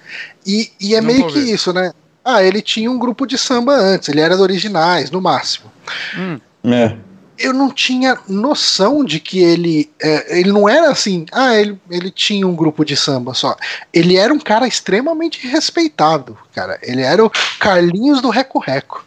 E, 0.47 0.71
e 0.81 0.95
é 0.95 1.01
não 1.01 1.07
meio 1.07 1.27
que 1.29 1.39
isso, 1.39 1.73
né? 1.73 1.93
Ah, 2.31 2.43
ele 2.43 2.61
tinha 2.61 2.91
um 2.91 2.99
grupo 2.99 3.27
de 3.27 3.39
samba 3.39 3.73
antes, 3.73 4.11
ele 4.11 4.21
era 4.21 4.35
dos 4.35 4.43
originais, 4.43 5.11
no 5.11 5.19
máximo. 5.19 5.73
Hum. 6.15 6.39
É. 6.63 6.95
Eu 7.39 7.55
não 7.55 7.71
tinha 7.71 8.19
noção 8.29 9.03
de 9.03 9.19
que 9.19 9.39
ele. 9.39 9.91
É, 9.99 10.39
ele 10.39 10.53
não 10.53 10.69
era 10.69 10.91
assim. 10.91 11.25
Ah, 11.33 11.57
ele, 11.57 11.81
ele 11.91 12.11
tinha 12.11 12.47
um 12.47 12.55
grupo 12.55 12.85
de 12.85 12.99
samba 12.99 13.33
só. 13.33 13.57
Ele 13.95 14.19
era 14.19 14.35
um 14.35 14.39
cara 14.39 14.69
extremamente 14.69 15.49
respeitado, 15.49 16.37
cara. 16.55 16.79
Ele 16.83 17.01
era 17.01 17.25
o 17.25 17.31
Carlinhos 17.59 18.21
do 18.21 18.29
Reco 18.29 18.59
Reco. 18.59 19.07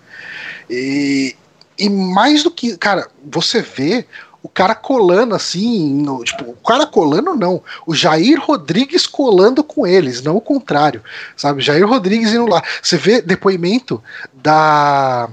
E, 0.67 1.35
e 1.77 1.89
mais 1.91 2.41
do 2.41 2.49
que. 2.49 2.75
Cara, 2.75 3.07
você 3.23 3.61
vê 3.61 4.07
o 4.43 4.49
cara 4.49 4.73
colando 4.73 5.35
assim, 5.35 5.93
no, 6.01 6.23
tipo, 6.23 6.51
o 6.51 6.67
cara 6.67 6.87
colando 6.87 7.35
não, 7.35 7.61
o 7.85 7.93
Jair 7.93 8.39
Rodrigues 8.43 9.05
colando 9.05 9.63
com 9.63 9.85
eles, 9.85 10.21
não 10.21 10.35
o 10.35 10.41
contrário, 10.41 11.03
sabe? 11.37 11.61
Jair 11.61 11.87
Rodrigues 11.87 12.33
indo 12.33 12.47
lá. 12.47 12.63
Você 12.81 12.97
vê 12.97 13.21
depoimento 13.21 14.03
da. 14.33 15.29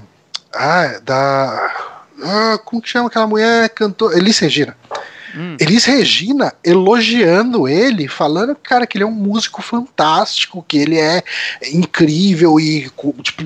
Ah, 0.53 0.99
da. 1.03 1.97
Ah, 2.21 2.59
como 2.63 2.81
que 2.81 2.89
chama 2.89 3.07
aquela 3.07 3.25
mulher 3.25 3.69
cantor? 3.69 4.15
Elis 4.15 4.37
Regina. 4.37 4.77
Hum. 5.35 5.57
Elis 5.59 5.85
Regina 5.85 6.53
elogiando 6.63 7.67
ele, 7.67 8.07
falando, 8.07 8.55
cara, 8.55 8.85
que 8.85 8.97
ele 8.97 9.03
é 9.03 9.07
um 9.07 9.11
músico 9.11 9.61
fantástico, 9.61 10.63
que 10.67 10.77
ele 10.77 10.99
é 10.99 11.23
incrível 11.71 12.59
e, 12.59 12.91
tipo, 13.23 13.43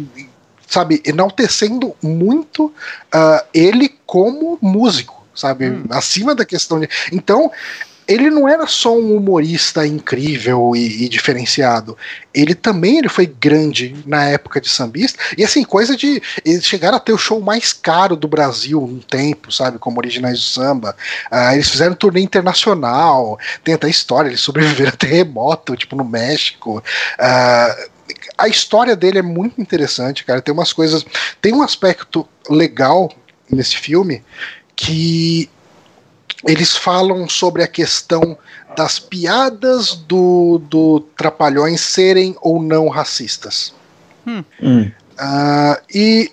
sabe, 0.68 1.02
enaltecendo 1.06 1.96
muito 2.02 2.66
uh, 2.66 3.46
ele 3.54 3.96
como 4.06 4.58
músico 4.62 5.23
sabe? 5.36 5.70
Hum. 5.70 5.86
Acima 5.90 6.36
da 6.36 6.46
questão 6.46 6.80
de. 6.80 6.90
Então, 7.12 7.52
ele 8.08 8.30
não 8.30 8.48
era 8.48 8.68
só 8.68 8.98
um 8.98 9.16
humorista 9.16 9.86
incrível 9.88 10.76
e, 10.76 11.06
e, 11.06 11.10
diferenciado. 11.10 11.98
Ele 12.34 12.54
também 12.54 12.98
ele 12.98 13.10
foi 13.10 13.26
grande 13.26 13.96
na 14.06 14.26
época 14.26 14.60
de 14.60 14.70
sambista. 14.70 15.18
E 15.38 15.44
assim, 15.44 15.64
coisa 15.64 15.96
de. 15.96 16.22
Eles 16.44 16.66
chegaram 16.66 16.98
a 16.98 17.00
ter 17.00 17.14
o 17.14 17.18
show 17.18 17.40
mais 17.40 17.72
caro 17.72 18.16
do 18.16 18.28
Brasil 18.28 18.82
um 18.82 19.00
tempo, 19.00 19.52
sabe? 19.52 19.80
Como 19.80 19.98
originais 19.98 20.38
do 20.38 20.44
samba. 20.44 20.96
Uh, 21.32 21.54
eles 21.54 21.70
fizeram 21.70 21.96
turnê 21.96 22.22
internacional. 22.22 23.40
Tem 23.64 23.74
até 23.74 23.90
história, 23.90 24.30
eles 24.30 24.42
sobreviveram 24.42 24.90
a 24.90 24.98
terremoto, 24.98 25.76
tipo, 25.76 25.96
no 25.96 26.04
México. 26.04 26.84
Uh, 27.20 27.94
a 28.38 28.48
história 28.48 28.96
dele 28.96 29.20
é 29.20 29.24
muito 29.24 29.62
interessante, 29.62 30.26
cara. 30.26 30.42
Tem 30.42 30.54
umas 30.54 30.74
coisas. 30.74 31.06
Tem 31.42 31.54
um 31.54 31.62
aspecto 31.62 32.28
legal 32.50 33.10
nesse 33.50 33.78
filme 33.78 34.24
que 34.76 35.50
eles 36.46 36.76
falam 36.76 37.28
sobre 37.30 37.64
a 37.64 37.68
questão 37.68 38.38
das 38.76 39.00
piadas 39.00 39.96
do, 39.96 40.62
do 40.70 41.00
Trapalhões 41.16 41.82
serem 41.82 42.36
ou 42.42 42.62
não 42.62 42.90
racistas. 42.90 43.74
Hum. 44.26 44.44
Uh, 44.62 45.82
e 45.94 46.32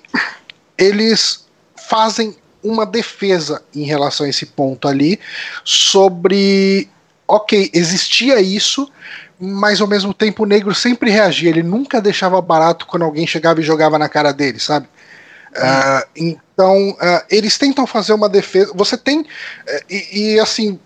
eles 0.77 1.47
fazem 1.89 2.37
uma 2.63 2.87
defesa 2.87 3.63
em 3.75 3.85
relação 3.85 4.27
a 4.27 4.29
esse 4.29 4.47
ponto 4.47 4.89
ali 4.89 5.19
sobre 5.65 6.89
ok, 7.27 7.71
existia 7.73 8.41
isso, 8.41 8.91
mas 9.39 9.81
ao 9.81 9.87
mesmo 9.87 10.13
tempo 10.13 10.43
o 10.43 10.47
negro 10.47 10.75
sempre 10.75 11.11
reagia, 11.11 11.49
ele 11.49 11.63
nunca 11.63 12.01
deixava 12.01 12.41
barato 12.43 12.87
quando 12.87 13.05
alguém 13.05 13.27
chegava 13.27 13.61
e 13.61 13.65
jogava 13.65 13.99
na 13.99 14.09
cara 14.09 14.33
dele, 14.33 14.59
sabe? 14.59 14.89
Uh, 15.51 16.09
então, 16.17 16.91
uh, 16.91 17.25
eles 17.29 17.59
tentam 17.59 17.87
fazer 17.87 18.13
uma 18.13 18.29
defesa. 18.29 18.73
Você 18.75 18.97
tem. 18.97 19.21
Uh, 19.21 19.27
e, 19.89 20.35
e, 20.35 20.41
assim, 20.41 20.79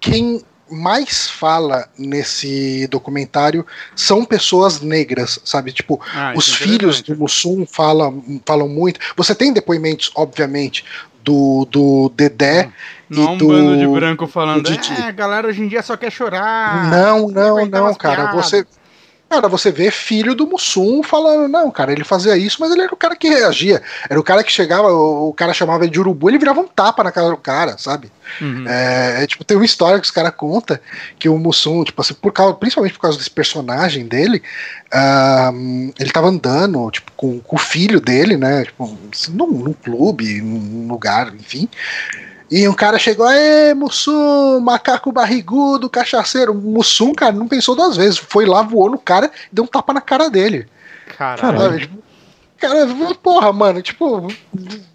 quem 0.00 0.42
mais 0.70 1.28
fala 1.28 1.88
nesse 1.98 2.86
documentário 2.88 3.66
são 3.94 4.24
pessoas 4.24 4.80
negras, 4.80 5.40
sabe? 5.44 5.72
Tipo, 5.72 6.00
ah, 6.14 6.32
os 6.36 6.48
é 6.48 6.56
filhos 6.56 7.02
do 7.02 7.16
Mussum 7.16 7.66
falam, 7.66 8.22
falam 8.46 8.68
muito. 8.68 9.00
Você 9.16 9.34
tem 9.34 9.52
depoimentos, 9.52 10.12
obviamente, 10.14 10.84
do, 11.24 11.66
do 11.70 12.12
Dedé. 12.14 12.70
Não, 13.08 13.24
não 13.24 13.36
do, 13.36 13.46
um 13.46 13.48
bando 13.48 13.78
de 13.78 13.86
branco 13.88 14.26
falando, 14.28 14.70
é, 14.70 15.02
a 15.02 15.10
galera 15.10 15.48
hoje 15.48 15.62
em 15.62 15.68
dia 15.68 15.82
só 15.82 15.96
quer 15.96 16.12
chorar. 16.12 16.88
Não, 16.90 17.28
não, 17.28 17.66
não, 17.66 17.94
cara. 17.94 18.32
Você, 18.32 18.64
Cara, 19.30 19.46
você 19.46 19.70
vê 19.70 19.92
filho 19.92 20.34
do 20.34 20.44
Mussum 20.44 21.04
falando, 21.04 21.46
não, 21.48 21.70
cara, 21.70 21.92
ele 21.92 22.02
fazia 22.02 22.36
isso, 22.36 22.56
mas 22.58 22.72
ele 22.72 22.82
era 22.82 22.92
o 22.92 22.96
cara 22.96 23.14
que 23.14 23.28
reagia. 23.28 23.80
Era 24.08 24.18
o 24.18 24.24
cara 24.24 24.42
que 24.42 24.50
chegava, 24.50 24.92
o 24.92 25.32
cara 25.32 25.54
chamava 25.54 25.84
ele 25.84 25.92
de 25.92 26.00
urubu, 26.00 26.28
ele 26.28 26.36
virava 26.36 26.58
um 26.58 26.66
tapa 26.66 27.04
na 27.04 27.12
cara 27.12 27.30
do 27.30 27.36
cara, 27.36 27.78
sabe? 27.78 28.10
Uhum. 28.40 28.66
É, 28.66 29.22
é, 29.22 29.26
tipo, 29.28 29.44
tem 29.44 29.56
uma 29.56 29.64
história 29.64 30.00
que 30.00 30.04
os 30.04 30.10
caras 30.10 30.34
contam 30.34 30.76
que 31.16 31.28
o 31.28 31.38
Mussum, 31.38 31.84
tipo 31.84 32.00
assim, 32.00 32.14
por 32.14 32.32
causa, 32.32 32.54
principalmente 32.54 32.94
por 32.94 33.02
causa 33.02 33.18
desse 33.18 33.30
personagem 33.30 34.04
dele, 34.04 34.42
uh, 34.92 35.92
ele 35.96 36.10
tava 36.10 36.26
andando, 36.26 36.90
tipo, 36.90 37.12
com, 37.16 37.38
com, 37.38 37.54
o 37.54 37.58
filho 37.58 38.00
dele, 38.00 38.36
né? 38.36 38.64
Tipo, 38.64 38.98
num, 39.28 39.46
num 39.46 39.72
clube, 39.72 40.42
num 40.42 40.88
lugar, 40.88 41.32
enfim. 41.36 41.68
E 42.50 42.68
um 42.68 42.74
cara 42.74 42.98
chegou, 42.98 43.30
ê, 43.30 43.72
Mussum, 43.74 44.58
macaco 44.60 45.12
barrigudo, 45.12 45.88
cachaceiro. 45.88 46.52
Mussum, 46.52 47.14
cara, 47.14 47.32
não 47.32 47.46
pensou 47.46 47.76
duas 47.76 47.96
vezes. 47.96 48.18
Foi 48.18 48.44
lá, 48.44 48.60
voou 48.60 48.90
no 48.90 48.98
cara 48.98 49.30
e 49.50 49.54
deu 49.54 49.64
um 49.64 49.68
tapa 49.68 49.92
na 49.92 50.00
cara 50.00 50.28
dele. 50.28 50.66
Caralho. 51.16 51.78
Tipo, 51.78 51.98
cara, 52.58 52.88
porra, 53.22 53.52
mano, 53.52 53.80
tipo. 53.80 54.26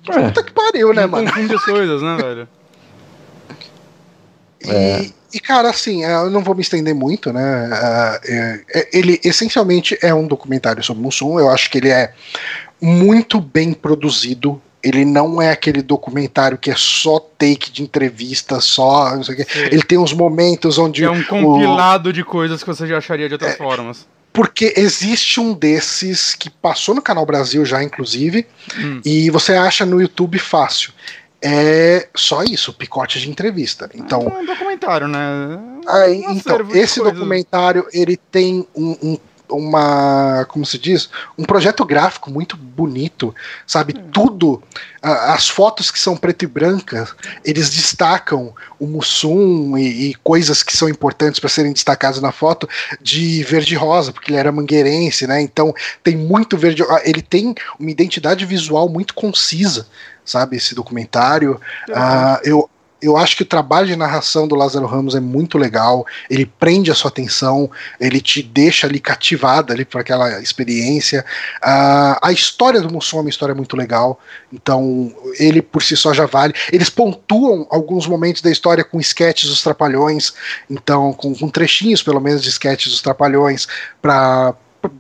É. 0.10 0.22
Puta 0.22 0.44
que 0.44 0.52
pariu, 0.52 0.94
né, 0.94 1.06
mano? 1.06 1.32
Confunde 1.32 1.56
as 1.56 1.64
coisas, 1.64 2.02
né, 2.02 2.18
velho? 2.18 2.48
E, 4.62 4.70
é. 4.70 5.10
e, 5.34 5.40
cara, 5.40 5.70
assim, 5.70 6.04
é, 6.04 6.14
eu 6.14 6.30
não 6.30 6.42
vou 6.42 6.56
me 6.56 6.62
estender 6.62 6.94
muito, 6.94 7.32
né? 7.32 7.70
É, 8.26 8.62
é, 8.74 8.90
ele 8.92 9.22
essencialmente 9.24 9.98
é 10.02 10.14
um 10.14 10.28
documentário 10.28 10.84
sobre 10.84 11.02
Mussum. 11.02 11.40
Eu 11.40 11.50
acho 11.50 11.72
que 11.72 11.78
ele 11.78 11.90
é 11.90 12.12
muito 12.82 13.40
bem 13.40 13.72
produzido 13.72 14.62
ele 14.86 15.04
não 15.04 15.42
é 15.42 15.52
aquele 15.52 15.82
documentário 15.82 16.60
que 16.60 16.70
é 16.70 16.76
só 16.78 17.20
take 17.20 17.72
de 17.72 17.82
entrevista, 17.82 18.62
só. 18.62 19.14
Ele 19.72 19.82
tem 19.82 19.98
uns 19.98 20.14
momentos 20.14 20.78
onde. 20.78 21.04
É 21.04 21.10
um 21.10 21.24
compilado 21.24 22.10
o... 22.10 22.14
de 22.14 22.24
coisas 22.24 22.62
que 22.62 22.68
você 22.68 22.86
já 22.86 23.00
acharia 23.00 23.28
de 23.28 23.34
outras 23.34 23.54
é, 23.54 23.58
formas. 23.58 24.08
Porque 24.32 24.76
existe 24.78 25.40
um 25.40 25.54
desses 25.54 26.36
que 26.36 26.52
passou 26.52 26.94
no 26.94 27.02
Canal 27.02 27.26
Brasil 27.26 27.66
já, 27.66 27.82
inclusive, 27.82 28.46
hum. 28.78 29.02
e 29.04 29.32
você 29.32 29.54
acha 29.54 29.86
no 29.86 30.00
YouTube 30.00 30.38
fácil. 30.38 30.94
É 31.42 32.08
só 32.16 32.44
isso, 32.44 32.72
picote 32.74 33.20
de 33.20 33.30
entrevista. 33.30 33.90
Então, 33.94 34.22
é 34.22 34.40
um 34.40 34.46
documentário, 34.46 35.08
né? 35.08 35.20
Aí, 35.88 36.24
então, 36.30 36.60
esse 36.74 37.02
documentário 37.02 37.88
ele 37.92 38.18
tem 38.18 38.68
um, 38.76 38.92
um 39.02 39.18
uma, 39.50 40.46
como 40.50 40.66
se 40.66 40.78
diz, 40.78 41.10
um 41.38 41.44
projeto 41.44 41.86
gráfico 41.86 42.30
muito 42.30 42.56
bonito, 42.58 43.34
sabe? 43.66 43.94
Hum. 43.98 44.10
Tudo, 44.12 44.64
as 45.02 45.50
fotos 45.50 45.92
que 45.92 46.00
são 46.00 46.18
preto 46.18 46.44
e 46.44 46.48
branca, 46.48 47.08
eles 47.44 47.70
destacam 47.70 48.54
o 48.80 48.86
Mussum 48.86 49.78
e, 49.78 50.10
e 50.10 50.16
coisas 50.16 50.64
que 50.64 50.76
são 50.76 50.90
importantes 50.90 51.40
para 51.40 51.50
serem 51.50 51.74
destacadas 51.74 52.22
na 52.22 52.32
foto 52.32 52.68
de 53.02 53.44
verde 53.44 53.76
rosa, 53.76 54.12
porque 54.12 54.32
ele 54.32 54.40
era 54.40 54.52
mangueirense, 54.52 55.28
né? 55.28 55.42
Então 55.42 55.74
tem 56.04 56.16
muito 56.16 56.58
verde, 56.58 56.84
ele 57.04 57.22
tem 57.22 57.54
uma 57.80 57.92
identidade 57.92 58.46
visual 58.46 58.90
muito 58.90 59.14
concisa, 59.14 59.88
sabe? 60.24 60.58
Esse 60.58 60.74
documentário. 60.76 61.60
Uh, 61.90 62.40
eu 62.44 62.70
eu 63.06 63.18
acho 63.18 63.36
que 63.36 63.44
o 63.44 63.46
trabalho 63.46 63.88
de 63.88 63.96
narração 63.96 64.48
do 64.48 64.56
Lázaro 64.56 64.86
Ramos 64.86 65.16
é 65.16 65.20
muito 65.20 65.58
legal. 65.58 66.06
Ele 66.30 66.46
prende 66.46 66.92
a 66.92 66.96
sua 66.96 67.10
atenção, 67.10 67.70
ele 68.00 68.20
te 68.20 68.42
deixa 68.42 68.88
ali 68.88 69.00
cativado 69.00 69.72
ali 69.72 69.86
por 69.86 70.02
aquela 70.02 70.42
experiência. 70.42 71.26
Uh, 71.58 72.18
a 72.22 72.32
história 72.32 72.82
do 72.82 72.92
Mussum 72.92 73.18
é 73.18 73.22
uma 73.22 73.30
história 73.30 73.56
muito 73.56 73.76
legal, 73.78 74.20
então 74.52 75.14
ele 75.40 75.62
por 75.62 75.84
si 75.84 75.96
só 75.96 76.14
já 76.14 76.26
vale. 76.26 76.54
Eles 76.72 76.90
pontuam 76.90 77.68
alguns 77.70 78.08
momentos 78.08 78.42
da 78.42 78.52
história 78.52 78.84
com 78.84 79.00
sketches 79.00 79.50
dos 79.50 79.62
Trapalhões, 79.62 80.34
então 80.70 81.14
com, 81.14 81.36
com 81.36 81.50
trechinhos 81.50 82.02
pelo 82.02 82.20
menos 82.20 82.42
de 82.42 82.50
sketches 82.50 82.92
dos 82.92 83.02
Trapalhões 83.02 83.68
para 84.02 84.56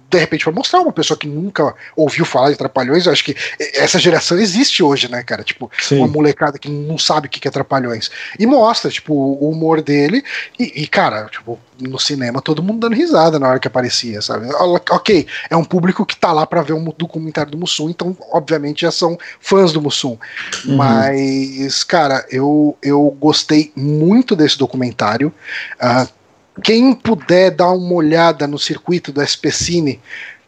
de 0.09 0.17
repente, 0.17 0.43
para 0.43 0.53
mostrar 0.53 0.81
uma 0.81 0.91
pessoa 0.91 1.17
que 1.17 1.27
nunca 1.27 1.73
ouviu 1.95 2.25
falar 2.25 2.51
de 2.51 2.57
Trapalhões, 2.57 3.05
eu 3.05 3.11
acho 3.11 3.23
que 3.23 3.35
essa 3.73 3.99
geração 3.99 4.37
existe 4.37 4.83
hoje, 4.83 5.09
né, 5.09 5.23
cara? 5.23 5.43
Tipo, 5.43 5.71
Sim. 5.79 5.99
uma 5.99 6.07
molecada 6.07 6.57
que 6.57 6.69
não 6.69 6.97
sabe 6.97 7.27
o 7.27 7.29
que 7.29 7.47
é 7.47 7.51
Trapalhões. 7.51 8.09
E 8.39 8.45
mostra, 8.45 8.89
tipo, 8.89 9.13
o 9.13 9.49
humor 9.49 9.81
dele. 9.81 10.23
E, 10.59 10.83
e, 10.83 10.87
cara, 10.87 11.25
tipo, 11.25 11.59
no 11.79 11.99
cinema 11.99 12.41
todo 12.41 12.63
mundo 12.63 12.79
dando 12.79 12.95
risada 12.95 13.37
na 13.39 13.49
hora 13.49 13.59
que 13.59 13.67
aparecia, 13.67 14.21
sabe? 14.21 14.47
Ok, 14.91 15.27
é 15.49 15.55
um 15.55 15.63
público 15.63 16.05
que 16.05 16.15
tá 16.15 16.31
lá 16.31 16.45
para 16.45 16.61
ver 16.61 16.73
um 16.73 16.83
documentário 16.97 17.51
do 17.51 17.57
Mussum, 17.57 17.89
então, 17.89 18.15
obviamente, 18.31 18.81
já 18.81 18.91
são 18.91 19.17
fãs 19.39 19.71
do 19.71 19.81
Mussum. 19.81 20.17
Uhum. 20.65 20.77
Mas, 20.77 21.83
cara, 21.83 22.25
eu, 22.29 22.77
eu 22.81 23.15
gostei 23.19 23.71
muito 23.75 24.35
desse 24.35 24.57
documentário. 24.57 25.33
Uh, 25.75 26.14
quem 26.63 26.93
puder 26.93 27.51
dar 27.51 27.71
uma 27.71 27.93
olhada 27.93 28.47
no 28.47 28.57
circuito 28.57 29.11
do 29.11 29.25
SP 29.25 29.51
Cine, 29.51 30.01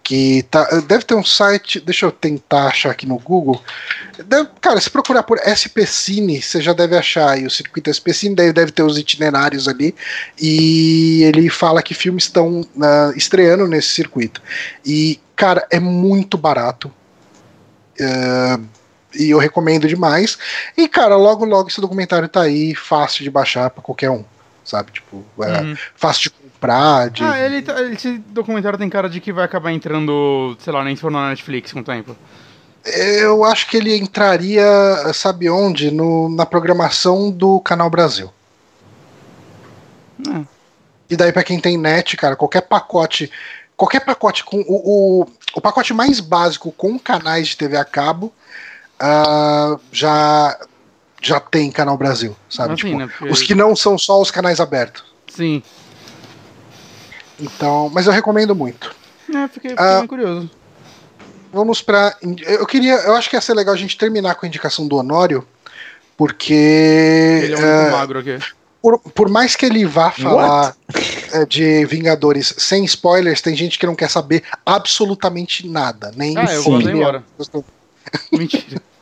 que 0.08 0.44
tá, 0.44 0.64
deve 0.88 1.04
ter 1.04 1.16
um 1.16 1.24
site, 1.24 1.82
deixa 1.82 2.06
eu 2.06 2.14
tentar 2.14 2.68
achar 2.68 2.92
aqui 2.92 3.06
no 3.06 3.20
Google. 3.20 3.62
Deve, 4.26 4.48
cara, 4.62 4.80
se 4.80 4.90
procurar 4.90 5.24
por 5.24 5.38
SP 5.44 5.84
Cine, 5.86 6.42
você 6.42 6.62
já 6.62 6.72
deve 6.72 6.96
achar 6.96 7.32
aí 7.32 7.46
o 7.46 7.52
circuito 7.52 7.92
SP 7.92 8.14
Cine, 8.14 8.34
deve, 8.34 8.54
deve 8.54 8.72
ter 8.72 8.84
os 8.84 8.98
itinerários 8.98 9.68
ali. 9.68 9.94
E 10.40 11.24
ele 11.24 11.50
fala 11.50 11.84
que 11.84 11.94
filmes 11.94 12.24
estão 12.24 12.62
uh, 12.62 13.18
estreando 13.18 13.68
nesse 13.68 13.90
circuito. 13.90 14.42
E, 14.86 15.20
cara, 15.36 15.68
é 15.70 15.80
muito 15.80 16.38
barato. 16.38 16.90
Uh, 18.00 18.64
e 19.14 19.30
eu 19.32 19.40
recomendo 19.40 19.90
demais. 19.90 20.38
E, 20.78 20.88
cara, 20.88 21.18
logo, 21.18 21.44
logo 21.44 21.68
esse 21.68 21.82
documentário 21.82 22.30
tá 22.30 22.44
aí, 22.44 22.74
fácil 22.74 23.26
de 23.26 23.30
baixar 23.30 23.70
para 23.72 23.84
qualquer 23.84 24.10
um 24.10 24.24
sabe? 24.68 24.92
Tipo, 24.92 25.26
é 25.40 25.62
uhum. 25.62 25.78
fácil 25.96 26.24
de 26.24 26.30
comprar. 26.32 27.10
De... 27.10 27.24
Ah, 27.24 27.40
ele, 27.40 27.62
tá, 27.62 27.82
esse 27.84 28.18
documentário 28.18 28.78
tem 28.78 28.90
cara 28.90 29.10
de 29.10 29.22
que 29.22 29.32
vai 29.32 29.46
acabar 29.46 29.72
entrando, 29.72 30.56
sei 30.60 30.74
lá, 30.74 30.84
nem 30.84 30.96
se 30.96 31.02
for 31.02 31.12
na 31.12 31.30
Netflix 31.30 31.72
com 31.72 31.80
o 31.80 31.84
tempo. 31.84 32.16
Eu 32.86 33.44
acho 33.44 33.68
que 33.68 33.78
ele 33.78 33.96
entraria, 33.98 34.66
sabe 35.14 35.50
onde? 35.50 35.92
No, 35.92 36.30
na 36.30 36.46
programação 36.46 37.32
do 37.32 37.60
Canal 37.60 37.90
Brasil. 37.90 38.32
É. 40.28 40.46
E 41.10 41.16
daí, 41.16 41.32
para 41.32 41.44
quem 41.44 41.60
tem 41.60 41.78
net, 41.78 42.16
cara, 42.18 42.36
qualquer 42.36 42.62
pacote. 42.62 43.32
Qualquer 43.76 44.02
pacote 44.02 44.44
com. 44.44 44.58
O, 44.62 45.22
o, 45.22 45.28
o 45.56 45.62
pacote 45.62 45.94
mais 45.94 46.20
básico 46.20 46.72
com 46.72 46.98
canais 46.98 47.50
de 47.50 47.58
TV 47.58 47.78
a 47.78 47.86
cabo 47.86 48.34
uh, 49.02 49.80
já 49.92 50.58
já 51.22 51.40
tem 51.40 51.72
Canal 51.72 51.98
Brasil, 51.98 52.36
sabe? 52.50 52.74
Assim, 52.74 52.88
tipo, 52.88 52.98
né? 52.98 53.08
Porque... 53.18 53.34
Os 53.34 53.42
que 53.42 53.56
não 53.56 53.76
são 53.76 53.98
só 53.98 54.22
os 54.22 54.32
canais 54.32 54.60
abertos. 54.60 55.04
Sim. 55.28 55.62
Então, 57.40 57.90
mas 57.94 58.08
eu 58.08 58.14
recomendo 58.14 58.56
muito. 58.56 58.96
É, 59.30 59.48
fiquei, 59.48 59.72
fiquei 59.72 59.86
uh, 59.86 60.08
curioso. 60.08 60.50
Vamos 61.52 61.82
para 61.82 62.16
Eu 62.22 62.66
queria. 62.66 62.96
Eu 62.96 63.16
acho 63.16 63.30
que 63.30 63.36
ia 63.36 63.42
ser 63.42 63.54
legal 63.54 63.74
a 63.74 63.78
gente 63.78 63.98
terminar 63.98 64.36
com 64.36 64.46
a 64.46 64.50
indicação 64.50 64.88
do 64.88 64.98
Honório, 64.98 65.46
porque. 66.16 66.54
Ele 66.54 67.54
é 67.54 67.58
um 67.58 67.88
uh, 67.88 67.92
magro 67.92 68.20
aqui. 68.20 68.38
Por, 68.82 69.00
por, 69.00 69.30
mais 69.30 69.56
que 69.56 69.66
ele 69.66 69.86
vá 69.86 70.12
falar 70.12 70.76
uh, 71.34 71.46
de 71.48 71.86
Vingadores 71.86 72.54
sem 72.58 72.86
spoilers, 72.86 73.42
tem 73.42 73.56
gente 73.56 73.78
que 73.78 73.86
não 73.86 73.96
quer 73.96 74.10
saber 74.10 74.44
absolutamente 74.66 75.68
nada. 75.68 76.12
Nem 76.16 76.38
ah, 76.38 76.46
eu 76.54 76.64
vou 76.64 76.82
embora. 76.82 77.24
Mentira. 78.32 78.82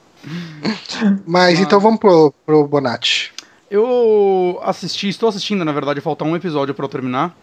Mas 1.26 1.60
então 1.60 1.80
vamos 1.80 2.00
pro, 2.00 2.34
pro 2.46 2.68
Bonatti. 2.68 3.32
Eu 3.70 4.60
assisti, 4.64 5.10
estou 5.10 5.30
assistindo, 5.30 5.66
na 5.66 5.72
verdade, 5.72 6.00
falta 6.02 6.24
um 6.24 6.36
episódio 6.36 6.74
para 6.74 6.86
eu 6.86 6.90
terminar. 6.90 7.36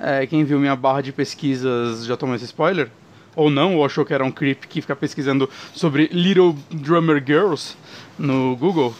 É, 0.00 0.26
quem 0.26 0.44
viu 0.44 0.58
minha 0.58 0.76
barra 0.76 1.00
de 1.00 1.12
pesquisas 1.12 2.04
já 2.04 2.16
tomou 2.16 2.34
esse 2.36 2.44
spoiler? 2.44 2.90
Ou 3.34 3.50
não, 3.50 3.76
ou 3.76 3.84
achou 3.84 4.04
que 4.04 4.12
era 4.12 4.24
um 4.24 4.30
creep 4.30 4.64
que 4.64 4.80
fica 4.80 4.96
pesquisando 4.96 5.48
sobre 5.72 6.08
Little 6.12 6.56
Drummer 6.70 7.22
Girls 7.24 7.76
no 8.18 8.56
Google 8.56 8.94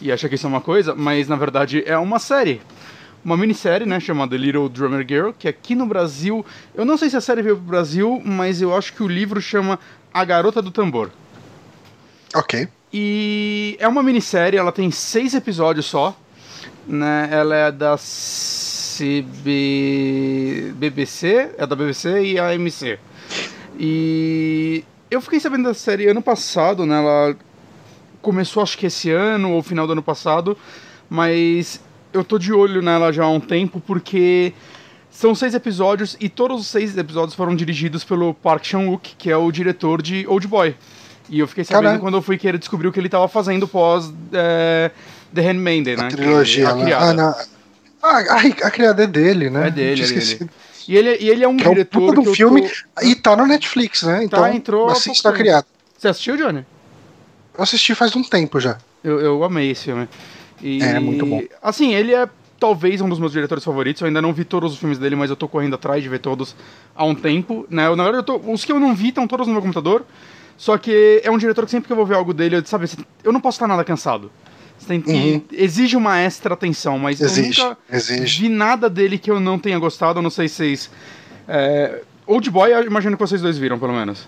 e 0.00 0.10
acha 0.10 0.28
que 0.28 0.34
isso 0.34 0.46
é 0.46 0.48
uma 0.48 0.60
coisa, 0.60 0.94
mas 0.94 1.28
na 1.28 1.36
verdade 1.36 1.82
é 1.86 1.96
uma 1.96 2.18
série. 2.18 2.60
Uma 3.24 3.36
minissérie, 3.36 3.86
né, 3.86 3.98
chamada 4.00 4.36
Little 4.36 4.68
Drummer 4.68 5.06
Girl, 5.08 5.30
que 5.30 5.48
aqui 5.48 5.74
no 5.74 5.86
Brasil, 5.86 6.44
eu 6.74 6.84
não 6.84 6.98
sei 6.98 7.08
se 7.08 7.16
a 7.16 7.20
série 7.20 7.40
veio 7.40 7.56
pro 7.56 7.64
Brasil, 7.64 8.20
mas 8.22 8.60
eu 8.60 8.76
acho 8.76 8.92
que 8.92 9.02
o 9.02 9.08
livro 9.08 9.40
chama 9.40 9.78
A 10.12 10.24
Garota 10.24 10.60
do 10.60 10.70
Tambor. 10.70 11.10
Ok. 12.34 12.68
E 12.96 13.76
é 13.80 13.88
uma 13.88 14.04
minissérie, 14.04 14.56
ela 14.56 14.70
tem 14.70 14.88
seis 14.92 15.34
episódios 15.34 15.86
só. 15.86 16.16
Né? 16.86 17.28
Ela 17.28 17.56
é 17.56 17.72
da 17.72 17.96
CB... 18.96 19.34
BBC, 20.76 21.50
é 21.58 21.66
da 21.66 21.74
BBC 21.74 22.22
e 22.22 22.38
a 22.38 22.50
AMC. 22.50 23.00
E 23.76 24.84
eu 25.10 25.20
fiquei 25.20 25.40
sabendo 25.40 25.64
da 25.64 25.74
série 25.74 26.06
ano 26.06 26.22
passado, 26.22 26.86
né? 26.86 26.96
Ela 26.96 27.36
começou 28.22 28.62
acho 28.62 28.78
que 28.78 28.86
esse 28.86 29.10
ano 29.10 29.50
ou 29.50 29.60
final 29.60 29.88
do 29.88 29.92
ano 29.94 30.02
passado, 30.02 30.56
mas 31.10 31.82
eu 32.12 32.22
tô 32.22 32.38
de 32.38 32.52
olho 32.52 32.80
nela 32.80 33.12
já 33.12 33.24
há 33.24 33.28
um 33.28 33.40
tempo 33.40 33.80
porque 33.80 34.52
são 35.10 35.34
seis 35.34 35.52
episódios 35.52 36.16
e 36.20 36.28
todos 36.28 36.60
os 36.60 36.68
seis 36.68 36.96
episódios 36.96 37.34
foram 37.34 37.56
dirigidos 37.56 38.04
pelo 38.04 38.34
Park 38.34 38.64
Chan-wook, 38.64 39.16
que 39.18 39.32
é 39.32 39.36
o 39.36 39.50
diretor 39.50 40.00
de 40.00 40.24
Old 40.28 40.46
Boy. 40.46 40.76
E 41.28 41.38
eu 41.38 41.48
fiquei 41.48 41.64
sabendo 41.64 41.84
Caramba. 41.84 42.00
quando 42.00 42.14
eu 42.16 42.22
fui 42.22 42.36
querer 42.36 42.58
descobrir 42.58 42.88
o 42.88 42.92
que 42.92 43.00
ele 43.00 43.08
estava 43.08 43.26
fazendo 43.28 43.66
pós 43.66 44.12
é, 44.32 44.90
The 45.34 45.40
Handmaiden, 45.40 45.96
né? 45.96 46.06
A 46.06 46.08
trilogia, 46.08 46.66
que, 46.66 46.70
a, 46.70 46.84
criada. 46.84 47.22
Ah. 47.30 47.44
Ah, 48.02 48.18
a, 48.18 48.66
a, 48.66 48.70
criada 48.70 49.04
é 49.04 49.06
dele, 49.06 49.48
né? 49.48 49.68
É 49.68 49.70
dele, 49.70 50.02
é 50.02 50.06
dele. 50.06 50.50
E 50.86 50.96
ele, 50.96 51.16
e 51.18 51.30
ele 51.30 51.42
é 51.42 51.48
um 51.48 51.56
que 51.56 51.66
diretor. 51.66 52.14
É 52.14 52.20
um 52.20 52.22
do 52.22 52.34
filme 52.34 52.68
tô... 52.68 53.06
e 53.06 53.14
tá 53.14 53.34
no 53.34 53.46
Netflix, 53.46 54.02
né? 54.02 54.18
Tá, 54.18 54.24
então, 54.24 54.42
tá, 54.42 54.54
entrou. 54.54 54.90
Assiste 54.90 55.26
a 55.26 55.32
criada. 55.32 55.66
Você 55.96 56.08
assistiu, 56.08 56.36
Johnny? 56.36 56.66
Eu 57.56 57.62
assisti 57.62 57.94
faz 57.94 58.14
um 58.14 58.22
tempo 58.22 58.60
já. 58.60 58.76
Eu, 59.02 59.20
eu 59.20 59.44
amei 59.44 59.70
esse 59.70 59.84
filme. 59.84 60.06
E, 60.60 60.82
é, 60.82 60.98
muito 61.00 61.24
bom. 61.24 61.42
Assim, 61.62 61.94
ele 61.94 62.14
é 62.14 62.28
talvez 62.60 63.00
um 63.00 63.08
dos 63.08 63.18
meus 63.18 63.32
diretores 63.32 63.64
favoritos. 63.64 64.02
Eu 64.02 64.08
ainda 64.08 64.20
não 64.20 64.32
vi 64.32 64.44
todos 64.44 64.74
os 64.74 64.78
filmes 64.78 64.98
dele, 64.98 65.16
mas 65.16 65.30
eu 65.30 65.36
tô 65.36 65.48
correndo 65.48 65.74
atrás 65.74 66.02
de 66.02 66.08
ver 66.08 66.18
todos 66.18 66.54
há 66.94 67.04
um 67.04 67.14
tempo. 67.14 67.66
Né? 67.70 67.86
Eu, 67.86 67.96
na 67.96 68.04
verdade, 68.04 68.28
eu 68.28 68.40
tô, 68.40 68.52
os 68.52 68.64
que 68.64 68.72
eu 68.72 68.78
não 68.78 68.94
vi 68.94 69.08
estão 69.08 69.26
todos 69.26 69.46
no 69.46 69.52
meu 69.52 69.62
computador. 69.62 70.04
Só 70.56 70.78
que 70.78 71.20
é 71.24 71.30
um 71.30 71.38
diretor 71.38 71.64
que 71.64 71.70
sempre 71.70 71.86
que 71.86 71.92
eu 71.92 71.96
vou 71.96 72.06
ver 72.06 72.14
algo 72.14 72.32
dele, 72.32 72.56
eu, 72.56 72.64
sabe, 72.64 72.88
eu 73.22 73.32
não 73.32 73.40
posso 73.40 73.56
estar 73.56 73.66
nada 73.66 73.84
cansado. 73.84 74.30
Você 74.78 74.86
tem 74.86 75.00
que, 75.00 75.10
uhum. 75.10 75.42
Exige 75.52 75.96
uma 75.96 76.18
extra 76.20 76.54
atenção, 76.54 76.98
mas 76.98 77.20
exige, 77.20 77.60
eu 77.60 77.68
nunca 77.68 77.78
exige. 77.90 78.42
vi 78.42 78.48
nada 78.48 78.90
dele 78.90 79.18
que 79.18 79.30
eu 79.30 79.40
não 79.40 79.58
tenha 79.58 79.78
gostado. 79.78 80.18
Eu 80.18 80.22
não 80.22 80.30
sei 80.30 80.48
se 80.48 80.56
vocês. 80.56 80.90
É, 81.48 82.00
Old 82.26 82.50
Boy, 82.50 82.72
eu 82.72 82.84
imagino 82.84 83.16
que 83.16 83.22
vocês 83.22 83.40
dois 83.40 83.58
viram, 83.58 83.78
pelo 83.78 83.92
menos. 83.92 84.26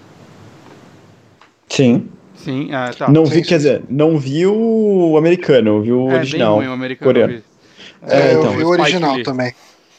Sim. 1.69 2.09
Sim, 2.35 2.73
é, 2.73 2.93
tá. 2.93 3.11
Não 3.11 3.25
vi, 3.25 3.43
quer 3.43 3.57
dizer, 3.57 3.83
não 3.89 4.19
vi 4.19 4.47
o 4.47 5.17
americano, 5.19 5.83
vi 5.83 5.93
o 5.93 6.11
é, 6.11 6.15
original. 6.15 6.59
Bem 6.59 6.67
ruim, 6.67 6.71
o 6.71 6.75
americano. 6.75 7.13
Coreano. 7.13 7.43
É, 8.03 8.33
então, 8.33 8.45
eu 8.45 8.57
vi 8.57 8.65
o 8.65 8.69
original 8.69 9.23
também. 9.23 9.53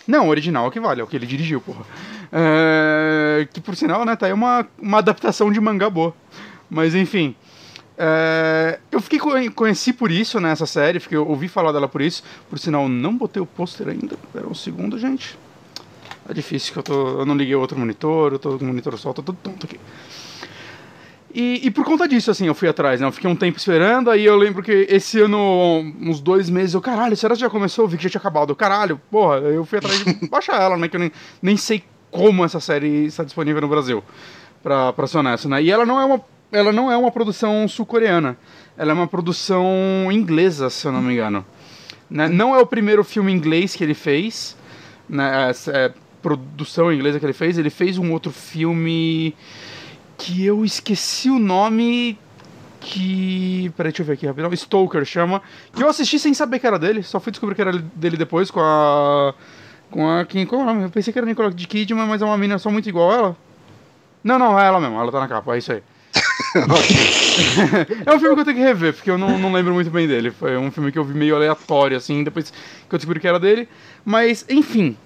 Não, 0.08 0.28
o 0.28 0.30
original 0.30 0.66
é 0.66 0.68
o 0.70 0.72
que 0.72 0.80
vale, 0.80 1.02
é 1.02 1.04
o 1.04 1.08
que 1.08 1.18
ele 1.18 1.26
dirigiu, 1.26 1.60
porra. 1.60 1.84
É, 2.32 3.48
que 3.54 3.62
por 3.62 3.76
sinal, 3.76 4.06
né, 4.06 4.16
tá 4.16 4.26
aí 4.26 4.34
uma, 4.34 4.68
uma 4.82 4.98
adaptação 5.00 5.52
de 5.52 5.60
mangá 5.60 5.90
boa. 5.90 6.14
Mas 6.70 6.96
enfim. 6.96 7.36
É, 8.00 8.80
eu 8.92 9.02
fiquei 9.02 9.20
conheci 9.50 9.92
por 9.92 10.12
isso 10.12 10.40
nessa 10.40 10.64
né, 10.64 10.68
série, 10.68 11.00
fiquei, 11.00 11.18
ouvi 11.18 11.48
falar 11.48 11.72
dela 11.72 11.88
por 11.88 12.02
isso. 12.02 12.24
Por 12.50 12.60
sinal, 12.60 12.88
não 12.88 13.18
botei 13.18 13.42
o 13.42 13.46
pôster 13.46 13.88
ainda. 13.88 14.16
Espera 14.26 14.48
um 14.48 14.54
segundo, 14.54 15.00
gente. 15.00 15.38
É 16.30 16.34
difícil 16.34 16.74
que 16.74 16.80
eu 16.80 16.84
tô. 16.84 17.20
Eu 17.20 17.26
não 17.26 17.36
liguei 17.36 17.56
outro 17.56 17.78
monitor, 17.80 18.34
eu 18.34 18.40
tô 18.40 18.58
com 18.58 18.66
o 18.66 18.68
monitor 18.68 18.98
só, 18.98 19.14
tô 19.14 19.24
todo 19.24 19.38
tonto 19.42 19.66
aqui. 19.66 19.80
E, 21.34 21.68
e, 21.68 21.72
por 21.72 21.86
conta 21.86 22.08
disso, 22.08 22.32
assim, 22.32 22.48
eu 22.48 22.56
fui 22.56 22.68
atrás, 22.68 23.00
né? 23.00 23.08
Eu 23.08 23.12
fiquei 23.12 23.30
um 23.30 23.36
tempo 23.36 23.58
esperando, 23.58 24.10
aí 24.10 24.26
eu 24.26 24.36
lembro 24.36 24.64
que 24.64 24.72
esse 24.90 25.20
ano, 25.20 25.80
uns 26.02 26.20
dois 26.20 26.50
meses, 26.50 26.74
eu, 26.74 26.82
caralho, 26.82 27.16
será 27.16 27.36
que 27.36 27.42
já 27.42 27.50
começou? 27.50 27.86
Eu 27.86 27.90
vi 27.90 27.98
que 27.98 28.04
já 28.04 28.10
tinha 28.10 28.20
acabado. 28.20 28.56
Caralho, 28.56 29.00
porra, 29.12 29.38
eu 29.38 29.64
fui 29.64 29.78
atrás 29.78 30.04
de 30.04 30.14
baixar 30.28 30.60
ela, 30.62 30.78
né? 30.78 30.88
Que 30.88 30.96
eu 30.96 31.00
nem, 31.00 31.12
nem 31.42 31.56
sei 31.56 31.84
como 32.18 32.44
essa 32.44 32.60
série 32.60 33.06
está 33.06 33.24
disponível 33.24 33.62
no 33.62 33.68
Brasil, 33.68 34.04
pra 34.64 35.08
ser 35.08 35.20
honesto, 35.20 35.48
né? 35.48 35.62
E 35.62 35.70
ela 35.70 35.86
não 35.86 36.02
é 36.02 36.06
uma, 36.06 36.22
ela 36.52 36.72
não 36.72 36.92
é 36.92 36.98
uma 36.98 37.12
produção 37.12 37.68
sul-coreana, 37.68 38.36
ela 38.76 38.92
é 38.92 38.94
uma 38.94 39.08
produção 39.08 39.66
inglesa, 40.12 40.70
se 40.70 40.88
eu 40.88 40.92
não 40.92 41.02
me 41.02 41.14
engano. 41.14 41.46
Né? 42.10 42.28
Não 42.28 42.56
é 42.56 42.60
o 42.60 42.66
primeiro 42.66 43.04
filme 43.04 43.32
inglês 43.32 43.76
que 43.76 43.84
ele 43.84 43.94
fez, 43.94 44.58
né? 45.08 45.52
É, 45.52 45.86
é, 45.86 45.94
produção 46.22 46.92
inglesa 46.92 47.20
que 47.20 47.26
ele 47.26 47.34
fez, 47.34 47.58
ele 47.58 47.70
fez 47.70 47.98
um 47.98 48.12
outro 48.12 48.32
filme 48.32 49.36
que 50.18 50.44
eu 50.46 50.66
esqueci 50.66 51.30
o 51.30 51.38
nome. 51.38 52.18
que. 52.80 53.72
Peraí, 53.78 53.92
deixa 53.92 54.02
eu 54.02 54.08
ver 54.08 54.14
aqui 54.14 54.26
rapidão. 54.26 54.56
Stoker 54.56 55.06
chama. 55.06 55.42
Que 55.74 55.84
eu 55.84 55.90
assisti 55.90 56.18
sem 56.18 56.34
saber 56.34 56.60
que 56.60 56.68
era 56.68 56.80
dele. 56.80 57.04
Só 57.04 57.20
fui 57.20 57.32
descobrir 57.32 57.56
que 57.56 57.62
era 57.62 57.74
dele 57.74 58.18
depois 58.18 58.50
com 58.50 58.60
a. 58.62 59.34
Com 59.92 60.10
a. 60.10 60.26
Quem, 60.26 60.46
qual 60.46 60.62
é 60.62 60.64
o 60.64 60.68
nome? 60.68 60.84
Eu 60.84 60.90
pensei 60.90 61.12
que 61.14 61.20
era 61.20 61.26
Nicole 61.26 61.54
de 61.54 61.68
Kidman, 61.68 62.08
mas 62.08 62.22
é 62.22 62.26
uma 62.26 62.38
menina 62.38 62.60
só 62.60 62.70
muito 62.70 62.90
igual 62.90 63.12
a 63.12 63.16
ela. 63.16 63.38
Não, 64.24 64.38
não, 64.38 64.60
é 64.60 64.66
ela 64.66 64.80
mesmo. 64.80 65.00
Ela 65.00 65.12
tá 65.12 65.20
na 65.20 65.28
capa, 65.28 65.56
é 65.56 65.58
isso 65.60 65.72
aí. 65.72 65.84
é 68.06 68.14
um 68.14 68.20
filme 68.20 68.36
que 68.36 68.42
eu 68.42 68.46
tenho 68.46 68.58
que 68.58 68.64
rever, 68.64 68.94
porque 68.94 69.10
eu 69.10 69.18
não, 69.18 69.38
não 69.38 69.52
lembro 69.52 69.74
muito 69.74 69.90
bem 69.90 70.08
dele. 70.08 70.32
Foi 70.32 70.58
um 70.58 70.72
filme 70.72 70.92
que 70.92 71.00
eu 71.00 71.04
vi 71.04 71.14
meio 71.14 71.36
aleatório, 71.36 71.96
assim, 71.96 72.24
depois 72.24 72.52
que 72.52 72.96
eu 72.96 72.98
descobri 72.98 73.20
que 73.20 73.28
era 73.28 73.40
dele. 73.40 73.68
Mas, 74.04 74.46
enfim. 74.50 74.98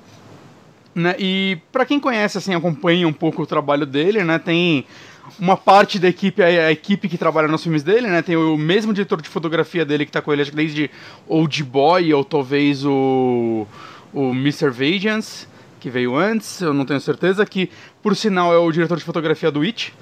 Né? 0.93 1.15
E 1.19 1.57
para 1.71 1.85
quem 1.85 1.99
conhece, 1.99 2.37
assim, 2.37 2.53
acompanha 2.53 3.07
um 3.07 3.13
pouco 3.13 3.43
o 3.43 3.45
trabalho 3.45 3.85
dele, 3.85 4.23
né? 4.23 4.39
Tem 4.39 4.85
uma 5.39 5.55
parte 5.55 5.99
da 5.99 6.07
equipe, 6.07 6.41
a, 6.41 6.71
equipe 6.71 7.07
que 7.07 7.17
trabalha 7.17 7.47
nos 7.47 7.63
filmes 7.63 7.83
dele, 7.83 8.07
né? 8.07 8.21
Tem 8.21 8.35
o 8.35 8.57
mesmo 8.57 8.93
diretor 8.93 9.21
de 9.21 9.29
fotografia 9.29 9.85
dele 9.85 10.05
que 10.05 10.11
tá 10.11 10.21
com 10.21 10.33
ele, 10.33 10.41
acho 10.41 10.51
que 10.51 10.57
desde 10.57 10.91
Old 11.27 11.63
Boy, 11.63 12.13
ou 12.13 12.23
talvez 12.23 12.85
o, 12.85 13.65
o 14.13 14.31
Mr. 14.31 14.69
Vengeance, 14.69 15.47
que 15.79 15.89
veio 15.89 16.15
antes, 16.15 16.61
eu 16.61 16.73
não 16.73 16.85
tenho 16.85 16.99
certeza, 16.99 17.45
que 17.45 17.69
por 18.01 18.15
sinal 18.15 18.53
é 18.53 18.57
o 18.57 18.71
diretor 18.71 18.97
de 18.97 19.03
fotografia 19.03 19.51
do 19.51 19.61
It. 19.61 19.93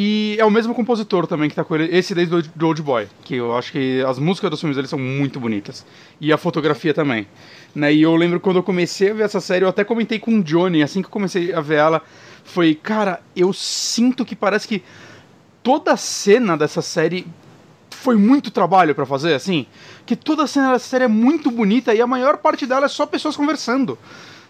E 0.00 0.36
é 0.38 0.44
o 0.44 0.50
mesmo 0.50 0.72
compositor 0.76 1.26
também 1.26 1.50
que 1.50 1.56
tá 1.56 1.64
com 1.64 1.74
ele, 1.74 1.88
esse 1.96 2.14
desde 2.14 2.32
o 2.32 2.64
Old 2.64 2.80
Boy, 2.82 3.08
que 3.24 3.34
eu 3.34 3.56
acho 3.56 3.72
que 3.72 4.00
as 4.06 4.16
músicas 4.16 4.48
dos 4.48 4.60
filmes 4.60 4.76
dele 4.76 4.86
são 4.86 4.98
muito 4.98 5.40
bonitas. 5.40 5.84
E 6.20 6.32
a 6.32 6.38
fotografia 6.38 6.94
também. 6.94 7.26
Né? 7.74 7.92
E 7.92 8.02
eu 8.02 8.14
lembro 8.14 8.38
quando 8.38 8.58
eu 8.58 8.62
comecei 8.62 9.10
a 9.10 9.14
ver 9.14 9.24
essa 9.24 9.40
série, 9.40 9.64
eu 9.64 9.68
até 9.68 9.82
comentei 9.82 10.20
com 10.20 10.38
o 10.38 10.42
Johnny, 10.42 10.84
assim 10.84 11.02
que 11.02 11.08
eu 11.08 11.10
comecei 11.10 11.52
a 11.52 11.60
ver 11.60 11.78
ela, 11.78 12.02
foi, 12.44 12.76
cara, 12.76 13.20
eu 13.34 13.52
sinto 13.52 14.24
que 14.24 14.36
parece 14.36 14.68
que 14.68 14.84
toda 15.64 15.92
a 15.92 15.96
cena 15.96 16.56
dessa 16.56 16.80
série 16.80 17.26
foi 17.98 18.16
muito 18.16 18.50
trabalho 18.50 18.94
para 18.94 19.04
fazer, 19.04 19.34
assim, 19.34 19.66
que 20.06 20.14
toda 20.14 20.44
a 20.44 20.46
cena 20.46 20.72
dessa 20.72 20.88
série 20.88 21.04
é 21.04 21.08
muito 21.08 21.50
bonita 21.50 21.94
e 21.94 22.00
a 22.00 22.06
maior 22.06 22.38
parte 22.38 22.66
dela 22.66 22.86
é 22.86 22.88
só 22.88 23.04
pessoas 23.06 23.36
conversando. 23.36 23.98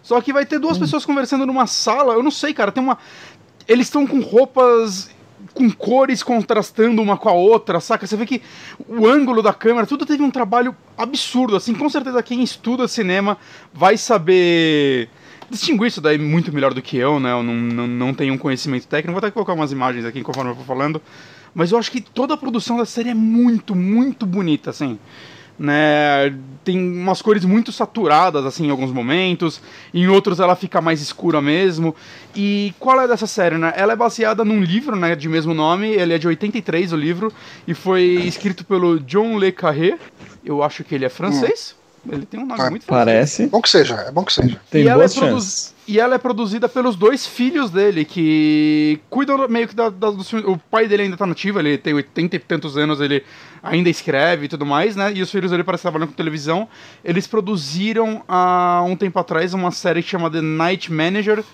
Só 0.02 0.20
que 0.20 0.32
vai 0.32 0.46
ter 0.46 0.58
duas 0.58 0.76
hum. 0.76 0.80
pessoas 0.80 1.04
conversando 1.04 1.44
numa 1.46 1.66
sala, 1.66 2.14
eu 2.14 2.22
não 2.22 2.30
sei, 2.30 2.54
cara, 2.54 2.70
tem 2.70 2.82
uma 2.82 2.98
eles 3.66 3.86
estão 3.86 4.06
com 4.06 4.20
roupas 4.20 5.10
com 5.54 5.70
cores 5.70 6.22
contrastando 6.22 7.00
uma 7.02 7.16
com 7.16 7.28
a 7.28 7.32
outra, 7.32 7.80
saca? 7.80 8.06
Você 8.06 8.16
vê 8.16 8.26
que 8.26 8.42
o 8.88 9.06
ângulo 9.06 9.42
da 9.42 9.52
câmera, 9.52 9.86
tudo 9.86 10.06
teve 10.06 10.22
um 10.22 10.30
trabalho 10.30 10.74
absurdo, 10.96 11.56
assim, 11.56 11.74
com 11.74 11.88
certeza 11.88 12.22
quem 12.22 12.42
estuda 12.42 12.88
cinema 12.88 13.36
vai 13.72 13.96
saber 13.96 15.08
distinguir 15.50 15.88
isso 15.88 16.00
daí 16.00 16.18
muito 16.18 16.52
melhor 16.52 16.74
do 16.74 16.82
que 16.82 16.96
eu, 16.96 17.18
né? 17.20 17.32
Eu 17.32 17.42
não, 17.42 17.54
não, 17.54 17.86
não 17.86 18.14
tenho 18.14 18.34
um 18.34 18.38
conhecimento 18.38 18.86
técnico, 18.86 19.12
vou 19.12 19.18
até 19.18 19.30
colocar 19.30 19.52
umas 19.52 19.72
imagens 19.72 20.04
aqui 20.04 20.22
conforme 20.22 20.50
eu 20.50 20.56
for 20.56 20.64
falando. 20.64 21.00
Mas 21.54 21.72
eu 21.72 21.78
acho 21.78 21.90
que 21.90 22.00
toda 22.00 22.34
a 22.34 22.36
produção 22.36 22.76
da 22.76 22.84
série 22.84 23.10
é 23.10 23.14
muito, 23.14 23.74
muito 23.74 24.26
bonita, 24.26 24.70
assim. 24.70 24.98
Né? 25.58 26.32
Tem 26.62 26.78
umas 26.78 27.20
cores 27.20 27.44
muito 27.44 27.72
saturadas, 27.72 28.44
assim, 28.46 28.66
em 28.66 28.70
alguns 28.70 28.92
momentos. 28.92 29.60
Em 29.92 30.06
outros 30.06 30.38
ela 30.38 30.54
fica 30.54 30.80
mais 30.80 31.00
escura 31.00 31.42
mesmo. 31.42 31.94
E 32.34 32.72
qual 32.78 33.00
é 33.00 33.08
dessa 33.08 33.26
série, 33.26 33.58
né? 33.58 33.72
Ela 33.76 33.94
é 33.94 33.96
baseada 33.96 34.44
num 34.44 34.62
livro, 34.62 34.94
né, 34.94 35.16
de 35.16 35.28
mesmo 35.28 35.52
nome. 35.52 35.88
Ele 35.88 36.14
é 36.14 36.18
de 36.18 36.28
83, 36.28 36.92
o 36.92 36.96
livro. 36.96 37.32
E 37.66 37.74
foi 37.74 38.02
escrito 38.02 38.64
pelo 38.64 39.00
John 39.00 39.36
Le 39.36 39.50
Carré. 39.50 39.98
Eu 40.44 40.62
acho 40.62 40.84
que 40.84 40.94
ele 40.94 41.04
é 41.04 41.08
francês. 41.08 41.74
Hum. 41.74 41.87
Ele 42.10 42.26
tem 42.26 42.40
um 42.40 42.46
nome 42.46 42.60
ah, 42.60 42.70
muito 42.70 42.86
Parece. 42.86 43.46
Bom 43.46 43.60
que 43.60 43.68
seja, 43.68 43.94
é 43.94 44.10
bom 44.10 44.24
que 44.24 44.32
seja. 44.32 44.60
Tem 44.70 44.84
e, 44.84 44.88
ela 44.88 45.04
é 45.04 45.08
e 45.86 45.98
ela 45.98 46.14
é 46.14 46.18
produzida 46.18 46.68
pelos 46.68 46.96
dois 46.96 47.26
filhos 47.26 47.70
dele, 47.70 48.04
que 48.04 49.00
cuidam 49.08 49.48
meio 49.48 49.68
que 49.68 49.74
da, 49.74 49.88
da, 49.88 50.10
do 50.10 50.22
O 50.50 50.58
pai 50.58 50.86
dele 50.86 51.04
ainda 51.04 51.16
tá 51.16 51.26
nativo, 51.26 51.58
ele 51.58 51.76
tem 51.78 51.94
80 51.94 52.36
e 52.36 52.38
tantos 52.38 52.76
anos, 52.76 53.00
ele 53.00 53.24
ainda 53.62 53.88
escreve 53.88 54.46
e 54.46 54.48
tudo 54.48 54.64
mais, 54.64 54.96
né? 54.96 55.12
E 55.14 55.22
os 55.22 55.30
filhos 55.30 55.50
dele 55.50 55.64
parecem 55.64 55.82
trabalhando 55.82 56.08
com 56.08 56.14
televisão. 56.14 56.68
Eles 57.04 57.26
produziram 57.26 58.22
há 58.28 58.82
um 58.86 58.96
tempo 58.96 59.18
atrás 59.18 59.54
uma 59.54 59.70
série 59.70 60.02
chamada 60.02 60.40
Night 60.40 60.92
Manager, 60.92 61.44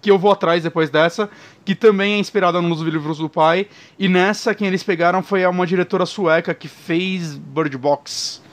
que 0.00 0.10
eu 0.10 0.18
vou 0.18 0.30
atrás 0.30 0.62
depois 0.62 0.90
dessa, 0.90 1.28
que 1.64 1.74
também 1.74 2.14
é 2.14 2.18
inspirada 2.18 2.60
nos 2.62 2.80
livros 2.80 3.18
do 3.18 3.28
pai. 3.28 3.66
E 3.98 4.08
nessa, 4.08 4.54
quem 4.54 4.68
eles 4.68 4.82
pegaram 4.82 5.22
foi 5.22 5.44
uma 5.46 5.66
diretora 5.66 6.06
sueca 6.06 6.54
que 6.54 6.68
fez 6.68 7.34
Bird 7.36 7.76
Box 7.76 8.47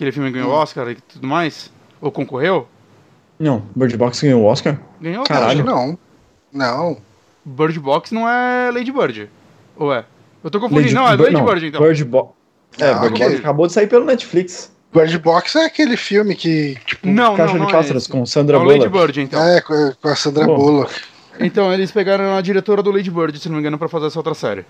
Aquele 0.00 0.12
filme 0.12 0.30
ganhou 0.30 0.48
o 0.48 0.54
hum. 0.54 0.56
Oscar 0.56 0.88
e 0.88 0.94
tudo 0.94 1.26
mais? 1.26 1.70
Ou 2.00 2.10
concorreu? 2.10 2.66
Não, 3.38 3.62
Bird 3.76 3.94
Box 3.98 4.22
ganhou 4.22 4.40
o 4.40 4.46
Oscar? 4.46 4.80
Ganhou 4.98 5.24
Caralho. 5.24 5.62
Não. 5.62 5.98
Não. 6.50 6.96
Bird 7.44 7.78
Box 7.78 8.10
não 8.14 8.26
é 8.26 8.70
Lady 8.70 8.90
Bird. 8.90 9.28
Ou 9.76 9.92
é? 9.92 10.06
Eu 10.42 10.50
tô 10.50 10.58
confundindo. 10.58 10.84
Lady 10.84 10.94
não, 10.94 11.06
é 11.06 11.16
Lady 11.16 11.34
não. 11.34 11.44
Bird 11.44 11.66
então. 11.66 11.82
Bird 11.82 12.02
Box. 12.06 12.32
É, 12.78 12.88
ah, 12.88 12.94
Bird 12.94 13.18
Box 13.18 13.34
acabou 13.36 13.66
de 13.66 13.74
sair 13.74 13.88
pelo 13.88 14.06
Netflix. 14.06 14.72
Bird 14.90 15.18
Box 15.18 15.56
é 15.56 15.66
aquele 15.66 15.98
filme 15.98 16.34
que. 16.34 16.78
Tipo, 16.86 17.06
não, 17.06 17.36
Caixa 17.36 17.58
não, 17.58 17.66
de 17.66 17.72
Pássaros 17.72 18.08
é 18.08 18.10
com 18.10 18.24
Sandra 18.24 18.56
é 18.56 18.58
Bullock. 18.58 18.78
Lady 18.78 18.90
Bird, 18.90 19.20
então. 19.20 19.44
É, 19.46 19.60
com 19.60 20.08
a 20.08 20.16
Sandra 20.16 20.46
Bom. 20.46 20.56
Bullock. 20.56 20.94
Então, 21.38 21.70
eles 21.70 21.92
pegaram 21.92 22.34
a 22.34 22.40
diretora 22.40 22.82
do 22.82 22.90
Lady 22.90 23.10
Bird, 23.10 23.38
se 23.38 23.50
não 23.50 23.56
me 23.56 23.60
engano, 23.60 23.78
pra 23.78 23.88
fazer 23.88 24.06
essa 24.06 24.18
outra 24.18 24.32
série 24.32 24.64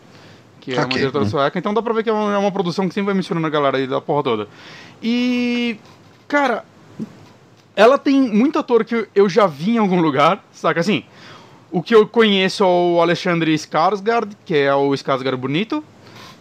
que 0.60 0.72
é 0.72 0.74
okay. 0.74 0.84
uma 0.84 0.98
diretora 0.98 1.24
sueca, 1.24 1.58
então 1.58 1.74
dá 1.74 1.82
pra 1.82 1.92
ver 1.92 2.04
que 2.04 2.10
é 2.10 2.12
uma, 2.12 2.34
é 2.34 2.38
uma, 2.38 2.52
produção 2.52 2.86
que 2.86 2.94
sempre 2.94 3.06
vai 3.06 3.14
misturando 3.14 3.46
a 3.46 3.50
galera 3.50 3.78
aí 3.78 3.86
da 3.86 4.00
porra 4.00 4.22
toda. 4.22 4.48
E 5.02 5.78
Cara, 6.30 6.64
ela 7.74 7.98
tem 7.98 8.20
muito 8.20 8.56
ator 8.56 8.84
que 8.84 9.08
eu 9.12 9.28
já 9.28 9.48
vi 9.48 9.72
em 9.72 9.78
algum 9.78 10.00
lugar, 10.00 10.44
saca? 10.52 10.78
Assim, 10.78 11.02
o 11.72 11.82
que 11.82 11.92
eu 11.92 12.06
conheço 12.06 12.62
é 12.62 12.66
o 12.66 13.00
Alexandre 13.00 13.52
Skarsgård, 13.52 14.30
que 14.44 14.54
é 14.54 14.72
o 14.72 14.94
Skarsgård 14.94 15.34
bonito, 15.34 15.82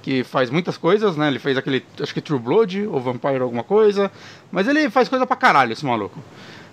que 0.03 0.23
faz 0.23 0.51
muitas 0.51 0.77
coisas, 0.77 1.17
né? 1.17 1.27
Ele 1.27 1.39
fez 1.39 1.57
aquele, 1.57 1.83
acho 1.99 2.13
que 2.13 2.21
True 2.21 2.37
Blood 2.37 2.85
ou 2.85 2.99
Vampire 2.99 3.41
alguma 3.41 3.63
coisa, 3.63 4.11
mas 4.51 4.67
ele 4.67 4.91
faz 4.91 5.09
coisa 5.09 5.25
pra 5.25 5.35
caralho, 5.35 5.73
esse 5.73 5.83
maluco. 5.83 6.19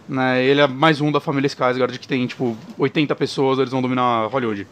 Né? 0.07 0.45
Ele 0.45 0.61
é 0.61 0.67
mais 0.67 1.01
um 1.01 1.11
da 1.11 1.19
família 1.19 1.49
Skarsgård, 1.49 1.99
que 1.99 2.07
tem, 2.07 2.27
tipo, 2.27 2.55
80 2.77 3.17
pessoas, 3.17 3.59
eles 3.59 3.71
vão 3.71 3.81
dominar 3.81 4.27
Hollywood. 4.27 4.67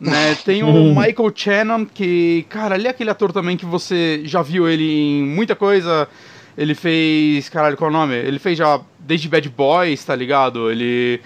Né? 0.00 0.34
Tem 0.44 0.62
o 0.62 0.94
Michael 0.94 1.32
Shannon, 1.34 1.86
que, 1.86 2.46
cara, 2.48 2.76
ele 2.76 2.86
é 2.86 2.90
aquele 2.90 3.10
ator 3.10 3.32
também 3.32 3.56
que 3.56 3.66
você 3.66 4.22
já 4.24 4.42
viu 4.42 4.68
ele 4.68 4.84
em 4.84 5.22
muita 5.24 5.54
coisa 5.54 6.08
ele 6.56 6.74
fez. 6.74 7.48
Caralho, 7.48 7.76
qual 7.76 7.90
é 7.90 7.92
o 7.92 7.96
nome? 7.96 8.14
Ele 8.14 8.38
fez 8.38 8.56
já 8.56 8.80
desde 8.98 9.28
Bad 9.28 9.48
Boys, 9.50 10.02
tá 10.04 10.16
ligado? 10.16 10.70
Ele. 10.70 11.20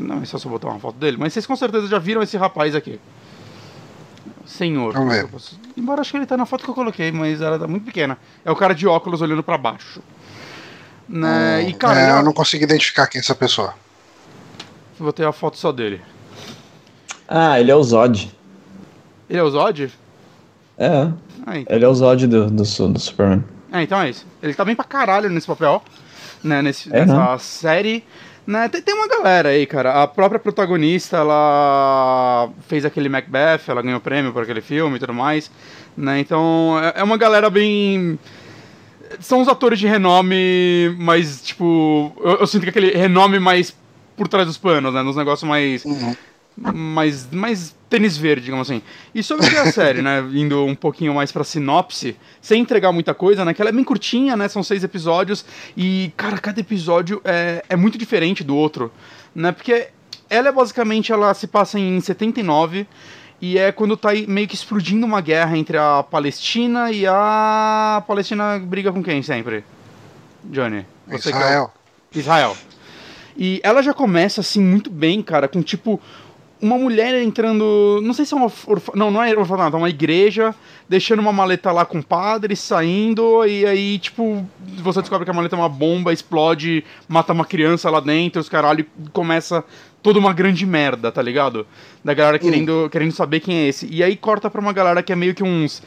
Não, 0.00 0.22
é 0.22 0.24
só 0.24 0.38
se 0.38 0.46
eu 0.46 0.50
botar 0.50 0.68
uma 0.68 0.80
foto 0.80 0.96
dele, 0.96 1.16
mas 1.18 1.32
vocês 1.32 1.46
com 1.46 1.54
certeza 1.54 1.86
já 1.86 1.98
viram 1.98 2.22
esse 2.22 2.36
rapaz 2.36 2.74
aqui. 2.74 2.98
Senhor. 4.46 4.92
Vamos 4.92 5.14
ver. 5.14 5.28
Embora 5.76 6.00
acho 6.00 6.10
que 6.10 6.16
ele 6.16 6.26
tá 6.26 6.36
na 6.36 6.46
foto 6.46 6.64
que 6.64 6.70
eu 6.70 6.74
coloquei, 6.74 7.12
mas 7.12 7.40
ela 7.40 7.58
tá 7.58 7.66
muito 7.66 7.84
pequena. 7.84 8.18
É 8.44 8.50
o 8.50 8.56
cara 8.56 8.74
de 8.74 8.86
óculos 8.86 9.20
olhando 9.20 9.42
para 9.42 9.56
baixo. 9.56 10.02
Né? 11.08 11.62
Hum, 11.62 11.68
e, 11.68 11.74
cara, 11.74 12.00
é, 12.00 12.18
eu 12.18 12.22
não 12.22 12.32
consegui 12.32 12.64
identificar 12.64 13.06
quem 13.06 13.18
é 13.18 13.22
essa 13.22 13.34
pessoa. 13.34 13.74
Vou 14.98 15.12
ter 15.12 15.26
a 15.26 15.32
foto 15.32 15.58
só 15.58 15.72
dele. 15.72 16.00
Ah, 17.34 17.58
ele 17.58 17.70
é 17.70 17.74
o 17.74 17.82
Zod. 17.82 18.30
Ele 19.30 19.38
é 19.38 19.42
o 19.42 19.50
Zod? 19.50 19.90
É. 20.76 21.08
Ah, 21.46 21.58
então. 21.58 21.74
Ele 21.74 21.82
é 21.82 21.88
o 21.88 21.94
Zod 21.94 22.26
do, 22.26 22.50
do, 22.50 22.62
do 22.62 22.98
Superman. 22.98 23.42
É, 23.72 23.82
então 23.82 23.98
é 24.02 24.10
isso. 24.10 24.26
Ele 24.42 24.52
tá 24.52 24.66
bem 24.66 24.76
pra 24.76 24.84
caralho 24.84 25.30
nesse 25.30 25.46
papel, 25.46 25.82
né? 26.44 26.60
Nesse, 26.60 26.94
é, 26.94 27.06
nessa 27.06 27.38
série. 27.38 28.04
Né? 28.46 28.68
Tem, 28.68 28.82
tem, 28.82 28.94
uma 28.94 29.08
galera 29.08 29.48
aí, 29.48 29.64
cara. 29.64 30.02
A 30.02 30.06
própria 30.06 30.38
protagonista, 30.38 31.16
ela 31.16 32.50
fez 32.68 32.84
aquele 32.84 33.08
Macbeth, 33.08 33.62
ela 33.66 33.80
ganhou 33.80 33.98
prêmio 33.98 34.30
por 34.30 34.42
aquele 34.42 34.60
filme 34.60 34.96
e 34.96 35.00
tudo 35.00 35.14
mais. 35.14 35.50
Né? 35.96 36.20
Então 36.20 36.78
é, 36.82 37.00
é 37.00 37.02
uma 37.02 37.16
galera 37.16 37.48
bem. 37.48 38.18
São 39.20 39.40
os 39.40 39.48
atores 39.48 39.78
de 39.78 39.86
renome, 39.86 40.94
mas, 40.98 41.40
tipo. 41.40 42.12
Eu, 42.22 42.40
eu, 42.40 42.46
sinto 42.46 42.64
que 42.64 42.68
aquele 42.68 42.90
renome 42.90 43.38
mais 43.38 43.74
por 44.18 44.28
trás 44.28 44.46
dos 44.46 44.58
panos, 44.58 44.92
né? 44.92 45.00
Nos 45.00 45.16
negócios 45.16 45.48
mais. 45.48 45.82
Uhum 45.86 46.14
mais, 46.56 47.30
mais 47.30 47.74
tênis 47.88 48.16
verde, 48.16 48.46
digamos 48.46 48.70
assim. 48.70 48.82
E 49.14 49.22
sobre 49.22 49.46
é 49.46 49.58
a 49.58 49.72
série, 49.72 50.02
né? 50.02 50.20
Indo 50.32 50.64
um 50.64 50.74
pouquinho 50.74 51.14
mais 51.14 51.32
pra 51.32 51.44
sinopse, 51.44 52.16
sem 52.40 52.62
entregar 52.62 52.92
muita 52.92 53.14
coisa, 53.14 53.44
né? 53.44 53.54
Que 53.54 53.62
ela 53.62 53.70
é 53.70 53.72
bem 53.72 53.84
curtinha, 53.84 54.36
né? 54.36 54.48
São 54.48 54.62
seis 54.62 54.84
episódios. 54.84 55.44
E, 55.76 56.12
cara, 56.16 56.38
cada 56.38 56.60
episódio 56.60 57.20
é, 57.24 57.64
é 57.68 57.76
muito 57.76 57.98
diferente 57.98 58.42
do 58.44 58.56
outro, 58.56 58.92
né? 59.34 59.52
Porque 59.52 59.88
ela 60.28 60.48
é 60.48 60.52
basicamente, 60.52 61.12
ela 61.12 61.32
se 61.34 61.46
passa 61.46 61.78
em 61.78 62.00
79 62.00 62.86
e 63.40 63.58
é 63.58 63.72
quando 63.72 63.96
tá 63.96 64.10
meio 64.28 64.46
que 64.46 64.54
explodindo 64.54 65.04
uma 65.04 65.20
guerra 65.20 65.58
entre 65.58 65.76
a 65.76 66.02
Palestina 66.02 66.92
e 66.92 67.04
a. 67.06 67.96
a 67.96 68.00
Palestina 68.06 68.58
briga 68.58 68.92
com 68.92 69.02
quem 69.02 69.20
sempre? 69.20 69.64
Johnny? 70.44 70.86
Você 71.08 71.30
Israel. 71.30 71.72
É 72.14 72.16
o... 72.16 72.20
Israel. 72.20 72.56
E 73.36 73.60
ela 73.64 73.82
já 73.82 73.92
começa 73.92 74.40
assim 74.40 74.62
muito 74.62 74.90
bem, 74.90 75.22
cara, 75.22 75.48
com 75.48 75.60
tipo 75.60 76.00
uma 76.62 76.78
mulher 76.78 77.20
entrando. 77.20 78.00
Não 78.02 78.14
sei 78.14 78.24
se 78.24 78.32
é 78.32 78.36
uma. 78.36 78.50
Orfa, 78.66 78.92
não, 78.94 79.10
não 79.10 79.20
é 79.20 79.36
orfanato, 79.36 79.76
é 79.76 79.78
uma 79.78 79.90
igreja, 79.90 80.54
deixando 80.88 81.18
uma 81.18 81.32
maleta 81.32 81.72
lá 81.72 81.84
com 81.84 81.98
o 81.98 82.04
padre, 82.04 82.54
saindo, 82.54 83.44
e 83.44 83.66
aí, 83.66 83.98
tipo, 83.98 84.46
você 84.78 85.00
descobre 85.00 85.24
que 85.24 85.30
a 85.30 85.34
maleta 85.34 85.56
é 85.56 85.58
uma 85.58 85.68
bomba, 85.68 86.12
explode, 86.12 86.84
mata 87.08 87.32
uma 87.32 87.44
criança 87.44 87.90
lá 87.90 87.98
dentro, 87.98 88.40
os 88.40 88.48
caralho, 88.48 88.86
começa 89.12 89.64
toda 90.00 90.20
uma 90.20 90.32
grande 90.32 90.64
merda, 90.64 91.10
tá 91.10 91.20
ligado? 91.20 91.66
Da 92.04 92.14
galera 92.14 92.38
querendo, 92.38 92.88
querendo 92.90 93.12
saber 93.12 93.40
quem 93.40 93.56
é 93.56 93.68
esse. 93.68 93.86
E 93.90 94.02
aí 94.02 94.16
corta 94.16 94.48
pra 94.48 94.60
uma 94.60 94.72
galera 94.72 95.02
que 95.02 95.12
é 95.12 95.16
meio 95.16 95.34
que 95.34 95.42
uns 95.42 95.82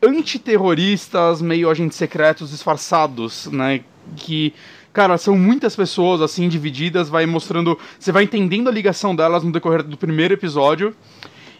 antiterroristas, 0.00 1.42
meio 1.42 1.68
agentes 1.68 1.98
secretos 1.98 2.50
disfarçados, 2.50 3.46
né? 3.46 3.80
Que 4.16 4.54
Cara, 4.92 5.16
são 5.16 5.38
muitas 5.38 5.74
pessoas, 5.74 6.20
assim, 6.20 6.48
divididas, 6.48 7.08
vai 7.08 7.24
mostrando. 7.24 7.78
Você 7.98 8.12
vai 8.12 8.24
entendendo 8.24 8.68
a 8.68 8.72
ligação 8.72 9.16
delas 9.16 9.42
no 9.42 9.50
decorrer 9.50 9.82
do 9.82 9.96
primeiro 9.96 10.34
episódio. 10.34 10.94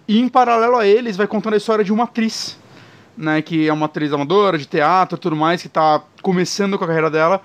E 0.07 0.19
em 0.19 0.29
paralelo 0.29 0.77
a 0.77 0.87
eles, 0.87 1.17
vai 1.17 1.27
contando 1.27 1.55
a 1.55 1.57
história 1.57 1.85
de 1.85 1.93
uma 1.93 2.05
atriz, 2.05 2.59
né? 3.17 3.41
Que 3.41 3.69
é 3.69 3.73
uma 3.73 3.87
atriz 3.87 4.13
amadora, 4.13 4.59
de 4.59 4.67
teatro 4.67 5.17
tudo 5.17 5.35
mais, 5.35 5.63
que 5.63 5.69
tá 5.69 6.03
começando 6.21 6.77
com 6.77 6.85
a 6.85 6.87
carreira 6.87 7.09
dela. 7.09 7.41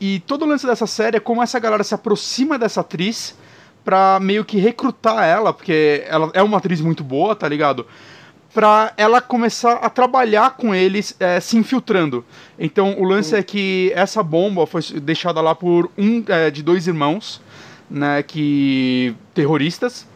E 0.00 0.20
todo 0.20 0.42
o 0.42 0.48
lance 0.48 0.66
dessa 0.66 0.86
série 0.86 1.18
é 1.18 1.20
como 1.20 1.42
essa 1.42 1.58
galera 1.58 1.84
se 1.84 1.94
aproxima 1.94 2.58
dessa 2.58 2.80
atriz 2.80 3.36
pra 3.84 4.18
meio 4.20 4.44
que 4.44 4.58
recrutar 4.58 5.24
ela, 5.24 5.52
porque 5.52 6.04
ela 6.08 6.30
é 6.34 6.42
uma 6.42 6.58
atriz 6.58 6.80
muito 6.80 7.04
boa, 7.04 7.34
tá 7.36 7.48
ligado? 7.48 7.86
Para 8.58 8.92
ela 8.96 9.20
começar 9.20 9.74
a 9.74 9.88
trabalhar 9.88 10.56
com 10.56 10.74
eles 10.74 11.14
é, 11.20 11.38
se 11.38 11.56
infiltrando. 11.56 12.24
Então 12.58 12.96
o 12.98 13.04
lance 13.04 13.36
é 13.36 13.40
que 13.40 13.92
essa 13.94 14.20
bomba 14.20 14.66
foi 14.66 14.82
deixada 15.00 15.40
lá 15.40 15.54
por 15.54 15.88
um 15.96 16.24
é, 16.26 16.50
de 16.50 16.60
dois 16.60 16.88
irmãos, 16.88 17.40
né, 17.88 18.20
que 18.20 19.14
terroristas. 19.32 20.08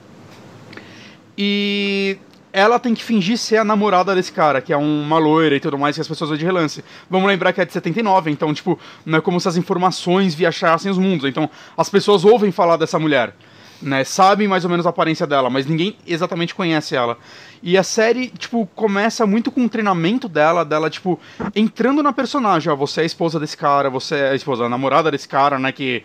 E 1.38 2.18
ela 2.52 2.80
tem 2.80 2.94
que 2.94 3.04
fingir 3.04 3.38
ser 3.38 3.58
a 3.58 3.64
namorada 3.64 4.12
desse 4.12 4.32
cara, 4.32 4.60
que 4.60 4.72
é 4.72 4.76
uma 4.76 5.18
loira 5.18 5.54
e 5.54 5.60
tudo 5.60 5.78
mais, 5.78 5.94
que 5.94 6.00
as 6.00 6.08
pessoas 6.08 6.30
vão 6.30 6.36
de 6.36 6.44
relance. 6.44 6.82
Vamos 7.08 7.28
lembrar 7.28 7.52
que 7.52 7.60
é 7.60 7.64
de 7.64 7.72
79, 7.72 8.28
então, 8.28 8.52
tipo, 8.52 8.76
não 9.06 9.18
é 9.18 9.20
como 9.20 9.38
se 9.38 9.46
as 9.46 9.56
informações 9.56 10.34
viajassem 10.34 10.90
os 10.90 10.98
mundos. 10.98 11.28
Então, 11.28 11.48
as 11.76 11.88
pessoas 11.88 12.24
ouvem 12.24 12.50
falar 12.50 12.76
dessa 12.76 12.98
mulher 12.98 13.36
né? 13.82 14.04
Sabem 14.04 14.48
mais 14.48 14.64
ou 14.64 14.70
menos 14.70 14.86
a 14.86 14.90
aparência 14.90 15.26
dela, 15.26 15.50
mas 15.50 15.66
ninguém 15.66 15.96
exatamente 16.06 16.54
conhece 16.54 16.94
ela. 16.94 17.18
E 17.62 17.76
a 17.76 17.82
série, 17.82 18.28
tipo, 18.28 18.66
começa 18.74 19.26
muito 19.26 19.50
com 19.50 19.64
o 19.64 19.68
treinamento 19.68 20.28
dela, 20.28 20.64
dela, 20.64 20.88
tipo, 20.88 21.18
entrando 21.54 22.02
na 22.02 22.12
personagem. 22.12 22.72
Ó, 22.72 22.76
você 22.76 23.00
é 23.00 23.02
a 23.02 23.06
esposa 23.06 23.38
desse 23.38 23.56
cara, 23.56 23.90
você 23.90 24.16
é 24.16 24.30
a 24.30 24.34
esposa, 24.34 24.64
a 24.64 24.68
namorada 24.68 25.10
desse 25.10 25.28
cara, 25.28 25.58
né? 25.58 25.72
Que 25.72 26.02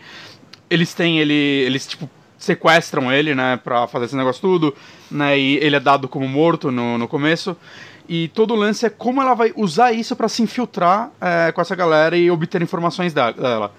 eles 0.68 0.94
têm 0.94 1.18
ele. 1.18 1.34
Eles, 1.34 1.86
tipo, 1.86 2.08
sequestram 2.36 3.12
ele, 3.12 3.34
né? 3.34 3.58
Pra 3.62 3.86
fazer 3.86 4.06
esse 4.06 4.16
negócio 4.16 4.40
tudo, 4.40 4.74
né? 5.10 5.38
E 5.38 5.56
ele 5.56 5.76
é 5.76 5.80
dado 5.80 6.08
como 6.08 6.28
morto 6.28 6.70
no, 6.70 6.98
no 6.98 7.08
começo. 7.08 7.56
E 8.08 8.28
todo 8.28 8.54
o 8.54 8.56
lance 8.56 8.86
é 8.86 8.90
como 8.90 9.20
ela 9.20 9.34
vai 9.34 9.52
usar 9.54 9.92
isso 9.92 10.16
para 10.16 10.28
se 10.28 10.42
infiltrar 10.42 11.10
é, 11.20 11.52
com 11.52 11.60
essa 11.60 11.76
galera 11.76 12.16
e 12.16 12.30
obter 12.30 12.62
informações 12.62 13.12
dela. 13.12 13.70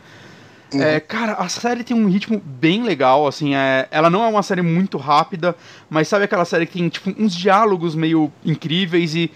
Uhum. 0.73 0.81
É, 0.81 0.99
cara, 0.99 1.33
a 1.33 1.49
série 1.49 1.83
tem 1.83 1.97
um 1.97 2.07
ritmo 2.07 2.39
bem 2.45 2.83
legal, 2.83 3.25
assim, 3.25 3.55
é, 3.55 3.87
ela 3.89 4.09
não 4.09 4.23
é 4.23 4.27
uma 4.27 4.43
série 4.43 4.61
muito 4.61 4.97
rápida, 4.97 5.55
mas 5.89 6.07
sabe 6.07 6.25
aquela 6.25 6.45
série 6.45 6.67
que 6.67 6.73
tem, 6.73 6.89
tipo, 6.89 7.13
uns 7.17 7.35
diálogos 7.35 7.95
meio 7.95 8.31
incríveis 8.45 9.15
e 9.15 9.31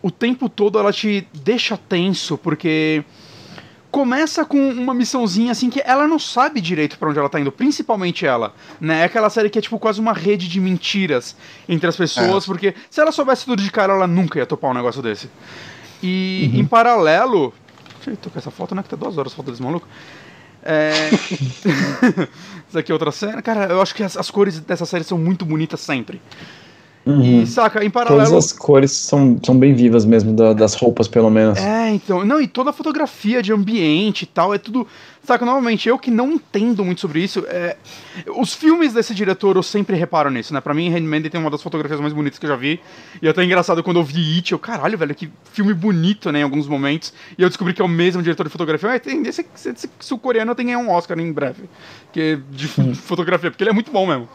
o 0.00 0.10
tempo 0.10 0.48
todo 0.48 0.78
ela 0.78 0.90
te 0.90 1.28
deixa 1.34 1.76
tenso, 1.76 2.38
porque 2.38 3.04
começa 3.90 4.44
com 4.44 4.70
uma 4.70 4.94
missãozinha, 4.94 5.52
assim, 5.52 5.68
que 5.68 5.82
ela 5.84 6.08
não 6.08 6.18
sabe 6.18 6.60
direito 6.60 6.96
para 6.96 7.10
onde 7.10 7.18
ela 7.18 7.28
tá 7.28 7.38
indo, 7.38 7.52
principalmente 7.52 8.24
ela, 8.24 8.54
né? 8.80 9.00
É 9.00 9.04
aquela 9.04 9.28
série 9.28 9.50
que 9.50 9.58
é, 9.58 9.62
tipo, 9.62 9.78
quase 9.78 10.00
uma 10.00 10.14
rede 10.14 10.48
de 10.48 10.60
mentiras 10.60 11.36
entre 11.68 11.88
as 11.88 11.96
pessoas, 11.96 12.44
é. 12.44 12.46
porque 12.46 12.74
se 12.88 13.00
ela 13.00 13.12
soubesse 13.12 13.44
tudo 13.44 13.62
de 13.62 13.70
cara, 13.70 13.92
ela 13.92 14.06
nunca 14.06 14.38
ia 14.38 14.46
topar 14.46 14.70
um 14.70 14.74
negócio 14.74 15.02
desse. 15.02 15.28
E, 16.02 16.50
uhum. 16.54 16.60
em 16.60 16.64
paralelo... 16.64 17.52
Deixa 17.96 18.12
eu 18.12 18.16
tocar 18.16 18.38
essa 18.38 18.50
foto, 18.50 18.74
né? 18.74 18.82
Que 18.82 18.88
tá 18.88 18.96
duas 18.96 19.18
horas 19.18 19.30
a 19.30 19.36
foto 19.36 19.50
desse 19.50 19.62
maluco. 19.62 19.86
É... 20.62 20.90
Isso 22.68 22.78
aqui 22.78 22.92
é 22.92 22.94
outra 22.94 23.10
cena. 23.10 23.42
Cara, 23.42 23.66
eu 23.72 23.82
acho 23.82 23.94
que 23.94 24.02
as, 24.02 24.16
as 24.16 24.30
cores 24.30 24.60
dessa 24.60 24.86
série 24.86 25.02
são 25.04 25.18
muito 25.18 25.44
bonitas 25.44 25.80
sempre. 25.80 26.20
Uhum. 27.04 27.42
E, 27.42 27.46
saca, 27.46 27.82
em 27.82 27.88
paralelo. 27.88 28.28
Todas 28.28 28.44
as 28.44 28.52
cores 28.52 28.92
são, 28.92 29.38
são 29.42 29.58
bem 29.58 29.72
vivas 29.74 30.04
mesmo, 30.04 30.34
da, 30.34 30.52
das 30.52 30.74
roupas, 30.74 31.08
pelo 31.08 31.30
menos. 31.30 31.58
É, 31.58 31.90
então. 31.90 32.24
Não, 32.24 32.40
e 32.40 32.46
toda 32.46 32.70
a 32.70 32.72
fotografia 32.72 33.42
de 33.42 33.52
ambiente 33.52 34.22
e 34.22 34.26
tal, 34.26 34.52
é 34.52 34.58
tudo. 34.58 34.86
Saca, 35.24 35.44
novamente, 35.44 35.88
eu 35.88 35.98
que 35.98 36.10
não 36.10 36.32
entendo 36.32 36.84
muito 36.84 37.00
sobre 37.00 37.22
isso. 37.22 37.44
É, 37.48 37.76
os 38.36 38.54
filmes 38.54 38.92
desse 38.92 39.14
diretor 39.14 39.56
eu 39.56 39.62
sempre 39.62 39.96
reparo 39.96 40.30
nisso, 40.30 40.52
né? 40.52 40.60
Pra 40.60 40.74
mim, 40.74 40.90
Handmaiden 40.90 41.30
tem 41.30 41.40
uma 41.40 41.50
das 41.50 41.62
fotografias 41.62 42.00
mais 42.00 42.12
bonitas 42.12 42.38
que 42.38 42.44
eu 42.44 42.50
já 42.50 42.56
vi. 42.56 42.80
E 43.22 43.26
é 43.26 43.30
até 43.30 43.42
engraçado 43.44 43.82
quando 43.82 43.98
eu 43.98 44.04
vi 44.04 44.36
It, 44.36 44.52
eu, 44.52 44.58
caralho, 44.58 44.98
velho, 44.98 45.14
que 45.14 45.30
filme 45.52 45.72
bonito, 45.72 46.30
né? 46.30 46.40
Em 46.40 46.42
alguns 46.42 46.68
momentos. 46.68 47.12
E 47.36 47.42
eu 47.42 47.48
descobri 47.48 47.72
que 47.72 47.80
é 47.80 47.84
o 47.84 47.88
mesmo 47.88 48.22
diretor 48.22 48.44
de 48.44 48.50
fotografia. 48.50 48.88
Mas 48.88 49.00
tem, 49.00 49.26
esse, 49.26 49.44
esse 49.54 49.90
sul-coreano 49.98 50.54
tem 50.54 50.76
um 50.76 50.90
Oscar 50.90 51.18
em 51.18 51.32
breve. 51.32 51.64
Que, 52.12 52.20
é 52.20 52.38
de 52.50 52.68
fotografia, 52.68 53.50
porque 53.50 53.62
ele 53.62 53.70
é 53.70 53.74
muito 53.74 53.90
bom 53.90 54.06
mesmo. 54.06 54.28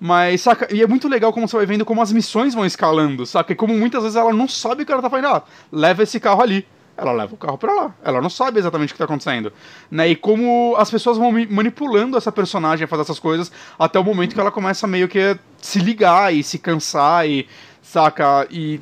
Mas, 0.00 0.40
saca? 0.40 0.74
E 0.74 0.80
é 0.82 0.86
muito 0.86 1.06
legal 1.06 1.30
como 1.30 1.46
você 1.46 1.58
vai 1.58 1.66
vendo 1.66 1.84
como 1.84 2.00
as 2.00 2.10
missões 2.10 2.54
vão 2.54 2.64
escalando, 2.64 3.26
saca? 3.26 3.52
E 3.52 3.56
como 3.56 3.76
muitas 3.76 4.02
vezes 4.02 4.16
ela 4.16 4.32
não 4.32 4.48
sabe 4.48 4.82
o 4.82 4.86
que 4.86 4.90
ela 4.90 5.02
tá 5.02 5.10
fazendo. 5.10 5.28
Ah, 5.28 5.42
leva 5.70 6.02
esse 6.02 6.18
carro 6.18 6.40
ali. 6.40 6.66
Ela 6.96 7.12
leva 7.12 7.34
o 7.34 7.36
carro 7.36 7.58
para 7.58 7.72
lá. 7.74 7.94
Ela 8.02 8.20
não 8.20 8.30
sabe 8.30 8.58
exatamente 8.58 8.90
o 8.90 8.94
que 8.94 8.98
tá 8.98 9.04
acontecendo. 9.04 9.52
Né? 9.90 10.08
E 10.08 10.16
como 10.16 10.74
as 10.78 10.90
pessoas 10.90 11.18
vão 11.18 11.30
manipulando 11.50 12.16
essa 12.16 12.32
personagem 12.32 12.84
a 12.84 12.88
fazer 12.88 13.02
essas 13.02 13.18
coisas 13.18 13.52
até 13.78 13.98
o 13.98 14.04
momento 14.04 14.34
que 14.34 14.40
ela 14.40 14.50
começa 14.50 14.86
meio 14.86 15.06
que 15.06 15.36
se 15.60 15.78
ligar 15.78 16.34
e 16.34 16.42
se 16.42 16.58
cansar 16.58 17.28
e. 17.28 17.46
Saca? 17.82 18.46
E 18.50 18.80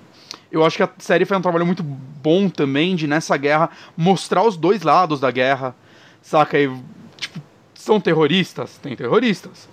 eu 0.53 0.65
acho 0.65 0.77
que 0.77 0.83
a 0.85 0.91
série 0.99 1.25
fez 1.25 1.37
um 1.37 1.43
trabalho 1.43 1.67
muito 1.67 1.83
bom 1.83 2.49
também 2.49 2.95
de, 2.95 3.09
nessa 3.09 3.37
guerra, 3.37 3.71
mostrar 3.97 4.45
os 4.45 4.57
dois 4.57 4.83
lados 4.83 5.19
da 5.19 5.33
guerra. 5.33 5.75
Saca? 6.23 6.59
E, 6.59 6.71
tipo, 7.17 7.41
são 7.75 8.01
terroristas? 8.01 8.79
Tem 8.79 8.95
terroristas 8.95 9.69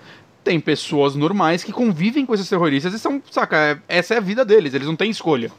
tem 0.45 0.59
pessoas 0.59 1.15
normais 1.15 1.63
que 1.63 1.73
convivem 1.73 2.26
com 2.26 2.34
esses 2.34 2.47
terroristas 2.47 2.93
e 2.93 2.99
são, 2.99 3.22
saca, 3.31 3.57
é, 3.57 3.77
essa 3.89 4.13
é 4.13 4.17
a 4.17 4.22
vida 4.22 4.45
deles, 4.45 4.73
eles 4.76 4.88
não 4.88 4.95
têm 4.95 5.09
escolha. 5.09 5.51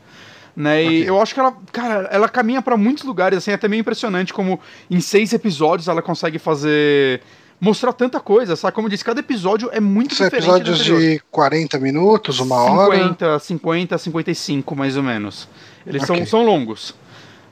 Né? 0.57 0.85
E 0.85 1.05
eu 1.05 1.21
acho 1.21 1.35
que 1.35 1.41
ela, 1.41 1.55
cara, 1.71 2.09
ela 2.11 2.29
caminha 2.29 2.63
para 2.63 2.79
muitos 2.79 3.05
lugares, 3.05 3.37
assim, 3.37 3.51
é 3.51 3.55
até 3.55 3.69
meio 3.69 3.81
impressionante 3.81 4.33
como 4.33 4.59
em 4.91 5.01
seis 5.01 5.33
episódios 5.35 5.89
ela 5.89 6.01
consegue 6.01 6.39
fazer 6.39 7.21
mostrar 7.61 7.93
tanta 7.93 8.21
coisa, 8.21 8.55
sabe? 8.55 8.75
Como 8.75 8.87
eu 8.87 8.91
disse, 8.91 9.05
cada 9.05 9.21
episódio 9.21 9.69
é 9.73 9.81
muito 9.81 10.15
São 10.15 10.27
diferente. 10.27 10.47
São 10.47 10.57
episódios 10.57 10.85
de 10.85 11.23
40 11.31 11.79
minutos, 11.79 12.39
uma 12.39 12.63
50, 12.63 13.27
hora? 13.27 13.39
50, 13.39 13.39
50, 13.39 13.99
55 13.99 14.77
mais 14.77 14.97
ou 14.97 15.03
menos. 15.03 15.49
Eles 15.87 16.03
okay. 16.03 16.17
são, 16.17 16.27
são 16.27 16.45
longos. 16.45 16.95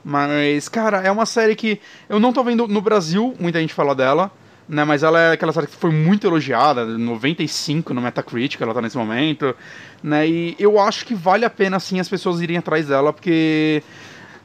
Mas, 0.03 0.69
cara, 0.69 0.99
é 0.99 1.11
uma 1.11 1.25
série 1.25 1.55
que 1.55 1.79
eu 2.07 2.19
não 2.19 2.31
tô 2.31 2.43
vendo 2.43 2.67
no 2.67 2.81
Brasil 2.81 3.35
muita 3.39 3.59
gente 3.59 3.73
falar 3.73 3.95
dela 3.95 4.31
né? 4.67 4.83
Mas 4.83 5.03
ela 5.03 5.19
é 5.19 5.31
aquela 5.33 5.53
série 5.53 5.67
que 5.67 5.75
foi 5.75 5.91
muito 5.91 6.25
elogiada, 6.25 6.85
95 6.85 7.93
no 7.93 8.01
Metacritic 8.01 8.61
ela 8.61 8.73
tá 8.73 8.81
nesse 8.81 8.97
momento, 8.97 9.55
né? 10.03 10.27
E 10.27 10.55
eu 10.59 10.79
acho 10.79 11.05
que 11.05 11.13
vale 11.13 11.45
a 11.45 11.49
pena 11.49 11.79
sim 11.79 11.99
as 11.99 12.09
pessoas 12.09 12.41
irem 12.41 12.57
atrás 12.57 12.87
dela, 12.87 13.13
porque 13.13 13.83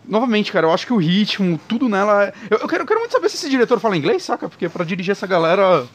novamente, 0.06 0.52
cara, 0.52 0.66
eu 0.66 0.72
acho 0.72 0.86
que 0.86 0.92
o 0.92 0.96
ritmo, 0.96 1.58
tudo 1.68 1.88
nela. 1.88 2.32
Eu, 2.50 2.58
eu, 2.58 2.68
quero, 2.68 2.82
eu 2.82 2.86
quero 2.86 3.00
muito 3.00 3.12
saber 3.12 3.28
se 3.28 3.36
esse 3.36 3.48
diretor 3.48 3.78
fala 3.80 3.96
inglês, 3.96 4.22
saca? 4.22 4.48
Porque 4.48 4.68
para 4.68 4.84
dirigir 4.84 5.12
essa 5.12 5.26
galera 5.26 5.86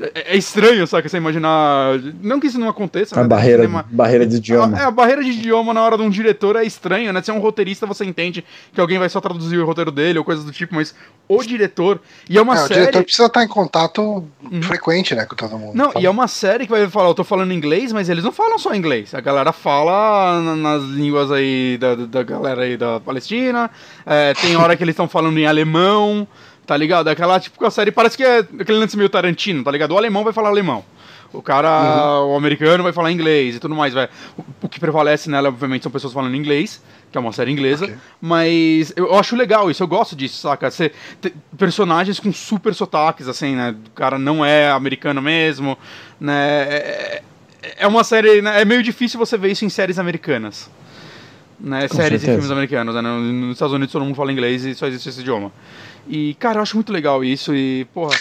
é, 0.00 0.34
é 0.34 0.36
estranho, 0.36 0.86
sabe? 0.86 1.08
Você 1.08 1.16
imaginar. 1.16 1.98
Não 2.22 2.40
que 2.40 2.46
isso 2.46 2.58
não 2.58 2.68
aconteça. 2.68 3.18
A 3.18 3.22
né? 3.22 3.28
barreira, 3.28 3.62
cinema... 3.62 3.84
barreira 3.90 4.26
de 4.26 4.36
idioma. 4.36 4.76
A, 4.76 4.80
é, 4.80 4.84
a 4.84 4.90
barreira 4.90 5.22
de 5.22 5.30
idioma 5.30 5.72
na 5.74 5.82
hora 5.82 5.96
de 5.96 6.02
um 6.02 6.10
diretor 6.10 6.56
é 6.56 6.64
estranha, 6.64 7.12
né? 7.12 7.22
Se 7.22 7.30
é 7.30 7.34
um 7.34 7.38
roteirista, 7.38 7.86
você 7.86 8.04
entende 8.04 8.44
que 8.72 8.80
alguém 8.80 8.98
vai 8.98 9.08
só 9.08 9.20
traduzir 9.20 9.58
o 9.58 9.66
roteiro 9.66 9.90
dele 9.90 10.18
ou 10.18 10.24
coisas 10.24 10.44
do 10.44 10.52
tipo, 10.52 10.74
mas 10.74 10.94
o 11.28 11.42
diretor. 11.42 12.00
E 12.28 12.38
é 12.38 12.42
uma 12.42 12.54
é, 12.54 12.56
série. 12.58 12.72
O 12.72 12.76
diretor 12.76 13.04
precisa 13.04 13.26
estar 13.26 13.44
em 13.44 13.48
contato 13.48 14.02
uhum. 14.02 14.62
frequente, 14.62 15.14
né? 15.14 15.24
Com 15.24 15.36
todo 15.36 15.58
mundo. 15.58 15.76
Não, 15.76 15.92
e 15.98 16.06
é 16.06 16.10
uma 16.10 16.28
série 16.28 16.64
que 16.64 16.70
vai 16.70 16.88
falar, 16.88 17.08
eu 17.08 17.14
tô 17.14 17.24
falando 17.24 17.52
inglês, 17.52 17.92
mas 17.92 18.08
eles 18.08 18.24
não 18.24 18.32
falam 18.32 18.58
só 18.58 18.74
inglês. 18.74 19.14
A 19.14 19.20
galera 19.20 19.52
fala 19.52 20.40
nas 20.56 20.82
línguas 20.82 21.30
aí 21.30 21.78
da, 21.78 21.94
da 21.94 22.22
galera 22.22 22.62
aí 22.62 22.76
da 22.76 23.00
Palestina. 23.00 23.70
É, 24.04 24.34
tem 24.34 24.56
hora 24.56 24.76
que 24.76 24.82
eles 24.82 24.94
estão 24.94 25.08
falando 25.08 25.38
em 25.38 25.46
alemão. 25.46 26.26
Tá 26.66 26.76
ligado? 26.76 27.08
Aquela 27.08 27.38
tipo 27.38 27.64
a 27.64 27.70
série 27.70 27.90
parece 27.90 28.16
que 28.16 28.24
é 28.24 28.38
aquele 28.38 28.78
lance 28.78 28.96
meio 28.96 29.08
Tarantino, 29.08 29.62
tá 29.62 29.70
ligado? 29.70 29.92
O 29.92 29.98
alemão 29.98 30.24
vai 30.24 30.32
falar 30.32 30.48
alemão. 30.48 30.84
O 31.34 31.42
cara, 31.42 32.22
uhum. 32.22 32.32
o 32.32 32.36
americano 32.36 32.84
vai 32.84 32.92
falar 32.92 33.10
inglês 33.10 33.56
e 33.56 33.58
tudo 33.58 33.74
mais, 33.74 33.92
vai. 33.92 34.08
O, 34.38 34.44
o, 34.62 34.68
que 34.68 34.78
prevalece 34.78 35.28
nela, 35.28 35.48
obviamente, 35.48 35.82
são 35.82 35.90
pessoas 35.90 36.12
falando 36.12 36.36
inglês, 36.36 36.80
que 37.10 37.18
é 37.18 37.20
uma 37.20 37.32
série 37.32 37.50
inglesa, 37.50 37.86
okay. 37.86 37.96
mas 38.20 38.92
eu, 38.94 39.06
eu, 39.06 39.18
acho 39.18 39.34
legal 39.34 39.68
isso, 39.68 39.82
eu 39.82 39.88
gosto 39.88 40.14
disso, 40.14 40.36
saca? 40.36 40.70
Você, 40.70 40.92
personagens 41.58 42.20
com 42.20 42.32
super 42.32 42.72
sotaques, 42.72 43.26
assim, 43.26 43.56
né? 43.56 43.74
O 43.88 43.90
cara 43.90 44.16
não 44.16 44.44
é 44.44 44.70
americano 44.70 45.20
mesmo, 45.20 45.76
né? 46.20 46.62
É, 46.68 47.22
é 47.78 47.86
uma 47.86 48.04
série, 48.04 48.40
né? 48.40 48.60
é 48.60 48.64
meio 48.64 48.82
difícil 48.82 49.18
você 49.18 49.36
ver 49.36 49.50
isso 49.50 49.64
em 49.64 49.68
séries 49.68 49.98
americanas. 49.98 50.70
Né? 51.58 51.88
Com 51.88 51.96
séries 51.96 52.20
certeza. 52.20 52.32
e 52.32 52.34
filmes 52.34 52.50
americanos. 52.50 52.94
Né? 52.94 53.00
Nos 53.00 53.52
Estados 53.52 53.74
Unidos 53.74 53.92
todo 53.92 54.04
mundo 54.04 54.14
fala 54.14 54.30
inglês 54.30 54.64
e 54.64 54.74
só 54.74 54.86
existe 54.86 55.08
esse 55.08 55.20
idioma. 55.20 55.50
E, 56.08 56.34
cara, 56.34 56.58
eu 56.58 56.62
acho 56.62 56.76
muito 56.76 56.92
legal 56.92 57.24
isso 57.24 57.54
e, 57.54 57.86
porra. 57.86 58.16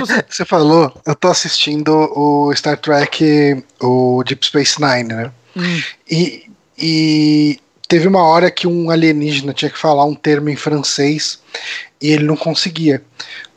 Você... 0.00 0.24
você 0.28 0.44
falou, 0.44 0.92
eu 1.06 1.14
tô 1.14 1.28
assistindo 1.28 1.92
o 1.92 2.54
Star 2.54 2.76
Trek, 2.76 3.64
o 3.80 4.22
Deep 4.26 4.44
Space 4.44 4.80
Nine, 4.80 5.08
né? 5.08 5.32
Hum. 5.56 5.82
E, 6.10 6.50
e 6.76 7.60
teve 7.86 8.06
uma 8.06 8.22
hora 8.22 8.50
que 8.50 8.66
um 8.66 8.90
alienígena 8.90 9.52
tinha 9.52 9.70
que 9.70 9.78
falar 9.78 10.04
um 10.04 10.14
termo 10.14 10.48
em 10.48 10.56
francês 10.56 11.40
e 12.00 12.10
ele 12.10 12.24
não 12.24 12.36
conseguia. 12.36 13.02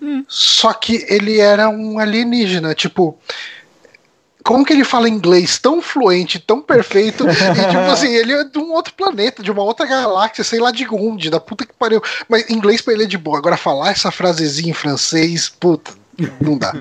Hum. 0.01 0.23
Só 0.27 0.73
que 0.73 1.05
ele 1.09 1.39
era 1.39 1.69
um 1.69 1.99
alienígena, 1.99 2.73
tipo 2.73 3.17
como 4.43 4.65
que 4.65 4.73
ele 4.73 4.83
fala 4.83 5.09
inglês 5.09 5.57
tão 5.57 5.81
fluente, 5.81 6.39
tão 6.39 6.61
perfeito, 6.61 7.25
e 7.29 7.33
tipo 7.33 7.91
assim, 7.91 8.13
ele 8.13 8.33
é 8.33 8.43
de 8.43 8.57
um 8.57 8.71
outro 8.71 8.93
planeta, 8.93 9.43
de 9.43 9.51
uma 9.51 9.63
outra 9.63 9.85
galáxia, 9.85 10.43
sei 10.43 10.59
lá 10.59 10.71
de 10.71 10.87
onde, 10.89 11.29
da 11.29 11.39
puta 11.39 11.65
que 11.65 11.73
pariu. 11.73 12.01
Mas 12.27 12.49
inglês 12.49 12.81
pra 12.81 12.93
ele 12.93 13.03
é 13.03 13.07
de 13.07 13.17
boa. 13.17 13.37
Agora 13.37 13.57
falar 13.57 13.91
essa 13.91 14.11
frasezinha 14.11 14.71
em 14.71 14.73
francês, 14.73 15.49
puta, 15.49 15.91
não 16.39 16.57
dá. 16.57 16.73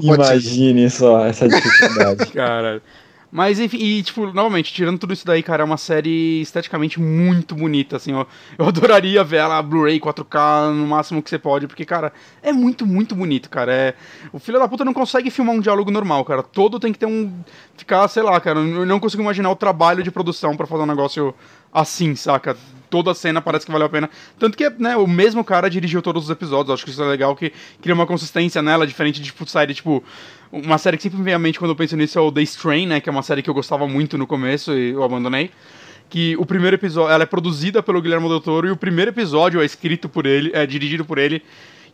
Imagine 0.00 0.90
só 0.90 1.26
essa 1.26 1.48
dificuldade. 1.48 2.26
Cara. 2.32 2.82
Mas 3.30 3.60
enfim, 3.60 3.76
e 3.76 4.02
tipo, 4.02 4.32
novamente, 4.32 4.72
tirando 4.72 4.98
tudo 4.98 5.12
isso 5.12 5.26
daí, 5.26 5.42
cara, 5.42 5.62
é 5.62 5.64
uma 5.64 5.76
série 5.76 6.40
esteticamente 6.40 6.98
muito 6.98 7.54
bonita, 7.54 7.96
assim, 7.96 8.12
ó. 8.14 8.24
Eu 8.56 8.66
adoraria 8.68 9.22
ver 9.22 9.38
ela 9.38 9.60
Blu-ray 9.60 10.00
4K 10.00 10.72
no 10.72 10.86
máximo 10.86 11.22
que 11.22 11.28
você 11.28 11.38
pode, 11.38 11.66
porque, 11.66 11.84
cara, 11.84 12.12
é 12.42 12.52
muito, 12.52 12.86
muito 12.86 13.14
bonito, 13.14 13.50
cara. 13.50 13.72
É... 13.72 13.94
O 14.32 14.38
filho 14.38 14.58
da 14.58 14.66
puta 14.66 14.84
não 14.84 14.94
consegue 14.94 15.30
filmar 15.30 15.54
um 15.54 15.60
diálogo 15.60 15.90
normal, 15.90 16.24
cara. 16.24 16.42
Todo 16.42 16.80
tem 16.80 16.92
que 16.92 16.98
ter 16.98 17.06
um. 17.06 17.32
Ficar, 17.76 18.08
sei 18.08 18.22
lá, 18.22 18.40
cara. 18.40 18.60
Eu 18.60 18.86
não 18.86 18.98
consigo 18.98 19.22
imaginar 19.22 19.50
o 19.50 19.56
trabalho 19.56 20.02
de 20.02 20.10
produção 20.10 20.56
para 20.56 20.66
fazer 20.66 20.82
um 20.82 20.86
negócio 20.86 21.34
assim, 21.72 22.14
saca? 22.14 22.56
Toda 22.90 23.10
a 23.10 23.14
cena 23.14 23.42
parece 23.42 23.66
que 23.66 23.72
valeu 23.72 23.86
a 23.86 23.90
pena. 23.90 24.08
Tanto 24.38 24.56
que, 24.56 24.68
né, 24.70 24.96
o 24.96 25.06
mesmo 25.06 25.44
cara 25.44 25.68
dirigiu 25.68 26.00
todos 26.00 26.24
os 26.24 26.30
episódios. 26.30 26.72
Acho 26.72 26.84
que 26.84 26.90
isso 26.90 27.02
é 27.02 27.06
legal, 27.06 27.36
que 27.36 27.52
cria 27.82 27.94
uma 27.94 28.06
consistência 28.06 28.62
nela, 28.62 28.86
diferente 28.86 29.20
de 29.20 29.26
tipo, 29.26 29.46
série, 29.46 29.74
tipo 29.74 30.02
uma 30.50 30.78
série 30.78 30.96
que 30.96 31.02
sempre 31.02 31.18
me 31.18 31.24
vem 31.24 31.34
à 31.34 31.38
mente 31.38 31.58
quando 31.58 31.72
eu 31.72 31.76
penso 31.76 31.96
nisso 31.96 32.18
é 32.18 32.22
o 32.22 32.32
The 32.32 32.42
Strain, 32.42 32.86
né? 32.86 33.00
Que 33.00 33.08
é 33.08 33.12
uma 33.12 33.22
série 33.22 33.42
que 33.42 33.50
eu 33.50 33.54
gostava 33.54 33.86
muito 33.86 34.16
no 34.16 34.26
começo 34.26 34.72
e 34.72 34.90
eu 34.90 35.02
abandonei. 35.02 35.50
Que 36.08 36.36
o 36.38 36.46
primeiro 36.46 36.76
episódio. 36.76 37.12
Ela 37.12 37.24
é 37.24 37.26
produzida 37.26 37.82
pelo 37.82 38.00
Guilherme 38.00 38.28
Del 38.28 38.40
Toro 38.40 38.66
e 38.66 38.70
o 38.70 38.76
primeiro 38.76 39.10
episódio 39.10 39.60
é 39.60 39.64
escrito 39.66 40.08
por 40.08 40.24
ele, 40.24 40.50
é 40.54 40.64
dirigido 40.64 41.04
por 41.04 41.18
ele. 41.18 41.42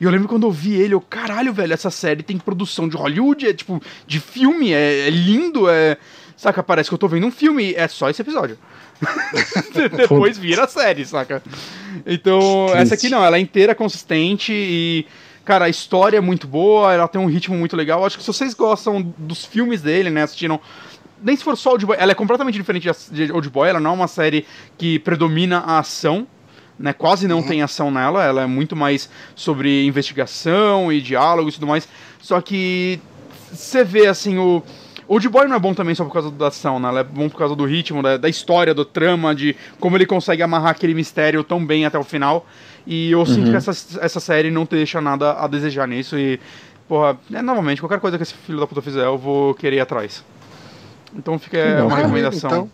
E 0.00 0.04
eu 0.04 0.10
lembro 0.10 0.28
quando 0.28 0.46
eu 0.46 0.50
vi 0.50 0.74
ele, 0.74 0.94
eu, 0.94 1.00
caralho, 1.00 1.52
velho, 1.52 1.72
essa 1.72 1.90
série 1.90 2.22
tem 2.22 2.36
produção 2.38 2.88
de 2.88 2.96
Hollywood, 2.96 3.46
é 3.46 3.52
tipo, 3.52 3.80
de 4.06 4.20
filme, 4.20 4.72
é, 4.72 5.06
é 5.06 5.10
lindo, 5.10 5.68
é. 5.68 5.96
Saca, 6.36 6.62
parece 6.64 6.90
que 6.90 6.94
eu 6.94 6.98
tô 6.98 7.06
vendo 7.06 7.26
um 7.26 7.30
filme, 7.30 7.74
é 7.74 7.86
só 7.86 8.10
esse 8.10 8.20
episódio. 8.20 8.58
Depois 9.96 10.38
vira 10.38 10.64
a 10.64 10.68
série, 10.68 11.04
saca? 11.04 11.42
Então, 12.06 12.66
essa 12.74 12.94
aqui 12.94 13.08
não, 13.08 13.24
ela 13.24 13.36
é 13.36 13.40
inteira 13.40 13.74
consistente 13.74 14.52
e 14.52 15.06
Cara, 15.44 15.66
a 15.66 15.68
história 15.68 16.16
é 16.16 16.20
muito 16.22 16.46
boa, 16.46 16.94
ela 16.94 17.06
tem 17.06 17.20
um 17.20 17.26
ritmo 17.26 17.54
muito 17.54 17.76
legal. 17.76 18.04
Acho 18.04 18.16
que 18.16 18.24
se 18.24 18.32
vocês 18.32 18.54
gostam 18.54 19.12
dos 19.18 19.44
filmes 19.44 19.82
dele, 19.82 20.08
né, 20.08 20.22
assistiram 20.22 20.58
nem 21.22 21.36
se 21.36 21.42
for 21.42 21.56
só 21.56 21.70
Old 21.70 21.86
Boy, 21.86 21.96
ela 21.98 22.12
é 22.12 22.14
completamente 22.14 22.54
diferente 22.54 22.90
de 23.10 23.32
Old 23.32 23.48
Boy, 23.48 23.68
ela 23.68 23.80
não 23.80 23.92
é 23.92 23.94
uma 23.94 24.08
série 24.08 24.46
que 24.76 24.98
predomina 24.98 25.58
a 25.58 25.78
ação, 25.78 26.26
né? 26.78 26.92
Quase 26.92 27.26
não 27.26 27.38
uhum. 27.38 27.46
tem 27.46 27.62
ação 27.62 27.90
nela, 27.90 28.22
ela 28.22 28.42
é 28.42 28.46
muito 28.46 28.76
mais 28.76 29.08
sobre 29.34 29.86
investigação 29.86 30.92
e 30.92 31.00
diálogo 31.00 31.48
e 31.48 31.52
tudo 31.52 31.66
mais. 31.66 31.88
Só 32.20 32.42
que 32.42 33.00
você 33.50 33.82
vê 33.82 34.06
assim 34.06 34.36
o 34.36 34.62
Old 35.06 35.28
Boy 35.28 35.46
não 35.46 35.56
é 35.56 35.58
bom 35.58 35.74
também 35.74 35.94
só 35.94 36.04
por 36.04 36.12
causa 36.12 36.30
da 36.30 36.48
ação, 36.48 36.80
né? 36.80 36.88
Ela 36.88 37.00
é 37.00 37.04
bom 37.04 37.28
por 37.28 37.38
causa 37.38 37.54
do 37.54 37.64
ritmo, 37.64 38.02
da, 38.02 38.16
da 38.16 38.28
história, 38.28 38.72
do 38.72 38.84
trama, 38.84 39.34
de 39.34 39.54
como 39.78 39.96
ele 39.96 40.06
consegue 40.06 40.42
amarrar 40.42 40.70
aquele 40.70 40.94
mistério 40.94 41.44
tão 41.44 41.64
bem 41.64 41.84
até 41.84 41.98
o 41.98 42.04
final. 42.04 42.46
E 42.86 43.10
eu 43.10 43.20
uhum. 43.20 43.26
sinto 43.26 43.50
que 43.50 43.56
essa, 43.56 43.70
essa 44.00 44.20
série 44.20 44.50
não 44.50 44.64
deixa 44.64 45.00
nada 45.00 45.32
a 45.32 45.46
desejar 45.46 45.86
nisso. 45.86 46.18
E, 46.18 46.40
porra, 46.88 47.18
é, 47.32 47.42
novamente, 47.42 47.80
qualquer 47.80 48.00
coisa 48.00 48.16
que 48.16 48.22
esse 48.22 48.34
filho 48.34 48.60
da 48.60 48.66
puta 48.66 48.82
fizer, 48.82 49.04
eu 49.04 49.18
vou 49.18 49.54
querer 49.54 49.76
ir 49.76 49.80
atrás. 49.80 50.24
Então 51.16 51.38
fica 51.38 51.58
é, 51.58 51.82
uma 51.82 51.96
recomendação. 51.96 52.50
Então, 52.50 52.70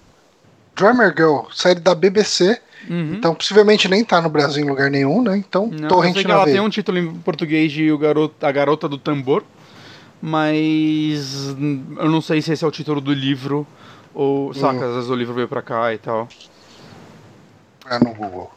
Drummer 0.74 1.12
Girl, 1.16 1.40
série 1.52 1.80
da 1.80 1.94
BBC. 1.94 2.60
Uhum. 2.88 3.14
Então, 3.14 3.34
possivelmente 3.34 3.88
nem 3.88 4.02
tá 4.02 4.22
no 4.22 4.30
Brasil 4.30 4.64
em 4.64 4.68
lugar 4.68 4.90
nenhum, 4.90 5.22
né? 5.22 5.36
Então, 5.36 5.66
não, 5.70 5.88
torrent 5.88 6.14
que 6.14 6.30
ela 6.30 6.44
veio. 6.44 6.56
tem 6.56 6.64
um 6.64 6.70
título 6.70 6.98
em 6.98 7.14
português 7.16 7.70
de 7.70 7.92
o 7.92 7.98
garoto, 7.98 8.34
A 8.44 8.50
Garota 8.50 8.88
do 8.88 8.96
Tambor, 8.96 9.44
mas 10.20 11.48
eu 11.98 12.10
não 12.10 12.20
sei 12.20 12.42
se 12.42 12.52
esse 12.52 12.64
é 12.64 12.68
o 12.68 12.70
título 12.70 13.00
do 13.00 13.12
livro 13.12 13.66
ou, 14.14 14.52
saca, 14.52 14.80
hum. 14.80 14.88
às 14.88 14.94
vezes 14.96 15.10
o 15.10 15.14
livro 15.14 15.34
veio 15.34 15.48
pra 15.48 15.62
cá 15.62 15.92
e 15.94 15.98
tal. 15.98 16.28
É 17.88 17.98
no 17.98 18.14
Google. 18.14 18.50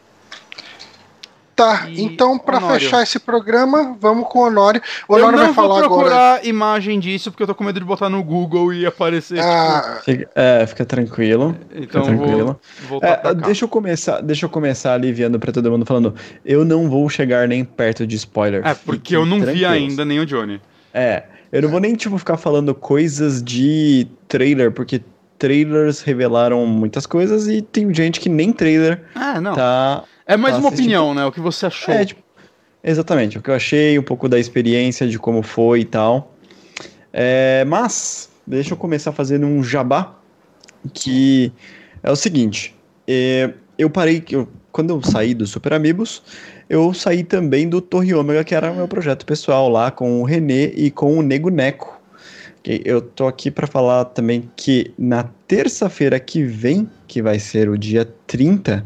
Tá, 1.55 1.87
e 1.87 2.01
então 2.01 2.39
para 2.39 2.59
fechar 2.59 3.03
esse 3.03 3.19
programa, 3.19 3.95
vamos 3.99 4.27
com 4.27 4.39
o 4.39 4.47
Honório. 4.47 4.81
O 5.07 5.13
Honório 5.13 5.37
vai 5.37 5.53
falar 5.53 5.83
agora. 5.83 5.85
Eu 5.85 5.89
não 5.89 5.89
vou 5.89 5.99
procurar 5.99 6.45
imagem 6.45 6.99
disso 6.99 7.29
porque 7.29 7.43
eu 7.43 7.47
tô 7.47 7.53
com 7.53 7.63
medo 7.63 7.79
de 7.79 7.85
botar 7.85 8.09
no 8.09 8.23
Google 8.23 8.73
e 8.73 8.87
aparecer. 8.87 9.39
Ah, 9.39 9.99
tipo... 9.99 10.03
fica, 10.03 10.31
é, 10.33 10.65
fica 10.65 10.83
tranquilo. 10.83 11.55
Então 11.71 12.03
fica 12.05 12.17
tranquilo. 12.17 12.59
Vou 12.89 12.99
é, 13.03 13.35
deixa 13.35 13.65
eu 13.65 13.69
começar, 13.69 14.21
deixa 14.21 14.45
eu 14.47 14.49
começar 14.49 14.95
aliviando 14.95 15.39
para 15.39 15.51
todo 15.51 15.69
mundo 15.69 15.85
falando, 15.85 16.15
eu 16.43 16.65
não 16.65 16.89
vou 16.89 17.07
chegar 17.07 17.47
nem 17.47 17.63
perto 17.63 18.07
de 18.07 18.15
spoiler. 18.15 18.65
É, 18.65 18.73
porque 18.73 19.15
eu 19.15 19.23
não 19.23 19.39
vi 19.39 19.63
ainda 19.63 20.03
nem 20.03 20.19
o 20.19 20.25
Johnny. 20.25 20.59
É, 20.91 21.23
eu 21.53 21.61
não 21.61 21.69
vou 21.69 21.79
nem 21.79 21.95
tipo 21.95 22.17
ficar 22.17 22.35
falando 22.35 22.75
coisas 22.75 23.41
de 23.41 24.07
trailer, 24.27 24.71
porque 24.71 25.01
trailers 25.37 26.01
revelaram 26.01 26.65
muitas 26.65 27.05
coisas 27.05 27.47
e 27.47 27.61
tem 27.61 27.93
gente 27.93 28.19
que 28.19 28.27
nem 28.27 28.51
trailer 28.51 29.03
ah, 29.15 29.39
não. 29.39 29.53
tá 29.53 30.03
é 30.25 30.37
mais 30.37 30.55
tá 30.55 30.59
uma 30.59 30.69
opinião, 30.69 31.13
né? 31.13 31.25
O 31.25 31.31
que 31.31 31.39
você 31.39 31.65
achou. 31.65 31.93
É, 31.93 32.05
tipo, 32.05 32.21
exatamente, 32.83 33.37
o 33.37 33.41
que 33.41 33.49
eu 33.49 33.55
achei, 33.55 33.97
um 33.99 34.03
pouco 34.03 34.27
da 34.27 34.39
experiência, 34.39 35.07
de 35.07 35.19
como 35.19 35.41
foi 35.41 35.81
e 35.81 35.85
tal. 35.85 36.33
É, 37.11 37.63
mas, 37.65 38.29
deixa 38.47 38.73
eu 38.73 38.77
começar 38.77 39.11
fazendo 39.11 39.45
um 39.45 39.63
jabá, 39.63 40.15
que 40.93 41.51
é 42.01 42.11
o 42.11 42.15
seguinte. 42.15 42.75
É, 43.07 43.53
eu 43.77 43.89
parei, 43.89 44.23
eu, 44.31 44.47
quando 44.71 44.91
eu 44.91 45.01
saí 45.03 45.33
do 45.33 45.45
Super 45.45 45.73
Amigos, 45.73 46.23
eu 46.69 46.93
saí 46.93 47.23
também 47.23 47.67
do 47.67 47.81
Torre 47.81 48.13
Ômega, 48.13 48.43
que 48.43 48.55
era 48.55 48.71
meu 48.71 48.87
projeto 48.87 49.25
pessoal 49.25 49.69
lá 49.69 49.91
com 49.91 50.21
o 50.21 50.23
Renê 50.23 50.67
e 50.75 50.89
com 50.89 51.17
o 51.17 51.21
Nego 51.21 51.49
Neco. 51.49 52.01
Eu 52.65 53.01
tô 53.01 53.27
aqui 53.27 53.51
para 53.51 53.67
falar 53.67 54.05
também 54.05 54.49
que 54.55 54.93
na 54.97 55.25
terça-feira 55.47 56.17
que 56.19 56.43
vem, 56.43 56.89
que 57.07 57.21
vai 57.21 57.37
ser 57.37 57.67
o 57.67 57.77
dia 57.77 58.07
30, 58.25 58.85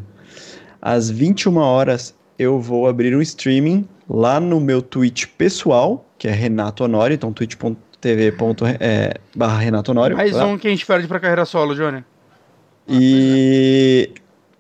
às 0.81 1.11
21 1.11 1.57
horas 1.57 2.15
eu 2.39 2.59
vou 2.59 2.87
abrir 2.87 3.15
um 3.15 3.21
streaming 3.21 3.87
lá 4.09 4.39
no 4.39 4.59
meu 4.59 4.81
Twitch 4.81 5.25
pessoal, 5.37 6.05
que 6.17 6.27
é 6.27 6.31
Renato 6.31 6.83
Honório, 6.83 7.13
então 7.13 7.31
twitch.tv 7.31 8.33
é, 8.79 9.13
barra 9.35 9.59
Renato 9.59 9.91
Honório. 9.91 10.17
Mais 10.17 10.33
lá. 10.33 10.45
um 10.45 10.57
que 10.57 10.67
a 10.67 10.71
gente 10.71 10.85
perde 10.85 11.07
pra 11.07 11.19
carreira 11.19 11.45
solo, 11.45 11.75
Johnny. 11.75 12.03
E 12.87 14.09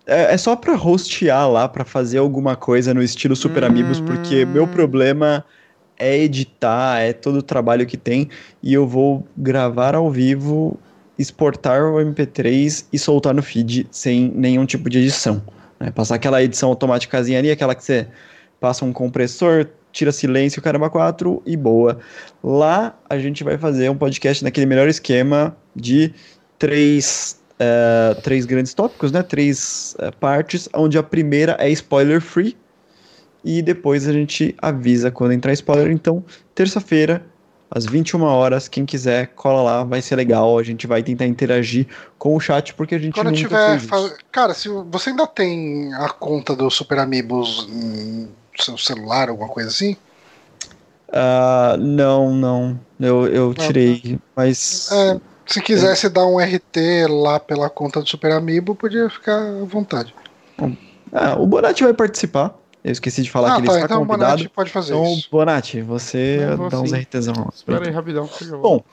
é, 0.07 0.33
é 0.33 0.37
só 0.37 0.55
pra 0.55 0.73
hostear 0.73 1.49
lá, 1.49 1.67
pra 1.67 1.83
fazer 1.83 2.17
alguma 2.17 2.55
coisa 2.55 2.93
no 2.93 3.03
estilo 3.03 3.35
Super 3.35 3.63
hum... 3.63 3.67
Amigos, 3.67 3.99
porque 3.99 4.45
meu 4.45 4.65
problema 4.65 5.43
é 5.99 6.17
editar, 6.17 6.99
é 6.99 7.11
todo 7.11 7.39
o 7.39 7.43
trabalho 7.43 7.85
que 7.85 7.97
tem, 7.97 8.29
e 8.63 8.73
eu 8.73 8.87
vou 8.87 9.27
gravar 9.35 9.95
ao 9.95 10.09
vivo, 10.09 10.79
exportar 11.17 11.83
o 11.83 11.97
MP3 11.97 12.85
e 12.93 12.97
soltar 12.99 13.33
no 13.33 13.41
feed 13.41 13.87
sem 13.91 14.31
nenhum 14.33 14.65
tipo 14.65 14.89
de 14.89 14.99
edição. 14.99 15.41
Né? 15.79 15.91
Passar 15.91 16.15
aquela 16.15 16.41
edição 16.41 16.69
automática 16.69 17.17
ali, 17.17 17.51
aquela 17.51 17.75
que 17.75 17.83
você 17.83 18.07
passa 18.59 18.85
um 18.85 18.93
compressor, 18.93 19.67
tira 19.91 20.11
silêncio, 20.11 20.61
caramba, 20.61 20.89
4 20.89 21.41
e 21.45 21.57
boa. 21.57 21.99
Lá 22.43 22.97
a 23.09 23.17
gente 23.17 23.43
vai 23.43 23.57
fazer 23.57 23.89
um 23.89 23.97
podcast 23.97 24.43
naquele 24.43 24.65
melhor 24.65 24.87
esquema 24.87 25.57
de 25.75 26.13
três, 26.59 27.36
uh, 27.59 28.21
três 28.21 28.45
grandes 28.45 28.73
tópicos, 28.73 29.11
né? 29.11 29.23
Três 29.23 29.95
uh, 29.99 30.15
partes, 30.17 30.69
onde 30.73 30.97
a 30.97 31.03
primeira 31.03 31.55
é 31.59 31.69
spoiler 31.69 32.21
free 32.21 32.57
e 33.43 33.61
depois 33.61 34.07
a 34.07 34.13
gente 34.13 34.55
avisa 34.61 35.11
quando 35.11 35.33
entrar 35.33 35.53
spoiler. 35.53 35.91
Então, 35.91 36.23
terça-feira, 36.53 37.25
às 37.69 37.85
21 37.85 38.23
horas. 38.23 38.67
Quem 38.67 38.85
quiser, 38.85 39.27
cola 39.27 39.61
lá, 39.61 39.83
vai 39.83 40.01
ser 40.01 40.15
legal. 40.15 40.57
A 40.57 40.63
gente 40.63 40.87
vai 40.87 41.03
tentar 41.03 41.25
interagir 41.25 41.87
com 42.17 42.35
o 42.35 42.39
chat 42.39 42.73
porque 42.73 42.95
a 42.95 42.99
gente 42.99 43.13
Quando 43.13 43.27
nunca 43.27 43.37
tiver, 43.37 43.79
faz... 43.79 44.15
cara, 44.31 44.53
se 44.53 44.69
você 44.69 45.11
ainda 45.11 45.27
tem 45.27 45.93
a 45.93 46.09
conta 46.09 46.55
do 46.55 46.69
Super 46.69 46.99
Amigos 46.99 47.67
no 47.67 48.29
seu 48.57 48.77
celular, 48.77 49.29
alguma 49.29 49.49
coisa 49.49 49.69
assim? 49.69 49.95
Uh, 51.09 51.77
não, 51.77 52.33
não. 52.33 52.79
Eu, 52.99 53.27
eu 53.27 53.53
tirei, 53.53 54.01
ah, 54.05 54.11
tá. 54.11 54.19
mas. 54.35 54.89
É, 54.91 55.19
se 55.47 55.61
quisesse 55.61 56.07
é. 56.07 56.09
dar 56.09 56.25
um 56.25 56.37
RT 56.37 57.07
lá 57.09 57.39
pela 57.39 57.69
conta 57.69 58.01
do 58.01 58.07
Super 58.07 58.33
Amiibo, 58.33 58.75
podia 58.75 59.09
ficar 59.09 59.37
à 59.37 59.63
vontade. 59.63 60.13
Ah, 61.11 61.35
o 61.39 61.47
Bonatti 61.47 61.83
vai 61.83 61.93
participar. 61.93 62.55
Eu 62.83 62.91
esqueci 62.91 63.23
de 63.23 63.31
falar 63.31 63.53
ah, 63.53 63.55
que 63.55 63.61
ele 63.61 63.67
tá, 63.67 63.73
está 63.73 63.85
então 63.85 64.05
convidado. 64.05 64.31
Bonatti 64.31 64.49
pode 64.49 64.71
fazer 64.71 64.93
então, 64.93 65.13
isso. 65.13 65.27
Bonatti, 65.31 65.81
você 65.81 66.39
dá 66.69 66.79
uns 66.79 66.91
RTzão. 66.91 67.49
Espera 67.53 67.85
aí, 67.85 67.91
rapidão. 67.91 68.29
Bom, 68.61 68.83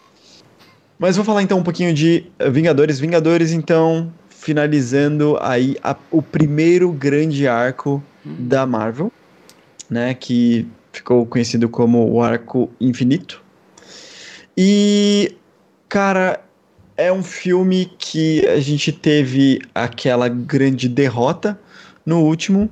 mas 0.98 1.16
vou 1.16 1.24
falar 1.24 1.42
então 1.42 1.58
um 1.58 1.62
pouquinho 1.62 1.92
de 1.92 2.26
Vingadores. 2.50 2.98
Vingadores, 2.98 3.52
então, 3.52 4.12
finalizando 4.28 5.36
aí 5.40 5.76
a, 5.82 5.96
o 6.10 6.22
primeiro 6.22 6.90
grande 6.92 7.48
arco 7.48 8.02
da 8.24 8.64
Marvel, 8.66 9.12
né? 9.90 10.14
Que 10.14 10.66
ficou 10.92 11.26
conhecido 11.26 11.68
como 11.68 12.10
o 12.10 12.22
Arco 12.22 12.70
Infinito. 12.80 13.42
E, 14.56 15.36
cara, 15.94 16.40
é 16.96 17.12
um 17.12 17.22
filme 17.22 17.88
que 17.96 18.44
a 18.48 18.58
gente 18.58 18.90
teve 18.90 19.60
aquela 19.72 20.28
grande 20.28 20.88
derrota 20.88 21.56
no 22.04 22.20
último. 22.20 22.68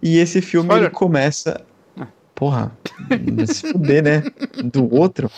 E 0.00 0.18
esse 0.18 0.40
filme 0.40 0.72
ele 0.72 0.88
começa. 0.88 1.60
Ah. 1.98 2.06
Porra, 2.36 2.70
se 3.48 3.72
fuder, 3.72 4.04
né? 4.04 4.22
Do 4.62 4.94
outro. 4.94 5.28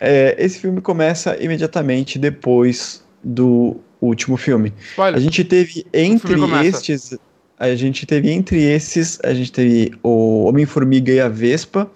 É, 0.00 0.34
esse 0.38 0.58
filme 0.58 0.80
começa 0.80 1.36
imediatamente 1.38 2.18
depois 2.18 3.04
do 3.22 3.76
último 4.00 4.38
filme. 4.38 4.72
A 4.96 5.18
gente 5.18 5.44
teve 5.44 5.86
entre 5.92 6.34
estes. 6.66 7.14
A 7.58 7.74
gente 7.74 8.06
teve 8.06 8.30
entre 8.30 8.62
esses. 8.62 9.18
A 9.22 9.34
gente 9.34 9.52
teve 9.52 9.92
o 10.02 10.44
Homem-Formiga 10.44 11.12
e 11.12 11.20
a 11.20 11.28
Vespa. 11.28 11.90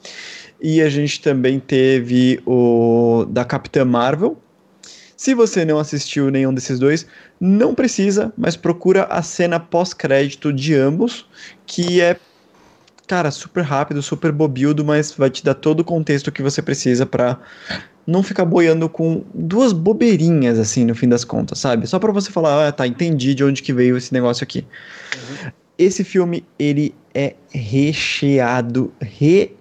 E 0.61 0.83
a 0.83 0.91
gente 0.91 1.21
também 1.21 1.59
teve 1.59 2.41
o 2.45 3.25
da 3.29 3.45
Capitã 3.45 3.85
Marvel. 3.85 4.37
Se 5.17 5.35
você 5.35 5.65
não 5.65 5.79
assistiu 5.79 6.31
nenhum 6.31 6.53
desses 6.53 6.79
dois, 6.79 7.07
não 7.39 7.75
precisa, 7.75 8.33
mas 8.37 8.57
procura 8.57 9.05
a 9.05 9.23
cena 9.23 9.61
pós-crédito 9.61 10.53
de 10.53 10.75
ambos, 10.75 11.27
que 11.67 12.01
é, 12.01 12.17
cara, 13.07 13.31
super 13.31 13.63
rápido, 13.63 14.03
super 14.03 14.33
bobildo, 14.33 14.85
mas 14.85 15.13
vai 15.13 15.31
te 15.31 15.45
dar 15.45 15.55
todo 15.55 15.81
o 15.81 15.85
contexto 15.85 16.33
que 16.33 16.43
você 16.43 16.63
precisa 16.63 17.05
para 17.05 17.39
não 18.07 18.23
ficar 18.23 18.45
boiando 18.45 18.89
com 18.89 19.23
duas 19.35 19.73
bobeirinhas, 19.73 20.59
assim, 20.59 20.85
no 20.85 20.95
fim 20.95 21.09
das 21.09 21.25
contas, 21.25 21.59
sabe? 21.59 21.87
Só 21.87 21.99
para 21.99 22.13
você 22.13 22.31
falar, 22.31 22.69
ah, 22.69 22.73
tá, 22.73 22.87
entendi 22.87 23.35
de 23.35 23.45
onde 23.45 23.63
que 23.63 23.73
veio 23.73 23.97
esse 23.97 24.13
negócio 24.13 24.43
aqui. 24.43 24.65
Uhum. 25.15 25.53
Esse 25.79 26.03
filme, 26.03 26.45
ele 26.59 26.95
é 27.15 27.35
recheado, 27.51 28.93
recheado 29.01 29.60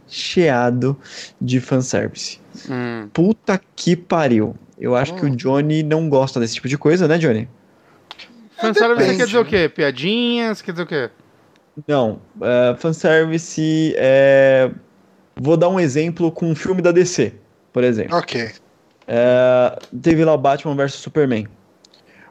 de 1.40 1.60
fanservice. 1.60 2.40
Hum. 2.70 3.10
Puta 3.14 3.60
que 3.76 3.96
pariu. 3.96 4.56
Eu 4.78 4.96
acho 4.96 5.14
hum. 5.14 5.18
que 5.18 5.26
o 5.26 5.30
hum. 5.30 5.36
Johnny 5.36 5.84
não 5.84 6.10
gosta 6.10 6.40
desse 6.40 6.56
tipo 6.56 6.68
de 6.68 6.78
coisa, 6.78 7.08
né, 7.08 7.18
Johnny? 7.18 7.48
Fanservice 8.60 9.16
quer 9.16 9.26
dizer 9.26 9.38
o 9.38 9.46
quê? 9.46 9.70
Piadinhas? 9.70 10.62
Quer 10.62 10.72
dizer 10.72 10.84
o 10.84 10.88
quê? 10.88 11.10
Não. 11.88 12.22
Uh, 12.38 12.76
fanservice 12.78 13.94
é. 13.98 14.70
Vou 15.36 15.56
dar 15.56 15.70
um 15.70 15.80
exemplo 15.80 16.32
com 16.32 16.48
um 16.48 16.56
filme 16.56 16.82
da 16.82 16.92
DC, 16.92 17.34
por 17.72 17.84
exemplo. 17.84 18.18
Ok. 18.18 18.44
Uh, 18.44 19.98
teve 20.02 20.24
lá 20.26 20.34
o 20.34 20.38
Batman 20.38 20.76
vs 20.76 20.96
Superman, 20.96 21.48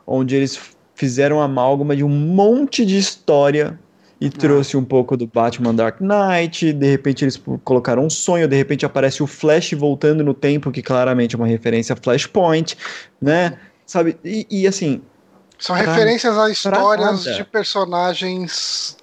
onde 0.07 0.37
eles 0.37 0.61
fizeram 0.95 1.41
amálgama 1.41 1.97
de 1.97 2.05
um 2.05 2.09
monte 2.09 2.85
de 2.85 2.99
história 2.99 3.79
e 4.20 4.27
ah. 4.27 4.31
trouxe 4.31 4.77
um 4.77 4.85
pouco 4.85 5.16
do 5.16 5.27
Batman 5.27 5.74
Dark 5.74 6.01
Knight, 6.01 6.73
de 6.73 6.90
repente 6.90 7.24
eles 7.24 7.40
colocaram 7.65 8.05
um 8.05 8.11
sonho, 8.11 8.49
de 8.49 8.57
repente 8.57 8.85
aparece 8.85 9.23
o 9.23 9.27
Flash 9.27 9.73
voltando 9.73 10.24
no 10.24 10.35
tempo, 10.35 10.70
que 10.70 10.82
claramente 10.82 11.35
é 11.35 11.39
uma 11.39 11.47
referência 11.47 11.93
a 11.93 11.97
Flashpoint, 11.97 12.77
né? 13.20 13.59
Sabe? 13.86 14.19
E, 14.24 14.47
e 14.51 14.66
assim. 14.66 15.01
São 15.59 15.77
pra, 15.77 15.93
referências 15.93 16.36
a 16.36 16.51
histórias 16.51 17.24
de 17.24 17.45
personagens 17.45 18.97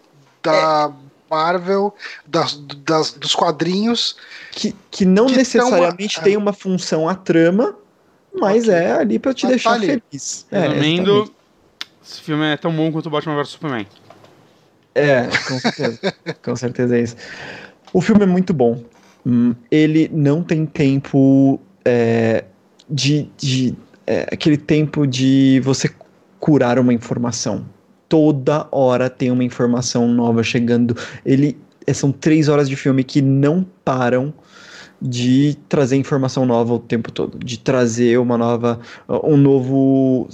da 0.43 0.91
é. 0.91 1.33
Marvel, 1.33 1.93
das, 2.25 2.55
das, 2.85 3.11
dos 3.13 3.33
quadrinhos. 3.33 4.15
Que, 4.51 4.75
que 4.91 5.05
não 5.05 5.25
que 5.27 5.37
necessariamente 5.37 6.21
tem 6.21 6.37
uma 6.37 6.53
função 6.53 7.09
a 7.09 7.15
trama, 7.15 7.75
mas 8.33 8.65
okay. 8.65 8.75
é 8.75 8.91
ali 8.91 9.19
para 9.19 9.33
te 9.33 9.45
mas 9.45 9.51
deixar 9.51 9.73
tá 9.73 9.79
feliz. 9.79 10.45
É, 10.51 10.67
Resumindo, 10.67 11.33
esse 12.05 12.21
filme 12.21 12.45
é 12.45 12.57
tão 12.57 12.71
bom 12.71 12.91
quanto 12.91 13.07
o 13.07 13.09
Batman 13.09 13.35
vs 13.35 13.49
Superman. 13.49 13.87
É, 14.95 15.27
com 15.47 15.59
certeza. 15.59 15.99
com 16.41 16.55
certeza 16.55 16.97
é 16.97 17.01
isso. 17.01 17.15
O 17.93 18.01
filme 18.01 18.23
é 18.23 18.25
muito 18.25 18.53
bom. 18.53 18.81
Hum, 19.25 19.53
ele 19.69 20.09
não 20.13 20.41
tem 20.41 20.65
tempo 20.65 21.59
é, 21.83 22.45
de. 22.89 23.29
de 23.37 23.75
é, 24.07 24.27
aquele 24.31 24.57
tempo 24.57 25.05
de 25.05 25.59
você 25.63 25.89
curar 26.39 26.79
uma 26.79 26.93
informação. 26.93 27.65
Toda 28.07 28.67
hora 28.71 29.09
tem 29.09 29.31
uma 29.31 29.43
informação 29.43 30.07
nova 30.07 30.43
chegando. 30.43 30.95
Ele 31.25 31.57
é, 31.85 31.93
são 31.93 32.11
três 32.11 32.47
horas 32.47 32.69
de 32.69 32.75
filme 32.75 33.03
que 33.03 33.21
não 33.21 33.65
param 33.83 34.33
de 35.01 35.57
trazer 35.67 35.97
informação 35.97 36.45
nova 36.45 36.73
o 36.73 36.79
tempo 36.79 37.11
todo, 37.11 37.37
de 37.37 37.59
trazer 37.59 38.17
uma 38.17 38.37
nova, 38.37 38.79
um 39.23 39.37
novo 39.37 40.27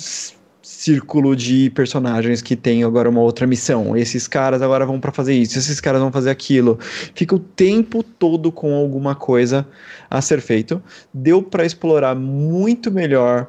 círculo 0.61 1.35
de 1.35 1.69
personagens 1.71 2.41
que 2.41 2.55
tem 2.55 2.83
agora 2.83 3.09
uma 3.09 3.21
outra 3.21 3.47
missão. 3.47 3.97
Esses 3.97 4.27
caras 4.27 4.61
agora 4.61 4.85
vão 4.85 4.99
para 4.99 5.11
fazer 5.11 5.33
isso, 5.33 5.57
esses 5.57 5.79
caras 5.79 6.01
vão 6.01 6.11
fazer 6.11 6.29
aquilo. 6.29 6.77
Fica 7.15 7.35
o 7.35 7.39
tempo 7.39 8.03
todo 8.03 8.51
com 8.51 8.73
alguma 8.75 9.15
coisa 9.15 9.67
a 10.09 10.21
ser 10.21 10.41
feito. 10.41 10.81
Deu 11.13 11.41
para 11.41 11.65
explorar 11.65 12.15
muito 12.15 12.91
melhor. 12.91 13.47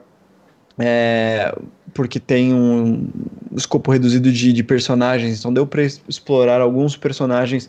É, 0.78 1.54
porque 1.92 2.18
tem 2.18 2.54
um 2.54 3.08
escopo 3.54 3.92
reduzido 3.92 4.32
de, 4.32 4.54
de 4.54 4.64
personagens, 4.64 5.38
então 5.38 5.52
deu 5.52 5.66
para 5.66 5.82
explorar 5.82 6.62
alguns 6.62 6.96
personagens 6.96 7.68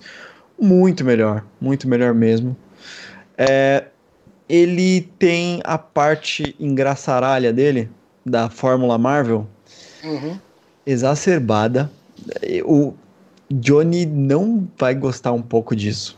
muito 0.60 1.04
melhor, 1.04 1.44
muito 1.60 1.88
melhor 1.88 2.14
mesmo. 2.14 2.56
É, 3.38 3.86
ele 4.48 5.02
tem 5.20 5.60
a 5.64 5.78
parte 5.78 6.56
engraçaralha 6.60 7.52
dele, 7.52 7.90
da 8.26 8.50
Fórmula 8.50 8.98
Marvel, 8.98 9.48
uhum. 10.04 10.40
exacerbada. 10.86 11.92
O 12.66 12.94
Johnny 13.52 14.06
não 14.06 14.68
vai 14.78 14.96
gostar 14.96 15.32
um 15.32 15.42
pouco 15.42 15.76
disso. 15.76 16.18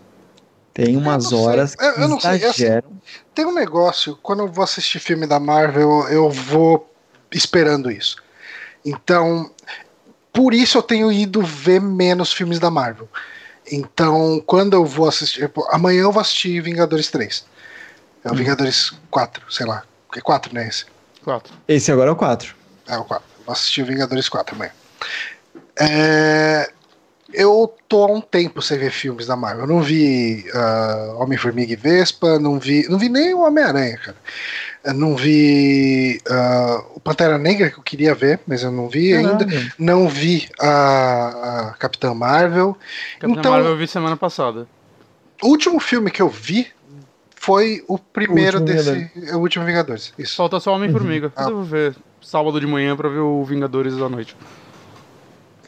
Tem 0.74 0.98
umas 0.98 1.32
horas 1.32 1.74
eu, 1.80 1.92
eu 1.92 2.08
não 2.10 2.20
sei. 2.20 2.44
Assim, 2.44 2.66
tem 3.34 3.46
um 3.46 3.54
negócio, 3.54 4.18
quando 4.22 4.42
eu 4.42 4.48
vou 4.48 4.64
assistir 4.64 5.00
filme 5.00 5.26
da 5.26 5.40
Marvel, 5.40 6.08
eu 6.10 6.30
vou 6.30 6.94
esperando 7.32 7.90
isso. 7.90 8.18
Então, 8.86 9.50
por 10.34 10.54
isso 10.54 10.78
eu 10.78 10.84
tenho 10.84 11.12
ido 11.12 11.42
ver 11.42 11.80
menos 11.80 12.34
filmes 12.34 12.60
da 12.60 12.70
Marvel. 12.70 13.08
Então, 13.72 14.44
quando 14.46 14.74
eu 14.74 14.86
vou 14.86 15.08
assistir. 15.08 15.42
Tipo, 15.42 15.66
amanhã 15.72 16.02
eu 16.02 16.12
vou 16.12 16.22
assistir 16.22 16.62
Vingadores 16.62 17.10
3. 17.10 17.46
É 18.24 18.30
o 18.30 18.34
hum. 18.34 18.36
Vingadores 18.36 18.94
4, 19.10 19.52
sei 19.52 19.66
lá. 19.66 19.84
É 20.16 20.22
4, 20.22 20.54
né? 20.54 20.68
Esse. 20.68 20.86
4. 21.26 21.54
Esse 21.68 21.92
agora 21.92 22.10
é 22.10 22.14
o 22.14 22.16
4. 22.16 22.56
É 22.88 22.98
o 22.98 23.04
4. 23.04 23.26
Vou 23.46 23.54
assistir 23.54 23.82
o 23.82 23.86
Vingadores 23.86 24.30
4 24.30 24.56
amanhã. 24.56 24.72
É, 25.78 26.72
eu 27.34 27.74
tô 27.90 28.04
há 28.04 28.08
um 28.08 28.22
tempo 28.22 28.62
sem 28.62 28.78
ver 28.78 28.92
filmes 28.92 29.26
da 29.26 29.36
Marvel. 29.36 29.64
Eu 29.64 29.68
não 29.68 29.82
vi 29.82 30.46
uh, 30.54 31.22
Homem-Formiga 31.22 31.74
e 31.74 31.76
Vespa, 31.76 32.40
não 32.40 32.60
vi, 32.60 32.88
não 32.88 32.98
vi 32.98 33.10
nem 33.10 33.34
o 33.34 33.42
Homem-Aranha, 33.42 33.98
cara. 33.98 34.18
Eu 34.84 34.94
não 34.94 35.16
vi 35.16 36.22
uh, 36.30 36.96
o 36.96 37.00
Pantera 37.00 37.38
Negra, 37.38 37.72
que 37.72 37.80
eu 37.80 37.84
queria 37.84 38.14
ver, 38.14 38.40
mas 38.46 38.64
eu 38.64 38.72
não 38.72 38.88
vi 38.88 39.12
Caramba. 39.12 39.44
ainda. 39.44 39.74
Não 39.80 40.08
vi 40.08 40.48
a, 40.60 41.70
a 41.70 41.74
Capitã 41.74 42.14
Marvel. 42.14 42.78
Capitã 43.20 43.40
então, 43.40 43.52
Marvel 43.52 43.72
eu 43.72 43.78
vi 43.78 43.88
semana 43.88 44.16
passada. 44.16 44.68
O 45.42 45.50
último 45.50 45.80
filme 45.80 46.12
que 46.12 46.22
eu 46.22 46.30
vi 46.30 46.68
foi 47.46 47.84
o 47.88 48.00
primeiro 48.00 48.58
o 48.58 48.62
desse. 48.62 48.92
Vingadores. 48.92 49.34
O 49.34 49.38
último 49.38 49.66
Vingadores. 49.66 50.14
Isso. 50.18 50.36
Falta 50.36 50.60
só 50.60 50.74
Homem-Formiga. 50.74 51.28
Uhum. 51.28 51.34
Ah. 51.36 51.44
Eu 51.44 51.56
vou 51.58 51.64
ver 51.64 51.96
sábado 52.20 52.60
de 52.60 52.66
manhã 52.66 52.98
pra 52.98 53.08
ver 53.08 53.20
o 53.20 53.44
Vingadores 53.44 53.96
da 53.96 54.10
noite. 54.10 54.36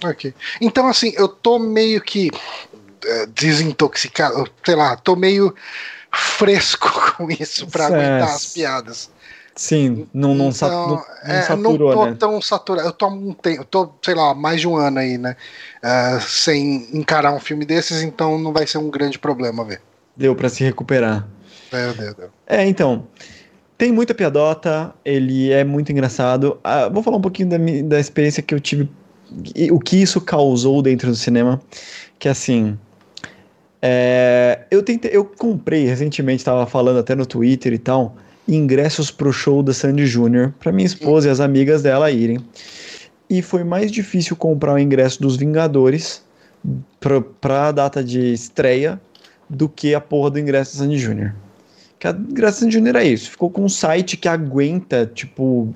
Ok. 0.04 0.34
Então, 0.60 0.88
assim, 0.88 1.14
eu 1.16 1.28
tô 1.28 1.60
meio 1.60 2.02
que 2.02 2.30
uh, 2.32 3.28
desintoxicado, 3.28 4.49
sei 4.66 4.76
lá, 4.76 4.95
tô 4.95 5.16
meio 5.16 5.54
fresco 6.12 6.90
com 7.16 7.30
isso 7.30 7.68
pra 7.68 7.86
aguentar 7.86 8.24
as 8.24 8.54
piadas. 8.54 9.12
Sim, 9.56 10.08
não, 10.14 10.36
não, 10.36 10.49
então, 10.49 10.70
não, 10.70 10.88
não 10.90 11.04
é, 11.24 11.41
saturou, 11.41 11.90
não 11.90 11.95
tô 11.95 12.06
né? 12.06 12.16
tão 12.20 12.41
saturado. 12.41 12.88
Eu 12.88 12.91
tô, 12.91 13.08
um 13.08 13.34
tempo, 13.34 13.62
eu 13.62 13.66
tô, 13.66 13.90
sei 14.04 14.14
lá, 14.14 14.34
mais 14.34 14.62
de 14.62 14.68
um 14.68 14.76
ano 14.76 14.99
aí, 14.99 15.18
né? 15.18 15.36
Uh, 15.84 16.22
sem 16.22 16.88
encarar 16.94 17.34
um 17.34 17.40
filme 17.40 17.66
desses, 17.66 18.04
então 18.04 18.38
não 18.38 18.54
vai 18.54 18.68
ser 18.68 18.78
um 18.78 18.90
grande 18.90 19.18
problema 19.18 19.64
ver. 19.64 19.82
Deu 20.16 20.36
para 20.36 20.49
se 20.49 20.64
recuperar. 20.64 21.28
Deu. 21.72 22.30
É, 22.48 22.65
então. 22.68 23.07
Tem 23.77 23.91
muita 23.91 24.15
piadota, 24.15 24.91
ele 25.06 25.52
é 25.52 25.64
muito 25.64 25.91
engraçado. 25.91 26.60
Ah, 26.64 26.89
vou 26.89 27.03
falar 27.03 27.18
um 27.18 27.22
pouquinho 27.22 27.49
da, 27.49 27.57
da 27.84 27.99
experiência 27.99 28.41
que 28.41 28.56
eu 28.56 28.60
tive, 28.60 28.89
o 29.72 29.80
que 29.80 29.98
isso 29.98 30.19
causou 30.19 30.81
dentro 30.81 31.10
do 31.10 31.15
cinema. 31.15 31.61
Que 32.18 32.27
assim. 32.27 32.77
É, 33.80 34.61
eu 34.72 34.81
tentei, 34.81 35.11
eu 35.14 35.23
comprei 35.23 35.85
recentemente, 35.85 36.39
estava 36.39 36.65
falando 36.65 36.98
até 36.98 37.14
no 37.14 37.27
Twitter 37.27 37.72
e 37.73 37.77
tal, 37.77 38.15
ingressos 38.48 39.11
pro 39.11 39.31
show 39.31 39.61
da 39.61 39.72
Sandy 39.72 40.07
Júnior 40.07 40.52
para 40.60 40.72
minha 40.72 40.88
esposa 40.88 41.27
e 41.27 41.31
as 41.31 41.39
amigas 41.39 41.84
dela 41.84 42.10
irem. 42.10 42.39
E 43.30 43.44
foi 43.44 43.64
mais 43.64 43.91
difícil 43.91 44.35
comprar 44.35 44.73
o 44.73 44.80
ingresso 44.80 45.22
dos 45.22 45.38
Vingadores 45.38 46.23
para 47.39 47.68
a 47.68 47.72
data 47.72 48.03
de 48.03 48.34
estreia 48.34 48.99
do 49.48 49.69
que 49.69 49.94
a 49.94 50.02
porra 50.02 50.31
do 50.31 50.39
ingresso 50.39 50.76
da 50.76 50.84
Sandy 50.84 50.98
Júnior 50.98 51.35
Que 51.99 52.07
a 52.07 52.11
Graça 52.11 52.69
Júnior 52.69 52.95
é 52.95 53.06
isso. 53.06 53.32
Ficou 53.32 53.49
com 53.49 53.64
um 53.64 53.69
site 53.69 54.18
que 54.18 54.28
aguenta, 54.28 55.10
tipo, 55.11 55.74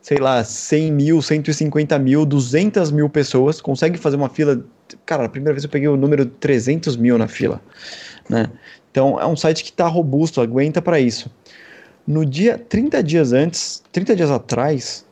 sei 0.00 0.18
lá, 0.18 0.44
100 0.44 0.92
mil, 0.92 1.20
150 1.20 1.98
mil, 1.98 2.24
200 2.24 2.90
mil 2.90 3.08
pessoas. 3.08 3.60
Consegue 3.60 3.98
fazer 3.98 4.16
uma 4.16 4.28
fila. 4.28 4.64
Cara, 5.04 5.24
a 5.24 5.28
primeira 5.28 5.54
vez 5.54 5.64
eu 5.64 5.70
peguei 5.70 5.88
o 5.88 5.96
número 5.96 6.26
300 6.26 6.96
mil 6.96 7.18
na 7.18 7.26
fila, 7.26 7.60
né? 8.28 8.50
Então 8.90 9.20
é 9.20 9.26
um 9.26 9.36
site 9.36 9.64
que 9.64 9.70
está 9.70 9.88
robusto, 9.88 10.40
aguenta 10.40 10.80
para 10.80 11.00
isso. 11.00 11.28
No 12.06 12.24
dia 12.24 12.58
30 12.58 13.02
dias 13.02 13.32
antes, 13.32 13.82
30 13.90 14.14
dias 14.14 14.30
atrás, 14.30 15.04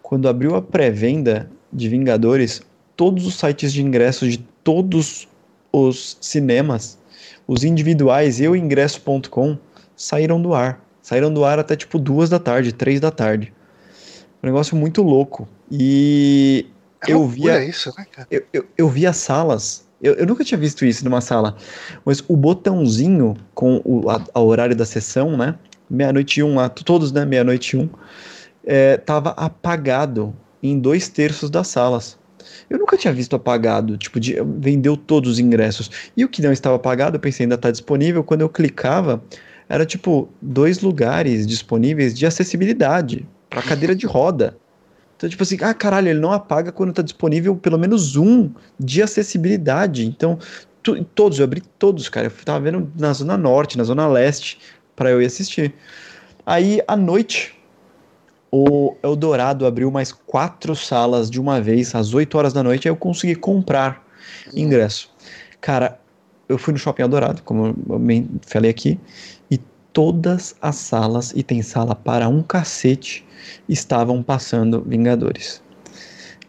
quando 0.00 0.28
abriu 0.28 0.54
a 0.54 0.62
pré-venda 0.62 1.50
de 1.72 1.88
Vingadores, 1.88 2.62
todos 2.96 3.26
os 3.26 3.34
sites 3.34 3.72
de 3.72 3.82
ingressos 3.82 4.32
de 4.32 4.38
todos 4.62 5.28
os 5.72 6.16
cinemas, 6.20 6.98
os 7.46 7.64
individuais 7.64 8.40
e 8.40 8.48
o 8.48 8.56
ingresso.com 8.56 9.58
saíram 9.96 10.40
do 10.40 10.54
ar. 10.54 10.80
Saíram 11.02 11.32
do 11.32 11.44
ar 11.44 11.58
até 11.58 11.74
tipo 11.74 11.98
duas 11.98 12.28
da 12.28 12.38
tarde, 12.38 12.72
três 12.72 13.00
da 13.00 13.10
tarde. 13.10 13.52
Um 14.42 14.46
negócio 14.46 14.76
muito 14.76 15.02
louco. 15.02 15.48
E 15.70 16.66
é 17.06 17.12
eu 17.12 17.26
via 17.26 17.64
isso, 17.64 17.92
né, 17.96 18.04
cara? 18.10 18.28
Eu, 18.30 18.42
eu, 18.52 18.66
eu 18.76 18.88
via 18.88 19.12
salas 19.12 19.86
eu, 20.00 20.14
eu, 20.14 20.26
nunca 20.26 20.44
tinha 20.44 20.58
visto 20.58 20.84
isso 20.84 21.04
numa 21.04 21.20
sala. 21.20 21.56
Mas 22.04 22.22
o 22.28 22.36
botãozinho 22.36 23.34
com 23.54 23.80
o 23.84 24.10
a, 24.10 24.22
a 24.34 24.40
horário 24.40 24.76
da 24.76 24.84
sessão, 24.84 25.36
né? 25.36 25.54
Meia-noite 25.88 26.40
e 26.40 26.42
um 26.42 26.56
lá, 26.56 26.68
todos, 26.68 27.12
né? 27.12 27.24
Meia-noite 27.24 27.76
e 27.76 27.80
um, 27.80 27.88
é, 28.64 28.96
tava 28.98 29.30
apagado 29.30 30.34
em 30.62 30.78
dois 30.78 31.08
terços 31.08 31.48
das 31.48 31.68
salas. 31.68 32.18
Eu 32.68 32.78
nunca 32.78 32.96
tinha 32.96 33.12
visto 33.12 33.34
apagado, 33.34 33.96
tipo, 33.96 34.20
de, 34.20 34.36
vendeu 34.58 34.96
todos 34.96 35.32
os 35.32 35.38
ingressos. 35.38 35.90
E 36.16 36.24
o 36.24 36.28
que 36.28 36.42
não 36.42 36.52
estava 36.52 36.76
apagado, 36.76 37.16
eu 37.16 37.20
pensei, 37.20 37.44
ainda 37.44 37.54
está 37.54 37.70
disponível. 37.70 38.22
Quando 38.22 38.42
eu 38.42 38.48
clicava, 38.48 39.22
era 39.68 39.84
tipo 39.84 40.28
dois 40.40 40.80
lugares 40.80 41.46
disponíveis 41.46 42.16
de 42.16 42.26
acessibilidade 42.26 43.26
para 43.50 43.62
cadeira 43.62 43.94
de 43.94 44.06
roda. 44.06 44.56
Então, 45.16 45.28
tipo 45.28 45.42
assim, 45.42 45.56
ah, 45.62 45.72
caralho, 45.72 46.08
ele 46.08 46.20
não 46.20 46.32
apaga 46.32 46.70
quando 46.70 46.92
tá 46.92 47.02
disponível 47.02 47.56
pelo 47.56 47.78
menos 47.78 48.16
um 48.16 48.50
de 48.78 49.02
acessibilidade. 49.02 50.06
Então, 50.06 50.38
tu, 50.82 51.02
todos, 51.04 51.38
eu 51.38 51.44
abri 51.44 51.62
todos, 51.78 52.08
cara. 52.08 52.26
Eu 52.26 52.44
tava 52.44 52.60
vendo 52.60 52.92
na 52.98 53.12
Zona 53.12 53.36
Norte, 53.36 53.78
na 53.78 53.84
Zona 53.84 54.06
Leste, 54.06 54.58
para 54.94 55.10
eu 55.10 55.22
ir 55.22 55.26
assistir. 55.26 55.74
Aí, 56.44 56.82
à 56.86 56.96
noite, 56.96 57.56
o 58.50 58.94
Eldorado 59.02 59.66
abriu 59.66 59.90
mais 59.90 60.12
quatro 60.12 60.76
salas 60.76 61.30
de 61.30 61.40
uma 61.40 61.60
vez, 61.60 61.94
às 61.94 62.14
8 62.14 62.36
horas 62.36 62.52
da 62.52 62.62
noite, 62.62 62.86
aí 62.86 62.92
eu 62.92 62.96
consegui 62.96 63.34
comprar 63.34 64.06
ingresso. 64.54 65.10
Cara, 65.60 65.98
eu 66.48 66.58
fui 66.58 66.72
no 66.72 66.78
Shopping 66.78 67.02
Eldorado, 67.02 67.42
como 67.42 67.66
eu 67.66 68.24
falei 68.42 68.70
aqui, 68.70 68.98
e 69.50 69.58
todas 69.92 70.54
as 70.60 70.76
salas, 70.76 71.32
e 71.34 71.42
tem 71.42 71.62
sala 71.62 71.94
para 71.94 72.28
um 72.28 72.42
cacete, 72.42 73.24
estavam 73.68 74.22
passando 74.22 74.82
Vingadores. 74.86 75.62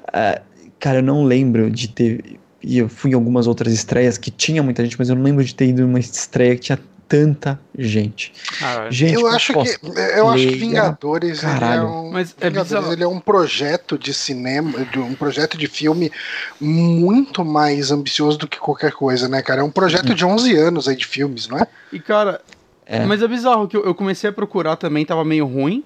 Uh, 0.10 0.41
cara, 0.80 0.99
eu 0.99 1.03
não 1.03 1.24
lembro 1.24 1.69
de 1.69 1.88
ter. 1.90 2.40
E 2.61 2.80
eu 2.80 2.90
fui 2.90 3.11
em 3.11 3.14
algumas 3.14 3.48
outras 3.48 3.72
estreias 3.74 4.18
que 4.18 4.32
tinha 4.32 4.61
muita 4.61 4.84
gente, 4.84 4.98
mas 4.98 5.10
eu 5.10 5.15
não 5.15 5.24
lembro 5.24 5.44
de 5.44 5.53
ter 5.53 5.68
ido 5.68 5.82
em 5.82 5.86
uma 5.86 5.99
estreia 5.99 6.56
que 6.56 6.61
tinha 6.61 6.80
tanta 7.08 7.60
gente. 7.78 8.34
Ah, 8.62 8.88
gente 8.90 9.14
eu 9.14 9.28
acho 9.28 9.54
que 9.54 9.80
eu 10.18 10.30
acho 10.30 10.48
que 10.48 10.56
Vingadores 10.56 11.44
é 11.44 11.82
um, 11.82 12.12
mas 12.12 12.36
é 12.40 12.50
Vingadores, 12.50 12.92
ele 12.92 13.04
é 13.04 13.08
um 13.08 13.20
projeto 13.20 13.98
de 13.98 14.14
cinema, 14.14 14.74
um 14.98 15.16
projeto 15.16 15.58
de 15.58 15.68
filme 15.68 16.12
muito 16.60 17.46
mais 17.46 17.92
ambicioso 17.92 18.38
do 18.38 18.48
que 18.48 18.60
qualquer 18.60 18.92
coisa, 18.92 19.28
né, 19.28 19.42
cara? 19.42 19.62
É 19.62 19.64
um 19.64 19.72
projeto 19.72 20.12
hum. 20.12 20.16
de 20.16 20.26
11 20.26 20.56
anos 20.56 20.88
aí 20.88 20.96
de 20.96 21.06
filmes, 21.06 21.48
não 21.48 21.58
é? 21.58 21.68
E 21.92 22.00
cara, 22.00 22.42
é. 22.86 23.06
mas 23.06 23.22
é 23.22 23.28
bizarro 23.28 23.68
que 23.68 23.78
eu, 23.78 23.86
eu 23.86 23.96
comecei 23.96 24.30
a 24.30 24.34
procurar 24.34 24.76
também, 24.76 25.06
tava 25.06 25.24
meio 25.24 25.46
ruim. 25.46 25.84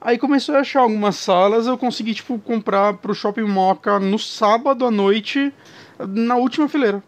Aí 0.00 0.16
começou 0.16 0.54
a 0.54 0.60
achar 0.60 0.80
algumas 0.80 1.16
salas, 1.16 1.66
eu 1.66 1.76
consegui, 1.76 2.14
tipo, 2.14 2.38
comprar 2.38 2.94
pro 2.94 3.14
Shopping 3.14 3.42
Moca 3.42 4.00
no 4.00 4.18
sábado 4.18 4.86
à 4.86 4.90
noite, 4.90 5.52
na 5.98 6.36
última 6.36 6.66
fileira. 6.70 7.02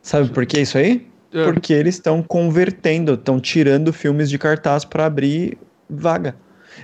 Sabe 0.00 0.30
por 0.30 0.46
que 0.46 0.60
isso 0.60 0.78
aí? 0.78 1.11
É. 1.32 1.44
Porque 1.44 1.72
eles 1.72 1.94
estão 1.94 2.22
convertendo, 2.22 3.14
estão 3.14 3.40
tirando 3.40 3.92
filmes 3.92 4.28
de 4.28 4.38
cartaz 4.38 4.84
para 4.84 5.06
abrir 5.06 5.56
vaga. 5.88 6.34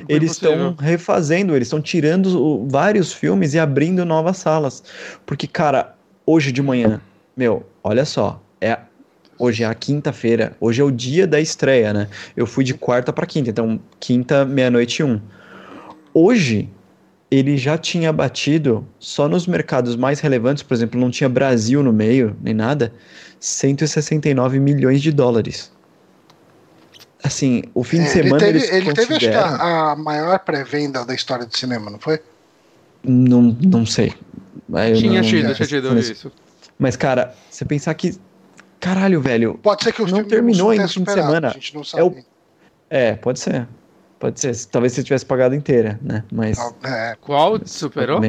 eles 0.08 0.32
estão 0.32 0.74
refazendo, 0.78 1.54
eles 1.54 1.68
estão 1.68 1.80
tirando 1.80 2.66
vários 2.68 3.12
filmes 3.12 3.54
e 3.54 3.58
abrindo 3.58 4.04
novas 4.04 4.38
salas. 4.38 4.82
Porque, 5.24 5.46
cara, 5.46 5.94
hoje 6.26 6.52
de 6.52 6.62
manhã, 6.62 7.00
meu, 7.36 7.66
olha 7.82 8.04
só, 8.04 8.42
é 8.60 8.78
Hoje 9.38 9.62
é 9.62 9.66
a 9.66 9.74
quinta-feira. 9.74 10.56
Hoje 10.60 10.80
é 10.82 10.84
o 10.84 10.90
dia 10.90 11.24
da 11.24 11.40
estreia, 11.40 11.92
né? 11.92 12.08
Eu 12.36 12.44
fui 12.44 12.64
de 12.64 12.74
quarta 12.74 13.12
para 13.12 13.24
quinta, 13.24 13.50
então 13.50 13.78
quinta, 14.00 14.44
meia-noite 14.44 15.00
e 15.00 15.04
um. 15.04 15.20
Hoje, 16.12 16.68
ele 17.30 17.56
já 17.56 17.78
tinha 17.78 18.12
batido, 18.12 18.84
só 18.98 19.28
nos 19.28 19.46
mercados 19.46 19.94
mais 19.94 20.18
relevantes, 20.18 20.64
por 20.64 20.74
exemplo, 20.74 21.00
não 21.00 21.08
tinha 21.08 21.28
Brasil 21.28 21.84
no 21.84 21.92
meio, 21.92 22.36
nem 22.42 22.52
nada, 22.52 22.92
169 23.40 24.58
milhões 24.58 25.02
de 25.02 25.12
dólares. 25.12 25.72
Assim, 27.22 27.62
o 27.74 27.82
fim 27.82 27.98
é, 27.98 28.04
de 28.04 28.08
semana. 28.10 28.46
Ele 28.46 28.60
teve, 28.60 28.76
ele 28.76 28.92
teve 28.94 29.14
acho 29.16 29.28
que 29.28 29.34
a, 29.34 29.92
a 29.92 29.96
maior 29.96 30.38
pré-venda 30.40 31.04
da 31.04 31.14
história 31.14 31.44
do 31.44 31.56
cinema, 31.56 31.90
não 31.90 31.98
foi? 31.98 32.20
Não, 33.02 33.56
não 33.60 33.84
sei. 33.84 34.14
Eu 34.72 34.96
tinha 34.96 35.22
não, 35.22 35.28
tido, 35.28 35.54
tinha 35.54 35.66
tido 35.66 35.98
isso. 35.98 36.30
Mas, 36.78 36.96
cara, 36.96 37.34
você 37.50 37.64
pensar 37.64 37.94
que 37.94 38.18
Caralho, 38.80 39.20
velho. 39.20 39.58
Pode 39.58 39.84
ser 39.84 39.92
que 39.92 40.02
o 40.02 40.06
não 40.06 40.24
terminou 40.24 40.72
em 40.72 40.86
fim 40.86 41.02
de 41.02 41.12
semana. 41.12 41.48
A 41.48 41.52
gente 41.52 41.74
não 41.74 41.84
sabe. 41.84 42.02
É, 42.02 42.04
o... 42.04 42.24
é, 42.90 43.14
pode 43.16 43.40
ser. 43.40 43.68
Pode 44.18 44.40
ser. 44.40 44.54
Talvez 44.66 44.92
você 44.92 45.02
tivesse 45.02 45.26
pagado 45.26 45.54
inteira, 45.54 45.98
né? 46.02 46.24
Mas. 46.32 46.58
É. 46.84 47.16
Qual 47.20 47.58
superou? 47.64 48.20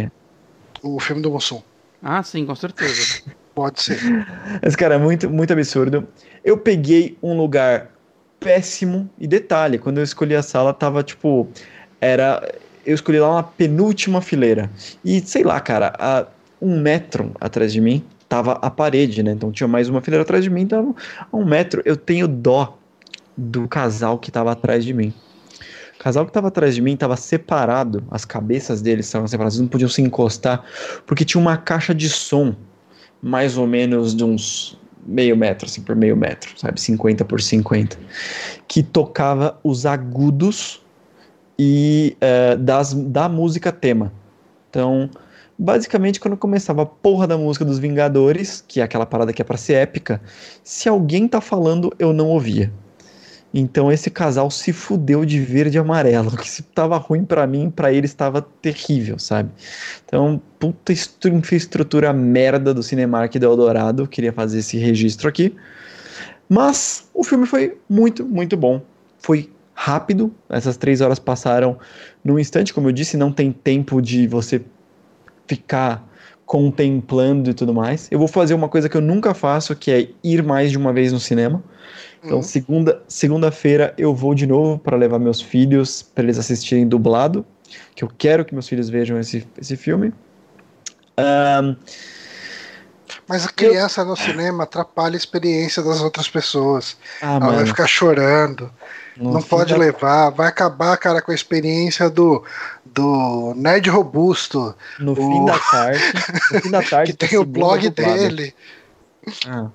O 0.81 0.99
filme 0.99 1.21
do 1.21 1.31
Mussum. 1.31 1.61
Ah, 2.01 2.23
sim, 2.23 2.45
com 2.45 2.55
certeza. 2.55 3.21
pode 3.59 3.83
ser. 3.83 3.99
Mas, 4.63 4.73
cara, 4.73 4.95
é 4.95 4.97
muito, 4.97 5.29
muito 5.29 5.51
absurdo. 5.51 6.07
Eu 6.45 6.57
peguei 6.57 7.17
um 7.21 7.35
lugar 7.35 7.91
péssimo. 8.39 9.09
E 9.19 9.27
detalhe, 9.27 9.77
quando 9.77 9.97
eu 9.97 10.03
escolhi 10.03 10.33
a 10.33 10.41
sala, 10.41 10.73
tava 10.73 11.03
tipo. 11.03 11.45
Era. 11.99 12.55
Eu 12.85 12.95
escolhi 12.95 13.19
lá 13.19 13.29
uma 13.29 13.43
penúltima 13.43 14.21
fileira. 14.21 14.71
E 15.03 15.19
sei 15.19 15.43
lá, 15.43 15.59
cara, 15.59 15.93
a 15.99 16.25
um 16.61 16.79
metro 16.79 17.33
atrás 17.39 17.71
de 17.73 17.81
mim 17.81 18.03
tava 18.29 18.53
a 18.53 18.69
parede, 18.69 19.21
né? 19.21 19.31
Então 19.31 19.51
tinha 19.51 19.67
mais 19.67 19.89
uma 19.89 20.01
fileira 20.01 20.21
atrás 20.21 20.43
de 20.43 20.49
mim, 20.49 20.65
tava 20.65 20.95
a 21.31 21.35
um 21.35 21.43
metro. 21.43 21.81
Eu 21.83 21.97
tenho 21.97 22.27
dó 22.27 22.77
do 23.35 23.67
casal 23.67 24.17
que 24.17 24.31
tava 24.31 24.53
atrás 24.53 24.85
de 24.85 24.93
mim. 24.93 25.13
O 25.99 26.01
casal 26.01 26.25
que 26.25 26.31
tava 26.31 26.47
atrás 26.47 26.73
de 26.73 26.81
mim 26.81 26.95
tava 26.95 27.17
separado, 27.17 28.01
as 28.09 28.23
cabeças 28.23 28.81
deles 28.81 29.05
estavam 29.05 29.27
separadas, 29.27 29.59
não 29.59 29.67
podiam 29.67 29.89
se 29.89 30.01
encostar, 30.01 30.63
porque 31.05 31.25
tinha 31.25 31.41
uma 31.41 31.57
caixa 31.57 31.93
de 31.93 32.07
som, 32.07 32.55
mais 33.21 33.57
ou 33.57 33.67
menos 33.67 34.15
de 34.15 34.23
uns 34.23 34.77
meio 35.05 35.35
metro, 35.35 35.65
assim, 35.65 35.81
por 35.81 35.95
meio 35.95 36.15
metro, 36.15 36.51
sabe? 36.57 36.79
50 36.79 37.25
por 37.25 37.41
50, 37.41 37.97
que 38.67 38.83
tocava 38.83 39.59
os 39.63 39.85
agudos 39.85 40.81
e 41.57 42.15
uh, 42.21 42.57
das, 42.57 42.93
da 42.93 43.27
música 43.27 43.71
tema. 43.71 44.13
Então, 44.69 45.09
basicamente 45.57 46.19
quando 46.19 46.37
começava 46.37 46.83
a 46.83 46.85
porra 46.85 47.27
da 47.27 47.37
música 47.37 47.65
dos 47.65 47.79
Vingadores, 47.79 48.63
que 48.65 48.79
é 48.79 48.83
aquela 48.83 49.05
parada 49.05 49.33
que 49.33 49.41
é 49.41 49.45
para 49.45 49.57
ser 49.57 49.73
épica, 49.73 50.21
se 50.63 50.87
alguém 50.87 51.27
tá 51.27 51.41
falando, 51.41 51.93
eu 51.99 52.13
não 52.13 52.27
ouvia. 52.27 52.71
Então 53.53 53.91
esse 53.91 54.09
casal 54.09 54.51
se 54.51 54.71
fudeu 54.71 55.25
de 55.25 55.39
verde 55.39 55.77
e 55.77 55.79
amarelo, 55.79 56.31
que 56.37 56.49
se 56.49 56.63
tava 56.63 56.97
ruim 56.97 57.25
para 57.25 57.45
mim, 57.47 57.69
para 57.69 57.91
eles 57.91 58.11
estava 58.11 58.41
terrível, 58.41 59.17
sabe? 59.17 59.49
Então, 60.05 60.41
puta 60.59 60.93
infraestrutura 61.27 62.13
merda 62.13 62.73
do 62.73 62.83
Cinemark 62.83 63.33
do 63.35 63.45
Eldorado, 63.45 64.07
queria 64.07 64.33
fazer 64.33 64.59
esse 64.59 64.77
registro 64.77 65.27
aqui. 65.27 65.55
Mas 66.47 67.07
o 67.13 67.23
filme 67.23 67.45
foi 67.45 67.77
muito, 67.87 68.25
muito 68.25 68.57
bom. 68.57 68.81
Foi 69.19 69.51
rápido, 69.73 70.33
essas 70.49 70.75
três 70.75 70.99
horas 70.99 71.19
passaram 71.19 71.77
num 72.23 72.37
instante, 72.37 72.73
como 72.73 72.89
eu 72.89 72.91
disse, 72.91 73.15
não 73.15 73.31
tem 73.31 73.51
tempo 73.51 74.01
de 74.01 74.27
você 74.27 74.61
ficar 75.47 76.05
contemplando 76.45 77.51
e 77.51 77.53
tudo 77.53 77.73
mais. 77.73 78.07
Eu 78.11 78.17
vou 78.17 78.27
fazer 78.27 78.55
uma 78.55 78.67
coisa 78.67 78.89
que 78.89 78.97
eu 78.97 79.01
nunca 79.01 79.35
faço, 79.35 79.75
que 79.75 79.91
é 79.91 80.09
ir 80.23 80.43
mais 80.43 80.71
de 80.71 80.77
uma 80.77 80.91
vez 80.91 81.13
no 81.13 81.19
cinema. 81.19 81.63
Então, 82.23 82.37
uhum. 82.37 82.43
segunda, 82.43 83.01
segunda-feira 83.07 83.93
eu 83.97 84.13
vou 84.13 84.35
de 84.35 84.45
novo 84.45 84.77
para 84.77 84.97
levar 84.97 85.19
meus 85.19 85.41
filhos 85.41 86.01
para 86.01 86.23
eles 86.23 86.37
assistirem 86.37 86.87
dublado, 86.87 87.45
que 87.95 88.03
eu 88.03 88.11
quero 88.17 88.43
que 88.43 88.53
meus 88.53 88.67
filhos 88.67 88.89
vejam 88.89 89.19
esse, 89.19 89.47
esse 89.57 89.77
filme. 89.77 90.13
Um, 91.17 91.75
mas 93.27 93.45
a 93.45 93.49
criança 93.49 94.01
eu... 94.01 94.05
no 94.05 94.15
cinema 94.15 94.63
atrapalha 94.63 95.15
a 95.15 95.17
experiência 95.17 95.83
das 95.83 96.01
outras 96.01 96.27
pessoas. 96.27 96.97
Ah, 97.21 97.35
Ela 97.35 97.39
mano. 97.39 97.55
vai 97.57 97.65
ficar 97.65 97.87
chorando. 97.87 98.71
No 99.15 99.33
não 99.33 99.41
pode 99.41 99.73
da... 99.73 99.79
levar, 99.79 100.29
vai 100.29 100.47
acabar, 100.47 100.97
cara, 100.97 101.21
com 101.21 101.31
a 101.31 101.35
experiência 101.35 102.09
do, 102.09 102.43
do 102.85 103.53
nerd 103.55 103.89
robusto. 103.89 104.73
No 104.99 105.11
o... 105.11 105.15
fim 105.15 105.45
da 105.45 105.59
tarde. 105.71 106.03
No 106.51 106.61
fim 106.61 106.71
da 106.71 106.83
tarde. 106.83 107.13
que 107.13 107.27
tem 107.27 107.37
o 107.37 107.45
blog 107.45 107.89
dele. 107.89 108.53
Ah. 109.45 109.69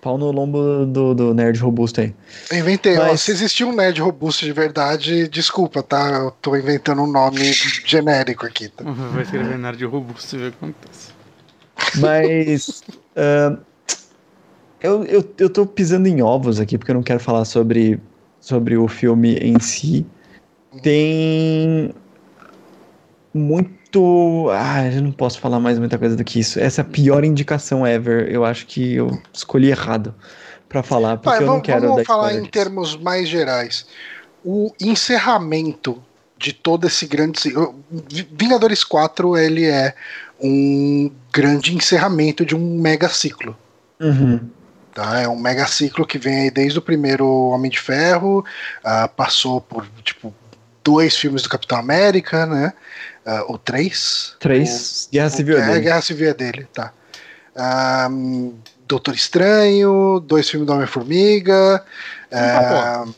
Pau 0.00 0.18
no 0.18 0.30
lombo 0.30 0.86
do, 0.86 1.14
do 1.14 1.34
nerd 1.34 1.58
robusto 1.60 2.00
aí. 2.00 2.14
Eu 2.50 2.58
inventei, 2.58 2.96
Mas... 2.96 3.12
ó, 3.12 3.16
se 3.16 3.30
existir 3.30 3.64
um 3.64 3.74
nerd 3.74 4.00
robusto 4.00 4.44
de 4.44 4.52
verdade, 4.52 5.28
desculpa, 5.28 5.82
tá? 5.82 6.08
Eu 6.24 6.30
tô 6.30 6.56
inventando 6.56 7.02
um 7.02 7.10
nome 7.10 7.52
genérico 7.84 8.46
aqui. 8.46 8.68
Tá? 8.68 8.84
Vai 8.84 9.22
escrever 9.22 9.58
nerd 9.58 9.84
robusto 9.84 10.36
e 10.36 10.38
ver 10.38 10.48
o 10.48 10.50
que 10.52 10.56
acontece. 10.56 11.10
Mas. 11.96 12.82
uh, 13.16 13.58
eu, 14.80 15.04
eu, 15.04 15.34
eu 15.38 15.50
tô 15.50 15.66
pisando 15.66 16.08
em 16.08 16.22
ovos 16.22 16.60
aqui, 16.60 16.78
porque 16.78 16.90
eu 16.90 16.96
não 16.96 17.02
quero 17.02 17.20
falar 17.20 17.44
sobre, 17.44 18.00
sobre 18.40 18.76
o 18.76 18.86
filme 18.88 19.36
em 19.36 19.58
si. 19.58 20.06
Tem 20.82 21.92
muito. 23.34 23.77
Ah, 24.52 24.86
eu 24.86 25.02
não 25.02 25.12
posso 25.12 25.40
falar 25.40 25.58
mais 25.60 25.78
muita 25.78 25.98
coisa 25.98 26.16
do 26.16 26.24
que 26.24 26.40
isso. 26.40 26.60
Essa 26.60 26.80
é 26.80 26.82
a 26.82 26.84
pior 26.84 27.24
indicação 27.24 27.86
ever. 27.86 28.28
Eu 28.30 28.44
acho 28.44 28.66
que 28.66 28.94
eu 28.94 29.20
escolhi 29.32 29.70
errado 29.70 30.14
para 30.68 30.82
falar, 30.82 31.16
porque 31.16 31.30
Pai, 31.30 31.42
eu 31.42 31.46
não 31.46 31.60
quero 31.60 31.88
Vamos 31.88 32.06
falar 32.06 32.34
em 32.34 32.44
termos 32.44 32.96
mais 32.96 33.28
gerais. 33.28 33.86
O 34.44 34.72
encerramento 34.80 36.02
de 36.36 36.52
todo 36.52 36.86
esse 36.86 37.06
grande. 37.06 37.40
Vingadores 38.32 38.84
4 38.84 39.36
ele 39.36 39.64
é 39.64 39.94
um 40.40 41.10
grande 41.32 41.74
encerramento 41.74 42.46
de 42.46 42.54
um 42.54 42.80
mega 42.80 43.08
ciclo. 43.08 43.56
Uhum. 44.00 44.40
Tá? 44.94 45.20
É 45.20 45.28
um 45.28 45.36
mega 45.36 45.66
ciclo 45.66 46.06
que 46.06 46.18
vem 46.18 46.42
aí 46.42 46.50
desde 46.50 46.78
o 46.78 46.82
primeiro 46.82 47.26
Homem 47.26 47.70
de 47.70 47.80
Ferro, 47.80 48.44
uh, 48.84 49.08
passou 49.16 49.60
por 49.60 49.86
tipo 50.04 50.32
dois 50.84 51.16
filmes 51.16 51.42
do 51.42 51.48
Capitão 51.48 51.78
América, 51.78 52.46
né? 52.46 52.72
Uh, 53.28 53.44
ou 53.46 53.58
três? 53.58 54.34
Três. 54.40 55.04
O, 55.04 55.12
Guerra 55.12 55.28
Civil 55.28 55.56
o, 55.56 55.60
é 55.60 55.66
dele. 55.66 55.80
Guerra 55.80 56.00
Civil 56.00 56.30
é 56.30 56.34
dele, 56.34 56.66
tá. 56.72 56.94
Um, 58.10 58.54
Doutor 58.86 59.14
Estranho, 59.14 60.18
dois 60.20 60.48
filmes 60.48 60.66
do 60.66 60.72
Homem-Formiga. 60.72 61.84
Uh, 62.32 63.14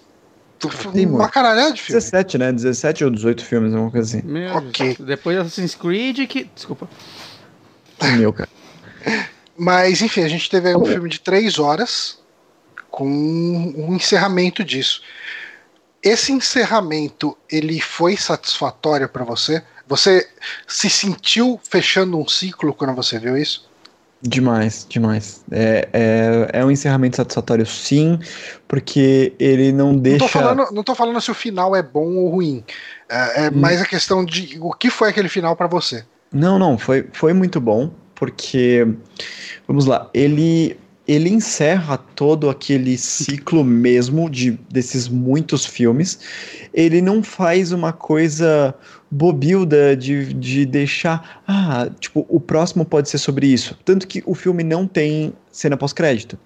tem 0.93 1.07
uma 1.07 1.29
caralhada 1.29 1.73
de 1.73 1.81
filmes. 1.81 2.05
17, 2.05 2.39
né? 2.39 2.51
17 2.51 3.05
ou 3.05 3.11
18 3.11 3.45
filmes, 3.45 3.73
alguma 3.73 3.93
coisa 3.93 4.19
assim. 4.19 4.27
Meu 4.27 4.57
ok. 4.57 4.97
Depois 4.99 5.39
Assassin's 5.39 5.77
Creed 5.77 6.27
que. 6.27 6.51
Desculpa. 6.57 6.89
Meu, 8.17 8.33
cara. 8.33 8.49
Mas, 9.57 10.03
enfim, 10.03 10.25
a 10.25 10.29
gente 10.29 10.51
teve 10.51 10.71
aí 10.71 10.75
um 10.75 10.85
filme 10.85 11.09
de 11.09 11.21
três 11.21 11.59
horas 11.59 12.19
com 12.91 13.07
um 13.07 13.95
encerramento 13.95 14.65
disso. 14.65 15.03
Esse 16.03 16.33
encerramento, 16.33 17.37
ele 17.49 17.79
foi 17.81 18.17
satisfatório 18.17 19.09
para 19.09 19.23
você? 19.23 19.63
Você 19.91 20.25
se 20.69 20.89
sentiu 20.89 21.61
fechando 21.69 22.17
um 22.17 22.27
ciclo 22.27 22.73
quando 22.73 22.95
você 22.95 23.19
viu 23.19 23.37
isso? 23.37 23.69
Demais, 24.23 24.87
demais. 24.89 25.43
É, 25.51 25.89
é, 25.93 26.61
é 26.61 26.65
um 26.65 26.71
encerramento 26.71 27.17
satisfatório, 27.17 27.67
sim, 27.67 28.17
porque 28.69 29.35
ele 29.37 29.73
não 29.73 29.97
deixa. 29.97 30.19
Não 30.19 30.29
tô 30.29 30.33
falando, 30.33 30.71
não 30.73 30.85
tô 30.85 30.95
falando 30.95 31.21
se 31.21 31.31
o 31.33 31.35
final 31.35 31.75
é 31.75 31.83
bom 31.83 32.15
ou 32.15 32.29
ruim. 32.29 32.63
É, 33.09 33.47
é 33.47 33.51
hum. 33.51 33.55
mais 33.57 33.81
a 33.81 33.85
questão 33.85 34.25
de 34.25 34.59
o 34.61 34.73
que 34.73 34.91
foi 34.91 35.09
aquele 35.09 35.29
final 35.29 35.57
para 35.57 35.67
você. 35.67 36.05
Não, 36.33 36.57
não, 36.57 36.79
foi, 36.79 37.09
foi 37.13 37.33
muito 37.33 37.61
bom, 37.61 37.91
porque. 38.15 38.87
Vamos 39.67 39.87
lá, 39.87 40.09
ele 40.15 40.79
ele 41.09 41.29
encerra 41.29 41.99
todo 41.99 42.49
aquele 42.49 42.97
ciclo 42.97 43.65
mesmo 43.65 44.31
de 44.31 44.53
desses 44.71 45.09
muitos 45.09 45.67
filmes. 45.67 46.21
Ele 46.73 47.03
não 47.03 47.21
faz 47.21 47.73
uma 47.73 47.93
coisa 47.93 48.73
bobilda 49.11 49.97
de, 49.97 50.33
de 50.35 50.65
deixar, 50.65 51.43
ah, 51.47 51.89
tipo, 51.99 52.25
o 52.29 52.39
próximo 52.39 52.85
pode 52.85 53.09
ser 53.09 53.19
sobre 53.19 53.47
isso. 53.47 53.77
Tanto 53.85 54.07
que 54.07 54.23
o 54.25 54.35
filme 54.35 54.63
não 54.63 54.87
tem 54.87 55.33
cena 55.51 55.77
pós-crédito. 55.77 56.39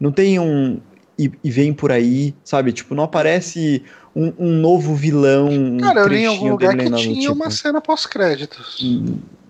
Não 0.00 0.10
tem 0.10 0.38
um 0.38 0.80
e, 1.18 1.30
e, 1.42 1.50
vem 1.50 1.72
por 1.72 1.90
aí, 1.90 2.34
sabe? 2.44 2.72
Tipo, 2.72 2.94
não 2.94 3.04
aparece 3.04 3.82
um, 4.14 4.32
um 4.38 4.52
novo 4.52 4.94
vilão. 4.94 5.48
Cara, 5.80 6.00
eu 6.00 6.08
li 6.08 6.18
em 6.18 6.26
algum 6.26 6.50
lugar 6.50 6.76
que 6.76 6.90
tinha 6.92 7.20
tipo. 7.20 7.32
uma 7.32 7.50
cena 7.50 7.80
pós-créditos. 7.80 8.78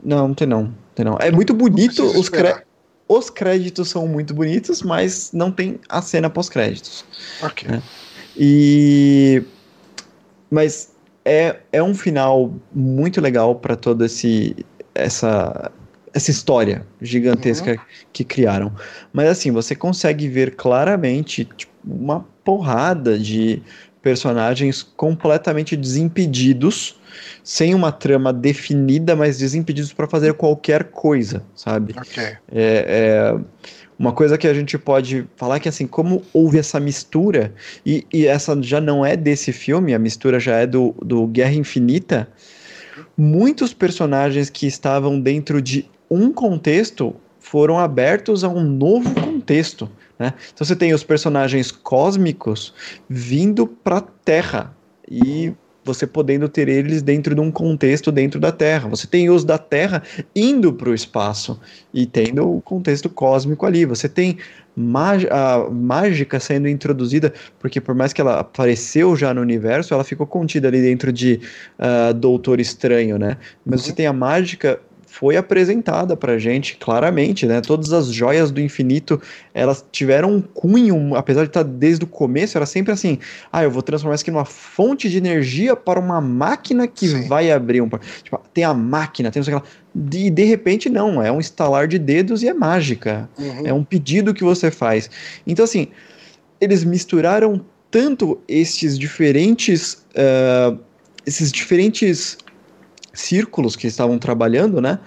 Não, 0.02 0.28
não 0.28 0.34
tem 0.34 0.46
não. 0.46 0.72
Tem 0.94 1.04
não. 1.04 1.16
É 1.18 1.32
muito 1.32 1.52
bonito 1.52 2.04
os 2.04 2.28
créditos 2.28 2.66
os 3.08 3.30
créditos 3.30 3.88
são 3.88 4.06
muito 4.06 4.34
bonitos, 4.34 4.82
mas 4.82 5.30
não 5.32 5.50
tem 5.52 5.78
a 5.88 6.02
cena 6.02 6.28
pós-créditos. 6.28 7.04
Ok. 7.42 7.68
Né? 7.68 7.82
E. 8.36 9.42
Mas 10.50 10.90
é, 11.26 11.56
é 11.72 11.82
um 11.82 11.92
final 11.92 12.54
muito 12.72 13.20
legal 13.20 13.56
para 13.56 13.74
toda 13.74 14.06
esse, 14.06 14.54
essa, 14.94 15.72
essa 16.14 16.30
história 16.30 16.86
gigantesca 17.02 17.72
uhum. 17.72 17.78
que 18.12 18.22
criaram. 18.22 18.72
Mas 19.12 19.28
assim, 19.28 19.50
você 19.50 19.74
consegue 19.74 20.28
ver 20.28 20.54
claramente 20.54 21.44
tipo, 21.44 21.72
uma 21.84 22.24
porrada 22.44 23.18
de 23.18 23.60
personagens 24.00 24.84
completamente 24.84 25.76
desimpedidos 25.76 27.00
sem 27.42 27.74
uma 27.74 27.90
trama 27.90 28.32
definida, 28.32 29.16
mas 29.16 29.38
desimpedidos 29.38 29.92
para 29.92 30.06
fazer 30.06 30.34
qualquer 30.34 30.84
coisa, 30.84 31.42
sabe? 31.56 31.92
Ok. 31.98 32.22
É, 32.22 32.36
é, 32.52 33.40
uma 33.98 34.12
coisa 34.12 34.36
que 34.36 34.46
a 34.46 34.54
gente 34.54 34.76
pode 34.76 35.26
falar 35.36 35.58
que 35.58 35.68
assim, 35.68 35.86
como 35.86 36.22
houve 36.32 36.58
essa 36.58 36.78
mistura, 36.78 37.54
e, 37.84 38.06
e 38.12 38.26
essa 38.26 38.60
já 38.62 38.80
não 38.80 39.04
é 39.04 39.16
desse 39.16 39.52
filme, 39.52 39.94
a 39.94 39.98
mistura 39.98 40.38
já 40.38 40.56
é 40.56 40.66
do, 40.66 40.94
do 41.02 41.26
Guerra 41.26 41.54
Infinita, 41.54 42.28
muitos 43.16 43.72
personagens 43.72 44.50
que 44.50 44.66
estavam 44.66 45.20
dentro 45.20 45.62
de 45.62 45.88
um 46.10 46.32
contexto 46.32 47.16
foram 47.38 47.78
abertos 47.78 48.44
a 48.44 48.48
um 48.48 48.62
novo 48.62 49.12
contexto. 49.14 49.90
Né? 50.18 50.34
Então 50.52 50.66
você 50.66 50.76
tem 50.76 50.92
os 50.92 51.04
personagens 51.04 51.70
cósmicos 51.70 52.74
vindo 53.08 53.66
para 53.66 53.98
a 53.98 54.00
Terra 54.00 54.76
e 55.08 55.52
você 55.86 56.06
podendo 56.06 56.48
ter 56.48 56.68
eles 56.68 57.00
dentro 57.00 57.32
de 57.32 57.40
um 57.40 57.50
contexto 57.50 58.10
dentro 58.10 58.40
da 58.40 58.50
Terra. 58.50 58.88
Você 58.88 59.06
tem 59.06 59.30
os 59.30 59.44
da 59.44 59.56
Terra 59.56 60.02
indo 60.34 60.72
para 60.72 60.90
o 60.90 60.94
espaço 60.94 61.58
e 61.94 62.04
tendo 62.04 62.56
o 62.56 62.60
contexto 62.60 63.08
cósmico 63.08 63.64
ali. 63.64 63.84
Você 63.84 64.08
tem 64.08 64.38
a 65.30 65.70
mágica 65.70 66.40
sendo 66.40 66.68
introduzida, 66.68 67.32
porque 67.60 67.80
por 67.80 67.94
mais 67.94 68.12
que 68.12 68.20
ela 68.20 68.40
apareceu 68.40 69.14
já 69.14 69.32
no 69.32 69.40
universo, 69.40 69.94
ela 69.94 70.04
ficou 70.04 70.26
contida 70.26 70.66
ali 70.66 70.82
dentro 70.82 71.12
de 71.12 71.40
uh, 71.78 72.12
Doutor 72.12 72.58
Estranho, 72.58 73.16
né? 73.16 73.38
Mas 73.64 73.80
uhum. 73.80 73.86
você 73.86 73.92
tem 73.92 74.06
a 74.06 74.12
mágica 74.12 74.80
foi 75.18 75.36
apresentada 75.36 76.14
pra 76.14 76.38
gente 76.38 76.76
claramente, 76.76 77.46
né? 77.46 77.62
Todas 77.62 77.90
as 77.90 78.08
joias 78.08 78.50
do 78.50 78.60
infinito, 78.60 79.20
elas 79.54 79.82
tiveram 79.90 80.30
um 80.30 80.42
cunho, 80.42 81.14
apesar 81.14 81.42
de 81.42 81.48
estar 81.48 81.62
desde 81.62 82.04
o 82.04 82.06
começo, 82.06 82.58
era 82.58 82.66
sempre 82.66 82.92
assim, 82.92 83.18
ah, 83.50 83.62
eu 83.62 83.70
vou 83.70 83.80
transformar 83.80 84.14
isso 84.14 84.24
aqui 84.24 84.30
numa 84.30 84.44
fonte 84.44 85.08
de 85.08 85.16
energia 85.16 85.74
para 85.74 85.98
uma 85.98 86.20
máquina 86.20 86.86
que 86.86 87.08
Sim. 87.08 87.28
vai 87.28 87.50
abrir 87.50 87.80
um... 87.80 87.88
Tipo, 88.22 88.38
tem 88.52 88.62
a 88.62 88.74
máquina, 88.74 89.30
tem 89.30 89.40
aquela... 89.40 89.62
E 90.12 90.28
de 90.28 90.44
repente 90.44 90.90
não, 90.90 91.22
é 91.22 91.32
um 91.32 91.40
estalar 91.40 91.88
de 91.88 91.98
dedos 91.98 92.42
e 92.42 92.48
é 92.48 92.52
mágica. 92.52 93.26
Uhum. 93.38 93.66
É 93.66 93.72
um 93.72 93.82
pedido 93.82 94.34
que 94.34 94.44
você 94.44 94.70
faz. 94.70 95.08
Então 95.46 95.64
assim, 95.64 95.88
eles 96.60 96.84
misturaram 96.84 97.64
tanto 97.90 98.38
esses 98.46 98.98
diferentes... 98.98 100.04
Uh, 100.14 100.78
esses 101.24 101.50
diferentes 101.50 102.38
círculos 103.16 103.74
que 103.76 103.86
estavam 103.86 104.18
trabalhando, 104.18 104.80
né? 104.80 104.98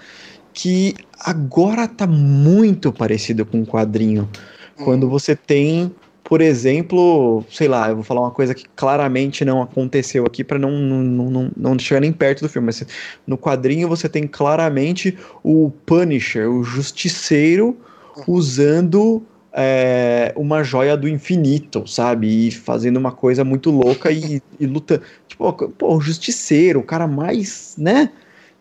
Que 0.54 0.96
agora 1.20 1.88
tá 1.88 2.08
muito 2.08 2.92
parecido 2.92 3.46
com 3.46 3.60
um 3.60 3.66
quadrinho. 3.66 4.30
Hum. 4.78 4.84
Quando 4.84 5.10
você 5.10 5.36
tem, 5.36 5.94
por 6.24 6.42
exemplo, 6.42 7.44
sei 7.52 7.68
lá, 7.68 7.90
eu 7.90 7.96
vou 7.96 8.04
falar 8.04 8.22
uma 8.22 8.32
coisa 8.32 8.54
que 8.54 8.66
claramente 8.76 9.46
não 9.46 9.62
aconteceu 9.62 10.26
aqui 10.26 10.44
para 10.44 10.60
não, 10.60 10.72
não, 10.72 11.30
não, 11.30 11.52
não 11.56 11.80
chegar 11.80 12.02
nem 12.02 12.12
perto 12.12 12.42
do 12.42 12.50
filme, 12.50 12.66
mas 12.66 12.86
no 13.26 13.38
quadrinho 13.38 13.88
você 13.88 14.10
tem 14.10 14.28
claramente 14.28 15.18
o 15.44 15.72
Punisher, 15.86 16.50
o 16.50 16.64
Justiceiro, 16.64 17.78
hum. 18.18 18.24
usando 18.28 19.24
é, 19.54 20.34
uma 20.36 20.64
joia 20.64 20.96
do 20.96 21.08
infinito, 21.08 21.88
sabe? 21.88 22.48
E 22.48 22.52
fazendo 22.52 22.98
uma 22.98 23.12
coisa 23.12 23.44
muito 23.44 23.72
louca 23.72 24.12
e, 24.12 24.42
e 24.60 24.66
luta. 24.66 25.02
Tipo, 25.28 25.52
pô, 25.70 25.96
o 25.96 26.02
justiceiro, 26.02 26.80
o 26.80 26.84
cara 26.84 27.08
mais, 27.08 27.76
né? 27.78 28.12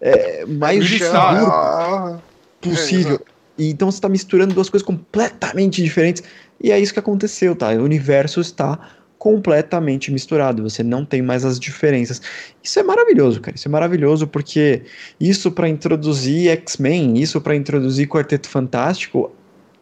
É, 0.00 0.44
mais 0.46 0.88
seguro 0.88 2.20
possível. 2.60 3.20
E 3.56 3.70
então 3.70 3.90
você 3.90 3.98
está 3.98 4.08
misturando 4.08 4.54
duas 4.54 4.70
coisas 4.70 4.86
completamente 4.86 5.82
diferentes. 5.82 6.22
E 6.62 6.70
é 6.70 6.78
isso 6.78 6.92
que 6.92 6.98
aconteceu, 6.98 7.54
tá? 7.54 7.70
O 7.70 7.82
universo 7.82 8.40
está 8.40 8.78
completamente 9.18 10.12
misturado, 10.12 10.62
você 10.62 10.84
não 10.84 11.04
tem 11.04 11.20
mais 11.20 11.44
as 11.44 11.58
diferenças. 11.58 12.22
Isso 12.62 12.78
é 12.78 12.84
maravilhoso, 12.84 13.40
cara. 13.40 13.56
Isso 13.56 13.66
é 13.66 13.70
maravilhoso 13.70 14.28
porque 14.28 14.82
isso 15.18 15.50
para 15.50 15.68
introduzir 15.68 16.48
X-Men, 16.50 17.18
isso 17.18 17.40
para 17.40 17.56
introduzir 17.56 18.06
Quarteto 18.06 18.48
Fantástico, 18.48 19.32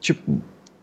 tipo, 0.01 0.41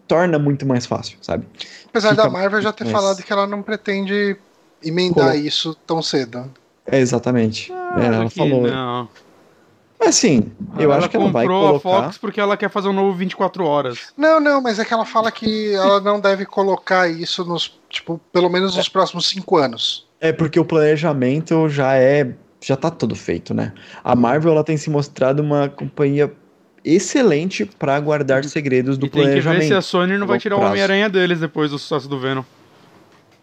torna 0.07 0.37
muito 0.37 0.65
mais 0.65 0.85
fácil, 0.85 1.17
sabe? 1.21 1.45
Apesar 1.87 2.09
Fica 2.11 2.23
da 2.23 2.29
Marvel 2.29 2.61
já 2.61 2.71
ter 2.71 2.85
mais... 2.85 2.95
falado 2.95 3.23
que 3.23 3.31
ela 3.31 3.47
não 3.47 3.61
pretende 3.61 4.37
emendar 4.83 5.37
isso 5.37 5.75
tão 5.87 6.01
cedo. 6.01 6.51
É, 6.85 6.99
exatamente. 6.99 7.71
Ah, 7.71 7.97
é, 8.01 8.05
ela 8.07 8.29
falou. 8.29 8.67
Não. 8.67 9.07
Assim, 9.99 10.51
eu 10.77 10.91
ela 10.91 10.97
acho 10.97 11.09
que 11.09 11.15
ela 11.15 11.31
vai 11.31 11.45
colocar... 11.45 11.63
Ela 11.63 11.73
comprou 11.73 11.97
a 11.97 12.03
Fox 12.03 12.17
porque 12.17 12.39
ela 12.39 12.57
quer 12.57 12.69
fazer 12.69 12.89
um 12.89 12.93
novo 12.93 13.17
24 13.17 13.65
horas. 13.65 14.13
Não, 14.17 14.39
não, 14.39 14.61
mas 14.61 14.77
é 14.79 14.85
que 14.85 14.93
ela 14.93 15.05
fala 15.05 15.31
que 15.31 15.73
ela 15.73 16.01
não 16.01 16.19
deve 16.19 16.45
colocar 16.45 17.07
isso 17.07 17.45
nos, 17.45 17.79
tipo, 17.89 18.19
pelo 18.31 18.49
menos 18.49 18.75
nos 18.75 18.87
é. 18.87 18.89
próximos 18.89 19.27
cinco 19.27 19.55
anos. 19.57 20.05
É 20.19 20.33
porque 20.33 20.59
o 20.59 20.65
planejamento 20.65 21.69
já 21.69 21.95
é, 21.95 22.33
já 22.61 22.75
tá 22.75 22.91
todo 22.91 23.15
feito, 23.15 23.53
né? 23.53 23.73
A 24.03 24.15
Marvel 24.15 24.51
ela 24.51 24.63
tem 24.63 24.75
se 24.75 24.89
mostrado 24.89 25.41
uma 25.41 25.69
companhia 25.69 26.31
excelente 26.83 27.65
para 27.65 27.99
guardar 27.99 28.43
segredos 28.45 28.97
do 28.97 29.05
e 29.05 29.09
planejamento. 29.09 29.43
Tem 29.43 29.53
que 29.53 29.59
ver 29.59 29.67
se 29.67 29.73
a 29.73 29.81
Sony 29.81 30.17
não 30.17 30.27
vai 30.27 30.39
tirar 30.39 30.55
prazo. 30.55 30.67
o 30.67 30.71
Homem-Aranha 30.71 31.09
deles 31.09 31.39
depois 31.39 31.71
do 31.71 31.79
sucesso 31.79 32.07
do 32.07 32.19
Venom. 32.19 32.43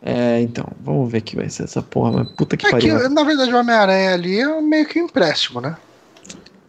É, 0.03 0.41
então, 0.41 0.67
vamos 0.81 1.11
ver 1.11 1.21
que 1.21 1.37
vai 1.37 1.49
ser 1.51 1.65
essa 1.65 1.83
porra, 1.83 2.13
mas 2.13 2.33
puta 2.33 2.57
que 2.57 2.67
é 2.67 2.71
pariu. 2.71 2.99
Que, 2.99 3.09
na 3.09 3.23
verdade, 3.23 3.53
o 3.53 3.59
Homem-Aranha 3.59 4.15
ali 4.15 4.41
é 4.41 4.61
meio 4.61 4.87
que 4.87 5.01
um 5.01 5.05
empréstimo, 5.05 5.61
né? 5.61 5.77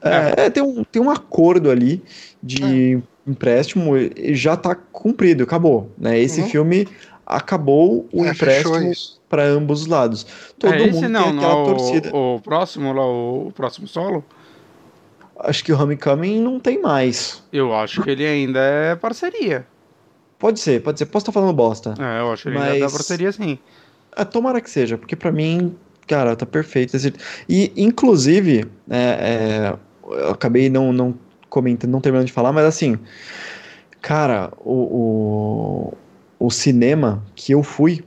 É, 0.02 0.45
é, 0.45 0.49
tem, 0.49 0.64
um, 0.64 0.84
tem 0.84 1.02
um 1.02 1.10
acordo 1.10 1.69
ali 1.69 2.03
de 2.41 2.95
é. 2.95 3.30
empréstimo, 3.30 3.93
já 4.34 4.57
tá 4.57 4.76
cumprido, 4.76 5.43
acabou. 5.43 5.91
Né? 5.98 6.19
Esse 6.19 6.41
uhum. 6.41 6.49
filme 6.49 6.88
acabou 7.26 8.07
o 8.11 8.26
é, 8.26 8.30
empréstimo 8.30 8.91
para 9.30 9.45
ambos 9.45 9.81
os 9.81 9.88
lados. 9.88 10.26
Todo 10.57 10.73
é, 10.73 10.91
mundo 10.91 11.07
não, 11.07 11.23
tem 11.23 11.38
aquela 11.38 11.56
não, 11.56 11.65
torcida. 11.65 12.15
O, 12.15 12.35
o, 12.35 12.41
próximo 12.41 12.91
lá, 12.91 13.06
o 13.06 13.52
próximo 13.56 13.88
solo? 13.88 14.26
Acho 15.43 15.63
que 15.63 15.72
o 15.72 15.81
Homecoming 15.81 16.39
não 16.39 16.59
tem 16.59 16.81
mais. 16.81 17.43
Eu 17.51 17.73
acho 17.73 18.01
que 18.01 18.09
ele 18.09 18.26
ainda 18.26 18.59
é 18.59 18.95
parceria. 18.95 19.65
Pode 20.38 20.59
ser, 20.59 20.81
pode 20.81 20.99
ser. 20.99 21.05
Posso 21.05 21.23
estar 21.23 21.31
falando 21.31 21.53
bosta. 21.53 21.93
É, 21.99 22.19
eu 22.22 22.31
acho 22.31 22.43
que 22.43 22.49
ele 22.49 22.57
mas... 22.57 22.73
ainda 22.73 22.85
é 22.85 22.89
parceria 22.89 23.31
sim. 23.31 23.59
É, 24.15 24.26
tomara 24.26 24.59
que 24.59 24.69
seja, 24.69 24.97
porque 24.97 25.15
para 25.15 25.31
mim, 25.31 25.76
cara, 26.07 26.35
tá 26.35 26.45
perfeito. 26.45 26.97
E, 27.47 27.72
inclusive, 27.76 28.65
é, 28.89 28.97
é 28.97 29.76
eu 30.11 30.31
acabei 30.31 30.69
não, 30.69 30.91
não 30.91 31.15
comentando, 31.49 31.91
não 31.91 32.01
terminando 32.01 32.27
de 32.27 32.34
falar, 32.34 32.51
mas 32.51 32.65
assim, 32.65 32.99
cara, 34.01 34.51
o, 34.59 35.93
o, 36.39 36.47
o 36.47 36.51
cinema 36.51 37.23
que 37.35 37.53
eu 37.53 37.63
fui, 37.63 38.03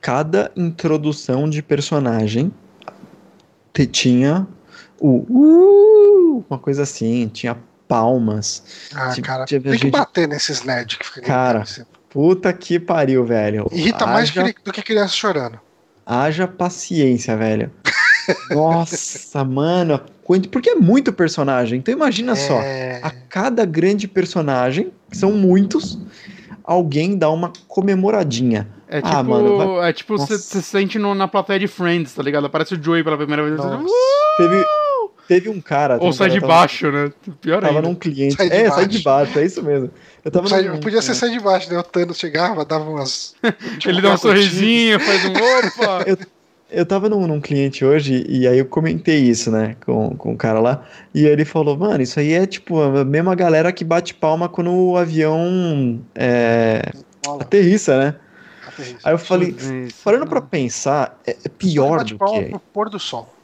cada 0.00 0.50
introdução 0.56 1.48
de 1.48 1.62
personagem 1.62 2.52
tinha 3.86 4.48
o 5.00 5.24
uh, 5.28 6.44
uma 6.48 6.58
coisa 6.58 6.82
assim, 6.82 7.28
tinha 7.28 7.56
palmas. 7.86 8.62
Ah, 8.94 9.10
tinha, 9.10 9.24
cara, 9.24 9.44
tinha, 9.44 9.60
tem 9.60 9.72
gente... 9.72 9.86
que 9.86 9.90
bater 9.90 10.28
nesses 10.28 10.62
nerds 10.62 10.98
que 10.98 11.06
ficam 11.06 11.24
Cara, 11.24 11.64
puta 12.10 12.52
que 12.52 12.78
pariu, 12.78 13.24
velho. 13.24 13.66
Irrita 13.72 14.04
haja, 14.04 14.42
mais 14.42 14.54
do 14.62 14.72
que 14.72 14.82
criança 14.82 15.14
chorando. 15.14 15.58
Haja 16.04 16.46
paciência, 16.46 17.36
velho. 17.36 17.70
Nossa, 18.50 19.44
mano, 19.44 20.00
porque 20.50 20.70
é 20.70 20.74
muito 20.74 21.12
personagem. 21.12 21.78
Então 21.78 21.92
imagina 21.92 22.32
é... 22.32 22.36
só, 22.36 22.58
a 23.02 23.10
cada 23.10 23.64
grande 23.64 24.06
personagem, 24.06 24.92
que 25.10 25.16
são 25.16 25.32
muitos, 25.32 25.98
alguém 26.62 27.16
dá 27.16 27.30
uma 27.30 27.52
comemoradinha. 27.66 28.68
É 28.88 28.98
ah, 28.98 29.02
tipo, 29.02 29.16
ah, 29.16 29.22
mano, 29.22 29.76
vai... 29.76 29.90
é 29.90 29.92
tipo 29.92 30.16
você 30.16 30.38
se 30.38 30.62
sente 30.62 30.98
no, 30.98 31.14
na 31.14 31.28
plateia 31.28 31.58
de 31.58 31.68
Friends, 31.68 32.14
tá 32.14 32.22
ligado? 32.22 32.46
Aparece 32.46 32.74
o 32.74 32.82
Joey 32.82 33.04
pela 33.04 33.16
primeira 33.16 33.42
vez. 33.42 33.56
Você... 33.56 33.86
Teve, 34.38 34.64
teve 35.28 35.50
um 35.50 35.60
cara. 35.60 35.98
Ou 36.00 36.12
sai 36.12 36.30
de 36.30 36.40
baixo, 36.40 36.86
tava, 36.86 37.04
né? 37.04 37.12
Pior 37.40 37.60
tava 37.60 37.76
ainda. 37.76 37.86
num 37.86 37.94
cliente. 37.94 38.34
Sai 38.34 38.46
é, 38.46 38.62
baixo. 38.62 38.74
sai 38.74 38.86
de 38.86 38.98
baixo, 39.00 39.38
é 39.38 39.44
isso 39.44 39.62
mesmo. 39.62 39.90
Eu 40.24 40.30
tava 40.30 40.48
sai, 40.48 40.62
num... 40.62 40.80
Podia 40.80 41.02
ser 41.02 41.14
sai 41.14 41.30
de 41.30 41.38
baixo, 41.38 41.70
né? 41.70 41.78
O 41.78 41.82
Thanos 41.82 42.18
chegava, 42.18 42.64
dava 42.64 42.88
umas. 42.88 43.36
Tipo, 43.78 43.90
Ele 43.90 44.00
dá 44.00 44.14
um 44.14 44.16
sorrisinho, 44.16 44.98
faz 44.98 45.24
um 45.26 45.32
opa. 45.32 46.04
eu, 46.08 46.16
eu 46.70 46.86
tava 46.86 47.10
num, 47.10 47.26
num, 47.26 47.40
cliente 47.40 47.84
hoje 47.84 48.24
e 48.26 48.48
aí 48.48 48.58
eu 48.58 48.64
comentei 48.64 49.18
isso, 49.18 49.50
né, 49.50 49.76
com, 49.84 50.16
com 50.16 50.32
o 50.32 50.36
cara 50.36 50.60
lá. 50.60 50.84
E 51.14 51.26
aí 51.26 51.32
ele 51.32 51.44
falou, 51.44 51.76
mano, 51.76 52.02
isso 52.02 52.18
aí 52.18 52.32
é 52.32 52.46
tipo 52.46 52.80
a 52.80 53.04
mesma 53.04 53.34
galera 53.34 53.70
que 53.70 53.84
bate 53.84 54.14
palma 54.14 54.48
quando 54.48 54.72
o 54.72 54.96
avião 54.96 56.00
é, 56.14 56.90
aterrissa, 57.40 57.98
né? 57.98 58.14
Aterrissa. 58.66 58.98
Aí 59.04 59.12
eu 59.12 59.18
falei, 59.18 59.54
parando 60.02 60.26
pra 60.26 60.40
pensar, 60.40 61.18
é, 61.26 61.36
é 61.44 61.48
pior 61.48 62.02
do 62.02 62.18
que. 62.18 62.42
Pro 62.46 62.60
pôr 62.72 62.88
do 62.88 62.98
sol. 62.98 63.37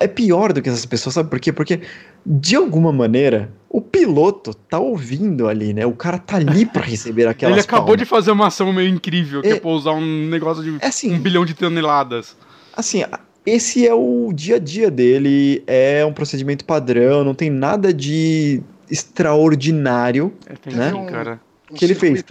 É 0.00 0.08
pior 0.08 0.52
do 0.52 0.60
que 0.60 0.68
essas 0.68 0.86
pessoas, 0.86 1.14
sabe 1.14 1.30
por 1.30 1.38
quê? 1.38 1.52
Porque, 1.52 1.80
de 2.24 2.56
alguma 2.56 2.92
maneira, 2.92 3.52
o 3.68 3.80
piloto 3.80 4.52
tá 4.54 4.78
ouvindo 4.78 5.48
ali, 5.48 5.72
né? 5.72 5.86
O 5.86 5.92
cara 5.92 6.18
tá 6.18 6.36
ali 6.36 6.66
para 6.66 6.82
receber 6.86 7.26
aquela 7.26 7.52
Ele 7.52 7.60
acabou 7.60 7.86
palmas. 7.86 7.98
de 8.00 8.04
fazer 8.04 8.30
uma 8.30 8.48
ação 8.48 8.72
meio 8.72 8.88
incrível, 8.88 9.42
que 9.42 9.48
é, 9.48 9.52
é 9.52 9.60
pousar 9.60 9.94
um 9.94 10.28
negócio 10.28 10.62
de 10.62 10.76
é 10.84 10.88
assim, 10.88 11.14
um 11.14 11.18
bilhão 11.18 11.44
de 11.44 11.54
toneladas 11.54 12.36
assim, 12.76 13.02
esse 13.44 13.86
é 13.86 13.94
o 13.94 14.30
dia 14.32 14.56
a 14.56 14.58
dia 14.58 14.90
dele, 14.90 15.64
é 15.66 16.04
um 16.04 16.12
procedimento 16.12 16.64
padrão, 16.64 17.24
não 17.24 17.34
tem 17.34 17.48
nada 17.48 17.92
de 17.92 18.62
extraordinário, 18.90 20.32
é, 20.46 20.54
tem 20.54 20.74
né? 20.74 20.92
Um, 20.92 21.06
cara. 21.06 21.40
Um 21.70 21.74
que 21.74 21.84
ele 21.84 21.94
fez. 21.94 22.24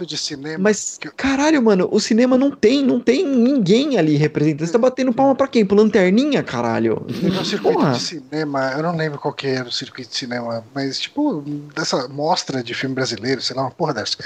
Mas, 0.58 0.98
caralho, 1.16 1.62
mano, 1.62 1.88
o 1.90 2.00
cinema 2.00 2.38
não 2.38 2.50
tem, 2.50 2.82
não 2.82 2.98
tem 2.98 3.26
ninguém 3.26 3.98
ali 3.98 4.16
representando. 4.16 4.66
Você 4.66 4.72
tá 4.72 4.78
batendo 4.78 5.12
palma 5.12 5.34
pra 5.34 5.46
quem? 5.46 5.64
Pro 5.64 5.76
lanterninha, 5.76 6.42
caralho? 6.42 7.04
No 7.06 7.44
circuito 7.44 7.78
Porra. 7.78 7.92
de 7.92 8.00
cinema, 8.00 8.72
eu 8.76 8.82
não 8.82 8.96
lembro 8.96 9.18
qual 9.18 9.34
que 9.34 9.46
era 9.46 9.68
o 9.68 9.72
circuito 9.72 10.10
de 10.10 10.16
cinema, 10.16 10.64
mas 10.74 10.98
tipo, 10.98 11.42
dessa 11.74 12.08
mostra 12.08 12.62
de 12.62 12.72
filme 12.72 12.94
brasileiro, 12.94 13.42
sei 13.42 13.54
lá, 13.54 13.62
uma 13.62 13.70
porra 13.70 13.92
dessa, 13.94 14.16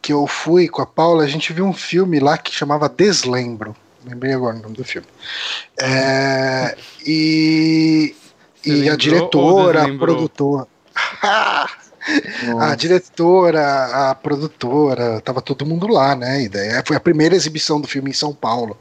que 0.00 0.12
eu 0.12 0.26
fui 0.26 0.68
com 0.68 0.80
a 0.80 0.86
Paula, 0.86 1.24
a 1.24 1.28
gente 1.28 1.52
viu 1.52 1.64
um 1.64 1.72
filme 1.72 2.20
lá 2.20 2.38
que 2.38 2.54
chamava 2.54 2.88
Deslembro 2.88 3.74
lembrei 4.04 4.32
agora 4.32 4.56
o 4.56 4.58
nome 4.60 4.74
do 4.74 4.84
filme. 4.84 5.06
É, 5.78 6.76
e 7.06 8.14
e 8.64 8.88
a 8.88 8.96
diretora, 8.96 9.84
a 9.84 9.98
produtora. 9.98 10.66
a 12.60 12.74
diretora, 12.74 14.10
a 14.10 14.14
produtora, 14.14 15.20
tava 15.20 15.40
todo 15.40 15.66
mundo 15.66 15.86
lá, 15.86 16.14
né? 16.16 16.42
E 16.42 16.48
daí 16.48 16.82
foi 16.84 16.96
a 16.96 17.00
primeira 17.00 17.34
exibição 17.34 17.80
do 17.80 17.88
filme 17.88 18.10
em 18.10 18.14
São 18.14 18.32
Paulo. 18.32 18.76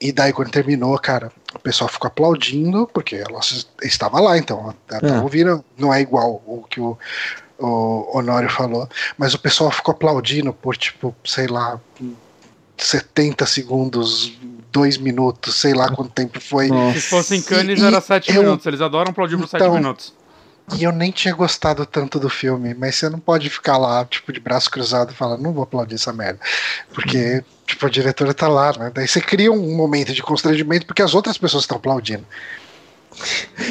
E 0.00 0.12
daí, 0.12 0.32
quando 0.32 0.50
terminou, 0.50 0.98
cara, 0.98 1.32
o 1.54 1.58
pessoal 1.58 1.88
ficou 1.88 2.08
aplaudindo, 2.08 2.88
porque 2.92 3.16
ela 3.16 3.40
estava 3.82 4.20
lá, 4.20 4.36
então 4.36 4.74
ela 4.90 5.16
é. 5.16 5.20
ouvindo, 5.20 5.64
não 5.76 5.92
é 5.92 6.00
igual 6.00 6.42
o 6.46 6.64
que 6.68 6.80
o, 6.80 6.98
o 7.58 8.18
Honório 8.18 8.50
falou, 8.50 8.88
mas 9.16 9.32
o 9.32 9.38
pessoal 9.38 9.70
ficou 9.70 9.92
aplaudindo 9.92 10.52
por, 10.52 10.76
tipo, 10.76 11.14
sei 11.24 11.46
lá, 11.46 11.80
70 12.76 13.46
segundos, 13.46 14.38
2 14.70 14.98
minutos, 14.98 15.54
sei 15.54 15.72
lá 15.72 15.90
quanto 15.90 16.10
tempo 16.10 16.38
foi. 16.38 16.68
Se 16.92 17.00
fosse 17.00 17.34
em 17.34 17.40
Cannes 17.40 17.82
era 17.82 18.00
7 18.00 18.32
minutos, 18.34 18.66
eles 18.66 18.82
adoram 18.82 19.10
aplaudir 19.10 19.38
por 19.38 19.48
7 19.48 19.62
então, 19.62 19.74
minutos. 19.74 20.12
E 20.74 20.82
eu 20.82 20.90
nem 20.90 21.12
tinha 21.12 21.32
gostado 21.32 21.86
tanto 21.86 22.18
do 22.18 22.28
filme, 22.28 22.74
mas 22.74 22.96
você 22.96 23.08
não 23.08 23.20
pode 23.20 23.48
ficar 23.48 23.78
lá, 23.78 24.04
tipo, 24.04 24.32
de 24.32 24.40
braço 24.40 24.70
cruzado 24.70 25.12
e 25.12 25.14
falar, 25.14 25.38
não 25.38 25.52
vou 25.52 25.62
aplaudir 25.62 25.94
essa 25.94 26.12
merda. 26.12 26.40
Porque, 26.92 27.44
tipo, 27.64 27.86
a 27.86 27.88
diretora 27.88 28.34
tá 28.34 28.48
lá, 28.48 28.72
né? 28.76 28.90
Daí 28.92 29.06
você 29.06 29.20
cria 29.20 29.52
um 29.52 29.76
momento 29.76 30.12
de 30.12 30.22
constrangimento 30.22 30.84
porque 30.84 31.02
as 31.02 31.14
outras 31.14 31.38
pessoas 31.38 31.62
estão 31.62 31.76
aplaudindo. 31.76 32.26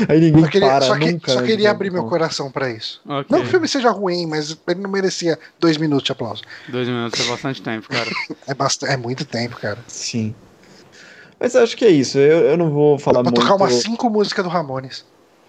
Aí 0.10 0.20
ninguém 0.20 0.44
só 0.44 0.50
queria, 0.50 0.68
para 0.70 0.86
só, 0.86 0.98
que, 0.98 1.12
nunca, 1.12 1.34
só 1.34 1.42
né, 1.42 1.48
queria 1.48 1.72
abrir 1.72 1.92
meu 1.92 2.06
coração 2.06 2.50
para 2.50 2.70
isso. 2.72 3.02
Okay. 3.06 3.26
Não 3.30 3.42
que 3.42 3.48
o 3.48 3.50
filme 3.50 3.68
seja 3.68 3.92
ruim, 3.92 4.26
mas 4.26 4.58
ele 4.68 4.82
não 4.82 4.90
merecia 4.90 5.38
dois 5.60 5.78
minutos 5.78 6.06
de 6.06 6.12
aplauso. 6.12 6.42
Dois 6.70 6.88
minutos 6.88 7.20
é 7.20 7.30
bastante 7.30 7.62
tempo, 7.62 7.88
cara. 7.90 8.10
é, 8.48 8.54
bastante, 8.54 8.94
é 8.94 8.98
muito 8.98 9.26
tempo, 9.26 9.58
cara. 9.58 9.78
Sim. 9.88 10.34
Mas 11.40 11.56
acho 11.56 11.76
que 11.76 11.86
é 11.86 11.90
isso. 11.90 12.18
Eu, 12.18 12.40
eu 12.40 12.58
não 12.58 12.72
vou 12.72 12.98
falar 12.98 13.22
Dá 13.22 13.32
pra 13.32 13.32
muito... 13.32 13.42
tocar 13.42 13.56
umas 13.64 13.84
cinco 13.84 14.10
músicas 14.10 14.44
do 14.44 14.50
Ramones. 14.50 15.06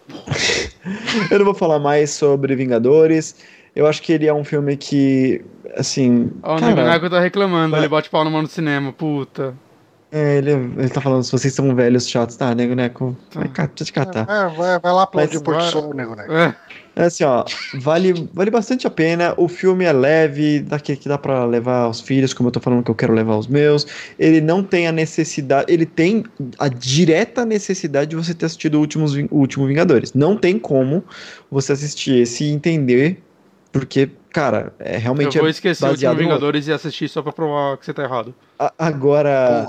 eu 1.30 1.38
não 1.38 1.44
vou 1.44 1.54
falar 1.54 1.78
mais 1.78 2.10
sobre 2.10 2.54
Vingadores. 2.54 3.36
Eu 3.74 3.86
acho 3.86 4.02
que 4.02 4.12
ele 4.12 4.26
é 4.26 4.32
um 4.32 4.44
filme 4.44 4.76
que, 4.76 5.44
assim. 5.76 6.30
Ó, 6.42 6.56
o 6.56 6.60
Nego 6.60 7.10
tá 7.10 7.20
reclamando, 7.20 7.76
ele 7.76 7.88
bate 7.88 8.08
pau 8.08 8.24
no 8.24 8.30
mano 8.30 8.48
do 8.48 8.50
cinema, 8.50 8.92
puta. 8.92 9.54
É, 10.10 10.38
ele, 10.38 10.52
ele 10.52 10.88
tá 10.88 11.00
falando 11.00 11.24
se 11.24 11.32
vocês 11.32 11.52
são 11.52 11.74
velhos 11.74 12.08
chatos, 12.08 12.36
tá, 12.36 12.54
nego, 12.54 12.74
neco? 12.74 13.16
Vai, 13.34 13.48
deixa 13.48 13.84
te 13.84 13.92
catar. 13.92 14.26
É, 14.28 14.48
vai, 14.56 14.78
vai 14.78 14.92
lá 14.92 15.02
aplaudir 15.02 15.36
o 15.36 15.42
Porto 15.42 15.64
Sol, 15.64 15.92
nego, 15.92 16.14
neco. 16.14 16.32
É. 16.32 16.56
é. 16.96 17.04
assim, 17.04 17.24
ó, 17.24 17.44
vale, 17.80 18.28
vale 18.32 18.50
bastante 18.50 18.86
a 18.86 18.90
pena. 18.90 19.34
O 19.36 19.46
filme 19.48 19.84
é 19.84 19.92
leve, 19.92 20.60
daqui 20.60 20.96
que 20.96 21.08
dá 21.08 21.18
para 21.18 21.44
levar 21.44 21.88
os 21.88 22.00
filhos, 22.00 22.32
como 22.32 22.48
eu 22.48 22.52
tô 22.52 22.60
falando 22.60 22.82
que 22.82 22.90
eu 22.90 22.94
quero 22.94 23.12
levar 23.12 23.36
os 23.36 23.46
meus. 23.46 23.86
Ele 24.18 24.40
não 24.40 24.62
tem 24.62 24.86
a 24.88 24.92
necessidade, 24.92 25.70
ele 25.72 25.84
tem 25.84 26.24
a 26.58 26.68
direta 26.68 27.44
necessidade 27.44 28.10
de 28.10 28.16
você 28.16 28.32
ter 28.32 28.46
assistido 28.46 28.76
o 28.76 28.80
último, 28.80 29.06
o 29.30 29.38
último 29.38 29.66
Vingadores. 29.66 30.14
Não 30.14 30.36
tem 30.36 30.58
como 30.58 31.04
você 31.50 31.72
assistir 31.72 32.22
esse 32.22 32.44
e 32.44 32.50
entender, 32.50 33.22
porque 33.70 34.10
cara, 34.32 34.72
é 34.78 34.96
realmente. 34.96 35.36
Eu 35.36 35.42
vou 35.42 35.50
esquecer 35.50 35.84
o 35.84 35.90
último 35.90 36.14
Vingadores 36.14 36.66
no... 36.66 36.72
e 36.72 36.74
assistir 36.74 37.08
só 37.08 37.22
pra 37.22 37.32
provar 37.32 37.76
que 37.76 37.86
você 37.86 37.94
tá 37.94 38.04
errado. 38.04 38.34
A, 38.58 38.72
agora. 38.78 39.66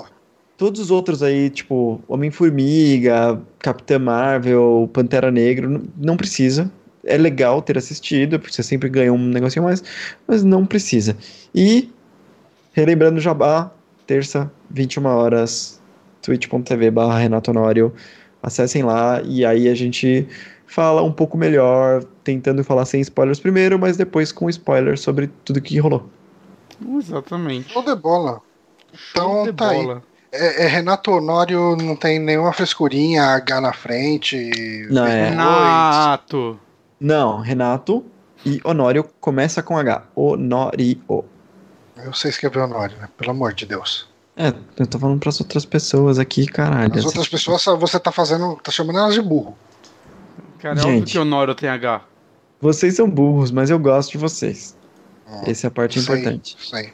Todos 0.57 0.81
os 0.81 0.89
outros 0.89 1.21
aí, 1.21 1.51
tipo, 1.51 2.01
Homem-Formiga, 2.07 3.39
Capitã 3.59 3.99
Marvel, 3.99 4.89
Pantera 4.91 5.29
Negra, 5.29 5.79
não 5.95 6.17
precisa. 6.17 6.71
É 7.07 7.17
legal 7.17 7.61
ter 7.61 7.77
assistido, 7.77 8.39
porque 8.39 8.53
você 8.53 8.63
sempre 8.63 8.89
ganha 8.89 9.11
um 9.11 9.17
negocinho 9.17 9.65
mais, 9.65 9.83
mas 10.27 10.43
não 10.43 10.65
precisa. 10.65 11.15
E, 11.55 11.89
relembrando 12.73 13.19
Jabá, 13.19 13.71
terça, 14.05 14.51
21 14.69 15.05
horas, 15.05 15.81
twitch.tv 16.21 16.91
barra 16.91 17.19
Renato 17.19 17.51
Honório. 17.51 17.93
Acessem 18.41 18.83
lá 18.83 19.21
e 19.23 19.45
aí 19.45 19.67
a 19.67 19.75
gente 19.75 20.27
fala 20.67 21.01
um 21.01 21.11
pouco 21.11 21.37
melhor, 21.37 22.03
tentando 22.23 22.63
falar 22.63 22.85
sem 22.85 23.01
spoilers 23.01 23.39
primeiro, 23.39 23.79
mas 23.79 23.97
depois 23.97 24.31
com 24.31 24.49
spoilers 24.49 25.01
sobre 25.01 25.27
tudo 25.43 25.61
que 25.61 25.79
rolou. 25.79 26.07
Exatamente. 26.97 27.73
Show 27.73 27.83
de 27.83 27.95
bola. 27.95 28.41
Então 29.11 29.43
de 29.43 29.53
tá 29.53 29.73
bola. 29.73 29.95
aí. 29.95 30.17
É, 30.31 30.65
é, 30.65 30.67
Renato 30.67 31.11
Honório 31.11 31.75
não 31.77 31.95
tem 31.95 32.19
nenhuma 32.19 32.51
frescurinha, 32.51 33.23
H 33.23 33.61
na 33.61 33.73
frente. 33.73 34.85
Não, 34.89 35.05
é. 35.05 35.29
Renato. 35.29 36.59
Não, 36.99 37.39
Renato 37.39 38.05
e 38.45 38.59
Honório 38.63 39.03
começa 39.19 39.61
com 39.61 39.77
H. 39.77 40.03
Honório. 40.15 41.25
Eu 41.97 42.13
sei 42.13 42.29
escrever 42.29 42.59
Honório, 42.59 42.97
né? 42.97 43.09
Pelo 43.17 43.31
amor 43.31 43.53
de 43.53 43.65
Deus. 43.65 44.07
É, 44.35 44.53
eu 44.77 44.85
tô 44.85 44.99
falando 44.99 45.19
pras 45.19 45.39
outras 45.39 45.65
pessoas 45.65 46.19
aqui, 46.19 46.45
caralho. 46.45 46.93
As 46.95 47.05
outras 47.05 47.27
pessoas 47.27 47.65
você 47.79 47.99
tá 47.99 48.11
fazendo. 48.11 48.55
tá 48.63 48.71
chamando 48.71 48.99
elas 48.99 49.15
de 49.15 49.21
burro. 49.21 49.57
Cara, 50.59 50.75
é 50.75 50.77
Gente, 50.77 50.87
óbvio 50.87 51.05
que 51.05 51.19
Honório 51.19 51.55
tem 51.55 51.69
H. 51.69 52.01
Vocês 52.61 52.95
são 52.95 53.09
burros, 53.09 53.51
mas 53.51 53.69
eu 53.69 53.79
gosto 53.79 54.11
de 54.11 54.17
vocês. 54.17 54.75
Hum, 55.27 55.41
Essa 55.45 55.67
é 55.67 55.69
a 55.69 55.71
parte 55.71 55.99
sei, 55.99 56.19
importante. 56.19 56.57
Sei. 56.59 56.93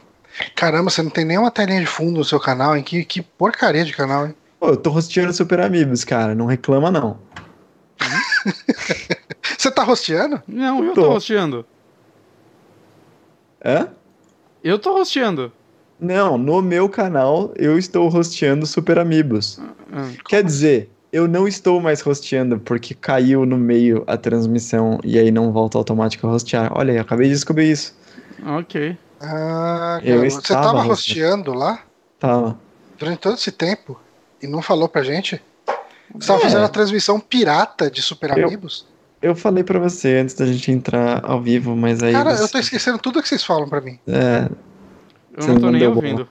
Caramba, 0.55 0.89
você 0.89 1.01
não 1.01 1.09
tem 1.09 1.25
nenhuma 1.25 1.51
telinha 1.51 1.79
de 1.79 1.85
fundo 1.85 2.17
no 2.17 2.25
seu 2.25 2.39
canal, 2.39 2.75
hein? 2.75 2.83
Que, 2.83 3.05
que 3.05 3.21
porcaria 3.21 3.85
de 3.85 3.93
canal, 3.93 4.27
hein? 4.27 4.35
Pô, 4.59 4.69
eu 4.69 4.77
tô 4.77 4.89
rosteando 4.89 5.33
Super 5.33 5.59
Amigos, 5.59 6.03
cara. 6.03 6.33
Não 6.33 6.45
reclama, 6.45 6.89
não. 6.89 7.19
você 9.57 9.71
tá 9.71 9.83
rosteando? 9.83 10.41
Não, 10.47 10.83
eu 10.83 10.93
tô, 10.93 11.01
tô 11.01 11.09
rosteando. 11.09 11.65
Hã? 13.63 13.89
Eu 14.63 14.79
tô 14.79 14.93
rosteando. 14.93 15.51
Não, 15.99 16.37
no 16.37 16.61
meu 16.61 16.89
canal 16.89 17.53
eu 17.55 17.77
estou 17.77 18.07
rosteando 18.09 18.65
Super 18.65 18.99
Amigos. 18.99 19.59
Ah, 19.59 19.73
ah. 19.93 20.09
Quer 20.27 20.43
dizer, 20.43 20.89
eu 21.11 21.27
não 21.27 21.47
estou 21.47 21.79
mais 21.79 22.01
rosteando 22.01 22.59
porque 22.59 22.93
caiu 22.93 23.45
no 23.45 23.57
meio 23.57 24.03
a 24.07 24.17
transmissão 24.17 24.99
e 25.03 25.17
aí 25.17 25.31
não 25.31 25.51
volta 25.51 25.77
automático 25.77 26.27
a 26.27 26.29
rostear. 26.29 26.71
Olha, 26.75 26.93
eu 26.93 27.01
acabei 27.01 27.27
de 27.27 27.33
descobrir 27.33 27.71
isso. 27.71 27.95
Ok. 28.45 28.97
Ah, 29.21 30.01
eu 30.03 30.19
você 30.29 30.39
estava 30.39 30.81
rosteando 30.81 31.53
lá? 31.53 31.83
Tava. 32.19 32.59
Durante 32.97 33.19
todo 33.19 33.35
esse 33.35 33.51
tempo? 33.51 33.99
E 34.41 34.47
não 34.47 34.61
falou 34.61 34.89
pra 34.89 35.03
gente? 35.03 35.41
Você 36.11 36.19
estava 36.19 36.39
é. 36.39 36.43
fazendo 36.43 36.65
a 36.65 36.69
transmissão 36.69 37.19
pirata 37.19 37.89
de 37.89 38.01
Super 38.01 38.37
eu, 38.37 38.47
Amigos? 38.47 38.85
Eu 39.21 39.35
falei 39.35 39.63
pra 39.63 39.79
você 39.79 40.17
antes 40.17 40.35
da 40.35 40.45
gente 40.45 40.71
entrar 40.71 41.23
ao 41.23 41.41
vivo, 41.41 41.75
mas 41.75 42.03
aí. 42.03 42.13
Cara, 42.13 42.35
você... 42.35 42.43
eu 42.43 42.49
tô 42.49 42.57
esquecendo 42.59 42.97
tudo 42.97 43.21
que 43.21 43.27
vocês 43.27 43.43
falam 43.43 43.67
pra 43.69 43.81
mim. 43.81 43.99
É. 44.07 44.49
Eu 45.37 45.47
não 45.47 45.59
tô 45.59 45.71
nem 45.71 45.87
ouvindo. 45.87 46.27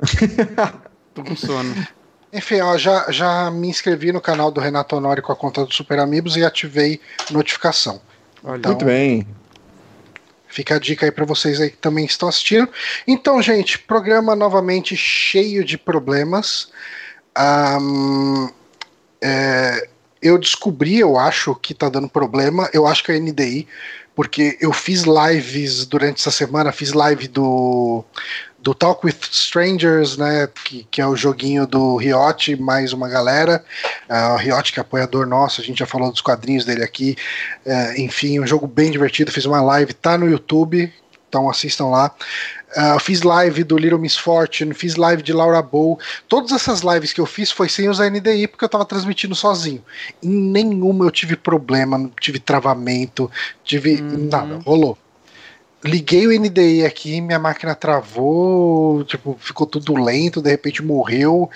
tô 1.14 1.22
com 1.22 1.36
sono. 1.36 1.74
Enfim, 2.32 2.60
ó, 2.60 2.78
já, 2.78 3.10
já 3.10 3.50
me 3.50 3.68
inscrevi 3.68 4.12
no 4.12 4.20
canal 4.20 4.50
do 4.50 4.60
Renato 4.60 4.96
Honório 4.96 5.22
com 5.22 5.32
a 5.32 5.36
conta 5.36 5.64
do 5.64 5.74
Super 5.74 5.98
Amigos 5.98 6.36
e 6.36 6.44
ativei 6.44 7.00
notificação. 7.30 8.00
Olha. 8.42 8.58
Então, 8.58 8.72
Muito 8.72 8.84
bem. 8.84 9.26
Fica 10.46 10.76
a 10.76 10.78
dica 10.78 11.06
aí 11.06 11.12
para 11.12 11.24
vocês 11.24 11.60
aí 11.60 11.70
que 11.70 11.76
também 11.76 12.04
estão 12.04 12.28
assistindo. 12.28 12.68
Então, 13.06 13.40
gente, 13.40 13.78
programa 13.78 14.34
novamente 14.34 14.96
cheio 14.96 15.64
de 15.64 15.76
problemas. 15.78 16.72
Um, 17.38 18.48
é, 19.22 19.88
eu 20.22 20.38
descobri, 20.38 20.98
eu 20.98 21.18
acho 21.18 21.54
que 21.54 21.74
tá 21.74 21.88
dando 21.88 22.08
problema. 22.08 22.68
Eu 22.72 22.86
acho 22.86 23.02
que 23.02 23.12
é 23.12 23.18
NDI, 23.18 23.66
porque 24.14 24.58
eu 24.60 24.72
fiz 24.72 25.04
lives 25.04 25.86
durante 25.86 26.20
essa 26.20 26.30
semana, 26.30 26.72
fiz 26.72 26.92
live 26.92 27.28
do 27.28 28.04
do 28.62 28.74
Talk 28.74 29.06
with 29.06 29.16
Strangers, 29.30 30.18
né, 30.18 30.46
que, 30.66 30.86
que 30.90 31.00
é 31.00 31.06
o 31.06 31.16
joguinho 31.16 31.66
do 31.66 31.96
Riot, 31.96 32.56
mais 32.56 32.92
uma 32.92 33.08
galera. 33.08 33.64
Uh, 34.08 34.34
o 34.34 34.36
Riot, 34.36 34.72
que 34.72 34.78
é 34.78 34.82
apoiador 34.82 35.26
nosso, 35.26 35.62
a 35.62 35.64
gente 35.64 35.78
já 35.78 35.86
falou 35.86 36.10
dos 36.10 36.20
quadrinhos 36.20 36.66
dele 36.66 36.84
aqui. 36.84 37.16
Uh, 37.64 37.98
enfim, 37.98 38.38
um 38.38 38.46
jogo 38.46 38.66
bem 38.66 38.90
divertido. 38.90 39.32
Fiz 39.32 39.46
uma 39.46 39.62
live, 39.62 39.94
tá 39.94 40.18
no 40.18 40.28
YouTube, 40.28 40.92
então 41.26 41.48
assistam 41.48 41.86
lá. 41.86 42.14
Uh, 42.76 43.00
fiz 43.00 43.22
live 43.22 43.64
do 43.64 43.76
Little 43.76 43.98
Miss 43.98 44.16
Fortune, 44.16 44.72
fiz 44.74 44.94
live 44.96 45.22
de 45.22 45.32
Laura 45.32 45.60
Bow. 45.60 45.98
Todas 46.28 46.52
essas 46.52 46.82
lives 46.82 47.12
que 47.12 47.20
eu 47.20 47.26
fiz 47.26 47.50
foi 47.50 47.68
sem 47.68 47.88
usar 47.88 48.08
NDI 48.08 48.46
porque 48.46 48.64
eu 48.64 48.68
tava 48.68 48.84
transmitindo 48.84 49.34
sozinho. 49.34 49.82
Em 50.22 50.30
nenhuma 50.30 51.04
eu 51.04 51.10
tive 51.10 51.34
problema, 51.36 51.98
não 51.98 52.12
tive 52.20 52.38
travamento, 52.38 53.30
tive 53.64 54.00
uhum. 54.00 54.28
nada, 54.30 54.60
rolou 54.64 54.96
liguei 55.84 56.26
o 56.26 56.40
NDI 56.40 56.84
aqui, 56.84 57.20
minha 57.20 57.38
máquina 57.38 57.74
travou, 57.74 59.02
tipo, 59.04 59.36
ficou 59.40 59.66
tudo 59.66 59.94
lento, 59.94 60.42
de 60.42 60.50
repente 60.50 60.82
morreu. 60.82 61.50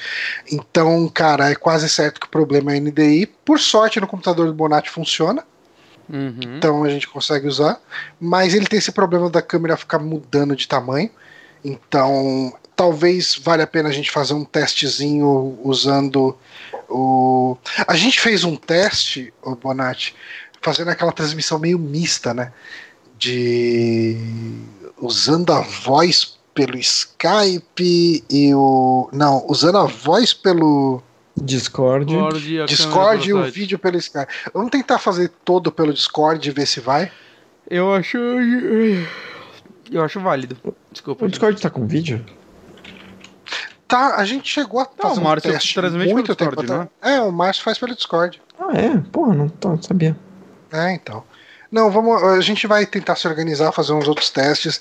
Então, 0.50 1.08
cara, 1.08 1.50
é 1.50 1.54
quase 1.54 1.88
certo 1.88 2.20
que 2.20 2.26
o 2.26 2.30
problema 2.30 2.74
é 2.74 2.78
o 2.78 2.80
NDI. 2.80 3.26
Por 3.44 3.60
sorte, 3.60 4.00
no 4.00 4.06
computador 4.06 4.46
do 4.46 4.54
Bonatti 4.54 4.90
funciona. 4.90 5.44
Uhum. 6.08 6.56
Então 6.56 6.84
a 6.84 6.88
gente 6.88 7.08
consegue 7.08 7.46
usar. 7.46 7.80
Mas 8.20 8.54
ele 8.54 8.66
tem 8.66 8.78
esse 8.78 8.92
problema 8.92 9.30
da 9.30 9.42
câmera 9.42 9.76
ficar 9.76 9.98
mudando 9.98 10.56
de 10.56 10.68
tamanho. 10.68 11.10
Então, 11.64 12.52
talvez 12.76 13.40
valha 13.42 13.64
a 13.64 13.66
pena 13.66 13.88
a 13.88 13.92
gente 13.92 14.10
fazer 14.10 14.34
um 14.34 14.44
testezinho 14.44 15.58
usando 15.62 16.36
o. 16.88 17.56
A 17.86 17.96
gente 17.96 18.20
fez 18.20 18.44
um 18.44 18.56
teste, 18.56 19.32
o 19.42 19.54
Bonatti, 19.54 20.14
fazendo 20.60 20.90
aquela 20.90 21.12
transmissão 21.12 21.58
meio 21.58 21.78
mista, 21.78 22.34
né? 22.34 22.52
de 23.18 24.16
usando 25.00 25.52
a 25.52 25.60
voz 25.60 26.36
pelo 26.54 26.76
Skype 26.76 28.24
e 28.30 28.54
o 28.54 29.08
não, 29.12 29.44
usando 29.48 29.78
a 29.78 29.86
voz 29.86 30.32
pelo 30.34 31.02
Discord, 31.36 32.06
Discord, 32.06 32.66
Discord 32.66 33.28
e 33.28 33.34
o 33.34 33.42
vídeo 33.44 33.78
pelo 33.78 33.96
Skype. 33.96 34.32
Vamos 34.52 34.70
tentar 34.70 34.98
fazer 34.98 35.30
todo 35.44 35.72
pelo 35.72 35.92
Discord 35.92 36.48
e 36.48 36.52
ver 36.52 36.66
se 36.66 36.80
vai. 36.80 37.10
Eu 37.68 37.92
acho 37.92 38.18
eu 39.90 40.02
acho 40.02 40.20
válido. 40.20 40.56
Desculpa. 40.90 41.24
O 41.24 41.28
Discord 41.28 41.60
tá 41.60 41.70
com 41.70 41.86
vídeo? 41.86 42.24
Tá, 43.86 44.16
a 44.16 44.24
gente 44.24 44.48
chegou 44.48 44.80
a 44.80 44.86
fazer 44.86 45.20
não, 45.20 45.32
um 45.32 45.36
teste 45.36 45.80
muito 45.80 46.34
tempo 46.34 46.56
Discord, 46.56 46.88
né? 47.02 47.16
É, 47.16 47.20
o 47.20 47.30
Márcio 47.30 47.62
faz 47.62 47.78
pelo 47.78 47.94
Discord. 47.94 48.40
Ah, 48.58 48.72
é? 48.72 48.96
Porra, 49.12 49.34
não, 49.34 49.52
não 49.62 49.82
sabia. 49.82 50.16
É, 50.72 50.94
então. 50.94 51.22
Não, 51.70 51.90
vamos. 51.90 52.22
A 52.22 52.40
gente 52.40 52.66
vai 52.66 52.86
tentar 52.86 53.16
se 53.16 53.26
organizar, 53.28 53.72
fazer 53.72 53.92
uns 53.92 54.08
outros 54.08 54.30
testes. 54.30 54.80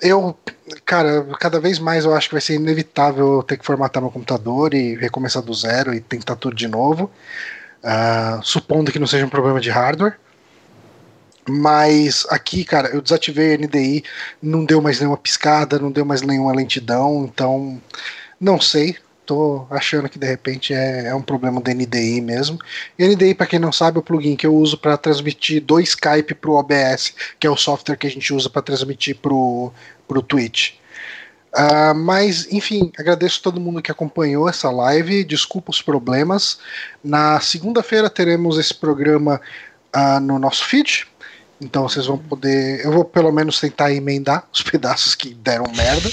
Eu, 0.00 0.36
cara, 0.84 1.26
cada 1.40 1.58
vez 1.60 1.78
mais 1.78 2.04
eu 2.04 2.14
acho 2.14 2.28
que 2.28 2.34
vai 2.34 2.40
ser 2.40 2.54
inevitável 2.54 3.42
ter 3.42 3.56
que 3.56 3.66
formatar 3.66 4.02
meu 4.02 4.12
computador 4.12 4.74
e 4.74 4.94
recomeçar 4.94 5.42
do 5.42 5.52
zero 5.52 5.92
e 5.92 6.00
tentar 6.00 6.36
tudo 6.36 6.54
de 6.54 6.68
novo. 6.68 7.10
Uh, 7.82 8.42
supondo 8.42 8.92
que 8.92 8.98
não 8.98 9.06
seja 9.06 9.26
um 9.26 9.30
problema 9.30 9.60
de 9.60 9.70
hardware. 9.70 10.18
Mas 11.48 12.26
aqui, 12.28 12.64
cara, 12.64 12.88
eu 12.88 13.00
desativei 13.00 13.54
a 13.54 13.58
NDI, 13.58 14.04
não 14.42 14.64
deu 14.64 14.82
mais 14.82 15.00
nenhuma 15.00 15.16
piscada, 15.16 15.78
não 15.78 15.90
deu 15.90 16.04
mais 16.04 16.20
nenhuma 16.20 16.54
lentidão, 16.54 17.24
então 17.24 17.80
não 18.38 18.60
sei 18.60 18.96
tô 19.28 19.66
achando 19.68 20.08
que 20.08 20.18
de 20.18 20.26
repente 20.26 20.72
é, 20.72 21.08
é 21.08 21.14
um 21.14 21.20
problema 21.20 21.60
do 21.60 21.70
NDI 21.70 22.22
mesmo. 22.22 22.58
E 22.98 23.06
NDI, 23.06 23.34
para 23.34 23.46
quem 23.46 23.58
não 23.58 23.70
sabe, 23.70 23.98
é 23.98 24.00
o 24.00 24.02
plugin 24.02 24.34
que 24.34 24.46
eu 24.46 24.54
uso 24.54 24.78
para 24.78 24.96
transmitir 24.96 25.62
do 25.62 25.78
Skype 25.78 26.34
pro 26.34 26.54
OBS, 26.54 27.12
que 27.38 27.46
é 27.46 27.50
o 27.50 27.56
software 27.56 27.96
que 27.96 28.06
a 28.06 28.10
gente 28.10 28.32
usa 28.32 28.48
para 28.48 28.62
transmitir 28.62 29.16
pro, 29.16 29.70
pro 30.08 30.22
Twitch. 30.22 30.72
Uh, 31.54 31.94
mas, 31.94 32.50
enfim, 32.50 32.90
agradeço 32.98 33.42
todo 33.42 33.60
mundo 33.60 33.82
que 33.82 33.90
acompanhou 33.90 34.48
essa 34.48 34.70
live. 34.70 35.24
Desculpa 35.24 35.70
os 35.70 35.82
problemas. 35.82 36.58
Na 37.04 37.38
segunda-feira 37.40 38.08
teremos 38.08 38.58
esse 38.58 38.74
programa 38.74 39.40
uh, 39.94 40.20
no 40.20 40.38
nosso 40.38 40.64
feed. 40.64 41.06
Então 41.60 41.88
vocês 41.88 42.06
vão 42.06 42.16
poder. 42.16 42.84
Eu 42.84 42.92
vou 42.92 43.04
pelo 43.04 43.32
menos 43.32 43.60
tentar 43.60 43.92
emendar 43.92 44.44
os 44.52 44.62
pedaços 44.62 45.14
que 45.14 45.34
deram 45.34 45.64
merda. 45.72 46.08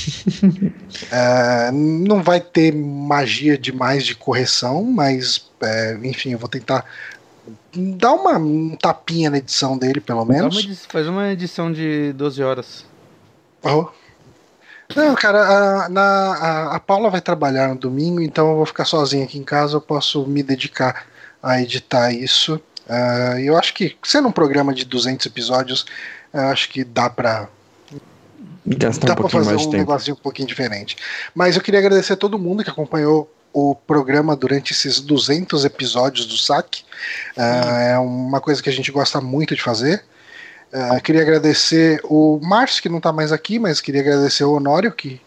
é, 1.11 1.71
não 1.71 2.23
vai 2.23 2.39
ter 2.39 2.73
magia 2.73 3.57
demais 3.57 4.05
de 4.05 4.15
correção, 4.15 4.83
mas 4.83 5.49
é, 5.61 5.97
enfim, 6.03 6.31
eu 6.31 6.39
vou 6.39 6.49
tentar 6.49 6.85
dar 7.75 8.13
uma 8.13 8.37
um 8.37 8.75
tapinha 8.75 9.29
na 9.29 9.37
edição 9.37 9.77
dele, 9.77 10.01
pelo 10.01 10.25
menos. 10.25 10.65
Uma, 10.65 10.75
faz 10.89 11.07
uma 11.07 11.31
edição 11.31 11.71
de 11.71 12.11
12 12.13 12.43
horas. 12.43 12.85
Oh. 13.63 13.87
Não, 14.95 15.15
cara, 15.15 15.39
a, 15.41 15.89
na, 15.89 16.01
a, 16.01 16.75
a 16.75 16.79
Paula 16.79 17.09
vai 17.09 17.21
trabalhar 17.21 17.69
no 17.69 17.75
domingo, 17.75 18.21
então 18.21 18.49
eu 18.51 18.55
vou 18.57 18.65
ficar 18.65 18.85
sozinho 18.85 19.23
aqui 19.23 19.37
em 19.37 19.43
casa, 19.43 19.77
eu 19.77 19.81
posso 19.81 20.25
me 20.27 20.43
dedicar 20.43 21.07
a 21.41 21.59
editar 21.61 22.11
isso. 22.11 22.61
Uh, 22.87 23.39
eu 23.39 23.57
acho 23.57 23.73
que, 23.73 23.95
sendo 24.03 24.27
um 24.27 24.31
programa 24.31 24.73
de 24.73 24.85
200 24.85 25.25
episódios, 25.25 25.85
acho 26.33 26.69
que 26.69 26.83
dá 26.83 27.09
pra. 27.09 27.47
Gastar 28.65 29.07
dá 29.07 29.13
um 29.13 29.15
pra 29.15 29.29
fazer 29.29 29.55
um 29.55 29.71
negocinho 29.71 30.15
um 30.15 30.19
pouquinho 30.21 30.47
diferente. 30.47 30.97
Mas 31.33 31.55
eu 31.55 31.61
queria 31.61 31.79
agradecer 31.79 32.13
a 32.13 32.17
todo 32.17 32.39
mundo 32.39 32.63
que 32.63 32.69
acompanhou 32.69 33.31
o 33.53 33.73
programa 33.73 34.35
durante 34.35 34.73
esses 34.73 34.99
200 34.99 35.63
episódios 35.63 36.25
do 36.25 36.37
SAC. 36.37 36.81
Uh, 37.37 37.41
é 37.41 37.97
uma 37.99 38.41
coisa 38.41 38.61
que 38.61 38.69
a 38.69 38.73
gente 38.73 38.91
gosta 38.91 39.21
muito 39.21 39.55
de 39.55 39.61
fazer. 39.61 40.03
Uh, 40.73 41.01
queria 41.01 41.21
agradecer 41.21 42.01
o 42.03 42.37
Márcio, 42.43 42.81
que 42.81 42.89
não 42.89 42.97
está 42.97 43.13
mais 43.13 43.31
aqui, 43.31 43.57
mas 43.57 43.79
queria 43.79 44.01
agradecer 44.01 44.43
o 44.43 44.53
Honório, 44.53 44.91
que 44.91 45.21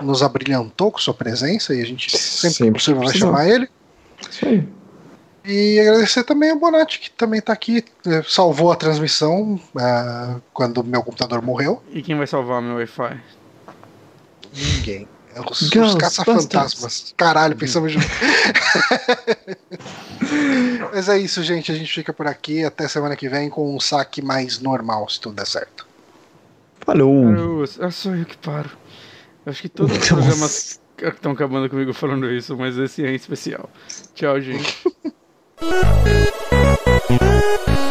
nos 0.00 0.22
abrilhantou 0.22 0.90
com 0.90 0.98
sua 0.98 1.12
presença 1.12 1.74
e 1.74 1.82
a 1.82 1.84
gente 1.84 2.16
sempre, 2.16 2.80
sempre 2.80 3.04
vai 3.04 3.14
chamar 3.14 3.48
ele. 3.48 3.68
Isso 4.30 4.46
aí. 4.46 4.66
E 5.44 5.78
agradecer 5.78 6.24
também 6.24 6.50
ao 6.50 6.58
Bonatti, 6.58 6.98
que 6.98 7.10
também 7.10 7.40
tá 7.40 7.52
aqui, 7.52 7.84
é, 8.06 8.22
salvou 8.22 8.72
a 8.72 8.76
transmissão 8.76 9.60
uh, 9.76 10.40
quando 10.54 10.82
meu 10.82 11.02
computador 11.02 11.42
morreu. 11.42 11.82
E 11.90 12.00
quem 12.00 12.16
vai 12.16 12.26
salvar 12.26 12.62
meu 12.62 12.76
Wi-Fi? 12.76 13.20
Ninguém. 14.54 15.06
É 15.34 15.40
os, 15.40 15.60
os 15.60 15.94
caça-fantasmas. 15.96 17.12
Caralho, 17.16 17.56
pensamos 17.56 17.92
junto. 17.92 18.06
Mas 20.94 21.08
é 21.08 21.18
isso, 21.18 21.42
gente. 21.42 21.72
A 21.72 21.74
gente 21.74 21.92
fica 21.92 22.12
por 22.12 22.26
aqui. 22.26 22.64
Até 22.64 22.86
semana 22.86 23.16
que 23.16 23.28
vem 23.28 23.50
com 23.50 23.74
um 23.74 23.80
saque 23.80 24.22
mais 24.22 24.60
normal, 24.60 25.08
se 25.10 25.20
tudo 25.20 25.34
der 25.34 25.46
certo. 25.46 25.86
Falou! 26.80 27.64
É 27.64 27.90
só 27.90 28.14
eu 28.14 28.24
que 28.24 28.36
paro. 28.38 28.70
Eu 29.44 29.50
acho 29.50 29.60
que 29.60 29.68
todos 29.68 29.98
os 29.98 30.06
programas 30.06 30.80
estão 31.02 31.32
acabando 31.32 31.68
comigo 31.68 31.92
falando 31.92 32.30
isso, 32.30 32.56
mas 32.56 32.78
esse 32.78 33.04
é 33.04 33.10
em 33.10 33.16
especial. 33.16 33.68
Tchau, 34.14 34.40
gente. 34.40 34.84
Thank 35.56 37.22
you. 37.68 37.83